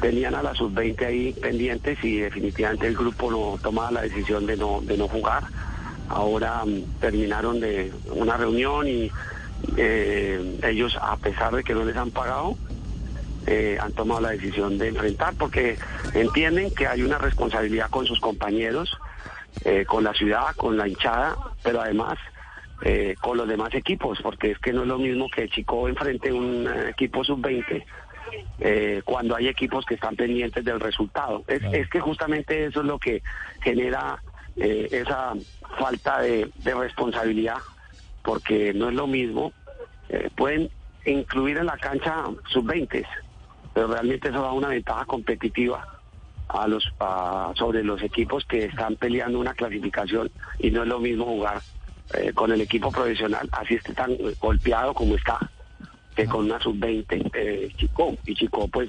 tenían 0.00 0.34
a 0.34 0.42
la 0.42 0.54
sub-20 0.54 1.04
ahí 1.06 1.32
pendientes 1.34 1.98
y 2.02 2.16
definitivamente 2.18 2.86
el 2.86 2.96
grupo 2.96 3.30
no 3.30 3.58
tomaba 3.62 3.90
la 3.90 4.02
decisión 4.02 4.46
de 4.46 4.56
no, 4.56 4.80
de 4.82 4.96
no 4.96 5.06
jugar. 5.08 5.44
Ahora 6.08 6.64
mm, 6.64 6.98
terminaron 7.00 7.60
de 7.60 7.92
una 8.14 8.36
reunión 8.36 8.88
y 8.88 9.10
eh, 9.76 10.58
ellos, 10.64 10.96
a 11.00 11.16
pesar 11.16 11.54
de 11.54 11.64
que 11.64 11.74
no 11.74 11.84
les 11.84 11.96
han 11.96 12.10
pagado, 12.10 12.56
eh, 13.46 13.78
han 13.80 13.92
tomado 13.92 14.20
la 14.20 14.30
decisión 14.30 14.78
de 14.78 14.88
enfrentar 14.88 15.34
porque 15.38 15.78
entienden 16.14 16.74
que 16.74 16.86
hay 16.86 17.02
una 17.02 17.18
responsabilidad 17.18 17.90
con 17.90 18.06
sus 18.06 18.20
compañeros, 18.20 18.96
eh, 19.64 19.84
con 19.86 20.04
la 20.04 20.14
ciudad, 20.14 20.54
con 20.56 20.76
la 20.76 20.88
hinchada, 20.88 21.36
pero 21.62 21.80
además 21.80 22.18
eh, 22.82 23.14
con 23.20 23.36
los 23.36 23.48
demás 23.48 23.74
equipos, 23.74 24.18
porque 24.22 24.52
es 24.52 24.58
que 24.58 24.72
no 24.72 24.82
es 24.82 24.88
lo 24.88 24.98
mismo 24.98 25.28
que 25.28 25.48
Chico 25.48 25.88
enfrente 25.88 26.32
un 26.32 26.66
eh, 26.66 26.90
equipo 26.90 27.22
sub-20 27.22 27.84
eh, 28.60 29.02
cuando 29.04 29.36
hay 29.36 29.48
equipos 29.48 29.84
que 29.84 29.94
están 29.94 30.16
pendientes 30.16 30.64
del 30.64 30.80
resultado. 30.80 31.44
Es, 31.46 31.62
es 31.72 31.88
que 31.90 32.00
justamente 32.00 32.66
eso 32.66 32.80
es 32.80 32.86
lo 32.86 32.98
que 32.98 33.22
genera 33.62 34.22
eh, 34.56 34.88
esa 34.90 35.34
falta 35.78 36.20
de, 36.20 36.50
de 36.56 36.74
responsabilidad, 36.74 37.58
porque 38.22 38.72
no 38.74 38.88
es 38.88 38.94
lo 38.94 39.06
mismo. 39.06 39.52
eh, 40.12 40.28
pueden 40.36 40.68
incluir 41.04 41.56
en 41.58 41.66
la 41.66 41.76
cancha 41.78 42.24
sub-20, 42.52 43.06
pero 43.72 43.86
realmente 43.86 44.28
eso 44.28 44.42
da 44.42 44.52
una 44.52 44.66
ventaja 44.68 45.04
competitiva 45.04 45.86
a 46.48 46.66
los 46.66 46.84
a- 46.98 47.52
sobre 47.54 47.84
los 47.84 48.02
equipos 48.02 48.44
que 48.44 48.64
están 48.64 48.96
peleando 48.96 49.38
una 49.38 49.54
clasificación 49.54 50.28
y 50.58 50.72
no 50.72 50.82
es 50.82 50.88
lo 50.88 50.98
mismo 50.98 51.26
jugar 51.26 51.62
eh, 52.14 52.32
con 52.32 52.50
el 52.50 52.60
equipo 52.60 52.90
profesional, 52.90 53.48
así 53.52 53.74
esté 53.76 53.94
tan 53.94 54.16
golpeado 54.40 54.92
como 54.94 55.14
está, 55.14 55.38
que 56.16 56.26
con 56.26 56.46
una 56.46 56.58
sub-20 56.58 57.30
eh, 57.34 57.72
Chico. 57.76 58.16
Y 58.26 58.34
Chico, 58.34 58.66
pues 58.66 58.88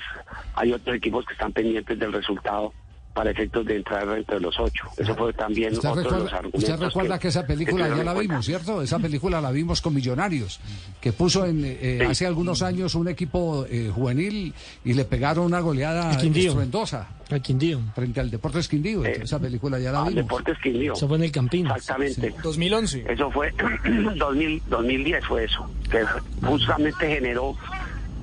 hay 0.56 0.74
otros 0.74 0.96
equipos 0.96 1.24
que 1.28 1.34
están 1.34 1.54
pendientes 1.54 2.00
del 2.00 2.14
resultado 2.14 2.74
para 3.14 3.32
efectos 3.32 3.66
de 3.66 3.76
entrar 3.78 4.08
entre 4.18 4.40
los 4.40 4.58
ocho. 4.60 4.86
Eso 4.98 5.16
fue 5.16 5.34
también 5.34 5.74
Usted 5.74 5.90
otro 5.90 6.02
de 6.02 6.04
los 6.04 6.14
recuerda, 6.14 6.38
argumentos. 6.38 6.64
usted 6.70 6.80
recuerda 6.86 7.20
que, 7.20 7.28
esa 7.28 7.46
película 7.46 7.86
tuvieron 7.86 7.98
ya 8.06 8.14
la 8.14 8.20
vimos, 8.20 8.46
¿cierto? 8.46 8.82
Esa 8.82 9.00
película 9.00 9.42
la 9.42 9.52
vimos 9.52 9.82
con 9.82 9.94
Millonarios, 9.94 10.60
que 11.00 11.12
puso 11.14 11.46
en 11.46 11.64
eh, 11.66 11.98
Sí. 12.02 12.06
hace 12.06 12.26
algunos 12.28 12.62
años 12.62 12.96
un 12.96 13.08
equipo 13.08 13.66
eh, 13.70 13.92
juvenil 13.94 14.54
y 14.86 14.94
le 14.94 15.06
pegaron 15.06 15.46
una 15.46 15.60
goleada 15.60 16.12
estruendosa. 16.12 17.08
A 17.30 17.40
Quindío. 17.40 17.80
Frente 17.96 18.20
al 18.20 18.30
Deportes 18.30 18.68
Quindío. 18.68 19.00
Entonces, 19.06 19.24
esa 19.24 19.40
película 19.40 19.80
ya 19.80 19.92
la 19.94 20.00
Al 20.04 20.10
vimos. 20.10 20.20
Eh, 20.20 20.24
Deportes 20.24 20.58
Quindío. 20.62 20.94
Eso 20.94 21.08
fue 21.08 21.18
en 21.18 21.24
el 21.24 21.32
Campín. 21.32 21.66
Exactamente. 21.68 22.34
2011. 22.44 23.06
Eso 23.08 23.32
fue 23.32 23.54
2000, 24.18 24.62
2010 24.68 25.26
fue 25.26 25.46
eso, 25.46 25.70
que 25.90 26.04
justamente 26.46 27.08
generó 27.08 27.56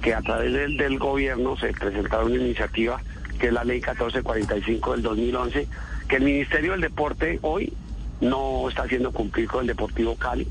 que 0.02 0.14
a 0.14 0.20
través 0.20 0.52
del, 0.52 0.76
del 0.76 0.98
gobierno 0.98 1.56
se 1.56 1.72
presentara 1.72 2.24
una 2.24 2.36
iniciativa 2.36 3.00
que 3.38 3.48
es 3.48 3.52
la 3.52 3.64
ley 3.64 3.76
1445 3.76 4.92
del 4.92 5.02
2011, 5.02 5.68
que 6.08 6.16
el 6.16 6.24
Ministerio 6.24 6.72
del 6.72 6.80
Deporte 6.80 7.38
hoy 7.42 7.72
no 8.20 8.68
está 8.68 8.82
haciendo 8.82 9.12
cumplir 9.12 9.48
con 9.48 9.62
el 9.62 9.68
Deportivo 9.68 10.16
Cali. 10.16 10.46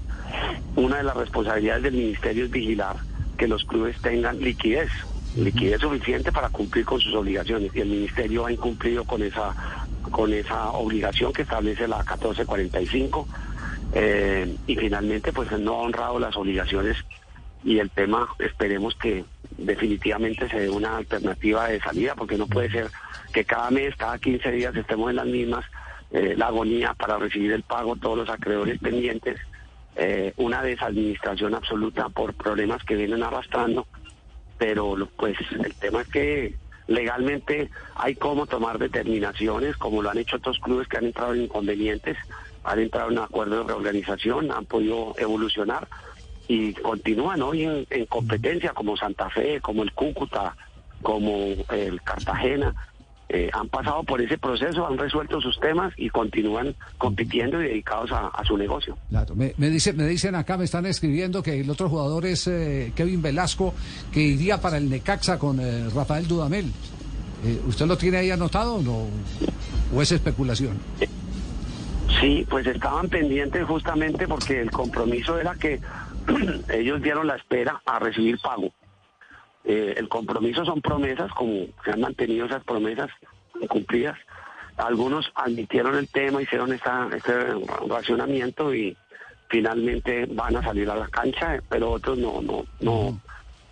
Una 0.76 0.98
de 0.98 1.04
las 1.04 1.18
responsabilidades 1.18 1.84
del 1.84 1.96
Ministerio 1.96 2.46
es 2.46 2.52
vigilar 2.52 2.98
que 3.38 3.48
los 3.48 3.64
clubes 3.66 4.00
tengan 4.02 4.40
liquidez, 4.40 4.90
liquidez 5.36 5.82
suficiente 5.82 6.32
para 6.32 6.50
cumplir 6.50 6.86
con 6.86 7.00
sus 7.00 7.14
obligaciones 7.14 7.72
y 7.76 7.82
el 7.82 7.90
Ministerio 7.90 8.46
ha 8.46 8.52
incumplido 8.52 9.04
con 9.06 9.22
esa 9.22 9.54
con 10.12 10.34
esa 10.34 10.72
obligación 10.72 11.34
que 11.34 11.42
establece 11.42 11.88
la 11.88 11.98
1445 11.98 13.28
eh, 13.94 14.56
y 14.66 14.76
finalmente 14.78 15.34
pues 15.34 15.52
no 15.52 15.74
ha 15.74 15.82
honrado 15.82 16.18
las 16.18 16.36
obligaciones 16.38 16.98
y 17.64 17.80
el 17.80 17.90
tema 17.90 18.28
esperemos 18.40 18.96
que 18.96 19.26
definitivamente 19.58 20.48
se 20.50 20.62
dé 20.62 20.70
una 20.70 20.98
alternativa 20.98 21.68
de 21.68 21.80
salida 21.80 22.16
porque 22.16 22.38
no 22.38 22.48
puede 22.48 22.70
ser 22.72 22.90
que 23.34 23.44
cada 23.46 23.70
mes, 23.72 23.96
cada 23.96 24.18
15 24.18 24.52
días 24.52 24.76
estemos 24.76 25.10
en 25.10 25.16
las 25.18 25.26
mismas, 25.26 25.66
eh, 26.12 26.36
la 26.38 26.48
agonía 26.48 26.94
para 26.94 27.18
recibir 27.18 27.52
el 27.52 27.64
pago, 27.64 27.96
todos 27.96 28.18
los 28.18 28.30
acreedores 28.30 28.80
pendientes, 28.80 29.40
eh, 29.96 30.34
una 30.38 30.62
desadministración 30.62 31.56
absoluta 31.56 32.10
por 32.10 32.34
problemas 32.34 32.84
que 32.84 32.96
vienen 32.96 33.24
arrastrando, 33.24 33.88
pero 34.58 34.96
pues 35.18 35.38
el 35.52 35.74
tema 35.76 36.02
es 36.02 36.08
que 36.08 36.56
legalmente 36.88 37.70
hay 37.96 38.16
cómo 38.16 38.46
tomar 38.46 38.78
determinaciones, 38.80 39.76
como 39.78 40.02
lo 40.02 40.10
han 40.10 40.18
hecho 40.18 40.38
otros 40.38 40.60
clubes 40.60 40.88
que 40.88 40.98
han 40.98 41.06
entrado 41.06 41.34
en 41.34 41.44
inconvenientes, 41.44 42.18
han 42.64 42.80
entrado 42.80 43.12
en 43.12 43.20
acuerdos 43.20 43.66
de 43.66 43.74
reorganización, 43.74 44.52
han 44.52 44.66
podido 44.66 45.16
evolucionar 45.18 45.88
y 46.48 46.74
continúan 46.74 47.42
hoy 47.42 47.64
en, 47.64 47.86
en 47.90 48.06
competencia 48.06 48.74
como 48.74 48.96
Santa 48.98 49.30
Fe, 49.30 49.60
como 49.62 49.84
el 49.84 49.92
Cúcuta, 49.94 50.56
como 51.02 51.36
el 51.72 52.02
Cartagena. 52.04 52.74
Eh, 53.30 53.50
han 53.52 53.68
pasado 53.68 54.04
por 54.04 54.22
ese 54.22 54.38
proceso, 54.38 54.88
han 54.88 54.98
resuelto 54.98 55.42
sus 55.42 55.60
temas 55.60 55.94
y 55.98 56.10
continúan 56.10 56.74
compitiendo 56.98 57.62
y 57.62 57.68
dedicados 57.68 58.10
a, 58.14 58.28
a 58.28 58.46
su 58.46 58.58
negocio. 58.58 58.98
Claro, 59.10 59.36
me, 59.36 59.54
me 59.58 59.70
dice, 59.70 59.92
me 59.92 60.08
dicen 60.08 60.34
acá, 60.34 60.58
me 60.58 60.64
están 60.64 60.86
escribiendo 60.86 61.44
que 61.44 61.60
el 61.60 61.70
otro 61.70 61.90
jugador 61.90 62.26
es 62.26 62.48
eh, 62.48 62.94
Kevin 62.96 63.22
Velasco, 63.22 63.74
que 64.14 64.22
iría 64.22 64.62
para 64.62 64.78
el 64.78 64.90
Necaxa 64.90 65.38
con 65.38 65.60
eh, 65.60 65.90
Rafael 65.94 66.26
Dudamel. 66.26 66.72
¿Usted 67.68 67.86
lo 67.86 67.98
tiene 67.98 68.18
ahí 68.18 68.32
anotado 68.32 68.76
o 68.76 68.82
no? 68.82 69.08
¿O 69.94 70.02
es 70.02 70.12
especulación? 70.12 70.80
Sí, 72.20 72.48
pues 72.50 72.66
estaban 72.66 73.10
pendientes 73.10 73.64
justamente 73.66 74.28
porque 74.28 74.62
el 74.62 74.72
compromiso 74.72 75.38
era 75.38 75.54
que 75.54 75.80
ellos 76.70 77.02
dieron 77.02 77.28
la 77.28 77.36
espera 77.36 77.82
a 77.86 78.00
recibir 78.00 78.40
pago. 78.40 78.72
Eh, 79.64 79.96
el 79.98 80.08
compromiso 80.08 80.64
son 80.64 80.82
promesas, 80.82 81.32
como 81.34 81.66
se 81.84 81.92
han 81.92 82.02
mantenido 82.02 82.46
esas 82.46 82.64
promesas 82.64 83.10
cumplidas. 83.68 84.18
Algunos 84.78 85.32
admitieron 85.36 85.96
el 85.96 86.08
tema, 86.08 86.42
hicieron 86.42 86.72
esta, 86.72 87.10
este 87.16 87.34
racionamiento 87.90 88.74
y 88.74 88.96
finalmente 89.50 90.26
van 90.28 90.56
a 90.56 90.64
salir 90.64 90.90
a 90.90 90.96
la 90.96 91.08
cancha, 91.08 91.60
pero 91.70 91.92
otros 91.92 92.18
no, 92.18 92.42
no, 92.42 92.66
no, 92.80 93.20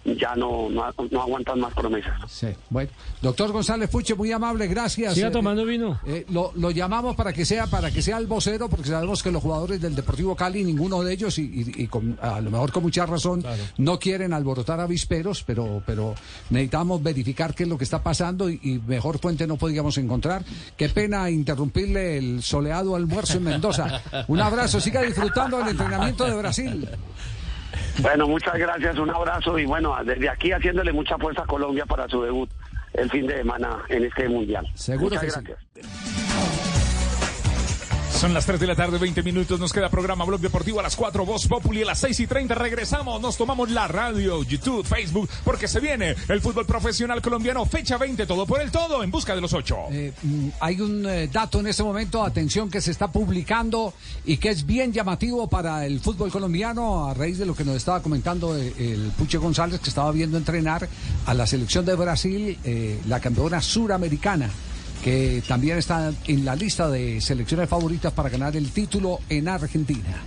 ya 0.05 0.35
no, 0.35 0.69
no, 0.69 0.85
no 1.11 1.21
aguantan 1.21 1.59
más 1.59 1.73
promesas. 1.73 2.13
Sí, 2.31 2.47
bueno. 2.69 2.89
Doctor 3.21 3.51
González 3.51 3.89
Puche, 3.89 4.13
muy 4.13 4.31
amable, 4.31 4.67
gracias. 4.67 5.15
Siga 5.15 5.29
Eh, 5.29 5.31
tomando 5.31 5.65
vino. 5.65 5.99
eh, 6.05 6.25
lo, 6.29 6.51
lo 6.55 6.69
llamamos 6.71 7.15
para 7.15 7.33
que 7.33 7.43
sea 7.43 7.65
para 7.67 7.89
que 7.91 8.01
sea 8.03 8.17
el 8.19 8.27
vocero, 8.27 8.69
porque 8.69 8.89
sabemos 8.89 9.23
que 9.23 9.31
los 9.31 9.41
jugadores 9.41 9.81
del 9.81 9.95
Deportivo 9.95 10.35
Cali, 10.35 10.63
ninguno 10.63 11.01
de 11.01 11.13
ellos, 11.13 11.39
y, 11.39 11.41
y- 11.43 11.83
y 11.83 11.87
con- 11.87 12.17
a 12.21 12.39
lo 12.39 12.51
mejor 12.51 12.71
con 12.71 12.83
mucha 12.83 13.05
razón, 13.05 13.43
no 13.77 13.97
quieren 13.97 14.31
alborotar 14.33 14.79
avisperos, 14.79 15.43
pero, 15.43 15.81
pero 15.85 16.13
necesitamos 16.51 17.01
verificar 17.01 17.55
qué 17.55 17.63
es 17.63 17.69
lo 17.69 17.77
que 17.77 17.83
está 17.83 18.03
pasando 18.03 18.49
y, 18.49 18.59
y 18.61 18.79
mejor 18.85 19.17
fuente 19.19 19.47
no 19.47 19.55
podíamos 19.57 19.97
encontrar. 19.97 20.43
Qué 20.77 20.89
pena 20.89 21.29
interrumpirle 21.31 22.17
el 22.17 22.43
soleado 22.43 22.95
almuerzo 22.95 23.37
en 23.37 23.43
Mendoza. 23.45 24.01
Un 24.27 24.39
abrazo, 24.39 24.79
siga 24.79 25.01
disfrutando 25.01 25.57
del 25.57 25.69
entrenamiento 25.69 26.25
de 26.25 26.35
Brasil. 26.35 26.87
Bueno, 27.99 28.27
muchas 28.27 28.55
gracias, 28.55 28.97
un 28.97 29.09
abrazo 29.09 29.57
y 29.57 29.65
bueno, 29.65 29.95
desde 30.03 30.29
aquí 30.29 30.51
haciéndole 30.51 30.91
mucha 30.91 31.17
fuerza 31.17 31.43
a 31.43 31.45
Colombia 31.45 31.85
para 31.85 32.07
su 32.07 32.21
debut 32.21 32.49
el 32.93 33.09
fin 33.09 33.27
de 33.27 33.37
semana 33.37 33.83
en 33.89 34.05
este 34.05 34.27
mundial. 34.29 34.65
Seguro 34.73 35.15
muchas 35.15 35.43
que 35.43 35.55
sí. 35.81 36.14
Son 38.15 38.33
las 38.33 38.45
3 38.45 38.61
de 38.61 38.67
la 38.67 38.75
tarde, 38.75 38.97
20 38.97 39.23
minutos. 39.23 39.59
Nos 39.59 39.73
queda 39.73 39.89
programa 39.89 40.23
Blog 40.23 40.39
Deportivo 40.39 40.79
a 40.79 40.83
las 40.83 40.95
4, 40.95 41.25
Voz 41.25 41.47
Populi 41.47 41.81
a 41.81 41.87
las 41.87 41.99
6 41.99 42.21
y 42.21 42.27
30. 42.27 42.55
Regresamos, 42.55 43.19
nos 43.21 43.35
tomamos 43.35 43.69
la 43.69 43.89
radio, 43.89 44.41
YouTube, 44.41 44.85
Facebook, 44.85 45.29
porque 45.43 45.67
se 45.67 45.81
viene 45.81 46.15
el 46.29 46.39
fútbol 46.39 46.65
profesional 46.65 47.21
colombiano, 47.21 47.65
fecha 47.65 47.97
20, 47.97 48.25
todo 48.25 48.45
por 48.45 48.61
el 48.61 48.71
todo, 48.71 49.03
en 49.03 49.11
busca 49.11 49.35
de 49.35 49.41
los 49.41 49.51
8. 49.51 49.77
Eh, 49.91 50.13
mm, 50.23 50.47
hay 50.61 50.79
un 50.79 51.05
eh, 51.05 51.27
dato 51.27 51.59
en 51.59 51.67
este 51.67 51.83
momento, 51.83 52.23
atención, 52.23 52.69
que 52.69 52.79
se 52.79 52.91
está 52.91 53.11
publicando 53.11 53.93
y 54.23 54.37
que 54.37 54.49
es 54.49 54.65
bien 54.65 54.93
llamativo 54.93 55.49
para 55.49 55.85
el 55.85 55.99
fútbol 55.99 56.31
colombiano 56.31 57.09
a 57.09 57.13
raíz 57.13 57.37
de 57.37 57.45
lo 57.45 57.53
que 57.53 57.65
nos 57.65 57.75
estaba 57.75 58.01
comentando 58.01 58.57
eh, 58.57 58.73
el 58.77 59.11
Puche 59.17 59.37
González, 59.37 59.81
que 59.81 59.89
estaba 59.89 60.11
viendo 60.13 60.37
entrenar 60.37 60.87
a 61.25 61.33
la 61.33 61.45
selección 61.45 61.83
de 61.83 61.95
Brasil, 61.95 62.57
la 63.07 63.19
campeona 63.19 63.61
suramericana 63.61 64.49
que 65.05 65.43
también 65.47 65.77
está 65.77 66.11
en 66.25 66.45
la 66.45 66.55
lista 66.55 66.89
de 66.89 67.21
selecciones 67.21 67.69
favoritas 67.69 68.11
para 68.11 68.27
ganar 68.27 68.55
el 68.55 68.71
título 68.71 69.19
en 69.29 69.47
Argentina. 69.47 70.23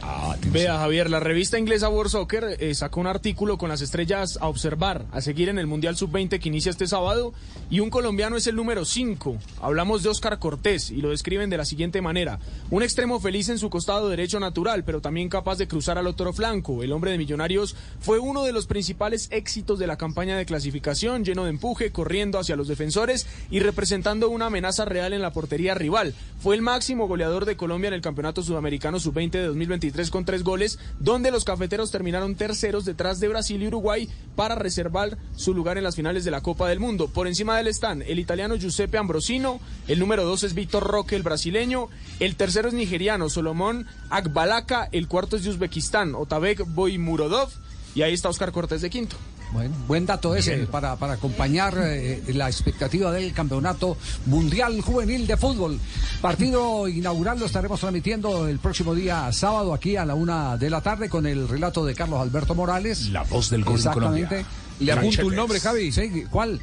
Vea, 0.53 0.79
Javier, 0.79 1.11
la 1.11 1.19
revista 1.19 1.59
inglesa 1.59 1.89
World 1.89 2.13
Soccer 2.13 2.57
eh, 2.61 2.73
sacó 2.77 3.01
un 3.01 3.09
artículo 3.09 3.59
con 3.59 3.71
las 3.71 3.81
estrellas 3.81 4.39
a 4.41 4.47
observar, 4.47 5.05
a 5.11 5.21
seguir 5.21 5.49
en 5.49 5.59
el 5.59 5.67
Mundial 5.67 5.97
Sub-20 5.97 6.39
que 6.39 6.49
inicia 6.49 6.71
este 6.71 6.87
sábado, 6.87 7.33
y 7.71 7.81
un 7.81 7.91
colombiano 7.91 8.37
es 8.37 8.47
el 8.47 8.55
número 8.55 8.85
5. 8.85 9.37
Hablamos 9.61 10.05
de 10.05 10.11
Oscar 10.11 10.39
Cortés 10.39 10.93
y 10.93 11.01
lo 11.01 11.11
describen 11.11 11.51
de 11.51 11.57
la 11.57 11.65
siguiente 11.65 12.01
manera. 12.01 12.39
Un 12.71 12.85
extremo 12.85 13.19
feliz 13.19 13.49
en 13.49 13.59
su 13.59 13.71
costado 13.71 14.09
derecho 14.09 14.39
natural, 14.39 14.85
pero 14.85 15.01
también 15.01 15.29
capaz 15.29 15.59
de 15.59 15.67
cruzar 15.67 15.99
al 15.99 16.07
otro 16.07 16.33
flanco. 16.33 16.85
El 16.85 16.93
hombre 16.93 17.11
de 17.11 17.19
Millonarios 17.19 17.75
fue 17.99 18.21
uno 18.21 18.45
de 18.45 18.53
los 18.53 18.69
principales 18.69 19.27
éxitos 19.33 19.81
de 19.81 19.89
la 19.89 19.99
campaña 19.99 20.37
de 20.39 20.47
clasificación, 20.47 21.25
lleno 21.25 21.43
de 21.43 21.51
empuje, 21.51 21.91
corriendo 21.91 22.39
hacia 22.39 22.55
los 22.55 22.69
defensores 22.69 23.27
y 23.51 23.59
representando 23.59 24.31
una 24.31 24.47
amenaza 24.47 24.68
real 24.77 25.12
en 25.12 25.23
la 25.23 25.32
portería 25.32 25.74
rival. 25.74 26.15
Fue 26.40 26.55
el 26.55 26.62
máximo 26.62 27.09
goleador 27.09 27.45
de 27.45 27.57
Colombia 27.57 27.89
en 27.89 27.95
el 27.95 28.01
Campeonato 28.01 28.43
Sudamericano 28.43 29.01
Sub-20 29.01 29.31
de 29.31 29.47
2023 29.47 30.11
con 30.11 30.24
tres 30.24 30.45
goles, 30.45 30.78
donde 31.01 31.31
los 31.31 31.45
cafeteros 31.45 31.90
terminaron 31.90 32.36
terceros 32.36 32.85
detrás 32.85 33.19
de 33.19 33.28
Brasil 33.28 33.62
y 33.62 33.66
Uruguay 33.66 34.09
para 34.36 34.55
reservar 34.55 35.19
su 35.35 35.55
lugar 35.55 35.78
en 35.78 35.85
las 35.85 35.97
finales 35.97 36.24
de 36.24 36.31
la 36.31 36.43
Copa 36.43 36.69
del 36.69 36.81
Mundo. 36.81 37.09
Por 37.09 37.27
encima 37.27 37.55
de 37.55 37.62
él 37.62 37.69
están 37.69 38.03
el 38.03 38.19
italiano 38.19 38.57
Giuseppe 38.57 38.99
Ambrosino, 38.99 39.61
el 39.89 39.99
número 39.99 40.24
dos 40.24 40.45
es 40.45 40.55
Víctor 40.55 40.85
Roque, 40.85 41.16
el 41.16 41.23
brasileño, 41.23 41.89
el 42.20 42.36
tercero 42.36 42.69
es 42.69 42.74
nigeriano 42.74 43.28
Solomón 43.28 43.86
Akbalaka, 44.11 44.89
el 44.93 45.09
cuarto 45.09 45.36
es 45.36 45.45
de 45.45 45.51
Uzbekistán, 45.51 46.15
Otabek 46.15 46.65
Boymurodov, 46.66 47.51
y 47.95 48.03
ahí 48.03 48.12
está 48.12 48.28
Oscar 48.28 48.53
Cortés 48.53 48.82
de 48.82 48.90
quinto. 48.90 49.16
Bueno, 49.53 49.75
buen 49.87 50.05
dato 50.05 50.35
ese 50.35 50.66
para, 50.66 50.97
para 50.97 51.15
acompañar 51.15 51.75
eh, 51.79 52.23
la 52.35 52.49
expectativa 52.49 53.11
del 53.11 53.33
campeonato 53.33 53.97
mundial 54.27 54.81
juvenil 54.83 55.27
de 55.27 55.37
fútbol. 55.37 55.79
Partido 56.20 56.87
inaugural 56.87 57.39
lo 57.39 57.47
estaremos 57.47 57.81
transmitiendo 57.81 58.47
el 58.47 58.59
próximo 58.59 58.95
día 58.95 59.33
sábado 59.33 59.73
aquí 59.73 59.97
a 59.97 60.05
la 60.05 60.15
una 60.15 60.57
de 60.59 60.69
la 60.69 60.83
tarde 60.83 61.09
con 61.09 61.27
el 61.27 61.49
relato 61.49 61.85
de 61.85 61.95
Carlos 61.95 62.20
Alberto 62.20 62.55
Morales. 62.55 63.09
La 63.09 63.23
voz 63.23 63.49
del 63.49 63.65
gol 63.65 63.75
en 63.75 63.79
Exactamente. 63.79 64.29
Colombia. 64.29 64.47
Le 64.81 64.93
apunto 64.93 65.27
un 65.27 65.35
nombre, 65.35 65.61
Javi. 65.61 65.93
Sí, 65.93 66.25
¿cuál? 66.31 66.61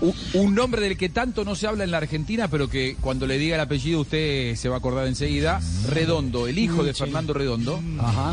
Un, 0.00 0.14
un 0.34 0.54
nombre 0.54 0.82
del 0.82 0.96
que 0.96 1.08
tanto 1.08 1.44
no 1.44 1.54
se 1.56 1.66
habla 1.66 1.84
en 1.84 1.90
la 1.90 1.98
Argentina, 1.98 2.48
pero 2.48 2.68
que 2.68 2.96
cuando 3.00 3.26
le 3.26 3.38
diga 3.38 3.56
el 3.56 3.60
apellido 3.60 4.00
usted 4.00 4.54
se 4.56 4.68
va 4.68 4.76
a 4.76 4.78
acordar 4.78 5.06
enseguida. 5.08 5.60
Redondo, 5.88 6.46
el 6.46 6.58
hijo 6.58 6.84
de 6.84 6.94
Fernando 6.94 7.32
Redondo. 7.34 7.80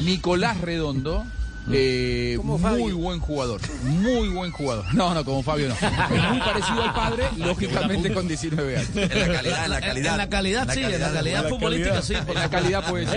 Nicolás 0.03 0.61
Redondo. 0.61 1.25
Eh, 1.69 2.39
muy 2.41 2.91
buen 2.93 3.19
jugador, 3.19 3.61
muy 3.83 4.29
buen 4.29 4.51
jugador. 4.51 4.85
No, 4.93 5.13
no, 5.13 5.23
como 5.23 5.43
Fabio 5.43 5.69
no. 5.69 5.75
Es 5.75 6.29
muy 6.29 6.39
parecido 6.39 6.81
al 6.83 6.93
padre, 6.93 7.23
lógicamente 7.37 8.13
con 8.13 8.27
19 8.27 8.77
años. 8.77 8.89
En 8.95 9.09
la 9.09 9.33
calidad, 9.33 9.63
en 9.65 9.69
la 9.69 9.81
calidad. 9.81 10.11
En 10.11 10.17
la 10.17 10.29
calidad, 10.29 10.73
sí, 10.73 10.81
en 10.81 10.99
la 10.99 11.11
calidad 11.11 11.49
futbolística, 11.49 12.01
sí. 12.01 12.13
En 12.15 12.33
la 12.33 12.49
calidad, 12.49 12.83
pues. 12.89 13.09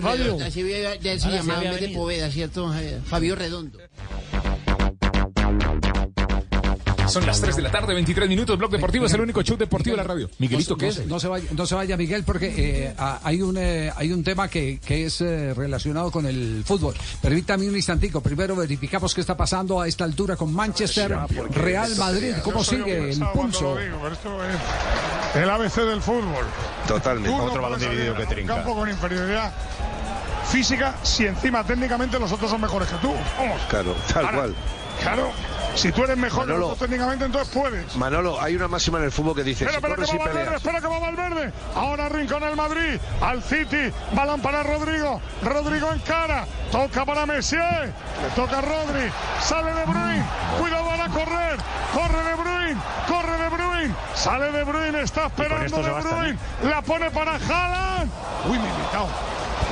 Fabio. 0.00 0.38
Así 0.44 0.62
se 0.62 1.30
llamaba 1.30 1.62
en 1.62 1.70
vez 1.70 1.80
de. 1.80 1.88
Poveda, 1.90 2.30
¿cierto? 2.30 2.74
Eh, 2.74 3.00
Fabio 3.04 3.36
Redondo. 3.36 3.78
Son 7.12 7.26
las 7.26 7.42
3 7.42 7.56
de 7.56 7.62
la 7.62 7.70
tarde, 7.70 7.92
23 7.92 8.26
minutos. 8.26 8.56
Blog 8.56 8.70
Deportivo 8.70 9.04
es 9.04 9.12
el 9.12 9.20
único 9.20 9.42
show 9.42 9.58
deportivo 9.58 9.94
de 9.94 10.02
la 10.02 10.08
radio. 10.08 10.30
Miguelito, 10.38 10.78
¿qué 10.78 10.88
es? 10.88 11.06
no 11.06 11.20
se 11.20 11.28
vaya, 11.28 11.46
no 11.52 11.66
se 11.66 11.74
vaya 11.74 11.94
Miguel, 11.96 12.24
porque 12.24 12.54
eh, 12.56 12.94
ah, 12.96 13.20
hay 13.22 13.42
un 13.42 13.58
eh, 13.58 13.92
hay 13.94 14.12
un 14.12 14.24
tema 14.24 14.48
que, 14.48 14.80
que 14.80 15.04
es 15.04 15.20
eh, 15.20 15.52
relacionado 15.52 16.10
con 16.10 16.24
el 16.24 16.62
fútbol. 16.64 16.94
Permítame 17.20 17.68
un 17.68 17.76
instantico. 17.76 18.22
Primero 18.22 18.56
verificamos 18.56 19.14
qué 19.14 19.20
está 19.20 19.36
pasando 19.36 19.78
a 19.78 19.88
esta 19.88 20.04
altura 20.04 20.36
con 20.36 20.54
Manchester, 20.54 21.14
Real 21.50 21.94
Madrid. 21.96 22.34
¿Cómo 22.42 22.64
sigue 22.64 23.10
el 23.10 23.20
pulso? 23.34 23.76
el 23.78 25.50
ABC 25.50 25.76
del 25.76 26.00
fútbol. 26.00 26.46
Totalmente. 26.88 27.38
Otro 27.38 27.60
balón 27.60 27.78
dividido 27.78 28.14
que 28.14 28.24
trinca. 28.24 28.54
campo 28.54 28.74
con 28.74 28.88
inferioridad 28.88 29.52
física 30.50 30.94
si 31.02 31.26
encima 31.26 31.64
técnicamente 31.64 32.18
los 32.18 32.32
otros 32.32 32.50
son 32.50 32.60
mejores 32.60 32.88
que 32.88 32.96
tú. 32.96 33.12
Vamos. 33.38 33.60
Claro, 33.68 33.94
tal 34.12 34.30
cual. 34.30 34.54
Claro. 35.00 35.30
Si 35.74 35.90
tú 35.90 36.04
eres 36.04 36.18
mejor 36.18 36.42
que 36.42 36.52
Manolo. 36.52 36.66
otros 36.66 36.80
técnicamente, 36.80 37.24
entonces 37.24 37.52
puedes. 37.54 37.96
Manolo, 37.96 38.40
hay 38.40 38.54
una 38.56 38.68
máxima 38.68 38.98
en 38.98 39.04
el 39.04 39.12
fútbol 39.12 39.34
que 39.34 39.42
dice, 39.42 39.64
Espera, 39.64 39.96
si 40.04 40.12
que 40.12 40.18
va 40.18 40.24
Valverde, 40.26 40.56
espera 40.56 40.80
que 40.80 40.86
va 40.86 40.98
Valverde. 40.98 41.52
Ahora 41.74 42.08
Rincón 42.10 42.44
al 42.44 42.56
Madrid, 42.56 43.00
al 43.22 43.42
City, 43.42 43.90
balón 44.12 44.40
para 44.42 44.62
Rodrigo. 44.62 45.20
Rodrigo 45.42 45.90
en 45.92 45.98
cara, 46.00 46.46
toca 46.70 47.06
para 47.06 47.24
Messier, 47.24 47.86
le 48.22 48.28
toca 48.36 48.58
a 48.58 48.60
Rodri, 48.60 49.10
sale 49.40 49.72
De 49.72 49.84
Bruyne, 49.86 50.24
cuidado 50.60 50.84
van 50.84 51.00
a 51.00 51.08
correr, 51.08 51.56
corre 51.94 52.22
De 52.22 52.34
Bruyne, 52.34 52.80
corre 53.08 53.42
De 53.42 53.48
Bruyne, 53.48 53.94
sale 54.14 54.52
De 54.52 54.64
Bruyne, 54.64 55.00
está 55.00 55.26
esperando 55.26 55.82
De 55.82 55.90
Bruyne, 55.90 56.38
la 56.64 56.82
pone 56.82 57.10
para 57.10 57.32
Haaland. 57.36 58.10
Uy, 58.46 58.58
Militao, 58.58 59.08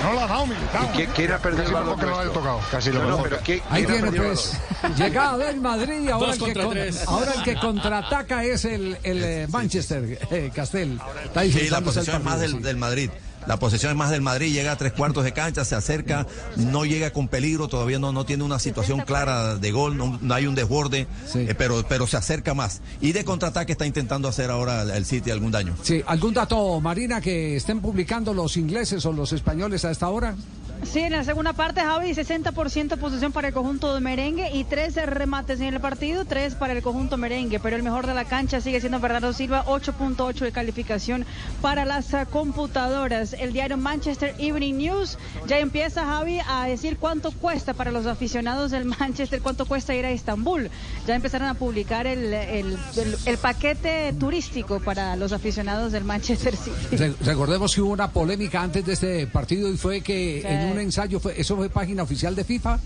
no 0.02 0.12
la 0.14 0.24
ha 0.24 0.26
dado 0.28 0.46
Militao. 0.46 0.84
¿Y 0.84 0.96
quién- 0.96 1.10
quién 1.14 1.32
ha 1.32 1.38
perdido 1.38 1.62
Casi 1.64 1.74
el 1.74 1.80
lo 1.80 1.80
balón 1.84 2.00
que 2.00 2.06
lo 2.06 2.18
haya 2.20 2.32
tocado. 2.32 2.60
Casi 2.70 2.90
lo 2.92 3.04
No, 3.04 3.22
pero 3.22 3.38
¿quién- 3.44 3.62
Ahí 3.70 3.84
quién 3.84 4.02
tiene 4.02 4.18
pues 4.22 4.52
llegada 4.96 5.38
del 5.38 5.60
Madrid 5.60 6.08
ahora 6.10 6.32
el, 6.32 6.38
que 6.42 6.52
con- 6.54 6.78
ahora 7.06 7.32
el 7.34 7.42
que 7.42 7.56
contraataca 7.56 8.44
es 8.44 8.64
el, 8.64 8.96
el 9.02 9.22
eh, 9.24 9.46
Manchester 9.50 10.18
eh, 10.30 10.50
Castel. 10.54 10.98
Está 11.24 11.42
Sí, 11.42 11.68
la 11.68 11.78
es 11.78 12.22
más 12.24 12.40
del, 12.40 12.62
del 12.62 12.76
Madrid. 12.76 13.10
La 13.46 13.58
posesión 13.58 13.92
es 13.92 13.96
más 13.96 14.10
del 14.10 14.22
Madrid, 14.22 14.52
llega 14.52 14.72
a 14.72 14.76
tres 14.76 14.92
cuartos 14.92 15.24
de 15.24 15.32
cancha, 15.32 15.64
se 15.64 15.74
acerca, 15.74 16.26
no 16.56 16.84
llega 16.84 17.12
con 17.12 17.28
peligro, 17.28 17.68
todavía 17.68 17.98
no, 17.98 18.12
no 18.12 18.24
tiene 18.24 18.44
una 18.44 18.58
situación 18.58 19.00
clara 19.00 19.56
de 19.56 19.70
gol, 19.72 19.96
no, 19.96 20.18
no 20.20 20.34
hay 20.34 20.46
un 20.46 20.54
desborde, 20.54 21.06
eh, 21.34 21.54
pero, 21.56 21.84
pero 21.88 22.06
se 22.06 22.16
acerca 22.16 22.54
más. 22.54 22.80
Y 23.00 23.12
de 23.12 23.24
contraataque 23.24 23.72
está 23.72 23.86
intentando 23.86 24.28
hacer 24.28 24.50
ahora 24.50 24.82
el, 24.82 24.90
el 24.90 25.06
City 25.06 25.30
algún 25.30 25.50
daño. 25.50 25.74
Sí, 25.82 26.02
¿algún 26.06 26.34
dato, 26.34 26.80
Marina, 26.80 27.20
que 27.20 27.56
estén 27.56 27.80
publicando 27.80 28.34
los 28.34 28.56
ingleses 28.56 29.04
o 29.06 29.12
los 29.12 29.32
españoles 29.32 29.84
a 29.84 29.90
esta 29.90 30.08
hora? 30.08 30.34
Sí, 30.82 31.00
en 31.00 31.12
la 31.12 31.22
segunda 31.22 31.52
parte, 31.52 31.80
Javi, 31.82 32.10
60% 32.10 32.96
posesión 32.96 33.30
para 33.32 33.48
el 33.48 33.54
conjunto 33.54 33.94
de 33.94 34.00
merengue 34.00 34.50
y 34.52 34.64
13 34.64 35.06
remates 35.06 35.60
en 35.60 35.74
el 35.74 35.80
partido, 35.80 36.24
3 36.24 36.54
para 36.56 36.72
el 36.72 36.82
conjunto 36.82 37.16
merengue. 37.16 37.60
Pero 37.60 37.76
el 37.76 37.82
mejor 37.82 38.06
de 38.08 38.14
la 38.14 38.24
cancha 38.24 38.60
sigue 38.60 38.80
siendo 38.80 38.98
Bernardo 38.98 39.32
Silva, 39.32 39.64
8.8 39.66 40.34
de 40.40 40.50
calificación 40.52 41.26
para 41.62 41.84
las 41.84 42.12
ah, 42.14 42.26
computadoras. 42.26 43.34
El 43.34 43.52
diario 43.52 43.76
Manchester 43.76 44.34
Evening 44.38 44.74
News 44.78 45.16
ya 45.46 45.58
empieza, 45.58 46.04
Javi, 46.04 46.38
a 46.48 46.64
decir 46.66 46.96
cuánto 46.96 47.30
cuesta 47.30 47.74
para 47.74 47.92
los 47.92 48.06
aficionados 48.06 48.70
del 48.72 48.84
Manchester, 49.00 49.40
cuánto 49.42 49.66
cuesta 49.66 49.94
ir 49.94 50.04
a 50.06 50.10
Estambul. 50.10 50.70
Ya 51.06 51.14
empezaron 51.14 51.48
a 51.48 51.54
publicar 51.54 52.06
el, 52.06 52.32
el- 52.34 52.78
el- 52.96 53.16
el 53.26 53.38
paquete 53.38 54.12
turístico 54.18 54.80
para 54.80 55.14
los 55.16 55.32
aficionados 55.32 55.92
del 55.92 56.04
Manchester 56.04 56.56
City. 56.56 56.96
Re- 56.96 57.14
recordemos 57.24 57.74
que 57.74 57.80
hubo 57.82 57.92
una 57.92 58.10
polémica 58.10 58.60
antes 58.62 58.84
de 58.86 58.92
este 58.94 59.26
partido 59.26 59.70
y 59.72 59.76
fue 59.76 60.00
que 60.00 60.40
Sí. 60.40 60.46
en 60.48 60.69
un 60.70 60.78
ensayo, 60.80 61.20
fue, 61.20 61.40
¿eso 61.40 61.56
fue 61.56 61.68
página 61.68 62.02
oficial 62.02 62.34
de 62.34 62.44
FIFA? 62.44 62.78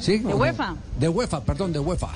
¿Sí? 0.00 0.18
De. 0.18 0.34
UEFA. 0.34 0.76
De 0.98 1.08
UEFA, 1.08 1.42
perdón, 1.42 1.72
de 1.72 1.78
UEFA. 1.78 2.08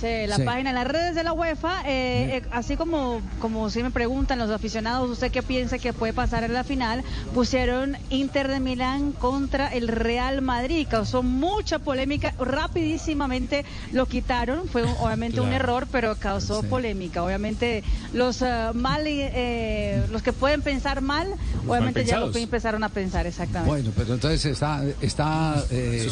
Sí, 0.00 0.26
la 0.26 0.36
Sí. 0.36 0.42
página 0.44 0.70
en 0.70 0.76
las 0.76 0.86
redes 0.86 1.14
de 1.14 1.22
la 1.22 1.32
UEFA, 1.34 1.82
eh, 1.82 2.36
eh, 2.38 2.42
así 2.52 2.76
como, 2.76 3.20
como 3.38 3.68
si 3.68 3.82
me 3.82 3.90
preguntan 3.90 4.38
los 4.38 4.50
aficionados, 4.50 5.10
¿usted 5.10 5.30
qué 5.30 5.42
piensa 5.42 5.78
que 5.78 5.92
puede 5.92 6.12
pasar 6.14 6.42
en 6.42 6.54
la 6.54 6.64
final? 6.64 7.02
Pusieron 7.34 7.96
Inter 8.08 8.48
de 8.48 8.60
Milán 8.60 9.12
contra 9.12 9.68
el 9.68 9.88
Real 9.88 10.40
Madrid, 10.40 10.86
causó 10.88 11.22
mucha 11.22 11.78
polémica, 11.80 12.32
rapidísimamente 12.38 13.64
lo 13.92 14.06
quitaron, 14.06 14.66
fue 14.68 14.84
obviamente 15.00 15.40
un 15.40 15.52
error, 15.52 15.86
pero 15.92 16.16
causó 16.16 16.62
Sí. 16.62 16.68
polémica. 16.68 17.22
Obviamente 17.22 17.82
los 18.14 18.40
eh, 18.42 18.70
mal, 18.72 19.02
eh, 19.06 20.02
los 20.10 20.22
que 20.22 20.32
pueden 20.32 20.62
pensar 20.62 21.02
mal, 21.02 21.28
obviamente 21.68 22.04
ya 22.06 22.18
lo 22.20 22.34
empezaron 22.34 22.82
a 22.84 22.88
pensar 22.88 23.26
exactamente. 23.26 23.68
Bueno, 23.70 23.90
pero 23.94 24.14
entonces 24.14 24.44
está... 24.46 24.82
está 25.02 25.62
eh, 25.70 26.08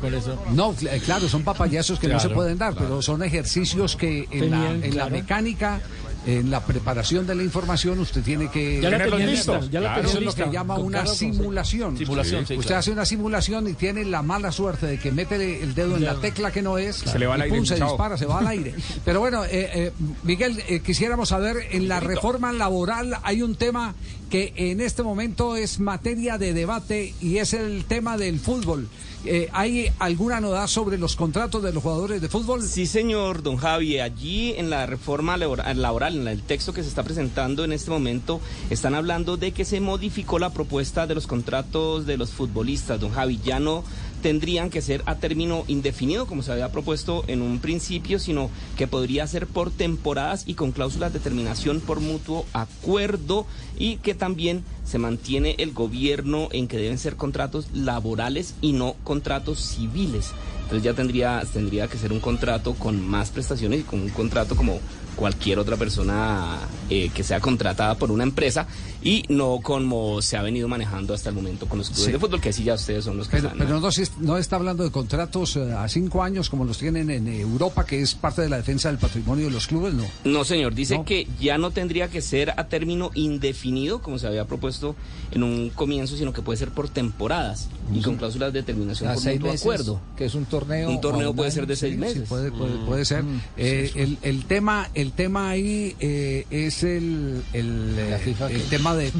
con 0.00 0.14
eso. 0.14 0.40
No, 0.52 0.74
eh, 0.82 1.00
claro, 1.04 1.28
son 1.28 1.42
papayazos 1.42 1.98
que 1.98 2.06
no 2.08 2.20
se 2.20 2.28
pueden 2.30 2.58
dar, 2.58 2.72
claro. 2.74 2.86
pero 2.88 3.02
son 3.02 3.23
ejercicios 3.24 3.96
que 3.96 4.28
en, 4.30 4.50
la, 4.50 4.70
en 4.72 4.96
la 4.96 5.08
mecánica 5.08 5.80
en 6.26 6.50
la 6.50 6.60
preparación 6.64 7.26
de 7.26 7.34
la 7.34 7.42
información 7.42 7.98
usted 7.98 8.22
tiene 8.22 8.48
que 8.50 8.80
Ya 8.80 8.88
la 8.88 8.96
tenerlo 8.96 9.18
listo. 9.18 9.56
lista, 9.58 9.70
ya 9.70 9.80
la 9.80 10.00
Eso 10.00 10.16
es 10.18 10.24
lo 10.24 10.34
que 10.34 10.50
llama 10.50 10.78
una 10.78 11.04
simulación. 11.04 11.98
Simulación, 11.98 12.46
sí, 12.46 12.54
Usted 12.54 12.66
claro. 12.68 12.78
hace 12.80 12.90
una 12.92 13.04
simulación 13.04 13.68
y 13.68 13.74
tiene 13.74 14.06
la 14.06 14.22
mala 14.22 14.50
suerte 14.50 14.86
de 14.86 14.98
que 14.98 15.12
mete 15.12 15.62
el 15.62 15.74
dedo 15.74 15.96
en 15.98 16.04
la 16.04 16.14
tecla 16.14 16.50
que 16.50 16.62
no 16.62 16.78
es 16.78 16.96
Se 16.96 17.18
le 17.18 17.26
va 17.26 17.34
al 17.34 17.42
aire, 17.42 17.54
pum, 17.56 17.66
se 17.66 17.74
dispara, 17.74 18.16
se 18.16 18.24
va 18.24 18.38
al 18.38 18.46
aire. 18.46 18.74
Pero 19.04 19.20
bueno, 19.20 19.44
eh, 19.44 19.50
eh, 19.74 19.92
Miguel, 20.22 20.62
eh, 20.66 20.80
quisiéramos 20.80 21.28
saber, 21.28 21.56
en 21.72 21.88
la 21.88 22.00
reforma 22.00 22.52
laboral 22.54 23.18
hay 23.22 23.42
un 23.42 23.54
tema 23.56 23.94
que 24.34 24.52
en 24.56 24.80
este 24.80 25.04
momento 25.04 25.54
es 25.54 25.78
materia 25.78 26.38
de 26.38 26.52
debate 26.54 27.14
y 27.20 27.36
es 27.36 27.54
el 27.54 27.84
tema 27.84 28.16
del 28.16 28.40
fútbol. 28.40 28.88
Eh, 29.24 29.48
¿Hay 29.52 29.92
alguna 30.00 30.40
novedad 30.40 30.66
sobre 30.66 30.98
los 30.98 31.14
contratos 31.14 31.62
de 31.62 31.72
los 31.72 31.80
jugadores 31.84 32.20
de 32.20 32.28
fútbol? 32.28 32.60
Sí, 32.60 32.84
señor, 32.86 33.44
don 33.44 33.56
Javi. 33.58 34.00
Allí 34.00 34.52
en 34.56 34.70
la 34.70 34.86
reforma 34.86 35.36
labora- 35.36 35.72
laboral, 35.74 36.16
en 36.16 36.26
el 36.26 36.42
texto 36.42 36.72
que 36.74 36.82
se 36.82 36.88
está 36.88 37.04
presentando 37.04 37.62
en 37.62 37.70
este 37.70 37.92
momento, 37.92 38.40
están 38.70 38.96
hablando 38.96 39.36
de 39.36 39.52
que 39.52 39.64
se 39.64 39.80
modificó 39.80 40.40
la 40.40 40.50
propuesta 40.50 41.06
de 41.06 41.14
los 41.14 41.28
contratos 41.28 42.04
de 42.04 42.16
los 42.16 42.30
futbolistas, 42.32 42.98
don 42.98 43.12
Javi. 43.12 43.38
Ya 43.44 43.60
no 43.60 43.84
tendrían 44.24 44.70
que 44.70 44.80
ser 44.80 45.02
a 45.04 45.16
término 45.16 45.64
indefinido, 45.66 46.24
como 46.24 46.42
se 46.42 46.50
había 46.50 46.72
propuesto 46.72 47.24
en 47.26 47.42
un 47.42 47.58
principio, 47.58 48.18
sino 48.18 48.48
que 48.74 48.86
podría 48.86 49.26
ser 49.26 49.46
por 49.46 49.70
temporadas 49.70 50.44
y 50.46 50.54
con 50.54 50.72
cláusulas 50.72 51.12
de 51.12 51.18
terminación 51.18 51.82
por 51.82 52.00
mutuo 52.00 52.46
acuerdo 52.54 53.44
y 53.78 53.98
que 53.98 54.14
también 54.14 54.64
se 54.82 54.96
mantiene 54.96 55.56
el 55.58 55.74
gobierno 55.74 56.48
en 56.52 56.68
que 56.68 56.78
deben 56.78 56.96
ser 56.96 57.16
contratos 57.16 57.68
laborales 57.74 58.54
y 58.62 58.72
no 58.72 58.96
contratos 59.04 59.60
civiles. 59.60 60.30
Entonces 60.62 60.82
ya 60.82 60.94
tendría, 60.94 61.42
tendría 61.52 61.88
que 61.88 61.98
ser 61.98 62.10
un 62.10 62.20
contrato 62.20 62.72
con 62.72 63.06
más 63.06 63.28
prestaciones 63.28 63.80
y 63.80 63.82
con 63.82 64.00
un 64.00 64.08
contrato 64.08 64.56
como 64.56 64.80
cualquier 65.14 65.58
otra 65.58 65.76
persona 65.76 66.58
eh, 66.90 67.10
que 67.14 67.22
sea 67.22 67.40
contratada 67.40 67.94
por 67.96 68.10
una 68.10 68.22
empresa 68.24 68.66
y 69.02 69.24
no 69.28 69.60
como 69.62 70.22
se 70.22 70.36
ha 70.36 70.42
venido 70.42 70.66
manejando 70.68 71.12
hasta 71.14 71.28
el 71.28 71.34
momento 71.34 71.66
con 71.66 71.78
los 71.78 71.88
clubes 71.88 72.04
Sí. 72.06 72.12
de 72.12 72.18
fútbol, 72.18 72.40
que 72.40 72.52
sí 72.52 72.64
ya 72.64 72.74
ustedes 72.74 73.04
son 73.04 73.16
los 73.18 73.28
que 73.28 73.36
Pero, 73.36 73.48
están. 73.48 73.66
pero 73.66 73.80
no, 74.20 74.36
está 74.38 74.56
hablando 74.56 74.82
de 74.84 74.90
contratos 74.90 75.56
eh, 75.56 75.72
a 75.72 75.86
cinco 75.88 76.22
años 76.22 76.48
como 76.50 76.64
los 76.64 76.78
tienen 76.78 77.10
en 77.10 77.28
Europa, 77.28 77.84
que 77.84 78.00
es 78.00 78.14
parte 78.14 78.42
de 78.42 78.48
la 78.48 78.56
defensa 78.56 78.88
del 78.88 78.98
patrimonio 78.98 79.46
de 79.46 79.50
los 79.50 79.66
clubes, 79.66 79.92
¿no? 79.94 80.04
No, 80.24 80.44
señor, 80.44 80.74
dice 80.74 80.96
No. 80.98 81.04
que 81.04 81.26
ya 81.40 81.58
no 81.58 81.70
tendría 81.70 82.08
que 82.08 82.22
ser 82.22 82.50
a 82.56 82.68
término 82.68 83.10
indefinido, 83.14 84.00
como 84.00 84.18
se 84.18 84.26
había 84.26 84.46
propuesto 84.46 84.96
en 85.32 85.42
un 85.42 85.70
comienzo, 85.70 86.16
sino 86.16 86.32
que 86.32 86.40
puede 86.42 86.58
ser 86.58 86.70
por 86.70 86.88
temporadas 86.88 87.68
y 87.94 88.00
con 88.00 88.16
cláusulas 88.16 88.52
de 88.52 88.62
terminación 88.62 89.10
A 89.10 89.14
por 89.14 89.22
seis 89.22 89.36
mutuo 89.38 89.52
meses, 89.52 89.62
acuerdo. 89.66 90.00
que 90.16 90.24
es 90.24 90.34
un 90.34 90.46
torneo. 90.46 90.88
Un 90.90 91.00
torneo 91.00 91.30
un 91.30 91.36
puede 91.36 91.48
año. 91.50 91.54
ser 91.54 91.66
de 91.66 91.76
seis 91.76 91.94
Sí, 91.94 92.00
meses. 92.00 92.18
sí, 92.22 92.24
puede, 92.28 92.50
puede, 92.50 92.74
Mm. 92.74 92.86
puede 92.86 93.04
ser. 93.04 93.22
Mm. 93.22 93.40
Eh, 93.58 93.90
el, 93.96 94.18
el 94.22 94.44
tema, 94.46 94.88
el 94.94 95.03
tema 95.12 95.50
ahí 95.50 95.94
eh, 96.00 96.46
es 96.50 96.82
el, 96.82 97.42
el, 97.52 97.94
eh, 97.98 98.34
el 98.50 98.62
tema 98.64 98.94
de 98.94 99.12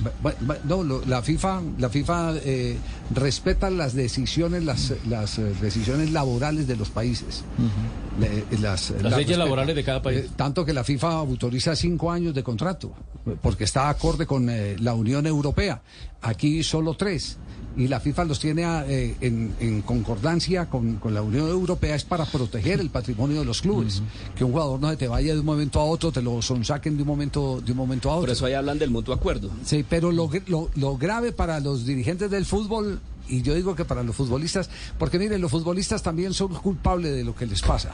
no, 0.65 0.82
lo- 0.82 1.05
la 1.06 1.23
FIFA, 1.23 1.62
la 1.78 1.89
FIFA 1.90 2.35
eh, 2.44 2.77
respeta 3.15 3.70
las 3.70 3.94
decisiones, 3.94 4.65
las, 4.65 4.93
las 5.09 5.39
eh, 5.39 5.52
decisiones 5.61 6.12
laborales 6.12 6.66
de 6.66 6.77
los 6.77 6.90
países. 6.90 7.44
Le- 8.20 8.59
las, 8.61 8.90
Las 8.90 9.02
leyes 9.02 9.16
respeta. 9.16 9.36
laborales 9.39 9.74
de 9.77 9.85
cada 9.85 10.02
país. 10.02 10.19
Eh, 10.20 10.28
tanto 10.36 10.65
que 10.65 10.73
la 10.73 10.85
FIFA 10.85 11.12
autoriza 11.15 11.74
cinco 11.77 12.11
años 12.12 12.35
de 12.35 12.43
contrato, 12.43 12.93
eh, 13.27 13.35
porque 13.43 13.65
está 13.65 13.89
acorde 13.89 14.27
con 14.27 14.48
eh, 14.51 14.77
la 14.78 14.94
Unión 14.94 15.27
Europea. 15.27 15.82
Aquí 16.23 16.62
solo 16.62 16.94
tres. 16.94 17.36
Y 17.76 17.88
la 17.88 17.98
FIFA 18.01 18.24
los 18.24 18.38
tiene 18.38 18.64
ah, 18.64 18.84
eh, 18.86 19.16
en, 19.20 19.55
en 19.59 19.82
concordancia 19.82 20.66
con, 20.70 20.96
con 20.96 21.12
la 21.12 21.22
Unión 21.22 21.48
Europea, 21.48 21.94
es 21.96 22.05
para 22.05 22.24
proteger 22.24 22.80
el 22.80 22.90
patrimonio 22.90 23.40
de 23.40 23.44
los 23.44 23.62
clubes. 23.62 24.02
Que 24.36 24.44
un 24.44 24.52
jugador 24.52 24.80
no 24.80 24.90
se 24.90 24.96
te 24.96 25.09
vaya 25.09 25.34
de 25.34 25.40
un 25.40 25.46
momento 25.46 25.80
a 25.80 25.84
otro, 25.84 26.12
te 26.12 26.22
lo 26.22 26.40
saquen 26.42 26.96
de 26.96 27.02
un 27.02 27.09
momento, 27.09 27.60
de 27.60 27.72
un 27.72 27.78
momento 27.78 28.10
a 28.10 28.14
otro. 28.14 28.22
Por 28.26 28.30
eso 28.30 28.46
ahí 28.46 28.55
hablan 28.55 28.78
del 28.78 28.90
mutuo 28.90 29.14
acuerdo. 29.14 29.51
Sí, 29.64 29.84
pero 29.88 30.12
lo, 30.12 30.30
lo, 30.46 30.70
lo 30.76 30.96
grave 30.96 31.32
para 31.32 31.59
los 31.60 31.84
dirigentes 31.84 32.30
del 32.30 32.44
fútbol, 32.44 33.01
y 33.28 33.42
yo 33.42 33.55
digo 33.55 33.74
que 33.74 33.84
para 33.84 34.02
los 34.02 34.16
futbolistas, 34.16 34.70
porque 34.98 35.18
miren, 35.18 35.40
los 35.40 35.51
futbolistas 35.51 36.02
también 36.02 36.34
son 36.34 36.55
culpables 36.55 37.12
de 37.12 37.24
lo 37.24 37.34
que 37.34 37.46
les 37.46 37.62
pasa, 37.62 37.92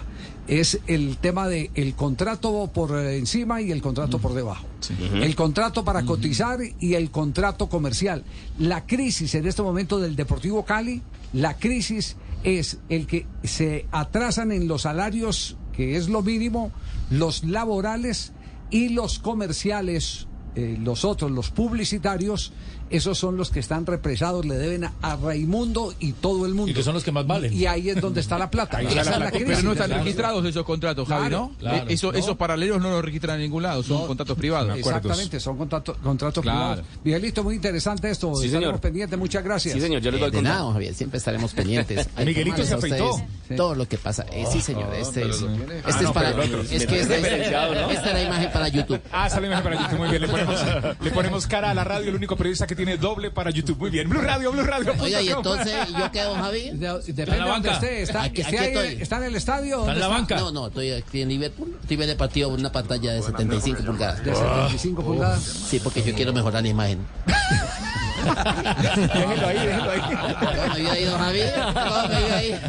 es 0.49 0.81
el 0.87 1.17
tema 1.19 1.49
de 1.49 1.71
el 1.75 1.95
contrato 1.95 2.71
por 2.73 2.99
eh, 2.99 3.19
encima 3.19 3.61
y 3.61 3.71
el 3.71 3.83
contrato 3.83 4.19
por 4.19 4.35
debajo. 4.35 4.67
El 5.15 5.37
contrato 5.37 5.85
para 5.85 6.05
cotizar 6.05 6.59
y 6.81 6.95
el 6.95 7.11
contrato 7.11 7.69
comercial. 7.69 8.25
La 8.59 8.87
crisis 8.87 9.35
en 9.35 9.47
este 9.47 9.63
momento 9.63 10.01
del 10.01 10.17
Deportivo 10.17 10.65
Cali, 10.65 11.03
la 11.33 11.57
crisis 11.59 12.17
es 12.43 12.79
el 12.89 13.07
que 13.07 13.27
se 13.45 13.87
atrasan 13.93 14.53
en 14.53 14.67
los 14.67 14.83
salarios, 14.83 15.57
que 15.73 15.97
es 15.97 16.09
lo 16.09 16.23
mínimo, 16.23 16.73
los 17.11 17.45
laborales 17.45 18.33
y 18.71 18.89
los 18.91 19.19
comerciales, 19.19 20.27
eh, 20.55 20.77
los 20.81 21.05
otros, 21.05 21.31
los 21.31 21.51
publicitarios, 21.51 22.53
esos 22.91 23.17
son 23.19 23.37
los 23.37 23.51
que 23.51 23.61
están 23.61 23.87
represados, 23.87 24.45
le 24.45 24.57
deben 24.57 24.85
a, 24.85 24.93
a 25.03 25.17
Raimundo 25.17 25.95
y 26.01 26.13
todo 26.13 26.47
el 26.47 26.55
mundo. 26.55 26.71
Y 26.71 26.75
que 26.75 26.83
son 26.83 26.95
los 26.95 27.05
que 27.05 27.13
más 27.13 27.27
valen. 27.27 27.53
Y 27.53 27.67
ahí 27.67 27.91
es 27.91 28.01
donde 28.01 28.21
está 28.21 28.39
la 28.39 28.51
plata. 28.51 28.79
Ahí 28.79 28.87
Esa 28.87 29.01
está 29.01 29.11
la 29.11 29.17
es 29.17 29.21
plata. 29.23 29.31
crisis 29.39 29.47
Pero 29.57 29.63
no 29.63 29.73
están 29.73 29.91
registrados 29.91 30.45
esos 30.45 30.65
contratos, 30.65 31.09
Javi, 31.09 31.29
Claro, 31.29 31.51
¿no? 31.53 31.59
claro. 31.59 31.77
Eh, 31.89 31.95
eso- 31.95 32.13
No. 32.13 32.19
Esos 32.19 32.37
paralelos 32.37 32.81
no 32.83 32.91
los 32.91 33.05
registran 33.05 33.37
en 33.37 33.43
ningún 33.43 33.63
lado, 33.63 33.83
son 33.83 34.07
contratos 34.07 34.37
privados. 34.37 34.77
Exactamente, 34.77 35.39
son 35.41 35.57
contratos, 35.57 35.97
contratos 36.03 36.43
Claro. 36.43 36.59
privados. 36.83 36.85
Miguelito, 37.05 37.45
muy 37.45 37.55
interesante 37.55 38.11
esto. 38.11 38.35
Sí, 38.35 38.47
Estaremos 38.47 38.69
señor. 38.73 38.81
pendientes, 38.81 39.19
muchas 39.19 39.45
gracias. 39.45 39.75
Sí, 39.75 39.81
señor, 39.81 40.03
yo 40.03 40.11
les 40.11 40.21
doy 40.21 40.29
Eh, 40.29 40.33
de 40.33 40.43
nada, 40.43 40.73
Javier, 40.73 40.95
siempre 40.95 41.19
estaremos 41.19 41.53
pendientes. 41.55 42.09
Miguelito 42.25 42.65
se 42.65 42.75
afeitó. 42.75 43.17
Sí. 43.49 43.55
Todo 43.57 43.75
lo 43.75 43.87
que 43.89 43.99
pasa. 43.99 44.25
Eh, 44.33 44.45
sí, 44.53 44.61
señor, 44.61 44.95
este 44.95 45.21
pero 45.23 45.35
es, 45.35 45.41
este 45.43 45.81
Ah, 45.85 46.01
es 46.03 46.11
para... 46.13 46.31
Es 46.31 46.87
que 46.87 47.01
esta, 47.01 47.17
¿no? 47.21 47.91
esta 47.91 48.07
es 48.09 48.13
la 48.15 48.23
imagen 48.23 48.51
para 48.53 48.69
YouTube. 48.69 49.01
Ah, 49.13 49.29
sale 49.31 49.47
imagen 49.47 49.65
para 49.65 49.83
YouTube, 49.83 49.99
muy 49.99 50.09
bien. 50.11 50.23
Le 50.23 50.29
ponemos, 50.29 50.61
le 51.01 51.11
ponemos 51.11 51.47
cara 51.47 51.71
a 51.71 51.75
la 51.75 51.85
radio, 51.85 52.11
el 52.11 52.15
único 52.17 52.37
periodista 52.37 52.67
que 52.67 52.77
tiene 52.85 52.97
doble 52.97 53.31
para 53.31 53.51
YouTube. 53.51 53.79
Muy 53.79 53.91
bien. 53.91 54.09
Blue 54.09 54.21
Radio, 54.23 54.53
Blue 54.53 54.63
Radio. 54.65 54.95
Oiga, 55.01 55.21
y 55.21 55.29
entonces, 55.29 55.75
¿yo 55.99 56.11
qué, 56.11 56.23
don 56.23 56.41
Javi? 56.41 56.71
De- 56.75 57.01
Depende 57.13 57.33
de 57.33 57.39
donde 57.49 57.71
esté. 57.71 58.03
Está, 58.03 58.23
Aquí- 58.23 58.41
esté 58.41 58.57
aquí 58.59 58.65
ahí, 58.65 58.75
estoy. 58.87 59.03
¿Está 59.03 59.17
en 59.19 59.23
el 59.25 59.37
estadio? 59.37 59.79
Está 59.81 59.93
en 59.93 59.99
¿Dónde 59.99 60.01
la 60.01 60.09
banca. 60.09 60.37
No, 60.39 60.51
no, 60.51 60.67
estoy 60.69 60.93
aquí 60.93 61.23
en 61.23 61.29
Liverpool. 61.29 61.77
Estoy 61.83 61.97
viendo 61.97 62.13
el 62.13 62.19
partido 62.19 62.49
una 62.49 62.73
pantalla 62.73 63.13
de 63.13 63.23
75 63.23 63.83
pulgadas. 63.85 64.25
De 64.25 64.35
75 64.35 65.03
pulgadas. 65.03 65.43
Sí, 65.43 65.81
porque 65.81 66.03
yo 66.03 66.15
quiero 66.15 66.33
mejorar 66.33 66.63
la 66.63 66.69
imagen. 66.69 66.99
Déjelo 68.21 69.47
ahí, 69.49 69.59
déjelo 69.67 69.91
ahí. 69.91 70.01
¿Cómo 70.01 70.75
me 70.75 70.81
vio 70.81 70.91
ahí, 70.93 71.05
don 71.05 71.19
Javi? 71.21 71.41
¿Cómo 71.75 72.09
me 72.09 72.19
vio 72.25 72.35
ahí? 72.35 72.61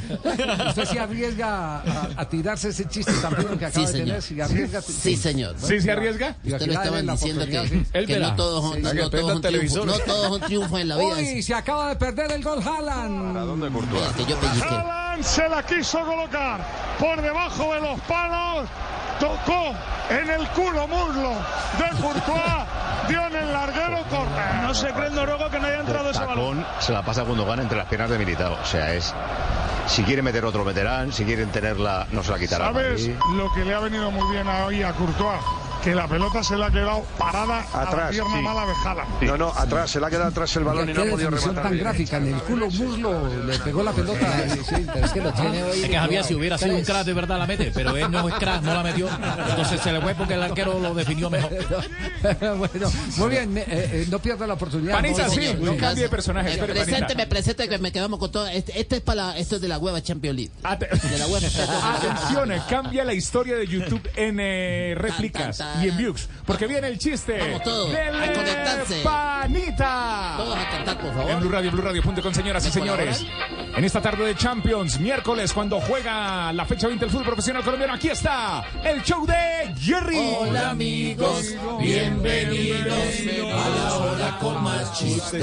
¿Usted 0.70 0.86
se 0.86 1.00
arriesga 1.00 1.76
a, 1.78 2.10
a 2.18 2.30
tirarse 2.30 2.70
ese 2.70 2.86
chiste 2.88 3.12
tan 3.22 3.36
feo 3.36 3.58
que 3.58 3.66
acaba 3.66 3.88
Sí, 3.88 3.94
de 3.94 4.00
tener? 4.00 4.22
señor. 4.22 4.48
¿Se 4.48 4.54
arriesga? 4.54 4.82
Sí, 4.82 5.16
señor. 5.18 5.56
¿Sí 5.62 5.82
se 5.82 5.92
arriesga? 5.92 6.36
Usted 6.44 6.68
lo 6.68 6.74
estaban 6.74 7.08
diciendo 7.08 7.46
que, 7.46 7.68
sí. 7.68 8.06
Que 8.06 8.20
no 8.20 8.36
todos 8.36 8.64
son, 8.64 8.76
Sí, 8.76 8.82
no 8.98 9.10
prenda 9.10 9.34
son 9.34 9.42
triunfos, 9.42 9.86
no 9.86 10.00
todos 10.00 10.28
son 10.28 10.42
triunfos 10.42 10.80
en 10.82 10.88
la 10.90 10.98
vida. 10.98 11.16
Uy, 11.16 11.42
se 11.44 11.54
acaba 11.54 11.90
de 11.90 11.96
perder 11.96 12.32
el 12.32 12.44
gol 12.44 12.62
Haaland. 12.66 13.38
¿Dónde 13.38 13.70
Courtois? 13.70 14.04
Es 14.08 14.14
que 14.14 14.26
yo 14.26 14.40
pellizqué. 14.40 14.68
Haaland 14.70 15.24
se 15.24 15.50
la 15.50 15.64
quiso 15.66 16.00
colocar 16.06 16.66
por 17.00 17.22
debajo 17.22 17.74
de 17.74 17.82
los 17.82 18.00
palos. 18.02 18.70
Tocó 19.22 19.76
en 20.10 20.32
el 20.32 20.48
culo 20.48 20.88
muslo 20.88 21.36
de 21.78 22.02
Courtois. 22.02 22.42
Dio 23.08 23.28
en 23.28 23.36
el 23.36 23.54
larguero 23.54 24.04
corner. 24.10 24.64
No 24.64 24.74
se 24.74 24.90
cree 24.90 25.08
el 25.10 25.16
noruego 25.16 25.48
que 25.52 25.60
no 25.60 25.68
haya 25.68 25.80
entrado 25.82 26.10
ese 26.10 26.26
balón. 26.26 26.66
Se 26.80 26.92
la 26.92 27.04
pasa 27.04 27.24
cuando 27.24 27.46
gana 27.46 27.62
entre 27.62 27.78
las 27.78 27.86
piernas 27.86 28.10
de 28.10 28.18
Militao. 28.18 28.58
O 28.60 28.66
sea, 28.66 28.96
es. 28.96 29.14
Si 29.86 30.04
quieren 30.04 30.26
meter 30.26 30.44
otro 30.44 30.66
meterán, 30.66 31.14
si 31.14 31.24
quieren 31.24 31.50
tenerla, 31.50 32.08
no 32.12 32.24
se 32.24 32.32
la 32.32 32.40
quitarán. 32.40 32.74
¿Sabes 32.74 33.12
lo 33.36 33.52
que 33.54 33.64
le 33.64 33.76
ha 33.76 33.80
venido 33.80 34.10
muy 34.10 34.28
bien 34.32 34.48
hoy 34.48 34.82
a 34.82 34.92
Courtois? 34.94 35.40
Que 35.84 35.96
la 35.96 36.08
pelota 36.08 36.44
se 36.44 36.56
le 36.58 36.66
ha 36.66 36.70
quedado 36.70 37.02
parada 37.18 37.66
a 37.74 37.78
la 37.84 37.90
Atrás, 37.90 38.12
pierna 38.12 38.36
sí. 38.38 38.42
mala 38.44 38.66
de 38.68 38.74
Haaland. 38.86 39.22
No, 39.24 39.38
no, 39.38 39.48
atrás, 39.50 39.90
se 39.90 40.00
le 40.00 40.06
ha 40.06 40.10
quedado 40.12 40.28
atrás 40.28 40.56
el 40.56 40.64
balón 40.64 40.88
y 40.88 40.94
no 40.94 41.02
ha 41.02 41.06
podido 41.06 41.30
rematar. 41.32 41.64
tan 41.64 41.78
gráfica, 41.78 42.18
en 42.18 42.28
el 42.28 42.42
culo 42.44 42.70
muslo 42.70 43.46
le 43.46 43.58
pegó 43.58 43.82
la 43.82 43.92
pelota. 43.92 44.20
Sí, 44.70 44.76
es 45.04 45.12
que 45.12 45.22
lo 45.22 45.34
tiene 45.34 45.64
hoy. 45.64 45.82
Es 45.82 45.90
que 45.90 45.98
Javier, 45.98 46.24
si 46.24 46.36
hubiera 46.36 46.58
sido 46.60 46.76
un 46.76 46.84
crack 46.84 47.04
de 47.06 47.14
verdad 47.14 47.40
la 47.40 47.48
mete, 47.48 47.72
pero 47.74 47.96
él 47.98 48.12
no 48.12 48.30
es 48.30 48.36
crack, 48.36 48.62
no 48.62 48.76
la 48.76 48.84
metió. 48.84 49.10
Entonces 49.50 49.82
se 49.82 49.92
le 49.92 50.02
fue 50.02 50.14
porque 50.14 50.36
el 50.36 50.44
arquero 50.44 50.80
lo 50.80 50.94
definió 50.94 51.32
mejor. 51.32 51.50
bueno, 52.58 52.92
muy 53.18 53.30
bien, 53.30 53.58
eh, 53.58 53.66
eh, 53.68 54.08
no 54.10 54.20
pierda 54.20 54.46
la 54.46 54.54
oportunidad. 54.54 54.94
Panita, 54.94 55.24
No, 55.26 55.30
sí, 55.32 55.50
no, 55.60 55.66
no 55.66 55.72
no, 55.74 55.78
cambie 55.78 56.04
de 56.04 56.10
personaje. 56.10 56.52
Espere, 56.52 56.74
Panita. 56.74 56.86
Presénteme, 56.86 57.28
presénteme 57.28 57.70
que 57.70 57.78
me 57.80 57.92
quedamos 57.92 58.20
con 58.20 58.32
todo. 58.32 58.46
Este, 58.48 58.80
este 58.80 58.98
es 58.98 59.02
para 59.02 59.16
la- 59.30 59.38
esto 59.40 59.56
es 59.56 59.62
de 59.62 59.68
la 59.68 59.80
hueva 59.80 60.00
Champions 60.02 60.36
League. 60.38 60.52
Ate- 60.64 60.90
De 61.10 61.18
la 61.18 61.26
web. 61.28 61.42
Atención, 61.96 62.52
eh, 62.52 62.62
cambia 62.70 63.04
la 63.04 63.14
historia 63.16 63.56
de 63.56 63.66
YouTube 63.66 64.08
en 64.16 64.38
eh, 64.40 64.94
réplicas 64.96 65.58
Tan, 65.58 65.68
tan, 65.68 65.68
tan. 65.68 65.71
Y 65.84 65.88
en 65.90 65.98
views. 65.98 66.28
Porque 66.46 66.68
viene 66.68 66.88
el 66.88 66.98
chiste 66.98 67.38
Vamos 67.40 67.64
todos, 67.64 67.94
a 67.94 68.34
conectarse. 68.34 69.02
Panita. 69.04 70.34
Todos 70.38 70.58
a 70.58 70.70
cantar, 70.70 70.98
por 70.98 71.10
En 71.12 71.16
favor. 71.16 71.40
Blue 71.40 71.50
Radio, 71.52 71.72
Blue 71.72 71.82
Radio.com, 71.82 72.34
señoras 72.34 72.64
y 72.64 72.68
¿Me 72.68 72.74
señores. 72.74 73.26
En 73.76 73.84
esta 73.86 74.02
tarde 74.02 74.26
de 74.26 74.36
Champions, 74.36 75.00
miércoles, 75.00 75.54
cuando 75.54 75.80
juega 75.80 76.52
la 76.52 76.66
fecha 76.66 76.88
20 76.88 77.06
del 77.06 77.12
fútbol 77.12 77.26
profesional 77.26 77.64
colombiano, 77.64 77.94
aquí 77.94 78.10
está 78.10 78.64
el 78.84 79.02
show 79.04 79.26
de 79.26 79.74
Jerry. 79.80 80.36
Hola 80.40 80.72
amigos, 80.72 81.56
bienvenidos 81.80 83.54
a 83.54 83.70
la 83.70 83.94
hora 83.98 84.38
con 84.40 84.62
más 84.64 84.98
chistes. 85.00 85.42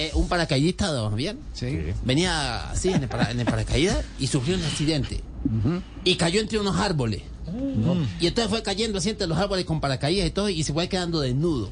Eh, 0.00 0.10
un 0.14 0.28
paracaidista, 0.28 0.86
don 0.88 1.10
Javier, 1.10 1.36
Sí. 1.52 1.92
venía 2.04 2.70
así 2.70 2.90
en 2.92 3.02
el, 3.02 3.08
para- 3.08 3.30
en 3.32 3.40
el 3.40 3.46
paracaídas 3.46 4.04
y 4.18 4.28
sufrió 4.28 4.56
un 4.56 4.62
accidente. 4.64 5.20
Y 6.04 6.16
cayó 6.16 6.40
entre 6.40 6.58
unos 6.58 6.76
árboles. 6.78 7.22
Y 8.20 8.26
entonces 8.26 8.50
fue 8.50 8.62
cayendo 8.62 8.98
así 8.98 9.10
entre 9.10 9.26
los 9.26 9.38
árboles 9.38 9.64
con 9.64 9.80
paracaídas 9.80 10.26
y 10.26 10.30
todo 10.30 10.48
y 10.48 10.62
se 10.62 10.72
fue 10.72 10.88
quedando 10.88 11.20
desnudo. 11.20 11.70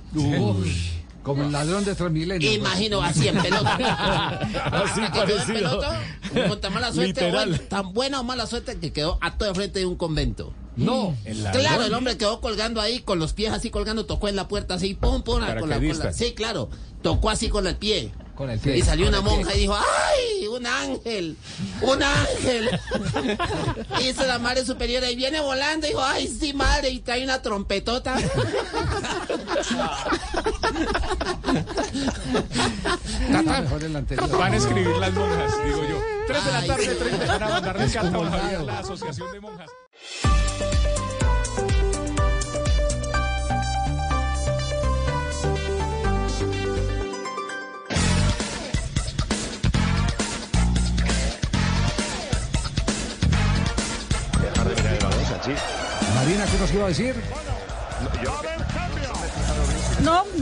Como 1.23 1.43
el 1.43 1.51
ladrón 1.51 1.85
de 1.85 1.97
Transmilenio. 1.97 2.53
Imagino 2.53 3.03
así 3.03 3.27
en 3.27 3.36
pelota. 3.43 3.77
Así 4.65 5.01
Que 5.01 5.24
quedó 5.24 5.40
en 5.40 5.47
pelota, 5.47 6.01
con 6.48 6.61
tan 6.61 6.73
mala 6.73 6.93
suerte, 6.93 7.32
bueno, 7.32 7.59
tan 7.69 7.93
buena 7.93 8.20
o 8.20 8.23
mala 8.23 8.47
suerte 8.47 8.78
que 8.78 8.93
quedó 8.93 9.19
a 9.20 9.36
todo 9.36 9.48
el 9.48 9.57
frente 9.57 9.81
de 9.81 9.86
un 9.86 9.97
convento. 9.97 10.53
No. 10.77 11.16
Claro, 11.53 11.82
el 11.82 11.94
hombre 11.94 12.16
quedó 12.16 12.40
colgando 12.40 12.81
ahí 12.81 13.01
con 13.01 13.19
los 13.19 13.32
pies 13.32 13.53
así 13.53 13.70
colgando, 13.70 14.07
tocó 14.07 14.28
en 14.28 14.36
la 14.36 14.47
puerta 14.47 14.74
así, 14.74 14.94
pum, 14.94 15.23
pum, 15.23 15.40
con 15.40 15.40
la, 15.40 15.59
con 15.59 15.69
la-. 15.69 16.12
Sí, 16.12 16.32
claro, 16.35 16.69
tocó 17.03 17.31
así 17.31 17.48
con 17.48 17.66
el 17.66 17.74
pie. 17.74 18.12
Con 18.37 18.51
el 18.51 18.59
pie. 18.59 18.77
Y 18.77 18.83
salió 18.83 19.09
una 19.09 19.23
monja 19.23 19.55
y 19.55 19.61
dijo, 19.61 19.75
¡ay! 19.75 20.47
¡Un 20.47 20.67
ángel! 20.67 21.37
¡Un 21.81 22.03
ángel! 22.03 22.69
y 24.01 24.03
dice 24.05 24.27
la 24.27 24.39
madre 24.39 24.65
superiora 24.65 25.11
y 25.11 25.17
viene 25.17 25.41
volando 25.41 25.87
y 25.87 25.91
dijo, 25.91 26.03
¡ay, 26.05 26.29
sí, 26.29 26.53
madre! 26.53 26.91
Y 26.91 27.01
trae 27.01 27.25
una 27.25 27.41
trompetota. 27.41 28.17
Mejor 33.29 33.85
el 33.85 33.97
anterior. 33.97 34.39
Van 34.39 34.53
a 34.53 34.57
escribir 34.57 34.97
las 34.97 35.13
monjas, 35.13 35.65
digo 35.65 35.89
yo. 35.89 36.03
3 36.27 36.45
de 36.45 36.53
la 36.53 36.67
tarde, 36.67 36.85
sí. 36.85 36.91
30 36.99 37.27
para 37.27 37.49
mandar 37.49 37.81
Es 37.81 37.93
carta 37.93 38.19
a 38.19 38.63
la 38.63 38.79
Asociación 38.81 39.33
de 39.33 39.41
Monjas. 39.41 39.71
Marina, 56.14 56.44
¿qué 56.51 56.59
nos 56.59 56.73
iba 56.73 56.85
a 56.85 56.89
decir? 56.89 57.14
No, 58.02 58.66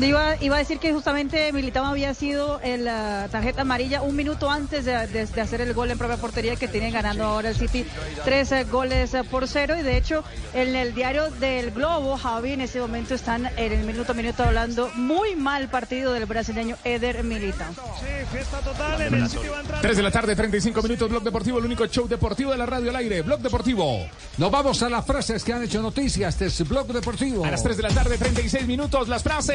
iba, 0.00 0.36
iba 0.42 0.56
a 0.56 0.58
decir 0.58 0.78
que 0.78 0.92
justamente 0.92 1.52
Militao 1.52 1.84
había 1.86 2.12
sido 2.14 2.60
el, 2.60 2.84
la 2.84 3.28
tarjeta 3.30 3.62
amarilla 3.62 4.02
un 4.02 4.16
minuto 4.16 4.50
antes 4.50 4.84
de, 4.84 5.06
de- 5.06 5.26
de 5.26 5.40
hacer 5.40 5.60
el 5.60 5.72
gol 5.74 5.90
en 5.90 5.98
propia 5.98 6.16
portería 6.16 6.56
que 6.56 6.68
tienen 6.68 6.92
ganando 6.92 7.24
ahora 7.24 7.48
el 7.50 7.56
City 7.56 7.86
tres 8.24 8.52
eh, 8.52 8.64
goles 8.64 9.14
eh, 9.14 9.24
por 9.24 9.48
cero 9.48 9.74
y 9.78 9.82
de 9.82 9.96
hecho 9.96 10.22
en 10.52 10.74
el 10.76 10.94
diario 10.94 11.30
del 11.30 11.70
Globo 11.70 12.16
Javi 12.16 12.52
en 12.52 12.60
ese 12.60 12.80
momento 12.80 13.14
están 13.14 13.46
en 13.56 13.72
el 13.72 13.84
minuto 13.86 14.12
a 14.12 14.14
minuto 14.14 14.42
hablando 14.42 14.90
muy 14.94 15.34
mal 15.36 15.68
partido 15.68 16.12
del 16.12 16.26
brasileño 16.26 16.76
Eder 16.84 17.24
Militao. 17.24 17.72
Sí, 18.00 18.06
fiesta 18.32 18.58
total 18.60 19.00
en 19.02 19.14
el 19.14 19.28
sitio 19.28 19.50
va 19.52 19.58
a 19.58 19.60
entrar. 19.60 19.80
3 19.82 19.96
de 19.96 20.02
la 20.02 20.10
tarde, 20.10 20.36
35 20.36 20.82
minutos, 20.82 21.08
Blog 21.08 21.22
Deportivo, 21.22 21.58
el 21.58 21.64
único 21.64 21.86
show 21.86 22.06
deportivo 22.08 22.50
de 22.52 22.58
la 22.58 22.66
radio 22.66 22.90
al 22.90 22.96
aire. 22.96 23.22
Blog 23.22 23.40
Deportivo. 23.40 24.06
Nos 24.38 24.50
vamos 24.50 24.82
a 24.82 24.88
las 24.90 25.04
frases 25.06 25.42
que 25.44 25.52
han 25.52 25.62
hecho 25.62 25.80
noticias. 25.80 26.34
Este 26.34 26.46
es 26.46 26.68
Blog 26.68 26.86
Deportivo. 26.88 27.44
A 27.44 27.50
las 27.50 27.62
3 27.62 27.76
de 27.76 27.82
la 27.82 27.90
tarde, 27.90 28.18
36 28.18 28.66
minutos, 28.66 29.08
las 29.08 29.22
frases. 29.22 29.53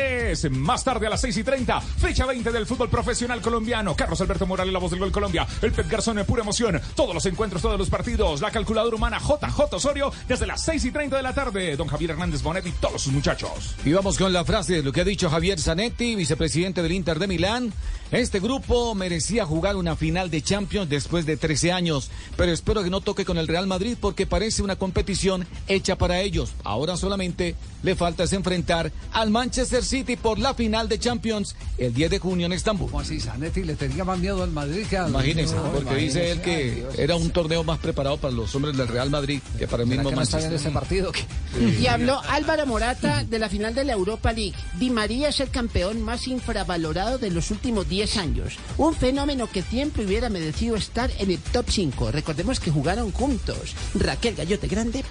Más 0.52 0.84
tarde 0.84 1.08
a 1.08 1.10
las 1.10 1.22
6 1.22 1.38
y 1.38 1.44
30, 1.44 1.82
fecha 1.82 2.26
20 2.26 2.52
del 2.52 2.68
fútbol 2.68 2.88
profesional 2.90 3.42
colombiano. 3.42 3.96
Carlos 3.96 4.22
Alberto 4.22 4.46
Morales, 4.46 4.72
la 4.72 4.80
voz 4.80 4.92
del 4.92 5.00
gol 5.00 5.12
Colombia. 5.12 5.48
El 5.62 5.72
Pet 5.72 5.90
Garzón 5.90 6.20
en 6.20 6.26
pura 6.26 6.44
emoción. 6.44 6.80
Todos 6.96 7.16
los 7.16 7.26
encuentros, 7.26 7.62
todos 7.62 7.80
los 7.80 7.90
partidos. 7.90 8.40
La 8.40 8.52
calculadora 8.52 8.96
humana 8.96 9.20
JJ 9.20 9.74
Osorio 9.74 10.12
desde 10.28 10.46
las 10.46 10.64
6 10.64 10.86
y 10.86 10.92
30 10.92 11.18
de 11.18 11.24
la 11.24 11.34
tarde. 11.34 11.76
Don 11.76 11.88
Javier 11.88 12.12
Hernández 12.12 12.44
Bonet 12.44 12.66
y 12.68 12.72
todos 12.74 13.02
sus 13.02 13.12
muchachos. 13.12 13.76
Y 13.84 13.92
vamos 13.92 14.18
con 14.18 14.32
la 14.32 14.46
frase 14.46 14.74
de 14.74 14.84
lo 14.84 14.92
que 14.92 15.02
ha 15.02 15.06
dicho 15.06 15.30
Javier 15.30 15.60
Zanetti, 15.60 16.16
vicepresidente 16.16 16.84
del 16.84 16.92
Inter 16.92 17.18
de 17.18 17.28
Milán. 17.28 17.74
Este 18.12 18.40
grupo 18.40 18.96
merecía 18.96 19.46
jugar 19.46 19.76
una 19.76 19.96
final 19.96 20.32
de 20.32 20.42
Champions 20.42 20.90
después 20.90 21.28
de 21.28 21.38
13 21.38 21.72
años, 21.72 22.10
pero 22.36 22.52
espero 22.52 22.84
que 22.84 22.90
no 22.90 23.02
toque 23.02 23.24
con 23.24 23.38
el 23.38 23.48
Real 23.48 23.68
Madrid 23.68 23.98
porque 24.00 24.26
parece 24.26 24.64
una 24.64 24.78
competición 24.78 25.46
hecha 25.68 25.96
para 25.96 26.20
ellos. 26.22 26.54
Ahora 26.64 26.98
solamente 26.98 27.56
le 27.84 27.96
falta 27.96 28.24
es 28.24 28.34
enfrentar 28.34 28.92
al 29.14 29.30
Manchester 29.30 29.86
City 29.86 30.16
por 30.16 30.40
la 30.40 30.56
final 30.56 30.90
de 30.90 30.98
Champions 30.98 31.56
el 31.78 31.94
10 31.94 32.10
de 32.10 32.20
junio 32.20 32.48
en 32.48 32.54
Estambul. 32.54 32.88
¿Cómo 32.90 33.00
así? 33.02 33.20
Zanetti 33.20 33.64
le 33.64 33.76
tenía 33.76 34.04
más 34.04 34.18
miedo 34.18 34.42
al 34.44 34.52
Madrid 34.52 34.88
que 34.90 34.98
al... 34.98 35.10
Imagínense, 35.12 35.56
No, 35.56 35.64
porque 35.72 35.96
dice 35.96 36.32
él 36.32 36.38
imagínese. 36.40 36.60
Ay, 36.62 36.72
que 36.74 36.76
Dios. 36.82 37.00
era 37.00 37.16
un 37.16 37.30
torneo 37.30 37.64
más 37.64 37.78
preparado 37.78 38.18
para 38.18 38.34
los 38.34 38.54
hombres 38.56 38.76
del 38.76 38.88
Real 38.88 39.12
Madrid 39.12 39.40
que 39.60 39.68
para 39.68 39.84
el 39.84 39.90
¿Será 39.90 40.02
mismo 40.02 40.10
no 40.12 40.18
Manchester. 40.18 40.54
este 40.54 40.72
partido? 40.72 41.12
Y 41.80 41.88
habló 41.88 42.22
Álvaro 42.30 42.66
Morata 42.66 43.24
de 43.24 43.38
la 43.40 43.50
final 43.50 43.76
de 43.76 43.84
la 43.84 43.94
Europa 43.94 44.32
League. 44.34 44.54
Di 44.80 44.90
María 44.90 45.30
es 45.30 45.40
el 45.40 45.50
campeón 45.50 46.02
más 46.02 46.28
infravalorado 46.28 47.18
de 47.18 47.30
los 47.32 47.52
últimos 47.52 47.88
10 47.88 47.99
años. 48.18 48.58
Un 48.78 48.94
fenómeno 48.96 49.48
que 49.52 49.62
siempre 49.62 50.06
hubiera 50.06 50.30
merecido 50.30 50.76
estar 50.76 51.10
en 51.20 51.32
el 51.32 51.38
top 51.40 51.66
5. 51.70 52.12
Recordemos 52.12 52.60
que 52.60 52.72
jugaron 52.72 53.12
juntos. 53.12 53.76
Raquel 53.96 54.36
Gallote 54.36 54.68
Grande. 54.68 55.04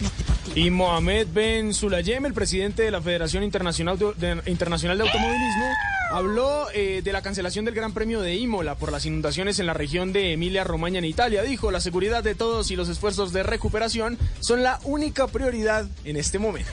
Y 0.54 0.70
Mohamed 0.70 1.28
Ben 1.32 1.74
Sulayem, 1.74 2.26
el 2.26 2.34
presidente 2.34 2.82
de 2.82 2.90
la 2.90 3.00
Federación 3.02 3.42
Internacional 3.42 3.98
de, 3.98 4.12
de- 4.14 4.50
Internacional 4.50 4.98
de 4.98 5.04
Automovilismo, 5.04 5.66
habló 6.10 6.66
eh, 6.72 7.02
de 7.04 7.12
la 7.12 7.20
cancelación 7.22 7.64
del 7.66 7.74
Gran 7.74 7.92
Premio 7.92 8.20
de 8.22 8.34
Imola 8.36 8.74
por 8.76 8.90
las 8.90 9.04
inundaciones 9.04 9.58
en 9.58 9.66
la 9.66 9.74
región 9.74 10.12
de 10.12 10.32
Emilia-Romagna 10.32 10.98
en 10.98 11.04
Italia. 11.04 11.42
Dijo, 11.42 11.70
la 11.70 11.80
seguridad 11.80 12.24
de 12.24 12.34
todos 12.34 12.70
y 12.70 12.76
los 12.76 12.88
esfuerzos 12.88 13.32
de 13.32 13.42
recuperación 13.42 14.18
son 14.40 14.62
la 14.62 14.80
única 14.84 15.26
prioridad 15.26 15.86
en 16.04 16.16
este 16.16 16.38
momento. 16.38 16.70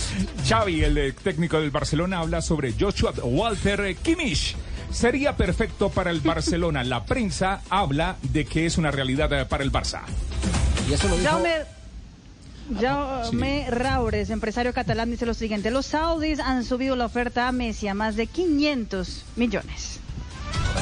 Xavi, 0.48 0.82
el 0.84 0.94
de- 0.94 1.12
técnico 1.12 1.60
del 1.60 1.70
Barcelona, 1.70 2.20
habla 2.20 2.40
sobre 2.40 2.72
Joshua 2.78 3.12
Walter 3.22 3.94
Kimmich. 3.96 4.56
Sería 4.90 5.36
perfecto 5.36 5.90
para 5.90 6.10
el 6.10 6.20
Barcelona. 6.20 6.82
La 6.84 7.04
prensa 7.04 7.60
habla 7.70 8.16
de 8.22 8.44
que 8.44 8.66
es 8.66 8.78
una 8.78 8.90
realidad 8.90 9.32
eh, 9.32 9.44
para 9.44 9.62
el 9.62 9.72
Barça. 9.72 10.02
Y 10.88 10.94
eso 10.94 11.08
lo 11.08 11.16
dijo... 11.16 11.30
Jaume, 11.30 11.64
Jaume 12.80 13.66
Raures, 13.70 14.30
empresario 14.30 14.72
catalán, 14.72 15.10
dice 15.10 15.26
lo 15.26 15.34
siguiente. 15.34 15.70
Los 15.70 15.86
saudis 15.86 16.40
han 16.40 16.64
subido 16.64 16.96
la 16.96 17.06
oferta 17.06 17.48
a 17.48 17.52
Messi 17.52 17.88
a 17.88 17.94
más 17.94 18.16
de 18.16 18.26
500 18.26 19.24
millones. 19.36 20.00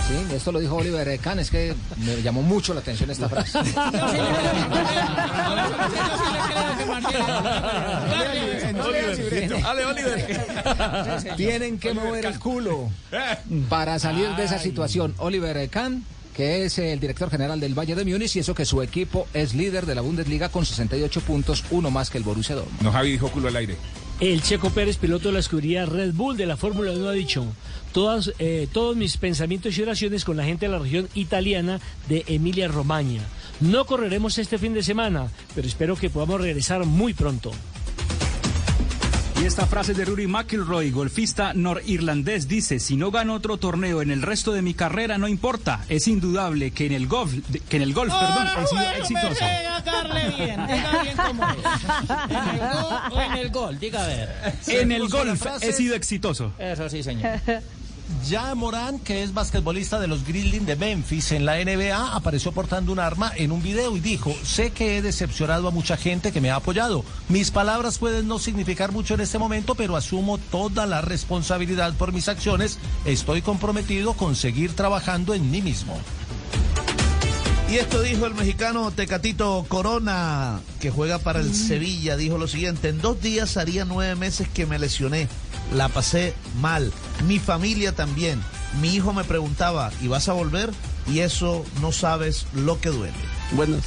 Sí, 0.06 0.14
esto 0.35 0.52
lo 0.52 0.60
dijo 0.60 0.77
Oliver 0.77 1.18
Kahn, 1.18 1.40
es 1.40 1.51
que 1.51 1.74
me 1.97 2.23
llamó 2.23 2.43
mucho 2.43 2.73
la 2.74 2.81
atención 2.81 3.10
esta 3.10 3.28
frase. 3.28 3.59
Tienen 11.36 11.78
que 11.78 11.93
mover 11.93 12.27
el 12.27 12.39
culo 12.39 12.89
para 13.68 13.98
salir 13.98 14.28
de 14.36 14.44
esa 14.44 14.59
situación. 14.59 15.14
Oliver 15.18 15.68
Kahn, 15.68 16.05
que 16.35 16.64
es 16.64 16.78
el 16.78 17.01
director 17.01 17.31
general 17.31 17.59
del 17.59 17.74
Valle 17.77 17.94
de 17.94 18.05
Múnich, 18.05 18.36
y 18.36 18.40
eso 18.40 18.55
que 18.55 18.64
su 18.64 18.82
equipo 18.82 19.27
es 19.35 19.55
líder 19.55 19.86
de 19.86 19.94
la 19.94 20.02
Bundesliga 20.02 20.51
con 20.51 20.64
68 20.64 21.20
puntos, 21.23 21.64
uno 21.70 21.90
más 21.90 22.10
que 22.10 22.18
el 22.18 22.24
Borussia 22.24 22.55
Dortmund. 22.55 22.82
No, 22.82 22.93
Javi 22.93 23.12
dijo 23.12 23.28
culo 23.31 23.48
al 23.48 23.56
aire. 23.56 23.77
El 24.20 24.43
Checo 24.43 24.70
Pérez, 24.70 24.97
piloto 24.97 25.28
de 25.28 25.35
la 25.35 25.40
escudería 25.40 25.85
Red 25.85 26.14
Bull 26.14 26.36
de 26.39 26.47
la 26.47 26.56
Fórmula 26.56 26.93
1, 26.93 27.09
ha 27.09 27.12
dicho, 27.12 27.44
todas, 27.97 28.31
eh, 28.39 28.68
todos 28.70 28.94
mis 28.94 29.16
pensamientos 29.16 29.78
y 29.78 29.82
oraciones 29.82 30.27
con 30.27 30.36
la 30.36 30.44
gente 30.44 30.66
de 30.66 30.73
la 30.73 30.78
región 30.78 31.09
italiana 31.14 31.81
de 32.10 32.24
Emilia 32.27 32.68
Romagna. 32.68 33.23
No 33.60 33.86
correremos 33.86 34.36
este 34.36 34.59
fin 34.59 34.74
de 34.74 34.82
semana, 34.82 35.28
pero 35.55 35.66
espero 35.66 35.97
que 35.97 36.10
podamos 36.10 36.43
regresar 36.43 36.85
muy 36.85 37.14
pronto. 37.14 37.52
Y 39.40 39.47
esta 39.47 39.66
frase 39.66 39.94
de 39.94 40.05
Rory 40.05 40.27
McIlroy, 40.27 40.90
golfista 40.90 41.55
norirlandés, 41.55 42.48
dice, 42.48 42.81
si 42.81 42.97
no 42.97 43.10
gano 43.10 43.32
otro 43.32 43.56
torneo 43.56 44.02
en 44.02 44.10
el 44.10 44.20
resto 44.20 44.52
de 44.52 44.60
mi 44.60 44.74
carrera, 44.74 45.16
no 45.16 45.27
importa. 45.27 45.82
Es 45.89 46.06
indudable 46.06 46.73
que 46.73 46.85
en 46.85 46.93
el 46.93 47.06
golf, 47.06 47.32
que 47.68 47.77
en 47.77 47.82
el 47.82 47.94
golf, 47.94 48.12
perdón, 48.12 48.47
he 48.62 48.66
sido 48.66 48.90
exitoso. 48.90 49.44
Darle 49.86 50.28
bien, 50.36 50.66
diga 50.66 51.02
bien 51.02 51.16
cómo 51.16 51.44
es. 51.48 51.56
¿En 52.31 53.20
el 53.20 53.31
en 53.31 53.39
el 53.39 53.51
gol? 53.51 53.78
Diga 53.78 54.05
a 54.05 54.06
ver. 54.06 54.28
En 54.66 54.93
el 54.93 55.09
golf 55.09 55.47
he 55.62 55.73
sido 55.73 55.94
exitoso. 55.94 56.52
Eso 56.59 56.90
sí, 56.90 57.02
señor. 57.02 57.40
Ya 58.28 58.55
Morán, 58.55 58.99
que 58.99 59.23
es 59.23 59.35
basquetbolista 59.35 59.99
de 59.99 60.07
los 60.07 60.24
Grizzlies 60.24 60.66
de 60.66 60.77
Memphis 60.77 61.33
en 61.33 61.45
la 61.45 61.57
NBA, 61.57 62.15
apareció 62.15 62.53
portando 62.53 62.93
un 62.93 62.99
arma 62.99 63.33
en 63.37 63.53
un 63.53 63.62
video 63.62 63.97
y 63.97 64.01
dijo, 64.01 64.35
sé 64.45 64.70
que 64.70 64.97
he 64.97 65.03
decepcionado 65.03 65.69
a 65.69 65.73
mucha 65.73 65.97
gente 65.97 66.33
que 66.33 66.41
me 66.41 66.51
ha 66.51 66.57
apoyado. 66.57 67.05
Mis 67.28 67.51
palabras 67.51 67.99
pueden 67.99 68.28
no 68.28 68.39
significar 68.39 68.93
mucho 68.93 69.15
en 69.15 69.20
este 69.20 69.39
momento, 69.39 69.74
pero 69.74 69.97
asumo 69.97 70.39
toda 70.39 70.87
la 70.87 71.01
responsabilidad 71.01 71.95
por 71.95 72.12
mis 72.12 72.28
acciones. 72.28 72.78
Estoy 73.05 73.43
comprometido 73.43 74.15
con 74.15 74.37
seguir 74.37 74.74
trabajando 74.74 75.35
en 75.35 75.51
mí 75.51 75.62
mismo. 75.62 75.99
Y 77.68 77.78
esto 77.78 78.01
dijo 78.01 78.26
el 78.26 78.34
mexicano 78.34 78.93
Tecatito 78.93 79.66
Corona, 79.68 80.60
que 80.80 80.93
juega 80.93 81.18
para 81.18 81.40
el 81.40 81.52
Sevilla. 81.52 82.16
Dijo 82.16 82.38
lo 82.38 82.47
siguiente, 82.47 82.90
en 82.90 83.01
dos 83.01 83.20
días 83.20 83.56
haría 83.56 83.84
nueve 83.84 84.14
meses 84.14 84.48
que 84.48 84.66
me 84.66 84.78
lesioné. 84.78 85.28
La 85.74 85.88
pasé 85.88 86.34
mal. 86.60 86.93
Mi 87.26 87.40
familia 87.40 87.90
también. 87.90 88.40
Mi 88.80 88.94
hijo 88.94 89.12
me 89.12 89.24
preguntaba, 89.24 89.90
¿y 90.01 90.06
vas 90.06 90.28
a 90.28 90.32
volver? 90.32 90.70
Y 91.12 91.20
eso 91.20 91.64
no 91.80 91.90
sabes 91.90 92.47
lo 92.55 92.80
que 92.80 92.90
duele. 92.90 93.16
Bueno, 93.52 93.78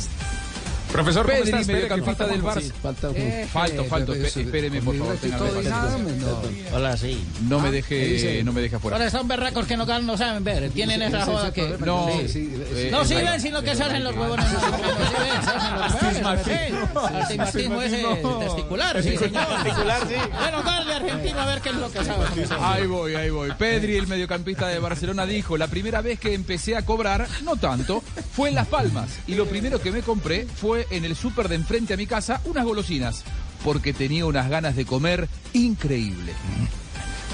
Profesor, 0.92 1.26
¿cómo 1.26 1.38
Pedri, 1.44 1.66
mediocampista 1.66 2.26
falta 2.26 2.28
del. 2.34 2.44
Barça. 2.44 2.62
Sí, 2.62 2.72
falta 2.82 3.10
Eh, 3.14 3.48
falto, 3.52 3.84
falto. 3.86 4.14
eh, 4.16 4.26
Espéreme, 4.26 4.82
por 4.82 4.98
favor. 4.98 5.16
tenga 5.18 5.38
no. 5.38 6.76
Hola, 6.76 6.98
sí. 6.98 7.24
No 7.48 7.60
me 7.60 7.70
¿Qué 7.70 7.76
deje, 8.08 8.44
no 8.44 8.52
me 8.54 8.62
deje 8.62 8.76
afuera. 8.78 8.98
Ahora 8.98 9.10
son 9.12 9.28
berracos 9.28 9.68
que 9.68 9.78
no, 9.78 9.86
no 9.86 10.18
saben 10.18 10.44
ver. 10.44 10.70
Tienen 10.72 11.02
esa 11.04 11.26
joda 11.26 11.54
que. 11.54 11.78
No, 11.80 12.10
Sí, 12.22 12.28
sí, 12.28 12.54
eh, 12.76 12.90
no, 12.92 13.06
sí 13.06 13.14
eh, 13.14 13.24
ven, 13.24 13.40
sino 13.40 13.62
que 13.62 13.76
se 13.76 13.84
hacen 13.84 14.04
los 14.04 14.16
huevones. 14.16 14.46
No, 14.52 14.60
no, 14.62 14.70
no, 14.70 14.78
sí 14.78 15.14
ven, 15.20 15.44
se 15.44 15.50
hacen 15.50 16.74
los. 16.96 17.06
Astigmatismo 17.20 17.82
ese 17.82 18.04
testicular, 18.40 19.04
sí, 19.04 19.18
señor. 19.18 19.46
Testicular, 19.64 20.08
sí. 20.08 20.16
Bueno, 20.40 20.64
dale 20.64 20.94
argentino 20.96 21.40
a 21.40 21.46
ver 21.46 21.62
qué 21.62 21.70
es 21.70 21.76
lo 21.76 21.92
que 21.92 22.04
sabe. 22.04 22.26
Ahí 22.60 22.88
voy, 22.88 23.16
ahí 23.16 23.30
voy. 23.30 23.52
Pedri, 23.52 23.96
el 23.96 24.08
mediocampista 24.08 24.68
de 24.68 24.80
Barcelona, 24.80 25.26
dijo, 25.26 25.56
la 25.58 25.68
primera 25.68 26.02
vez 26.02 26.20
que 26.20 26.34
empecé 26.34 26.76
a 26.76 26.82
cobrar, 26.84 27.28
no 27.44 27.56
tanto, 27.58 28.04
fue 28.34 28.50
en 28.50 28.56
Las 28.56 28.68
Palmas. 28.68 29.10
Y 29.28 29.36
lo 29.36 29.46
primero 29.46 29.80
que 29.80 29.92
me 29.92 30.02
compré 30.02 30.46
fue 30.46 30.79
en 30.90 31.06
el 31.06 31.16
súper 31.16 31.48
de 31.50 31.56
enfrente 31.56 31.94
a 31.94 31.98
mi 31.98 32.06
casa 32.08 32.42
unas 32.46 32.66
golosinas, 32.66 33.24
porque 33.64 33.94
tenía 33.94 34.26
unas 34.26 34.50
ganas 34.50 34.76
de 34.76 34.86
comer 34.86 35.28
increíble. 35.54 36.34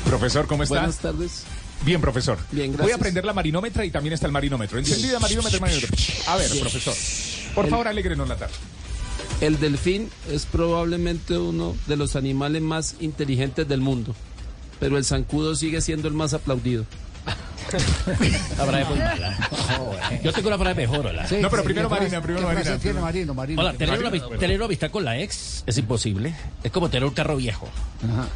Profesor, 0.06 0.48
¿cómo 0.48 0.64
está? 0.64 0.76
Buenas 0.76 0.98
tardes. 1.00 1.44
Bien, 1.84 2.00
profesor. 2.02 2.38
Bien, 2.52 2.68
Voy 2.72 2.76
a 2.76 2.78
gracias. 2.78 2.98
aprender 3.00 3.26
la 3.26 3.34
marinómetra 3.34 3.86
y 3.86 3.92
también 3.92 4.14
está 4.14 4.26
el 4.28 4.32
marinómetro. 4.32 4.80
Encendida 4.80 5.20
marinómetro, 5.20 5.60
marinómetro. 5.60 5.96
A 6.28 6.36
ver, 6.38 6.50
Bien. 6.50 6.62
profesor. 6.62 6.94
Por 7.54 7.66
El- 7.66 7.72
favor, 7.72 7.88
alegrenos 7.88 8.28
la 8.28 8.38
tarde. 8.38 8.54
El 9.42 9.60
delfín 9.60 10.10
es 10.32 10.46
probablemente 10.46 11.38
uno 11.38 11.76
de 11.88 11.98
los 11.98 12.16
animales 12.16 12.62
más 12.62 12.96
inteligentes 13.02 13.68
del 13.68 13.82
mundo, 13.82 14.16
pero 14.80 14.98
el 14.98 15.04
zancudo 15.06 15.56
sigue 15.56 15.82
siendo 15.82 16.08
el 16.08 16.14
más 16.14 16.34
aplaudido. 16.34 16.86
La 18.58 18.66
frase 18.66 18.86
muy 18.86 19.00
mala. 19.00 19.38
Yo 20.24 20.32
tengo 20.34 20.48
una 20.50 20.58
frase 20.58 20.76
mejor, 20.76 21.08
hola. 21.08 21.28
Sí, 21.28 21.38
No, 21.42 21.50
pero 21.50 21.62
sí, 21.64 21.68
primero 21.68 21.90
¿qué 21.90 21.96
frase- 21.96 22.02
Marina, 22.04 22.22
primero 22.22 22.48
frase 22.48 22.56
Marina. 22.64 22.78
tiene 22.82 23.00
Marino, 23.02 23.34
Marino? 23.34 23.62
Hola, 23.62 23.72
¿Qué 23.74 23.78
tener 23.80 24.00
una, 24.00 24.10
Marino? 24.10 24.30
tener 24.30 24.56
una 24.58 24.66
amistad 24.66 24.92
con 24.92 25.04
la 25.06 25.18
ex 25.20 25.64
es 25.66 25.78
imposible. 25.78 26.34
Es 26.64 26.72
como 26.72 26.90
tener 26.90 27.06
un 27.08 27.14
carro 27.14 27.36
viejo. 27.36 27.68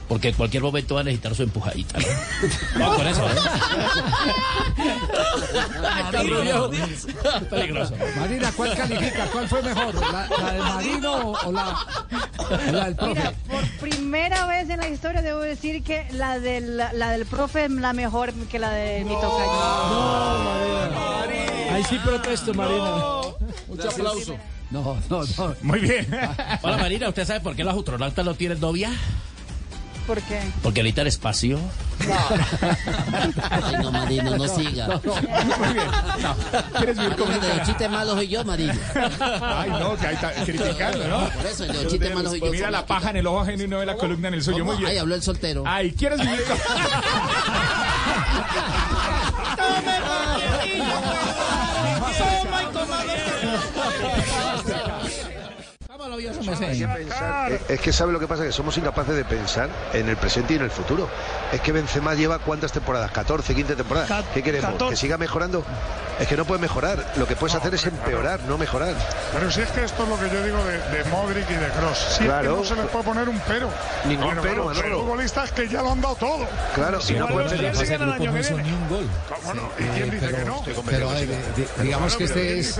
Porque 0.07 0.29
en 0.29 0.35
cualquier 0.35 0.63
momento 0.63 0.95
va 0.95 1.01
a 1.01 1.03
necesitar 1.03 1.35
su 1.35 1.43
empujadita. 1.43 1.99
¿no? 1.99 2.05
Vamos 2.79 2.97
con 2.97 3.07
eso, 3.07 3.23
viejo. 6.41 6.69
Peligroso. 7.49 7.93
Marina, 8.17 8.51
¿cuál 8.55 8.75
califica? 8.75 9.25
¿Cuál 9.31 9.47
fue 9.47 9.61
mejor? 9.61 9.95
¿La, 10.11 10.27
la 10.27 10.51
del 10.53 10.61
Marino 10.63 11.31
o, 11.45 11.51
la, 11.51 11.77
la 12.71 12.85
del 12.85 12.95
profe? 12.95 13.13
Mira, 13.15 13.33
por 13.49 13.67
primera 13.79 14.45
vez 14.47 14.69
en 14.69 14.79
la 14.79 14.89
historia 14.89 15.21
debo 15.21 15.39
decir 15.39 15.83
que 15.83 16.07
la 16.11 16.39
del, 16.39 16.77
la 16.77 17.11
del 17.11 17.25
profe 17.25 17.65
es 17.65 17.71
la 17.71 17.93
mejor 17.93 18.33
que 18.33 18.59
la 18.59 18.71
de 18.71 19.03
mi 19.05 19.15
tocayo. 19.29 20.99
Ahí 21.73 21.83
sí 21.83 21.97
protesto, 22.03 22.53
Marina. 22.53 22.95
Mucho 23.67 23.89
aplauso. 23.89 24.37
No, 24.71 24.97
no, 25.09 25.23
no. 25.37 25.55
Muy 25.63 25.79
bien. 25.79 26.07
Hola 26.61 26.77
Marina, 26.77 27.09
¿usted 27.09 27.25
sabe 27.25 27.39
por 27.39 27.55
qué 27.55 27.63
los 27.63 27.75
astronautas 27.75 28.23
no 28.23 28.35
tienen 28.35 28.59
novia? 28.59 28.91
¿Por 30.05 30.21
qué? 30.23 30.41
Porque 30.63 30.81
necesitan 30.81 31.05
espacio. 31.05 31.59
Ay, 33.51 33.75
no, 33.79 33.91
Marino, 33.91 34.37
no 34.37 34.47
siga. 34.47 34.87
Muy 34.87 35.73
bien. 35.73 35.85
¿Quieres 36.77 36.97
vivir 36.97 37.09
Marino, 37.11 37.25
con 37.25 37.31
el 37.31 37.41
de 37.41 37.47
los 37.49 37.67
chistes 37.67 37.89
malos 37.91 38.15
soy 38.15 38.27
yo, 38.27 38.43
Marino. 38.43 38.73
Ay, 39.41 39.69
no, 39.69 39.95
que 39.95 40.07
ahí 40.07 40.15
está 40.15 40.33
criticando, 40.45 41.07
¿no? 41.07 41.29
Por 41.29 41.45
eso, 41.45 41.63
el 41.63 41.73
de 41.73 41.83
los 41.83 41.91
chistes 41.91 42.15
malos 42.15 42.31
soy 42.31 42.39
yo. 42.41 42.51
Mira 42.51 42.71
la 42.71 42.87
paja 42.87 43.11
en 43.11 43.17
el 43.17 43.27
ojo 43.27 43.41
ajeno 43.41 43.63
y 43.63 43.67
no 43.67 43.77
ve 43.77 43.85
la 43.85 43.95
columna 43.95 44.29
en 44.29 44.33
el 44.33 44.43
suyo. 44.43 44.65
Muy 44.65 44.77
bien. 44.77 44.89
Ay, 44.89 44.97
habló 44.97 45.13
el 45.13 45.21
soltero. 45.21 45.63
Ay, 45.67 45.91
¿quieres 45.91 46.19
vivir 46.19 46.43
con... 46.43 46.57
Tome, 48.49 49.93
tome 52.73 52.99
y 54.25 54.88
hay 56.03 56.79
que 56.79 56.87
pensar- 56.87 57.59
es 57.67 57.79
que 57.81 57.91
sabe 57.91 58.13
lo 58.13 58.19
que 58.19 58.27
pasa, 58.27 58.43
que 58.43 58.51
somos 58.53 58.77
incapaces 58.77 59.15
de 59.15 59.25
pensar 59.25 59.69
en 59.93 60.07
el 60.07 60.15
presente 60.15 60.53
y 60.53 60.55
en 60.57 60.63
el 60.63 60.71
futuro. 60.71 61.09
Es 61.51 61.59
que 61.61 61.71
Benzema 61.73 62.13
lleva 62.15 62.39
cuántas 62.39 62.71
temporadas, 62.71 63.11
14, 63.11 63.53
15 63.53 63.75
temporadas. 63.75 64.23
¿Qué 64.33 64.41
queremos? 64.41 64.81
¿Que 64.89 64.95
siga 64.95 65.17
mejorando? 65.17 65.63
Es 66.19 66.27
que 66.27 66.35
no 66.37 66.45
puede 66.45 66.59
mejorar. 66.61 67.13
Lo 67.17 67.25
que 67.27 67.35
puedes 67.35 67.55
hacer 67.55 67.73
es 67.73 67.85
empeorar, 67.85 68.41
no 68.41 68.57
mejorar. 68.57 68.93
Pero 69.33 69.51
si 69.51 69.61
es 69.61 69.69
que 69.71 69.83
esto 69.85 70.03
es 70.03 70.09
lo 70.09 70.19
que 70.19 70.29
yo 70.29 70.43
digo 70.43 70.57
de, 70.65 70.77
de 70.97 71.03
Modric 71.09 71.49
y 71.49 71.53
de 71.55 71.67
Cross. 71.69 71.97
Si 71.97 72.23
es 72.23 72.29
Claro. 72.29 72.55
que 72.55 72.59
no 72.61 72.65
se 72.65 72.75
les 72.75 72.85
puede 72.87 73.03
poner 73.05 73.29
un 73.29 73.39
pero. 73.47 73.69
Ningún 74.05 74.25
Bueno, 74.25 74.41
pero, 74.41 74.53
claro, 74.63 74.65
Manolo. 74.75 74.95
Son 74.97 75.05
futbolistas 75.05 75.51
que 75.51 75.67
ya 75.69 75.81
lo 75.81 75.91
han 75.93 76.01
dado 76.01 76.15
todo. 76.15 76.47
Claro, 76.75 76.99
y 77.07 77.13
no 77.13 77.27
pueden 77.27 77.43
los 77.45 77.79
año 77.79 78.33
que 78.33 78.39
viene. 78.41 78.73
un 78.73 78.89
gol. 78.89 79.09
Bueno, 79.45 79.61
¿y 79.79 79.83
quién 79.83 80.11
dice 80.11 80.27
que 80.27 80.45
no? 80.45 80.63
Pero 80.85 81.11
di- 81.13 81.67
digamos 81.83 82.15
que 82.17 82.23
este 82.25 82.59
es 82.59 82.79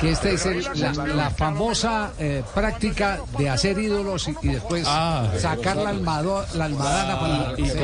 que 0.00 0.10
este 0.10 0.34
es 0.34 0.46
el- 0.46 0.68
la, 0.74 0.92
la 0.92 1.30
famosa 1.30 2.10
eh, 2.18 2.42
práctica 2.54 3.20
de 3.38 3.50
hacer 3.50 3.78
ídolos 3.78 4.28
y, 4.28 4.36
y 4.42 4.48
después 4.48 4.84
Ah. 4.86 5.28
sacar 5.38 5.76
la, 5.76 5.90
almado- 5.90 6.44
la 6.54 6.66
almadana 6.66 7.20
para 7.20 7.54
Y 7.60 7.66
sí. 7.66 7.78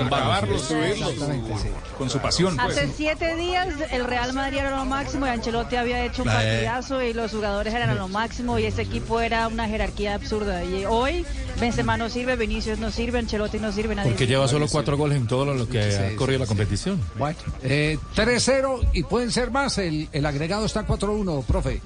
Con 1.99 2.09
su 2.09 2.19
pasión, 2.19 2.57
pues. 2.57 2.77
Hace 2.79 2.89
siete 2.97 3.37
días 3.37 3.69
el 3.91 4.05
Real 4.05 4.33
Madrid 4.33 4.59
era 4.59 4.77
lo 4.77 4.85
máximo 4.85 5.27
y 5.27 5.31
Ancelotti 5.31 5.77
había 5.77 6.05
hecho 6.05 6.23
un 6.23 6.29
Eh. 6.29 6.33
partidazo 6.33 7.03
y 7.03 7.13
los 7.13 7.31
jugadores 7.33 7.75
eran 7.75 7.97
lo 7.99 8.09
máximo 8.09 8.59
y 8.59 8.65
ese 8.65 8.83
equipo 8.83 9.21
era 9.21 9.49
una 9.49 9.67
jerarquía 9.69 10.15
absurda. 10.15 10.65
Y 10.65 10.85
hoy 10.87 11.27
Benzema 11.61 11.97
no 11.97 12.09
sirve, 12.09 12.37
Vinicius 12.37 12.79
no 12.79 12.91
sirve, 12.91 13.19
Ancelotti 13.19 13.59
no 13.59 13.73
sirve, 13.73 13.95
nadie 13.95 14.11
Porque 14.13 14.27
lleva 14.27 14.49
solo 14.49 14.67
cuatro 14.69 14.97
goles 14.97 15.19
en 15.19 15.27
todo 15.27 15.45
lo 15.55 15.69
que 15.69 15.81
ha 15.83 16.17
corrido 16.17 16.39
la 16.41 16.47
competición. 16.47 17.01
Bueno, 17.19 17.37
eh, 17.63 17.99
3-0 18.15 18.81
y 18.95 19.03
pueden 19.03 19.31
ser 19.31 19.51
más. 19.51 19.77
El, 19.79 20.09
el 20.13 20.25
agregado 20.27 20.65
está 20.65 20.87
4-1, 20.87 21.43
profe. 21.45 21.81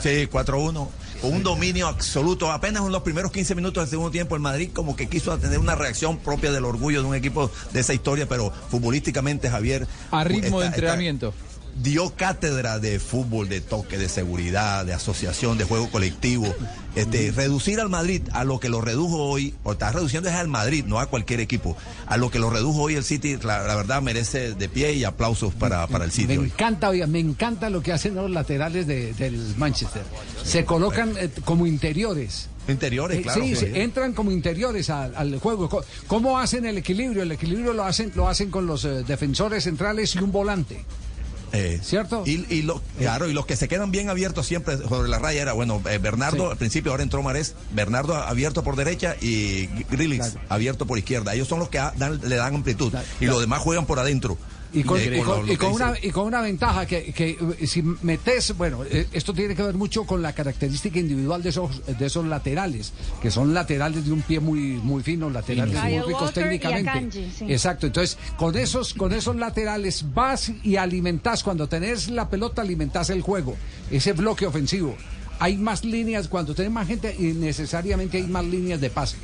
Sí, 0.00 0.26
4-1. 0.30 0.88
Con 1.22 1.34
un 1.34 1.42
dominio 1.44 1.86
absoluto. 1.86 2.50
Apenas 2.50 2.84
en 2.84 2.90
los 2.90 3.02
primeros 3.02 3.30
15 3.30 3.54
minutos 3.54 3.84
del 3.84 3.90
segundo 3.90 4.10
tiempo, 4.10 4.34
el 4.34 4.40
Madrid 4.42 4.70
como 4.72 4.96
que 4.96 5.08
quiso 5.08 5.38
tener 5.38 5.58
una 5.60 5.76
reacción 5.76 6.18
propia 6.18 6.50
del 6.50 6.64
orgullo 6.64 7.00
de 7.00 7.08
un 7.08 7.14
equipo 7.14 7.48
de 7.72 7.78
esa 7.80 7.94
historia, 7.94 8.28
pero 8.28 8.52
futbolísticamente 8.70 9.48
Javier. 9.48 9.86
A 10.10 10.24
ritmo 10.24 10.58
de 10.60 10.66
está- 10.66 10.76
entrenamiento. 10.76 11.32
Dio 11.74 12.14
cátedra 12.14 12.78
de 12.78 12.98
fútbol, 13.00 13.48
de 13.48 13.60
toque, 13.60 13.96
de 13.98 14.08
seguridad, 14.08 14.84
de 14.84 14.92
asociación, 14.92 15.56
de 15.58 15.64
juego 15.64 15.90
colectivo. 15.90 16.54
Este, 16.94 17.30
reducir 17.32 17.80
al 17.80 17.88
Madrid 17.88 18.22
a 18.32 18.44
lo 18.44 18.60
que 18.60 18.68
lo 18.68 18.82
redujo 18.82 19.16
hoy, 19.24 19.54
o 19.62 19.72
está 19.72 19.90
reduciendo 19.90 20.28
es 20.28 20.34
al 20.34 20.48
Madrid, 20.48 20.84
no 20.86 21.00
a 21.00 21.06
cualquier 21.06 21.40
equipo. 21.40 21.76
A 22.06 22.18
lo 22.18 22.30
que 22.30 22.38
lo 22.38 22.50
redujo 22.50 22.82
hoy 22.82 22.94
el 22.96 23.04
City, 23.04 23.38
la, 23.42 23.62
la 23.66 23.74
verdad 23.76 24.02
merece 24.02 24.52
de 24.54 24.68
pie 24.68 24.92
y 24.92 25.04
aplausos 25.04 25.54
para, 25.54 25.86
para 25.86 26.04
el 26.04 26.10
Me 26.10 26.14
City 26.16 26.36
hoy. 26.36 26.44
encanta, 26.46 26.90
me 27.06 27.18
encanta 27.20 27.70
lo 27.70 27.82
que 27.82 27.92
hacen 27.92 28.14
los 28.14 28.30
laterales 28.30 28.86
de- 28.86 29.14
del 29.14 29.54
Manchester. 29.56 30.02
Se 30.44 30.64
colocan 30.66 31.14
eh, 31.18 31.30
como 31.44 31.66
interiores. 31.66 32.48
Interiores, 32.68 33.18
Eh, 33.18 33.22
claro. 33.22 33.42
sí, 33.42 33.54
entran 33.74 34.12
como 34.12 34.30
interiores 34.30 34.88
al, 34.90 35.16
al 35.16 35.38
juego. 35.40 35.82
¿Cómo 36.06 36.38
hacen 36.38 36.64
el 36.66 36.76
equilibrio? 36.78 37.22
El 37.22 37.32
equilibrio 37.32 37.72
lo 37.72 37.84
hacen, 37.84 38.12
lo 38.14 38.28
hacen 38.28 38.50
con 38.50 38.66
los 38.66 38.84
eh, 38.84 39.02
defensores 39.04 39.64
centrales 39.64 40.14
y 40.14 40.18
un 40.18 40.30
volante. 40.30 40.84
Eh, 41.52 41.80
¿Cierto? 41.82 42.22
Y, 42.26 42.46
y 42.48 42.62
lo- 42.62 42.80
claro, 42.98 43.28
y 43.28 43.32
los 43.34 43.44
que 43.46 43.56
se 43.56 43.68
quedan 43.68 43.90
bien 43.90 44.08
abiertos 44.08 44.46
siempre 44.46 44.78
sobre 44.78 45.08
la 45.08 45.18
raya 45.18 45.42
era, 45.42 45.52
bueno, 45.52 45.82
eh, 45.90 45.98
Bernardo, 45.98 46.50
al 46.50 46.56
principio 46.56 46.92
ahora 46.92 47.02
entró 47.02 47.22
Marés, 47.22 47.54
Bernardo 47.72 48.14
abierto 48.16 48.62
por 48.64 48.74
derecha 48.76 49.16
y 49.20 49.66
Grillis 49.90 50.34
abierto 50.48 50.86
por 50.86 50.98
izquierda. 50.98 51.34
Ellos 51.34 51.48
son 51.48 51.58
los 51.58 51.68
que 51.68 51.78
dan- 51.78 52.20
le 52.22 52.36
dan 52.36 52.54
amplitud. 52.54 52.92
Y 53.20 53.26
los 53.26 53.40
demás 53.40 53.60
juegan 53.60 53.84
por 53.86 53.98
adentro. 53.98 54.38
Y 54.74 54.84
con, 54.84 54.98
y 55.00 55.20
con- 55.20 55.50
y 55.50 55.56
una, 55.74 55.94
y 56.02 56.10
con 56.10 56.26
una 56.26 56.40
ventaja 56.40 56.86
que, 56.86 57.12
que, 57.12 57.36
eh, 57.60 57.66
si 57.66 57.82
metes, 57.82 58.56
bueno, 58.56 58.84
eh, 58.84 59.06
esto 59.12 59.34
tiene 59.34 59.54
que 59.54 59.62
ver 59.62 59.74
mucho 59.74 60.04
con 60.04 60.22
la 60.22 60.32
característica 60.32 60.98
individual 60.98 61.42
de 61.42 61.50
esos, 61.50 61.82
de 61.86 62.06
esos 62.06 62.24
laterales, 62.26 62.92
que 63.20 63.30
son 63.30 63.52
laterales 63.52 64.06
de 64.06 64.12
un 64.12 64.22
pie 64.22 64.40
muy, 64.40 64.60
muy 64.82 65.02
fino, 65.02 65.28
laterales 65.28 65.74
muy 65.82 65.98
ricos 66.06 66.22
Walker 66.22 66.40
y 66.46 66.58
técnicamente. 66.58 66.90
Akanji, 66.90 67.30
sí. 67.30 67.44
Exacto, 67.52 67.86
entonces 67.86 68.16
con 68.38 68.56
esos, 68.56 68.94
con 68.94 69.12
esos 69.12 69.36
laterales 69.36 70.06
vas 70.14 70.50
y 70.62 70.76
alimentás, 70.76 71.42
cuando 71.42 71.68
tenés 71.68 72.08
la 72.08 72.30
pelota 72.30 72.62
alimentás 72.62 73.10
el 73.10 73.20
juego, 73.20 73.56
ese 73.90 74.12
bloque 74.14 74.46
ofensivo. 74.46 74.96
Hay 75.42 75.56
más 75.56 75.84
líneas, 75.84 76.28
cuando 76.28 76.54
tenés 76.54 76.70
más 76.70 76.86
gente, 76.86 77.16
y 77.18 77.32
necesariamente 77.32 78.18
hay 78.18 78.28
más 78.28 78.44
líneas 78.44 78.80
de 78.80 78.90
pase. 78.90 79.16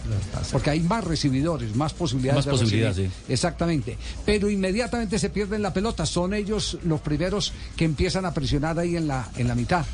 Porque 0.51 0.71
hay 0.71 0.81
más 0.81 1.05
recibidores, 1.05 1.77
más 1.77 1.93
posibilidades 1.95 2.39
Más 2.39 2.45
de 2.47 2.51
posibilidades, 2.51 2.97
recibir. 2.97 3.13
sí. 3.27 3.33
Exactamente. 3.33 3.97
Pero 4.27 4.51
inmediatamente 4.51 5.19
se 5.21 5.31
pierden 5.31 5.63
la 5.63 5.73
pelota. 5.73 6.05
Son 6.07 6.35
ellos 6.35 6.77
los 6.85 7.01
primeros 7.01 7.53
que 7.77 7.85
empiezan 7.85 8.25
a 8.25 8.35
presionar 8.35 8.79
ahí 8.81 8.97
en 8.97 9.07
la, 9.07 9.29
en 9.37 9.47
la 9.47 9.55
mitad. 9.55 9.85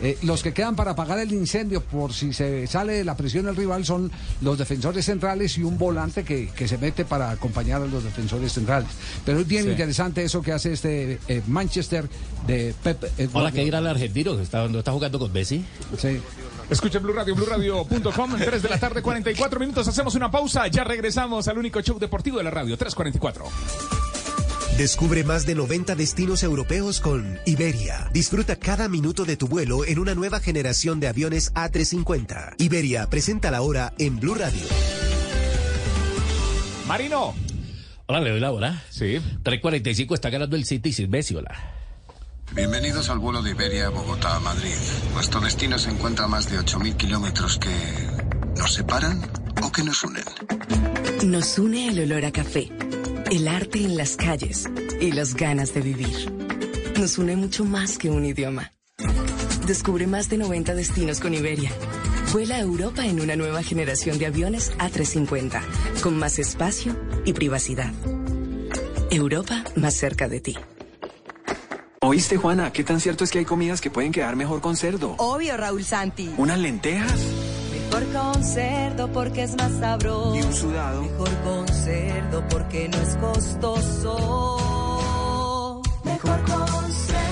Eh, 0.00 0.18
los 0.22 0.42
que 0.42 0.52
quedan 0.52 0.74
para 0.74 0.92
apagar 0.92 1.18
el 1.18 1.32
incendio 1.32 1.80
por 1.82 2.12
si 2.12 2.32
se 2.32 2.66
sale 2.66 2.94
de 2.94 3.04
la 3.04 3.16
presión 3.16 3.46
el 3.46 3.54
rival 3.54 3.84
son 3.84 4.10
los 4.40 4.58
defensores 4.58 5.04
centrales 5.04 5.56
y 5.58 5.62
un 5.62 5.78
volante 5.78 6.24
que, 6.24 6.48
que 6.48 6.66
se 6.66 6.78
mete 6.78 7.04
para 7.04 7.30
acompañar 7.30 7.82
a 7.82 7.86
los 7.86 8.02
defensores 8.02 8.52
centrales. 8.52 8.88
Pero 9.24 9.40
es 9.40 9.46
bien 9.46 9.64
Sí. 9.64 9.70
interesante 9.70 10.24
eso 10.24 10.42
que 10.42 10.52
hace 10.52 10.72
este 10.72 11.20
eh, 11.28 11.42
Manchester 11.46 12.08
de 12.46 12.74
Pep. 12.82 13.04
eh, 13.18 13.28
Hola, 13.32 13.52
que 13.52 13.62
ir 13.62 13.76
al 13.76 13.86
argentino 13.86 14.36
que 14.36 14.42
está, 14.42 14.66
no 14.68 14.78
está 14.78 14.92
jugando 14.92 15.18
con 15.18 15.32
Messi. 15.32 15.64
Sí. 15.98 16.20
Escuchen 16.70 17.02
Blue 17.02 17.12
Radio, 17.12 17.34
BlueRadio.com, 17.34 18.34
3 18.38 18.62
de 18.62 18.68
la 18.68 18.78
tarde, 18.78 19.02
44 19.02 19.60
minutos. 19.60 19.86
Hacemos 19.86 20.14
una 20.14 20.30
pausa. 20.30 20.66
Ya 20.68 20.84
regresamos 20.84 21.46
al 21.48 21.58
único 21.58 21.80
show 21.82 21.98
deportivo 21.98 22.38
de 22.38 22.44
la 22.44 22.50
radio, 22.50 22.76
344. 22.78 24.21
Descubre 24.76 25.22
más 25.22 25.46
de 25.46 25.54
90 25.54 25.94
destinos 25.94 26.42
europeos 26.42 27.00
con 27.00 27.38
Iberia. 27.44 28.08
Disfruta 28.12 28.56
cada 28.56 28.88
minuto 28.88 29.24
de 29.24 29.36
tu 29.36 29.46
vuelo 29.46 29.84
en 29.84 29.98
una 29.98 30.14
nueva 30.14 30.40
generación 30.40 30.98
de 30.98 31.08
aviones 31.08 31.52
A350. 31.54 32.54
Iberia 32.58 33.08
presenta 33.08 33.50
la 33.50 33.62
hora 33.62 33.92
en 33.98 34.18
Blue 34.18 34.34
Radio. 34.34 34.62
Marino. 36.88 37.34
Hola, 38.06 38.20
le 38.20 38.30
doy 38.30 38.40
la 38.40 38.50
hora. 38.50 38.82
Sí. 38.90 39.20
3.45 39.44 40.14
está 40.14 40.30
ganando 40.30 40.56
el 40.56 40.64
City 40.64 40.92
sin 40.92 41.10
Messi, 41.10 41.34
hola. 41.34 41.54
Bienvenidos 42.54 43.08
al 43.08 43.18
vuelo 43.18 43.42
de 43.42 43.50
Iberia 43.50 43.88
Bogotá 43.90 44.36
a 44.36 44.40
Madrid. 44.40 44.74
Nuestro 45.14 45.40
destino 45.40 45.78
se 45.78 45.90
encuentra 45.90 46.24
a 46.24 46.28
más 46.28 46.50
de 46.50 46.58
8.000 46.58 46.96
kilómetros 46.96 47.58
que 47.58 47.70
nos 48.58 48.74
separan 48.74 49.22
o 49.62 49.70
que 49.70 49.82
nos 49.82 50.02
unen. 50.02 50.24
Nos 51.24 51.58
une 51.58 51.88
el 51.88 52.00
olor 52.02 52.24
a 52.26 52.32
café, 52.32 52.70
el 53.32 53.48
arte 53.48 53.78
en 53.78 53.96
las 53.96 54.16
calles 54.16 54.68
y 55.00 55.10
las 55.10 55.34
ganas 55.34 55.72
de 55.72 55.80
vivir. 55.80 56.30
Nos 56.98 57.16
une 57.16 57.34
mucho 57.34 57.64
más 57.64 57.96
que 57.96 58.10
un 58.10 58.26
idioma. 58.26 58.72
Descubre 59.66 60.06
más 60.06 60.28
de 60.28 60.36
90 60.36 60.74
destinos 60.74 61.18
con 61.18 61.32
Iberia. 61.32 61.70
Vuela 62.30 62.56
a 62.56 62.60
Europa 62.60 63.06
en 63.06 63.22
una 63.22 63.34
nueva 63.34 63.62
generación 63.62 64.18
de 64.18 64.26
aviones 64.26 64.76
A350, 64.76 65.62
con 66.02 66.18
más 66.18 66.38
espacio 66.38 66.94
y 67.24 67.32
privacidad. 67.32 67.90
Europa 69.10 69.64
más 69.76 69.94
cerca 69.94 70.28
de 70.28 70.40
ti. 70.40 70.58
¿Oíste, 72.02 72.36
Juana? 72.36 72.70
¿Qué 72.70 72.84
tan 72.84 73.00
cierto 73.00 73.24
es 73.24 73.30
que 73.30 73.38
hay 73.38 73.44
comidas 73.46 73.80
que 73.80 73.90
pueden 73.90 74.12
quedar 74.12 74.36
mejor 74.36 74.60
con 74.60 74.76
cerdo? 74.76 75.14
Obvio, 75.16 75.56
Raúl 75.56 75.84
Santi. 75.84 76.34
¿Unas 76.36 76.58
lentejas? 76.58 77.18
Mejor 77.92 78.12
con 78.14 78.42
cerdo 78.42 79.12
porque 79.12 79.42
es 79.42 79.54
más 79.54 79.70
sabroso. 79.72 80.34
¿Y 80.34 80.40
un 80.40 80.54
sudado? 80.54 81.02
Mejor 81.02 81.28
con 81.42 81.68
cerdo 81.68 82.42
porque 82.48 82.88
no 82.88 82.96
es 82.96 83.16
costoso. 83.16 84.62
Mejor 86.02 86.40
con 86.40 86.90
cerdo. 86.90 87.22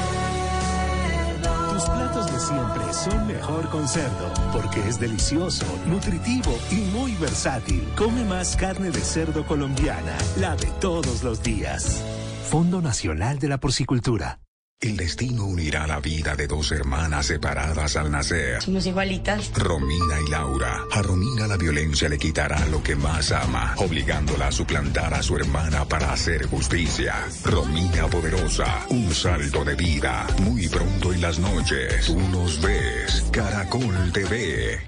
Tus 1.73 1.85
platos 1.85 2.31
de 2.31 2.41
siempre 2.41 2.93
son 2.93 3.27
mejor 3.27 3.71
con 3.71 3.89
cerdo, 3.89 4.35
porque 4.53 4.87
es 4.87 5.01
delicioso, 5.01 5.65
nutritivo 5.87 6.55
y 6.71 6.75
muy 6.95 7.15
versátil. 7.15 7.83
Come 7.97 8.23
más 8.25 8.55
carne 8.57 8.91
de 8.91 9.01
cerdo 9.01 9.47
colombiana, 9.47 10.19
la 10.37 10.57
de 10.57 10.67
todos 10.79 11.23
los 11.23 11.43
días. 11.43 12.05
Fondo 12.51 12.83
Nacional 12.83 13.39
de 13.39 13.49
la 13.49 13.57
Porcicultura. 13.59 14.41
El 14.83 14.97
destino 14.97 15.45
unirá 15.45 15.87
la 15.87 16.01
vida 16.01 16.35
de 16.37 16.47
dos 16.47 16.73
hermanas 16.73 17.27
separadas 17.27 17.97
al 17.97 18.11
nacer. 18.11 18.63
Somos 18.63 18.87
igualitas. 18.87 19.53
Romina 19.55 20.19
y 20.27 20.31
Laura. 20.31 20.85
A 20.91 21.03
Romina 21.03 21.47
la 21.47 21.59
violencia 21.59 22.09
le 22.09 22.17
quitará 22.17 22.65
lo 22.69 22.83
que 22.83 22.97
más 22.97 23.31
ama, 23.31 23.75
obligándola 23.77 24.47
a 24.47 24.53
suplantar 24.53 25.13
a 25.13 25.23
su 25.23 25.37
hermana 25.37 25.85
para 25.85 26.15
hacer 26.15 26.47
justicia. 26.47 27.15
Romina 27.45 28.07
Poderosa, 28.07 28.87
un 28.89 29.15
salto 29.15 29.67
de 29.67 29.75
vida. 29.75 30.27
Muy 30.41 30.67
pronto 30.69 31.13
en 31.13 31.21
las 31.21 31.39
noches. 31.39 32.07
Tú 32.07 32.19
nos 32.19 32.59
ves. 32.63 33.27
Caracol 33.31 34.11
TV. 34.15 34.81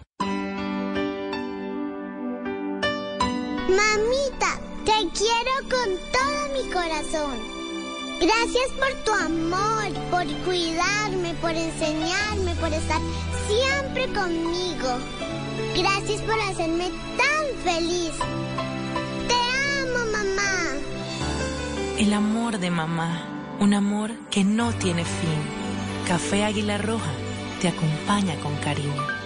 Mamita, 3.69 4.59
te 4.86 5.06
quiero 5.12 5.52
con 5.69 5.98
todo 6.10 6.48
mi 6.55 6.70
corazón. 6.73 7.61
Gracias 8.23 8.70
por 8.78 8.93
tu 9.05 9.12
amor, 9.12 9.93
por 10.09 10.24
cuidarme, 10.44 11.35
por 11.40 11.51
enseñarme, 11.51 12.55
por 12.61 12.73
estar 12.73 13.01
siempre 13.49 14.07
conmigo. 14.12 14.90
Gracias 15.77 16.23
por 16.23 16.39
hacerme 16.39 16.89
tan 17.19 17.44
feliz. 17.65 18.12
Te 19.27 19.35
amo, 19.35 20.12
mamá. 20.12 20.53
El 21.99 22.12
amor 22.12 22.61
de 22.61 22.70
mamá, 22.70 23.27
un 23.59 23.74
amor 23.74 24.12
que 24.31 24.44
no 24.44 24.73
tiene 24.73 25.05
fin. 25.05 25.40
Café 26.07 26.44
Águila 26.44 26.78
Roja 26.78 27.11
te 27.61 27.66
acompaña 27.66 28.36
con 28.36 28.55
cariño. 28.59 29.23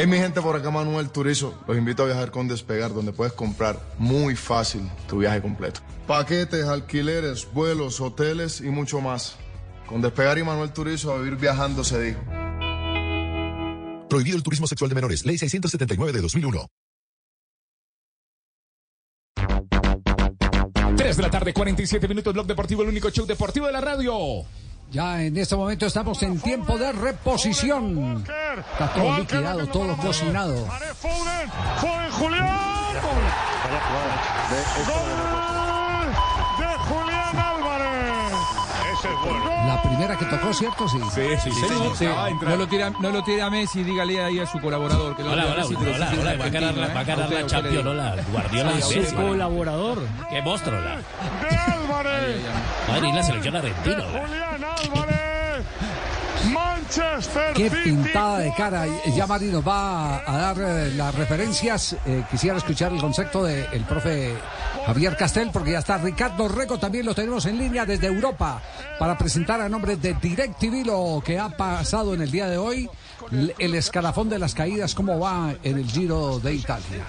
Hey 0.00 0.06
mi 0.06 0.16
gente, 0.16 0.40
por 0.40 0.54
acá 0.54 0.70
Manuel 0.70 1.10
Turizo. 1.10 1.60
Los 1.66 1.76
invito 1.76 2.04
a 2.04 2.06
viajar 2.06 2.30
con 2.30 2.46
Despegar, 2.46 2.94
donde 2.94 3.12
puedes 3.12 3.32
comprar 3.32 3.80
muy 3.98 4.36
fácil 4.36 4.88
tu 5.08 5.18
viaje 5.18 5.42
completo. 5.42 5.80
Paquetes, 6.06 6.66
alquileres, 6.66 7.52
vuelos, 7.52 8.00
hoteles 8.00 8.60
y 8.60 8.70
mucho 8.70 9.00
más. 9.00 9.34
Con 9.88 10.00
Despegar 10.00 10.38
y 10.38 10.44
Manuel 10.44 10.72
Turizo 10.72 11.12
a 11.12 11.18
vivir 11.18 11.34
viajando 11.34 11.82
se 11.82 12.00
dijo. 12.00 12.20
Prohibido 14.08 14.36
el 14.36 14.44
turismo 14.44 14.68
sexual 14.68 14.88
de 14.88 14.94
menores. 14.94 15.26
Ley 15.26 15.36
679 15.36 16.12
de 16.12 16.20
2001. 16.20 16.66
3 20.96 21.16
de 21.16 21.22
la 21.24 21.30
tarde, 21.30 21.52
47 21.52 22.06
minutos, 22.06 22.32
Blog 22.32 22.46
Deportivo, 22.46 22.82
el 22.82 22.88
único 22.90 23.10
show 23.10 23.26
deportivo 23.26 23.66
de 23.66 23.72
la 23.72 23.80
radio. 23.80 24.46
Ya 24.90 25.22
en 25.22 25.36
este 25.36 25.54
momento 25.54 25.86
estamos 25.86 26.22
en 26.22 26.40
tiempo 26.40 26.78
de 26.78 26.92
reposición. 26.92 28.24
Está 28.72 28.92
todo 28.94 29.18
liquidado, 29.18 29.66
todo 29.66 29.96
cocinado. 29.98 30.66
Julián. 32.12 32.78
La 39.66 39.80
primera 39.82 40.16
que 40.16 40.24
tocó, 40.24 40.52
¿cierto? 40.52 40.88
Sí. 40.88 40.98
Sí, 41.14 41.22
sí, 41.42 41.50
sí. 41.50 41.60
Sí, 41.94 42.04
Estaba 42.04 42.30
entrando. 42.30 42.56
No 42.56 42.64
lo 42.64 42.68
tire, 42.68 42.90
no 42.90 43.10
lo 43.10 43.22
tire 43.22 43.42
a 43.42 43.50
Messi, 43.50 43.82
dígale 43.82 44.24
ahí 44.24 44.40
a 44.40 44.46
su 44.46 44.60
colaborador. 44.60 45.14
Que 45.16 45.22
lo 45.22 45.32
Hola, 45.32 45.42
a 45.42 45.46
hola, 45.46 45.56
Messi, 45.56 45.74
hola, 45.74 45.78
sí 45.78 45.84
tiene 45.84 45.94
hola, 45.94 46.10
una 46.20 46.36
va 46.38 46.44
a 46.44 46.48
ganar 46.48 46.74
la, 46.74 46.86
cantina, 46.86 46.94
va 46.94 46.98
a 46.98 47.02
¿eh? 47.02 47.06
ganar 47.06 47.26
A 47.26 47.30
la 47.30 47.40
a 47.40 47.46
Champions, 47.46 47.86
hola, 47.86 48.16
Guardiola 48.32 48.72
y 48.78 49.06
Su 49.06 49.14
colaborador. 49.14 49.98
Qué 50.30 50.42
monstruo, 50.42 50.80
la. 50.80 50.96
De 50.96 51.56
Álvarez. 51.56 52.42
Va 52.88 52.94
a 52.94 53.00
venir 53.00 53.14
la 53.14 53.22
selección 53.22 53.56
argentina. 53.56 54.04
Hola. 54.08 54.20
Julián 54.20 54.64
Álvarez. 54.64 55.27
Manchester 56.88 57.52
Qué 57.54 57.68
City. 57.68 57.82
pintada 57.84 58.38
de 58.38 58.52
cara. 58.54 58.86
Ya 59.14 59.26
Mari 59.26 59.46
nos 59.46 59.66
va 59.66 60.18
a 60.26 60.36
dar 60.38 60.56
eh, 60.58 60.90
las 60.94 61.14
referencias. 61.14 61.94
Eh, 62.06 62.24
quisiera 62.30 62.56
escuchar 62.56 62.92
el 62.92 63.00
concepto 63.00 63.44
del 63.44 63.82
profe 63.84 64.34
Javier 64.86 65.16
Castel, 65.16 65.50
porque 65.52 65.72
ya 65.72 65.80
está 65.80 65.98
Ricardo 65.98 66.48
Reco, 66.48 66.78
también 66.78 67.04
lo 67.04 67.14
tenemos 67.14 67.44
en 67.46 67.58
línea 67.58 67.84
desde 67.84 68.06
Europa, 68.06 68.62
para 68.98 69.18
presentar 69.18 69.60
a 69.60 69.68
nombre 69.68 69.96
de 69.96 70.14
DirecTV 70.14 70.86
lo 70.86 71.22
que 71.24 71.38
ha 71.38 71.50
pasado 71.50 72.14
en 72.14 72.22
el 72.22 72.30
día 72.30 72.48
de 72.48 72.56
hoy, 72.56 72.88
el 73.58 73.74
escalafón 73.74 74.30
de 74.30 74.38
las 74.38 74.54
caídas, 74.54 74.94
cómo 74.94 75.18
va 75.18 75.54
en 75.62 75.76
el 75.78 75.90
Giro 75.90 76.38
de 76.40 76.54
Italia. 76.54 77.04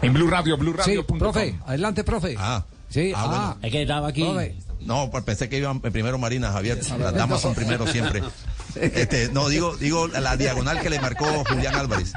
En 0.00 0.12
Blue 0.14 0.28
Radio, 0.30 0.56
Blue 0.56 0.72
Sí, 0.82 0.96
Radio. 0.96 1.06
profe, 1.06 1.58
adelante, 1.66 2.02
profe. 2.02 2.34
Ah. 2.38 2.64
Sí, 2.88 3.12
Ah, 3.14 3.20
ah, 3.22 3.26
bueno. 3.26 3.56
Es 3.62 3.72
que 3.72 3.82
estaba 3.82 4.08
aquí. 4.08 4.22
profe. 4.24 4.56
No, 4.80 5.10
pues 5.10 5.22
pensé 5.24 5.48
que 5.50 5.58
iban 5.58 5.80
primero 5.80 6.16
Marina, 6.18 6.50
Javier. 6.50 6.80
Las 6.98 7.14
damas 7.14 7.40
son 7.42 7.54
primero 7.54 7.86
siempre. 7.86 8.22
Este, 8.76 9.30
no, 9.32 9.48
digo, 9.48 9.76
digo 9.76 10.08
la 10.08 10.36
diagonal 10.36 10.80
que 10.80 10.90
le 10.90 11.00
marcó 11.00 11.44
Julián 11.48 11.74
Álvarez. 11.74 12.12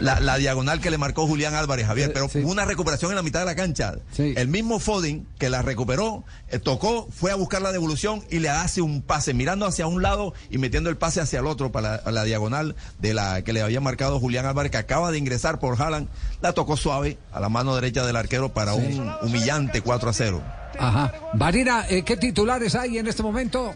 La, 0.00 0.20
la 0.20 0.38
diagonal 0.38 0.80
que 0.80 0.90
le 0.90 0.96
marcó 0.96 1.26
Julián 1.26 1.54
Álvarez, 1.54 1.86
Javier, 1.86 2.12
pero 2.14 2.26
hubo 2.26 2.50
una 2.50 2.64
recuperación 2.64 3.10
en 3.10 3.16
la 3.16 3.22
mitad 3.22 3.40
de 3.40 3.46
la 3.46 3.54
cancha. 3.54 3.96
El 4.16 4.48
mismo 4.48 4.78
Foden 4.78 5.26
que 5.38 5.50
la 5.50 5.60
recuperó, 5.62 6.24
eh, 6.48 6.58
tocó, 6.58 7.08
fue 7.10 7.30
a 7.30 7.34
buscar 7.34 7.60
la 7.60 7.72
devolución 7.72 8.24
y 8.30 8.38
le 8.38 8.48
hace 8.48 8.80
un 8.80 9.02
pase, 9.02 9.34
mirando 9.34 9.66
hacia 9.66 9.86
un 9.86 10.02
lado 10.02 10.32
y 10.50 10.58
metiendo 10.58 10.88
el 10.88 10.96
pase 10.96 11.20
hacia 11.20 11.40
el 11.40 11.46
otro 11.46 11.70
para 11.70 12.00
la, 12.04 12.10
la 12.10 12.24
diagonal 12.24 12.74
de 13.00 13.12
la 13.14 13.42
que 13.42 13.52
le 13.52 13.60
había 13.60 13.80
marcado 13.80 14.18
Julián 14.18 14.46
Álvarez, 14.46 14.72
que 14.72 14.78
acaba 14.78 15.10
de 15.10 15.18
ingresar 15.18 15.58
por 15.58 15.80
Haaland. 15.80 16.08
La 16.40 16.54
tocó 16.54 16.76
suave 16.76 17.18
a 17.32 17.40
la 17.40 17.48
mano 17.48 17.74
derecha 17.74 18.06
del 18.06 18.16
arquero 18.16 18.54
para 18.54 18.74
un 18.74 19.12
humillante 19.22 19.82
4 19.82 20.08
a 20.08 20.12
0. 20.12 20.42
Ajá. 20.78 21.12
Marina, 21.34 21.84
eh, 21.88 22.02
¿qué 22.02 22.16
titulares 22.16 22.74
hay 22.74 22.98
en 22.98 23.06
este 23.06 23.22
momento? 23.22 23.74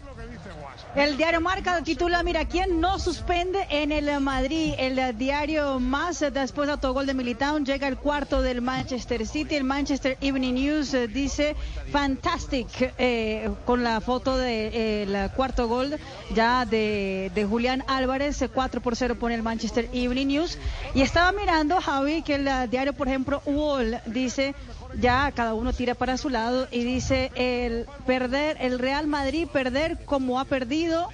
El 0.95 1.17
diario 1.17 1.41
Marca 1.41 1.81
titula, 1.81 2.21
mira, 2.21 2.45
¿quién 2.45 2.79
no 2.79 2.99
suspende 2.99 3.65
en 3.71 3.91
el 3.91 4.21
Madrid? 4.21 4.75
El 4.77 4.99
eh, 4.99 5.11
diario 5.11 5.79
Más, 5.79 6.21
eh, 6.21 6.29
después 6.29 6.67
de 6.67 6.73
autogol 6.73 7.07
de 7.07 7.15
Militao, 7.15 7.57
llega 7.57 7.87
el 7.87 7.97
cuarto 7.97 8.43
del 8.43 8.61
Manchester 8.61 9.25
City. 9.25 9.55
El 9.55 9.63
Manchester 9.63 10.19
Evening 10.21 10.53
News 10.53 10.93
eh, 10.93 11.07
dice, 11.07 11.55
fantastic, 11.91 12.93
eh, 12.99 13.49
con 13.65 13.83
la 13.83 14.01
foto 14.01 14.37
del 14.37 15.31
cuarto 15.31 15.67
gol 15.67 15.97
ya 16.33 16.65
de, 16.65 17.31
de 17.33 17.45
Julián 17.45 17.83
Álvarez, 17.87 18.41
eh, 18.41 18.49
4 18.49 18.81
por 18.81 18.95
0 18.95 19.15
pone 19.19 19.35
el 19.35 19.43
Manchester 19.43 19.89
Evening 19.93 20.27
News. 20.27 20.57
Y 20.93 21.01
estaba 21.01 21.31
mirando, 21.31 21.79
Javi, 21.79 22.21
que 22.21 22.35
el 22.35 22.47
eh, 22.47 22.67
diario, 22.69 22.93
por 22.93 23.07
ejemplo, 23.07 23.41
Wall 23.45 23.99
dice, 24.05 24.55
ya 24.99 25.31
cada 25.31 25.53
uno 25.53 25.73
tira 25.73 25.95
para 25.95 26.17
su 26.17 26.29
lado 26.29 26.67
y 26.71 26.83
dice 26.83 27.31
el 27.35 27.85
perder 28.05 28.57
el 28.59 28.79
Real 28.79 29.07
Madrid 29.07 29.47
perder 29.51 30.05
como 30.05 30.39
ha 30.39 30.45
perdido 30.45 31.07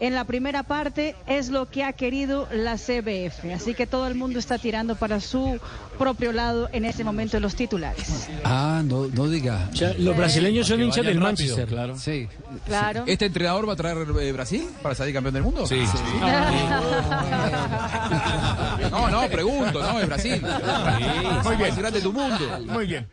en 0.00 0.14
la 0.14 0.24
primera 0.24 0.62
parte 0.62 1.14
es 1.26 1.48
lo 1.48 1.68
que 1.70 1.84
ha 1.84 1.92
querido 1.92 2.48
la 2.52 2.76
CBF. 2.76 3.44
Así 3.54 3.74
que 3.74 3.86
todo 3.86 4.06
el 4.06 4.14
mundo 4.14 4.38
está 4.38 4.58
tirando 4.58 4.96
para 4.96 5.20
su 5.20 5.58
propio 5.98 6.32
lado 6.32 6.68
en 6.72 6.84
este 6.84 7.04
momento 7.04 7.38
los 7.40 7.54
titulares. 7.54 8.28
Ah, 8.44 8.82
no, 8.84 9.06
no 9.06 9.28
diga. 9.28 9.70
los 9.98 10.16
brasileños 10.16 10.66
son 10.66 10.82
hinchas 10.82 11.04
del 11.06 11.20
Manchester. 11.20 11.64
rápido, 11.64 11.76
claro. 11.76 11.98
Sí. 11.98 12.28
Claro. 12.66 13.04
¿Este 13.06 13.26
entrenador 13.26 13.68
va 13.68 13.74
a 13.74 13.76
traer 13.76 13.98
eh, 14.20 14.32
Brasil 14.32 14.68
para 14.82 14.94
salir 14.94 15.14
campeón 15.14 15.34
del 15.34 15.42
mundo? 15.42 15.66
Sí. 15.66 15.80
No, 18.90 19.08
no, 19.10 19.28
pregunto, 19.28 19.80
¿no? 19.82 19.98
Es 20.00 20.06
Brasil. 20.06 20.42
Muy 21.44 21.56
bien. 21.56 21.68
Es 21.70 21.76
grande 21.76 22.00
tu 22.00 22.12
mundo. 22.12 22.60
Muy 22.68 22.86
bien. 22.86 23.08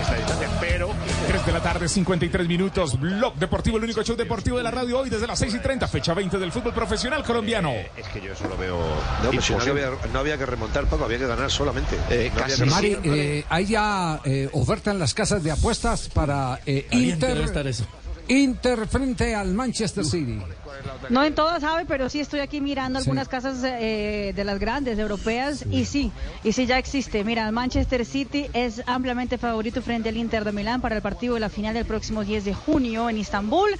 Esta 0.00 0.14
distancia, 0.16 0.48
pero 0.60 0.90
3 1.04 1.07
de 1.48 1.54
la 1.54 1.62
tarde, 1.62 1.88
53 1.88 2.46
minutos. 2.46 3.00
Blog 3.00 3.36
Deportivo, 3.36 3.78
el 3.78 3.84
único 3.84 4.02
show 4.02 4.14
deportivo 4.14 4.58
de 4.58 4.62
la 4.62 4.70
radio 4.70 4.98
hoy 4.98 5.08
desde 5.08 5.26
las 5.26 5.38
6 5.38 5.54
y 5.54 5.58
30, 5.60 5.88
fecha 5.88 6.12
20 6.12 6.38
del 6.38 6.52
fútbol 6.52 6.74
profesional 6.74 7.24
colombiano. 7.24 7.72
Es 7.96 8.06
que 8.08 8.20
yo 8.20 8.34
eso 8.34 8.46
lo 8.48 8.56
veo. 8.58 8.78
No, 9.24 9.30
pues 9.30 9.46
si 9.46 9.54
no, 9.54 9.62
había, 9.62 9.90
no 10.12 10.18
había 10.18 10.36
que 10.36 10.44
remontar, 10.44 10.84
Paco, 10.84 11.04
había 11.04 11.16
que 11.16 11.26
ganar 11.26 11.50
solamente. 11.50 11.96
Eh, 12.10 12.30
no 12.58 12.66
Mari, 12.66 12.98
eh, 13.02 13.44
hay 13.48 13.64
ya 13.64 14.20
eh, 14.24 14.50
oferta 14.52 14.90
en 14.90 14.98
las 14.98 15.14
casas 15.14 15.42
de 15.42 15.50
apuestas 15.50 16.10
para 16.10 16.60
eh, 16.66 16.86
Inter, 16.90 17.38
estar 17.38 17.66
eso. 17.66 17.86
Inter 18.28 18.86
frente 18.86 19.34
al 19.34 19.54
Manchester 19.54 20.04
City. 20.04 20.38
No 21.10 21.24
en 21.24 21.34
todas, 21.34 21.62
sabe, 21.62 21.84
pero 21.86 22.08
sí 22.08 22.20
estoy 22.20 22.40
aquí 22.40 22.60
mirando 22.60 22.98
algunas 22.98 23.28
casas 23.28 23.62
eh, 23.64 24.32
de 24.34 24.44
las 24.44 24.58
grandes 24.58 24.98
europeas 24.98 25.64
y 25.70 25.84
sí, 25.84 26.12
y 26.44 26.52
sí 26.52 26.66
ya 26.66 26.78
existe. 26.78 27.24
Mira, 27.24 27.50
Manchester 27.50 28.04
City 28.04 28.46
es 28.52 28.82
ampliamente 28.86 29.38
favorito 29.38 29.82
frente 29.82 30.10
al 30.10 30.16
Inter 30.16 30.44
de 30.44 30.52
Milán 30.52 30.80
para 30.80 30.96
el 30.96 31.02
partido 31.02 31.34
de 31.34 31.40
la 31.40 31.48
final 31.48 31.74
del 31.74 31.86
próximo 31.86 32.24
10 32.24 32.44
de 32.44 32.54
junio 32.54 33.08
en 33.08 33.18
Istambul. 33.18 33.70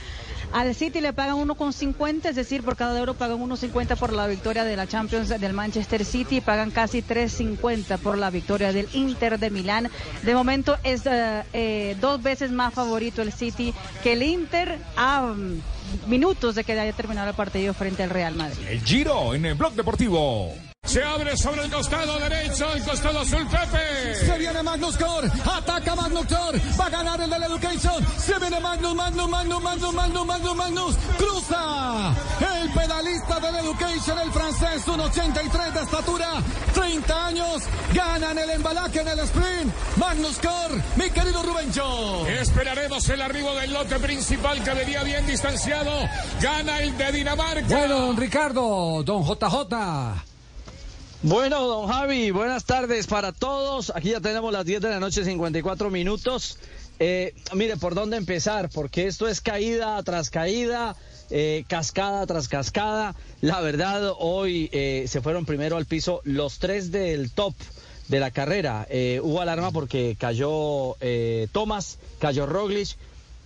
Al 0.53 0.75
City 0.75 1.01
le 1.01 1.12
pagan 1.12 1.37
1,50, 1.37 2.27
es 2.27 2.37
decir, 2.37 2.62
por 2.62 2.77
cada 2.77 2.99
euro 2.99 3.15
pagan 3.15 3.39
1,50 3.39 3.97
por 3.97 4.12
la 4.12 4.27
victoria 4.27 4.65
de 4.65 4.77
la 4.77 4.87
Champions 4.87 5.29
del 5.29 5.53
Manchester 5.53 6.05
City 6.05 6.37
y 6.37 6.41
pagan 6.41 6.70
casi 6.70 7.03
3,50 7.03 7.99
por 7.99 8.16
la 8.16 8.31
victoria 8.31 8.73
del 8.73 8.89
Inter 8.95 9.39
de 9.39 9.51
Milán. 9.51 9.91
De 10.23 10.35
momento 10.35 10.77
es 10.83 11.07
eh, 11.07 11.43
eh, 11.53 11.97
dos 12.01 12.23
veces 12.23 12.51
más 12.51 12.73
favorito 12.73 13.23
el 13.23 13.33
City 13.33 13.75
que 14.03 14.15
el 14.15 14.23
Inter 14.23 14.79
a 14.97 15.23
mm, 15.23 15.61
minutos 16.07 16.55
de 16.55 16.65
que 16.65 16.79
haya 16.79 16.93
terminado 16.93 17.31
el 17.31 17.37
partido 17.37 17.75
frente 17.75 18.03
al 18.03 18.11
Real 18.11 18.35
Madrid. 18.35 18.66
El 18.69 18.81
Giro 18.83 19.35
en 19.35 19.45
el 19.45 19.55
Blog 19.55 19.75
Deportivo. 19.75 20.55
Se 20.89 21.05
abre 21.05 21.36
sobre 21.36 21.65
el 21.65 21.70
costado 21.70 22.19
derecho, 22.19 22.73
el 22.73 22.82
costado 22.82 23.20
azul 23.20 23.47
Pepe. 23.47 24.15
Se 24.24 24.39
viene 24.39 24.62
Magnus 24.62 24.97
Cor, 24.97 25.31
ataca 25.44 25.94
Magnus 25.94 26.27
Cor, 26.27 26.59
va 26.81 26.86
a 26.86 26.89
ganar 26.89 27.20
el 27.20 27.28
del 27.28 27.43
Education. 27.43 28.06
Se 28.19 28.39
viene 28.39 28.59
Magnus, 28.59 28.94
Magnus, 28.94 29.28
Magnus, 29.28 29.62
Magnus, 29.62 29.94
Magnus, 29.94 30.27
Magnus, 30.27 30.56
Magnus. 30.56 30.97
Cruza 31.19 32.15
el 32.62 32.70
pedalista 32.70 33.39
del 33.39 33.56
Education, 33.56 34.19
el 34.19 34.32
francés, 34.32 34.86
1.83 34.86 35.73
de 35.74 35.82
estatura, 35.82 36.28
30 36.73 37.27
años. 37.27 37.62
Gana 37.93 38.31
en 38.31 38.39
el 38.39 38.51
embalaje 38.51 39.01
en 39.01 39.09
el 39.09 39.19
sprint. 39.19 39.74
Magnus 39.98 40.39
Cor, 40.39 40.70
mi 40.97 41.10
querido 41.10 41.43
Rubencho. 41.43 42.27
Esperaremos 42.28 43.06
el 43.10 43.20
arribo 43.20 43.55
del 43.56 43.74
lote 43.74 43.98
principal 43.98 44.65
que 44.65 44.70
venía 44.73 45.02
bien 45.02 45.27
distanciado. 45.27 45.93
Gana 46.40 46.81
el 46.81 46.97
de 46.97 47.12
Dinamarca. 47.12 47.77
Bueno, 47.77 47.98
don 47.98 48.16
Ricardo, 48.16 49.02
don 49.05 49.23
JJ. 49.23 50.28
Bueno, 51.23 51.66
don 51.66 51.89
Javi, 51.89 52.31
buenas 52.31 52.65
tardes 52.65 53.09
para 53.09 53.32
todos. 53.32 53.90
Aquí 53.93 54.11
ya 54.11 54.20
tenemos 54.20 54.53
las 54.53 54.65
10 54.65 54.81
de 54.82 54.89
la 54.89 55.01
noche, 55.01 55.24
54 55.24 55.90
minutos. 55.90 56.59
Eh, 57.01 57.35
mire, 57.55 57.77
¿por 57.77 57.97
dónde 57.97 58.16
empezar? 58.16 58.70
Porque 58.73 59.09
esto 59.09 59.27
es 59.27 59.40
caída 59.40 60.01
tras 60.05 60.31
caída, 60.31 60.95
eh, 61.31 61.65
cascada 61.66 62.24
tras 62.24 62.47
cascada. 62.47 63.16
La 63.40 63.61
verdad, 63.61 64.12
hoy 64.16 64.70
eh, 64.70 65.07
se 65.09 65.20
fueron 65.20 65.45
primero 65.45 65.77
al 65.77 65.86
piso 65.86 66.20
los 66.23 66.61
tres 66.61 66.93
del 66.93 67.32
top 67.32 67.55
de 68.07 68.20
la 68.20 68.31
carrera. 68.31 68.86
Hubo 69.20 69.40
alarma 69.40 69.73
porque 69.73 70.16
cayó 70.16 70.95
Thomas, 71.51 71.99
cayó 72.20 72.47
Roglic 72.47 72.97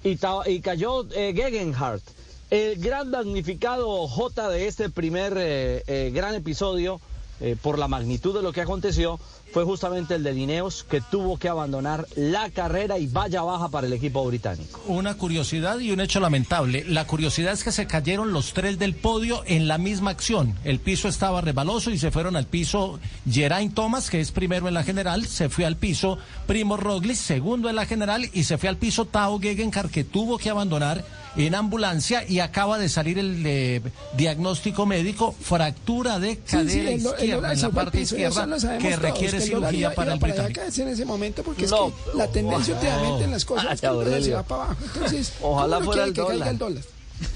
y, 0.05 0.19
y 0.47 0.61
cayó 0.61 1.09
Gegenhardt. 1.09 2.03
El 2.51 2.77
gran 2.77 3.11
damnificado 3.11 4.07
J 4.09 4.51
de 4.51 4.67
este 4.67 4.91
primer 4.91 5.83
gran 6.13 6.35
episodio, 6.35 7.01
eh, 7.43 7.57
por 7.61 7.79
la 7.79 7.89
magnitud 7.89 8.35
de 8.35 8.43
lo 8.43 8.53
que 8.53 8.61
aconteció, 8.61 9.19
fue 9.53 9.65
justamente 9.65 10.15
el 10.15 10.23
de 10.23 10.33
Lineos, 10.33 10.85
que 10.85 11.01
tuvo 11.01 11.39
que 11.39 11.49
abandonar 11.49 12.07
la 12.17 12.49
carrera 12.51 12.99
y 12.99 13.07
vaya 13.07 13.43
baja 13.43 13.69
para 13.69 13.87
el 13.87 13.93
equipo 13.93 14.25
británico. 14.25 14.81
Una 14.87 15.15
curiosidad 15.15 15.79
y 15.81 15.91
un 15.91 16.01
hecho 16.01 16.21
lamentable. 16.21 16.85
La 16.85 17.07
curiosidad 17.07 17.53
es 17.53 17.65
que 17.65 17.73
se 17.73 17.87
cayeron 17.87 18.33
los 18.33 18.55
tres 18.55 18.79
del 18.79 18.95
podio 18.95 19.43
en 19.47 19.69
la 19.69 19.77
misma 19.77 20.11
acción. 20.11 20.57
El 20.65 20.79
piso 20.79 21.09
estaba 21.09 21.41
rebaloso 21.41 21.91
y 21.91 21.99
se 21.99 22.11
fueron 22.11 22.37
al 22.37 22.47
piso 22.47 22.99
Geraint 23.29 23.75
Thomas, 23.75 24.09
que 24.09 24.21
es 24.21 24.31
primero 24.31 24.69
en 24.69 24.75
la 24.75 24.85
general, 24.85 25.27
se 25.27 25.49
fue 25.49 25.67
al 25.67 25.77
piso 25.77 26.19
Primo 26.47 26.77
Roglic, 26.77 27.17
segundo 27.17 27.69
en 27.69 27.77
la 27.77 27.87
general, 27.87 28.31
y 28.33 28.45
se 28.45 28.57
fue 28.57 28.69
al 28.69 28.77
piso 28.77 29.05
Tao 29.05 29.39
Gegenhardt, 29.39 29.91
que 29.91 30.05
tuvo 30.05 30.39
que 30.39 30.49
abandonar 30.49 31.05
en 31.37 31.55
ambulancia 31.55 32.25
y 32.29 32.41
acaba 32.41 32.79
de 32.79 32.89
salir 32.89 33.19
el 33.19 33.43
eh, 33.47 33.81
diagnóstico 34.17 34.87
médico, 34.87 35.35
fractura 35.41 36.19
de 36.19 36.39
cadera 36.39 36.69
Sí, 36.71 36.75
sí, 36.75 36.81
el, 36.81 36.87
el 36.89 36.97
izquierda, 37.01 37.35
dólar 37.37 37.53
en 37.53 37.63
la 37.63 37.71
parte 37.71 37.99
piso, 37.99 38.15
izquierda, 38.17 38.45
que 38.45 38.89
todos, 38.91 39.03
requiere 39.03 39.31
que 39.31 39.37
el 39.37 39.43
cirugía 39.43 39.79
iba- 39.79 39.91
para 39.95 40.15
iba 40.15 40.15
el 40.15 40.21
británico. 40.21 40.61
en 40.83 40.89
ese 40.89 41.05
momento 41.05 41.43
porque 41.43 41.67
No, 41.67 41.89
es 41.89 41.95
que 42.13 42.19
la 42.19 42.27
tendencia 42.29 42.75
no. 42.75 42.81
últimamente 42.81 43.25
en 43.25 43.31
las 43.31 43.45
cosas 43.45 43.67
Ay, 43.69 43.75
es 43.75 43.81
que 43.81 43.87
el 43.87 44.25
se 44.25 44.35
va 44.35 44.43
para 44.43 44.65
abajo. 44.65 44.77
Entonces, 44.95 45.33
Ojalá 45.43 45.77
¿cómo 45.77 45.87
no 45.87 45.93
fuera 45.93 46.03
quiere 46.05 46.09
el 46.09 46.15
que 46.15 46.21
caiga 46.27 46.53
dólar. 46.53 46.53
el 46.53 46.59
dólar? 46.59 46.85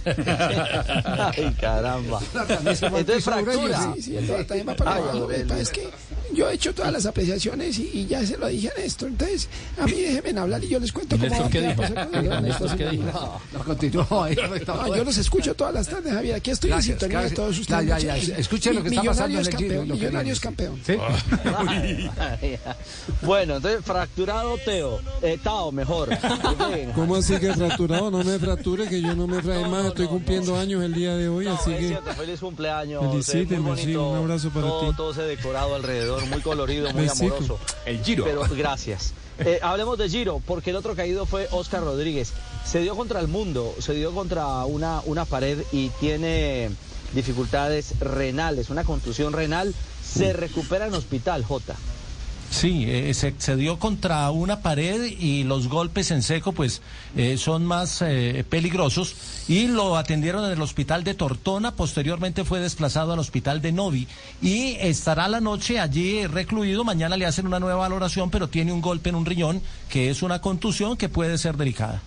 Ay, 1.37 1.57
caramba. 1.61 2.21
Entonces 2.99 3.25
fractura. 3.25 3.93
Sí, 3.95 4.03
sí, 4.03 4.17
el 4.17 4.27
dólar 4.27 4.45
también 4.47 4.69
va 4.69 4.75
para 4.77 4.95
abajo. 4.97 5.31
Es 5.31 5.71
que 5.71 5.89
yo 6.35 6.51
he 6.51 6.55
hecho 6.55 6.75
todas 6.75 6.93
las 6.93 7.07
apreciaciones 7.07 7.79
y, 7.79 7.91
y 7.93 8.07
ya 8.07 8.25
se 8.27 8.37
lo 8.37 8.47
dije 8.49 8.71
a 8.77 8.81
Néstor. 8.81 9.09
Entonces, 9.09 9.49
a 9.81 9.87
mí 9.87 9.93
déjenme 9.93 10.41
hablar 10.41 10.63
y 10.65 10.69
yo 10.69 10.79
les 10.79 10.93
cuento 10.93 11.17
¿Y 11.17 11.19
cómo 11.19 11.31
Néstor 11.31 11.47
va 11.47 11.51
qué 11.51 11.59
a 11.59 11.69
dijo? 11.69 11.83
pasar 11.83 12.11
con 12.11 12.33
el. 12.33 12.43
¿Néstor 12.43 12.77
qué 12.77 12.89
dijo? 12.91 13.05
No. 13.13 13.41
No, 14.77 14.97
yo 14.97 15.05
los 15.05 15.17
escucho 15.19 15.55
todas 15.55 15.75
las 15.75 15.89
tardes, 15.89 16.13
Javier. 16.13 16.37
Aquí 16.37 16.51
estoy 16.51 16.71
Gracias, 16.71 16.95
en 16.95 16.99
sintonía 17.01 17.29
de 17.29 17.35
todos 17.35 17.59
ustedes. 17.59 17.87
Ya, 17.87 17.99
ya, 17.99 18.07
ya. 18.07 18.15
muchachos. 18.15 18.39
Escuche 18.39 18.75
lo 18.75 18.83
que 18.83 18.89
está 18.91 19.03
pasando 19.03 19.39
en 19.41 19.47
el 19.47 19.57
Giro, 19.57 19.83
Millonarios 19.85 20.41
campeón. 20.41 20.81
¿Sí? 20.85 20.97
bueno, 23.23 23.57
entonces 23.57 23.85
fracturado 23.85 24.57
Teo, 24.65 25.01
eh, 25.23 25.39
Tao 25.43 25.73
mejor. 25.73 26.09
¿Cómo 26.95 27.17
así 27.17 27.37
que 27.39 27.53
fracturado? 27.55 28.11
No 28.11 28.23
me 28.25 28.39
fracture, 28.39 28.89
que 28.89 29.01
yo 29.01 29.15
no 29.15 29.27
me 29.27 29.43
frae 29.43 29.67
más. 29.69 29.87
Estoy 29.87 30.07
cumpliendo 30.07 30.57
años 30.57 30.83
el 30.83 30.95
día 30.95 31.17
de 31.17 31.29
hoy, 31.29 31.47
así 31.47 31.73
Es 31.73 31.79
que. 31.79 31.89
cierto, 31.89 32.13
feliz 32.13 32.41
cumpleaños. 32.41 33.03
Felicíteme, 33.11 33.73
eh, 33.73 33.77
sí, 33.77 33.83
bonito, 33.83 34.11
un 34.11 34.17
abrazo 34.19 34.51
para 34.51 34.67
todo, 34.67 34.91
ti. 34.91 34.97
Todo 34.97 35.11
ese 35.13 35.23
decorado 35.23 35.75
alrededor, 35.75 36.16
muy 36.27 36.41
colorido, 36.41 36.91
muy 36.93 37.09
amoroso. 37.11 37.59
El 37.85 38.03
Giro. 38.03 38.25
Pero 38.25 38.43
gracias. 38.57 39.13
Eh, 39.39 39.59
hablemos 39.63 39.99
de 39.99 40.09
Giro, 40.09 40.41
porque 40.47 40.71
el 40.71 40.77
otro 40.77 40.95
caído 40.95 41.27
fue 41.27 41.49
Oscar 41.51 41.83
Rodríguez. 41.83 42.33
Se 42.65 42.81
dio 42.81 42.97
contra 42.97 43.21
el 43.21 43.29
mundo, 43.29 43.75
se 43.79 43.93
dio 43.93 44.13
contra 44.13 44.65
una, 44.65 45.03
una 45.05 45.25
pared 45.25 45.59
y 45.73 45.91
tiene 46.01 46.71
dificultades 47.13 47.99
renales, 48.01 48.71
una 48.71 48.85
contusión 48.85 49.33
renal. 49.33 49.75
Se 50.03 50.33
recupera 50.33 50.87
en 50.87 50.95
hospital, 50.95 51.45
J. 51.45 51.75
Sí, 52.51 52.85
eh, 52.89 53.13
se, 53.13 53.35
se 53.39 53.57
dio 53.57 53.79
contra 53.79 54.31
una 54.31 54.61
pared 54.61 55.05
y 55.05 55.45
los 55.45 55.69
golpes 55.69 56.11
en 56.11 56.23
seco 56.23 56.53
pues 56.53 56.81
eh, 57.17 57.37
son 57.37 57.65
más 57.65 58.03
eh, 58.03 58.45
peligrosos 58.49 59.15
y 59.49 59.67
lo 59.67 59.97
atendieron 59.97 60.45
en 60.45 60.53
el 60.53 60.63
hospital 60.63 61.05
de 61.05 61.15
Tortona, 61.15 61.73
posteriormente 61.75 62.45
fue 62.45 62.61
desplazado 62.61 63.13
al 63.13 63.19
hospital 63.19 63.61
de 63.61 63.73
Novi 63.73 64.07
y 64.41 64.77
estará 64.81 65.29
la 65.29 65.41
noche 65.41 65.81
allí 65.81 66.27
recluido, 66.27 66.85
mañana 66.85 67.17
le 67.17 67.27
hacen 67.27 67.47
una 67.47 67.61
nueva 67.61 67.77
valoración 67.77 68.31
pero 68.31 68.49
tiene 68.49 68.73
un 68.73 68.81
golpe 68.81 69.11
en 69.11 69.17
un 69.17 69.27
riñón 69.27 69.61
que 69.89 70.11
es 70.11 70.23
una 70.23 70.41
contusión 70.41 70.97
que 70.97 71.09
puede 71.09 71.39
ser 71.39 71.57
delicada. 71.57 72.01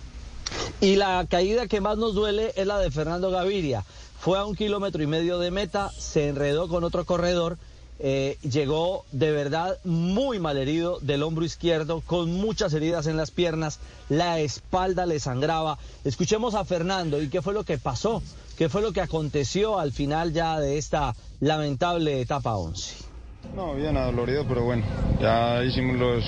Y 0.80 0.96
la 0.96 1.26
caída 1.28 1.68
que 1.68 1.80
más 1.80 1.98
nos 1.98 2.14
duele 2.14 2.52
es 2.56 2.66
la 2.66 2.78
de 2.78 2.90
Fernando 2.90 3.30
Gaviria. 3.30 3.84
Fue 4.18 4.38
a 4.38 4.44
un 4.44 4.56
kilómetro 4.56 5.02
y 5.02 5.06
medio 5.06 5.38
de 5.38 5.50
meta, 5.50 5.90
se 5.96 6.28
enredó 6.28 6.68
con 6.68 6.84
otro 6.84 7.04
corredor, 7.04 7.56
eh, 8.02 8.38
llegó 8.42 9.04
de 9.12 9.30
verdad 9.30 9.78
muy 9.84 10.38
mal 10.38 10.56
herido 10.56 10.98
del 11.00 11.22
hombro 11.22 11.44
izquierdo, 11.44 12.00
con 12.00 12.32
muchas 12.32 12.72
heridas 12.72 13.06
en 13.06 13.18
las 13.18 13.30
piernas, 13.30 13.78
la 14.08 14.38
espalda 14.40 15.04
le 15.04 15.20
sangraba. 15.20 15.78
Escuchemos 16.04 16.54
a 16.54 16.64
Fernando 16.64 17.20
y 17.20 17.28
qué 17.28 17.42
fue 17.42 17.52
lo 17.52 17.64
que 17.64 17.76
pasó, 17.76 18.22
qué 18.56 18.70
fue 18.70 18.80
lo 18.80 18.92
que 18.92 19.02
aconteció 19.02 19.78
al 19.78 19.92
final 19.92 20.32
ya 20.32 20.58
de 20.58 20.78
esta 20.78 21.14
lamentable 21.40 22.22
etapa 22.22 22.56
11. 22.56 23.04
No, 23.54 23.74
bien 23.74 23.96
adolorido, 23.98 24.46
pero 24.48 24.64
bueno, 24.64 24.84
ya 25.20 25.62
hicimos 25.62 25.98
los, 25.98 26.24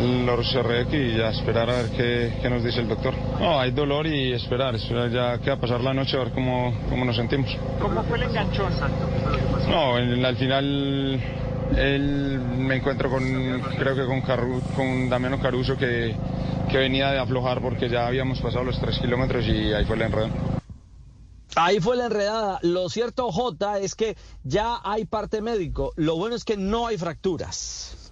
los 0.00 0.52
RX 0.54 0.92
y 0.92 1.16
ya 1.16 1.28
esperar 1.30 1.70
a 1.70 1.74
ver 1.82 1.90
qué, 1.90 2.38
qué 2.42 2.50
nos 2.50 2.64
dice 2.64 2.80
el 2.80 2.88
doctor. 2.88 3.14
No, 3.40 3.60
hay 3.60 3.70
dolor 3.70 4.06
y 4.06 4.32
esperar, 4.32 4.74
esperar 4.74 5.10
ya 5.10 5.38
que 5.38 5.50
a 5.50 5.56
pasar 5.56 5.80
la 5.80 5.94
noche 5.94 6.16
a 6.16 6.20
ver 6.24 6.32
cómo, 6.32 6.74
cómo 6.88 7.04
nos 7.04 7.16
sentimos. 7.16 7.56
¿Cómo 7.80 8.02
fue 8.04 8.18
el 8.18 8.24
enganchón, 8.24 8.72
Santo? 8.72 9.06
No, 9.68 9.98
en- 9.98 10.24
al 10.24 10.36
final 10.36 11.20
él 11.76 12.40
me 12.58 12.76
encuentro 12.76 13.08
con, 13.10 13.22
creo 13.78 13.94
que 13.94 14.04
con, 14.06 14.22
Caru- 14.22 14.62
con 14.74 15.08
Damiano 15.08 15.40
Caruso 15.40 15.76
que, 15.76 16.14
que 16.70 16.78
venía 16.78 17.10
de 17.12 17.18
aflojar 17.18 17.60
porque 17.60 17.88
ya 17.88 18.06
habíamos 18.06 18.40
pasado 18.40 18.64
los 18.64 18.78
tres 18.80 18.98
kilómetros 18.98 19.46
y 19.46 19.72
ahí 19.72 19.84
fue 19.84 19.96
el 19.96 20.02
enredo. 20.02 20.28
Ahí 21.56 21.78
fue 21.78 21.96
la 21.96 22.06
enredada. 22.06 22.58
Lo 22.62 22.88
cierto, 22.88 23.30
J, 23.30 23.78
es 23.78 23.94
que 23.94 24.16
ya 24.42 24.80
hay 24.82 25.04
parte 25.04 25.40
médico. 25.40 25.92
Lo 25.94 26.16
bueno 26.16 26.34
es 26.34 26.44
que 26.44 26.56
no 26.56 26.88
hay 26.88 26.98
fracturas. 26.98 28.03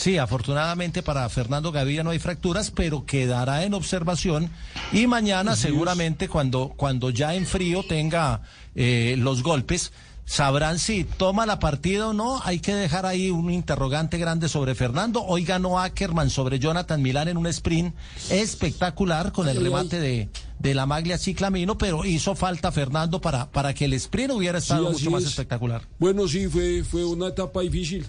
Sí, 0.00 0.16
afortunadamente 0.16 1.02
para 1.02 1.28
Fernando 1.28 1.72
Gaviria 1.72 2.02
no 2.02 2.08
hay 2.08 2.18
fracturas, 2.18 2.70
pero 2.70 3.04
quedará 3.04 3.64
en 3.64 3.74
observación 3.74 4.48
y 4.94 5.06
mañana 5.06 5.56
seguramente 5.56 6.26
cuando, 6.26 6.72
cuando 6.74 7.10
ya 7.10 7.34
en 7.34 7.44
frío 7.44 7.82
tenga 7.86 8.40
eh, 8.74 9.16
los 9.18 9.42
golpes, 9.42 9.92
sabrán 10.24 10.78
si 10.78 11.04
toma 11.04 11.44
la 11.44 11.58
partida 11.58 12.08
o 12.08 12.12
no. 12.14 12.40
Hay 12.44 12.60
que 12.60 12.74
dejar 12.74 13.04
ahí 13.04 13.30
un 13.30 13.50
interrogante 13.50 14.16
grande 14.16 14.48
sobre 14.48 14.74
Fernando. 14.74 15.22
Hoy 15.22 15.44
ganó 15.44 15.78
Ackerman 15.78 16.30
sobre 16.30 16.58
Jonathan 16.58 17.02
Milán 17.02 17.28
en 17.28 17.36
un 17.36 17.46
sprint 17.48 17.94
espectacular 18.30 19.32
con 19.32 19.50
el 19.50 19.62
remate 19.62 20.00
de, 20.00 20.30
de 20.58 20.74
la 20.74 20.86
Maglia 20.86 21.18
Ciclamino, 21.18 21.76
pero 21.76 22.06
hizo 22.06 22.34
falta 22.34 22.72
Fernando 22.72 23.20
para, 23.20 23.50
para 23.50 23.74
que 23.74 23.84
el 23.84 23.92
sprint 23.92 24.32
hubiera 24.32 24.56
estado 24.56 24.92
mucho 24.92 25.10
más 25.10 25.24
es. 25.24 25.28
espectacular. 25.28 25.82
Bueno, 25.98 26.26
sí, 26.26 26.48
fue, 26.48 26.84
fue 26.84 27.04
una 27.04 27.26
etapa 27.26 27.60
difícil. 27.60 28.06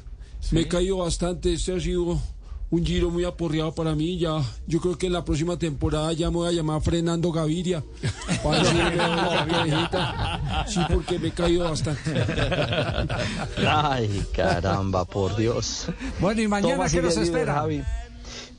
Me 0.50 0.62
he 0.62 0.68
caído 0.68 0.98
bastante. 0.98 1.54
Este 1.54 1.76
ha 1.76 1.80
sido 1.80 2.20
un 2.72 2.86
giro 2.86 3.10
muy 3.10 3.26
aporreado 3.26 3.74
para 3.74 3.94
mí. 3.96 4.18
Ya, 4.18 4.42
yo 4.66 4.80
creo 4.80 4.98
que 4.98 5.08
en 5.08 5.14
la 5.14 5.24
próxima 5.24 5.58
temporada 5.58 6.12
ya 6.14 6.32
me 6.32 6.38
voy 6.38 6.50
a 6.50 6.52
llamar 6.52 6.82
Fernando 6.82 7.32
Gaviria. 7.32 7.84
Para 8.44 8.64
la. 8.64 10.66
Sí, 10.68 10.80
porque 10.92 11.20
me 11.20 11.28
he 11.28 11.32
caído 11.32 11.70
bastante. 11.70 12.02
Ay, 13.68 14.26
caramba, 14.34 15.06
por 15.06 15.36
Dios. 15.36 15.88
Bueno, 16.20 16.42
¿y 16.42 16.48
mañana 16.48 16.76
Toma, 16.76 16.90
qué 16.90 17.02
nos 17.02 17.18
espera? 17.18 17.54
Javi. 17.54 17.84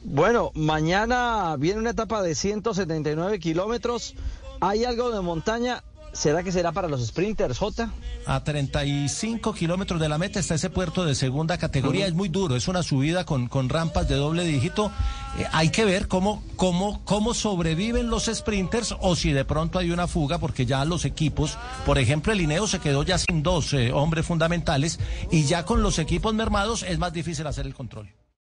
Bueno, 0.04 0.50
mañana 0.54 1.56
viene 1.58 1.80
una 1.80 1.90
etapa 1.90 2.22
de 2.22 2.34
179 2.34 3.38
kilómetros. 3.38 4.14
¿Hay 4.60 4.84
algo 4.84 5.10
de 5.10 5.20
montaña? 5.20 5.82
¿Será 6.12 6.42
que 6.42 6.52
será 6.52 6.72
para 6.72 6.88
los 6.88 7.06
sprinters, 7.06 7.58
J? 7.58 7.90
A 8.26 8.44
35 8.44 9.54
kilómetros 9.54 9.98
de 9.98 10.10
la 10.10 10.18
meta 10.18 10.40
está 10.40 10.56
ese 10.56 10.68
puerto 10.68 11.06
de 11.06 11.14
segunda 11.14 11.56
categoría. 11.56 12.06
Es 12.06 12.12
muy 12.12 12.28
duro, 12.28 12.54
es 12.54 12.68
una 12.68 12.82
subida 12.82 13.24
con, 13.24 13.48
con 13.48 13.70
rampas 13.70 14.08
de 14.08 14.16
doble 14.16 14.44
dígito. 14.44 14.92
Eh, 15.38 15.46
hay 15.52 15.70
que 15.70 15.86
ver 15.86 16.08
cómo, 16.08 16.44
cómo, 16.56 17.02
cómo 17.06 17.32
sobreviven 17.32 18.10
los 18.10 18.26
sprinters 18.26 18.94
o 19.00 19.16
si 19.16 19.32
de 19.32 19.46
pronto 19.46 19.78
hay 19.78 19.90
una 19.90 20.06
fuga, 20.06 20.38
porque 20.38 20.66
ya 20.66 20.84
los 20.84 21.06
equipos, 21.06 21.56
por 21.86 21.98
ejemplo, 21.98 22.34
el 22.34 22.42
Ineo 22.42 22.66
se 22.66 22.78
quedó 22.78 23.02
ya 23.02 23.16
sin 23.16 23.42
dos 23.42 23.72
eh, 23.72 23.90
hombres 23.92 24.26
fundamentales 24.26 25.00
y 25.30 25.44
ya 25.44 25.64
con 25.64 25.82
los 25.82 25.98
equipos 25.98 26.34
mermados 26.34 26.82
es 26.82 26.98
más 26.98 27.14
difícil 27.14 27.46
hacer 27.46 27.66
el 27.66 27.74
control. 27.74 28.10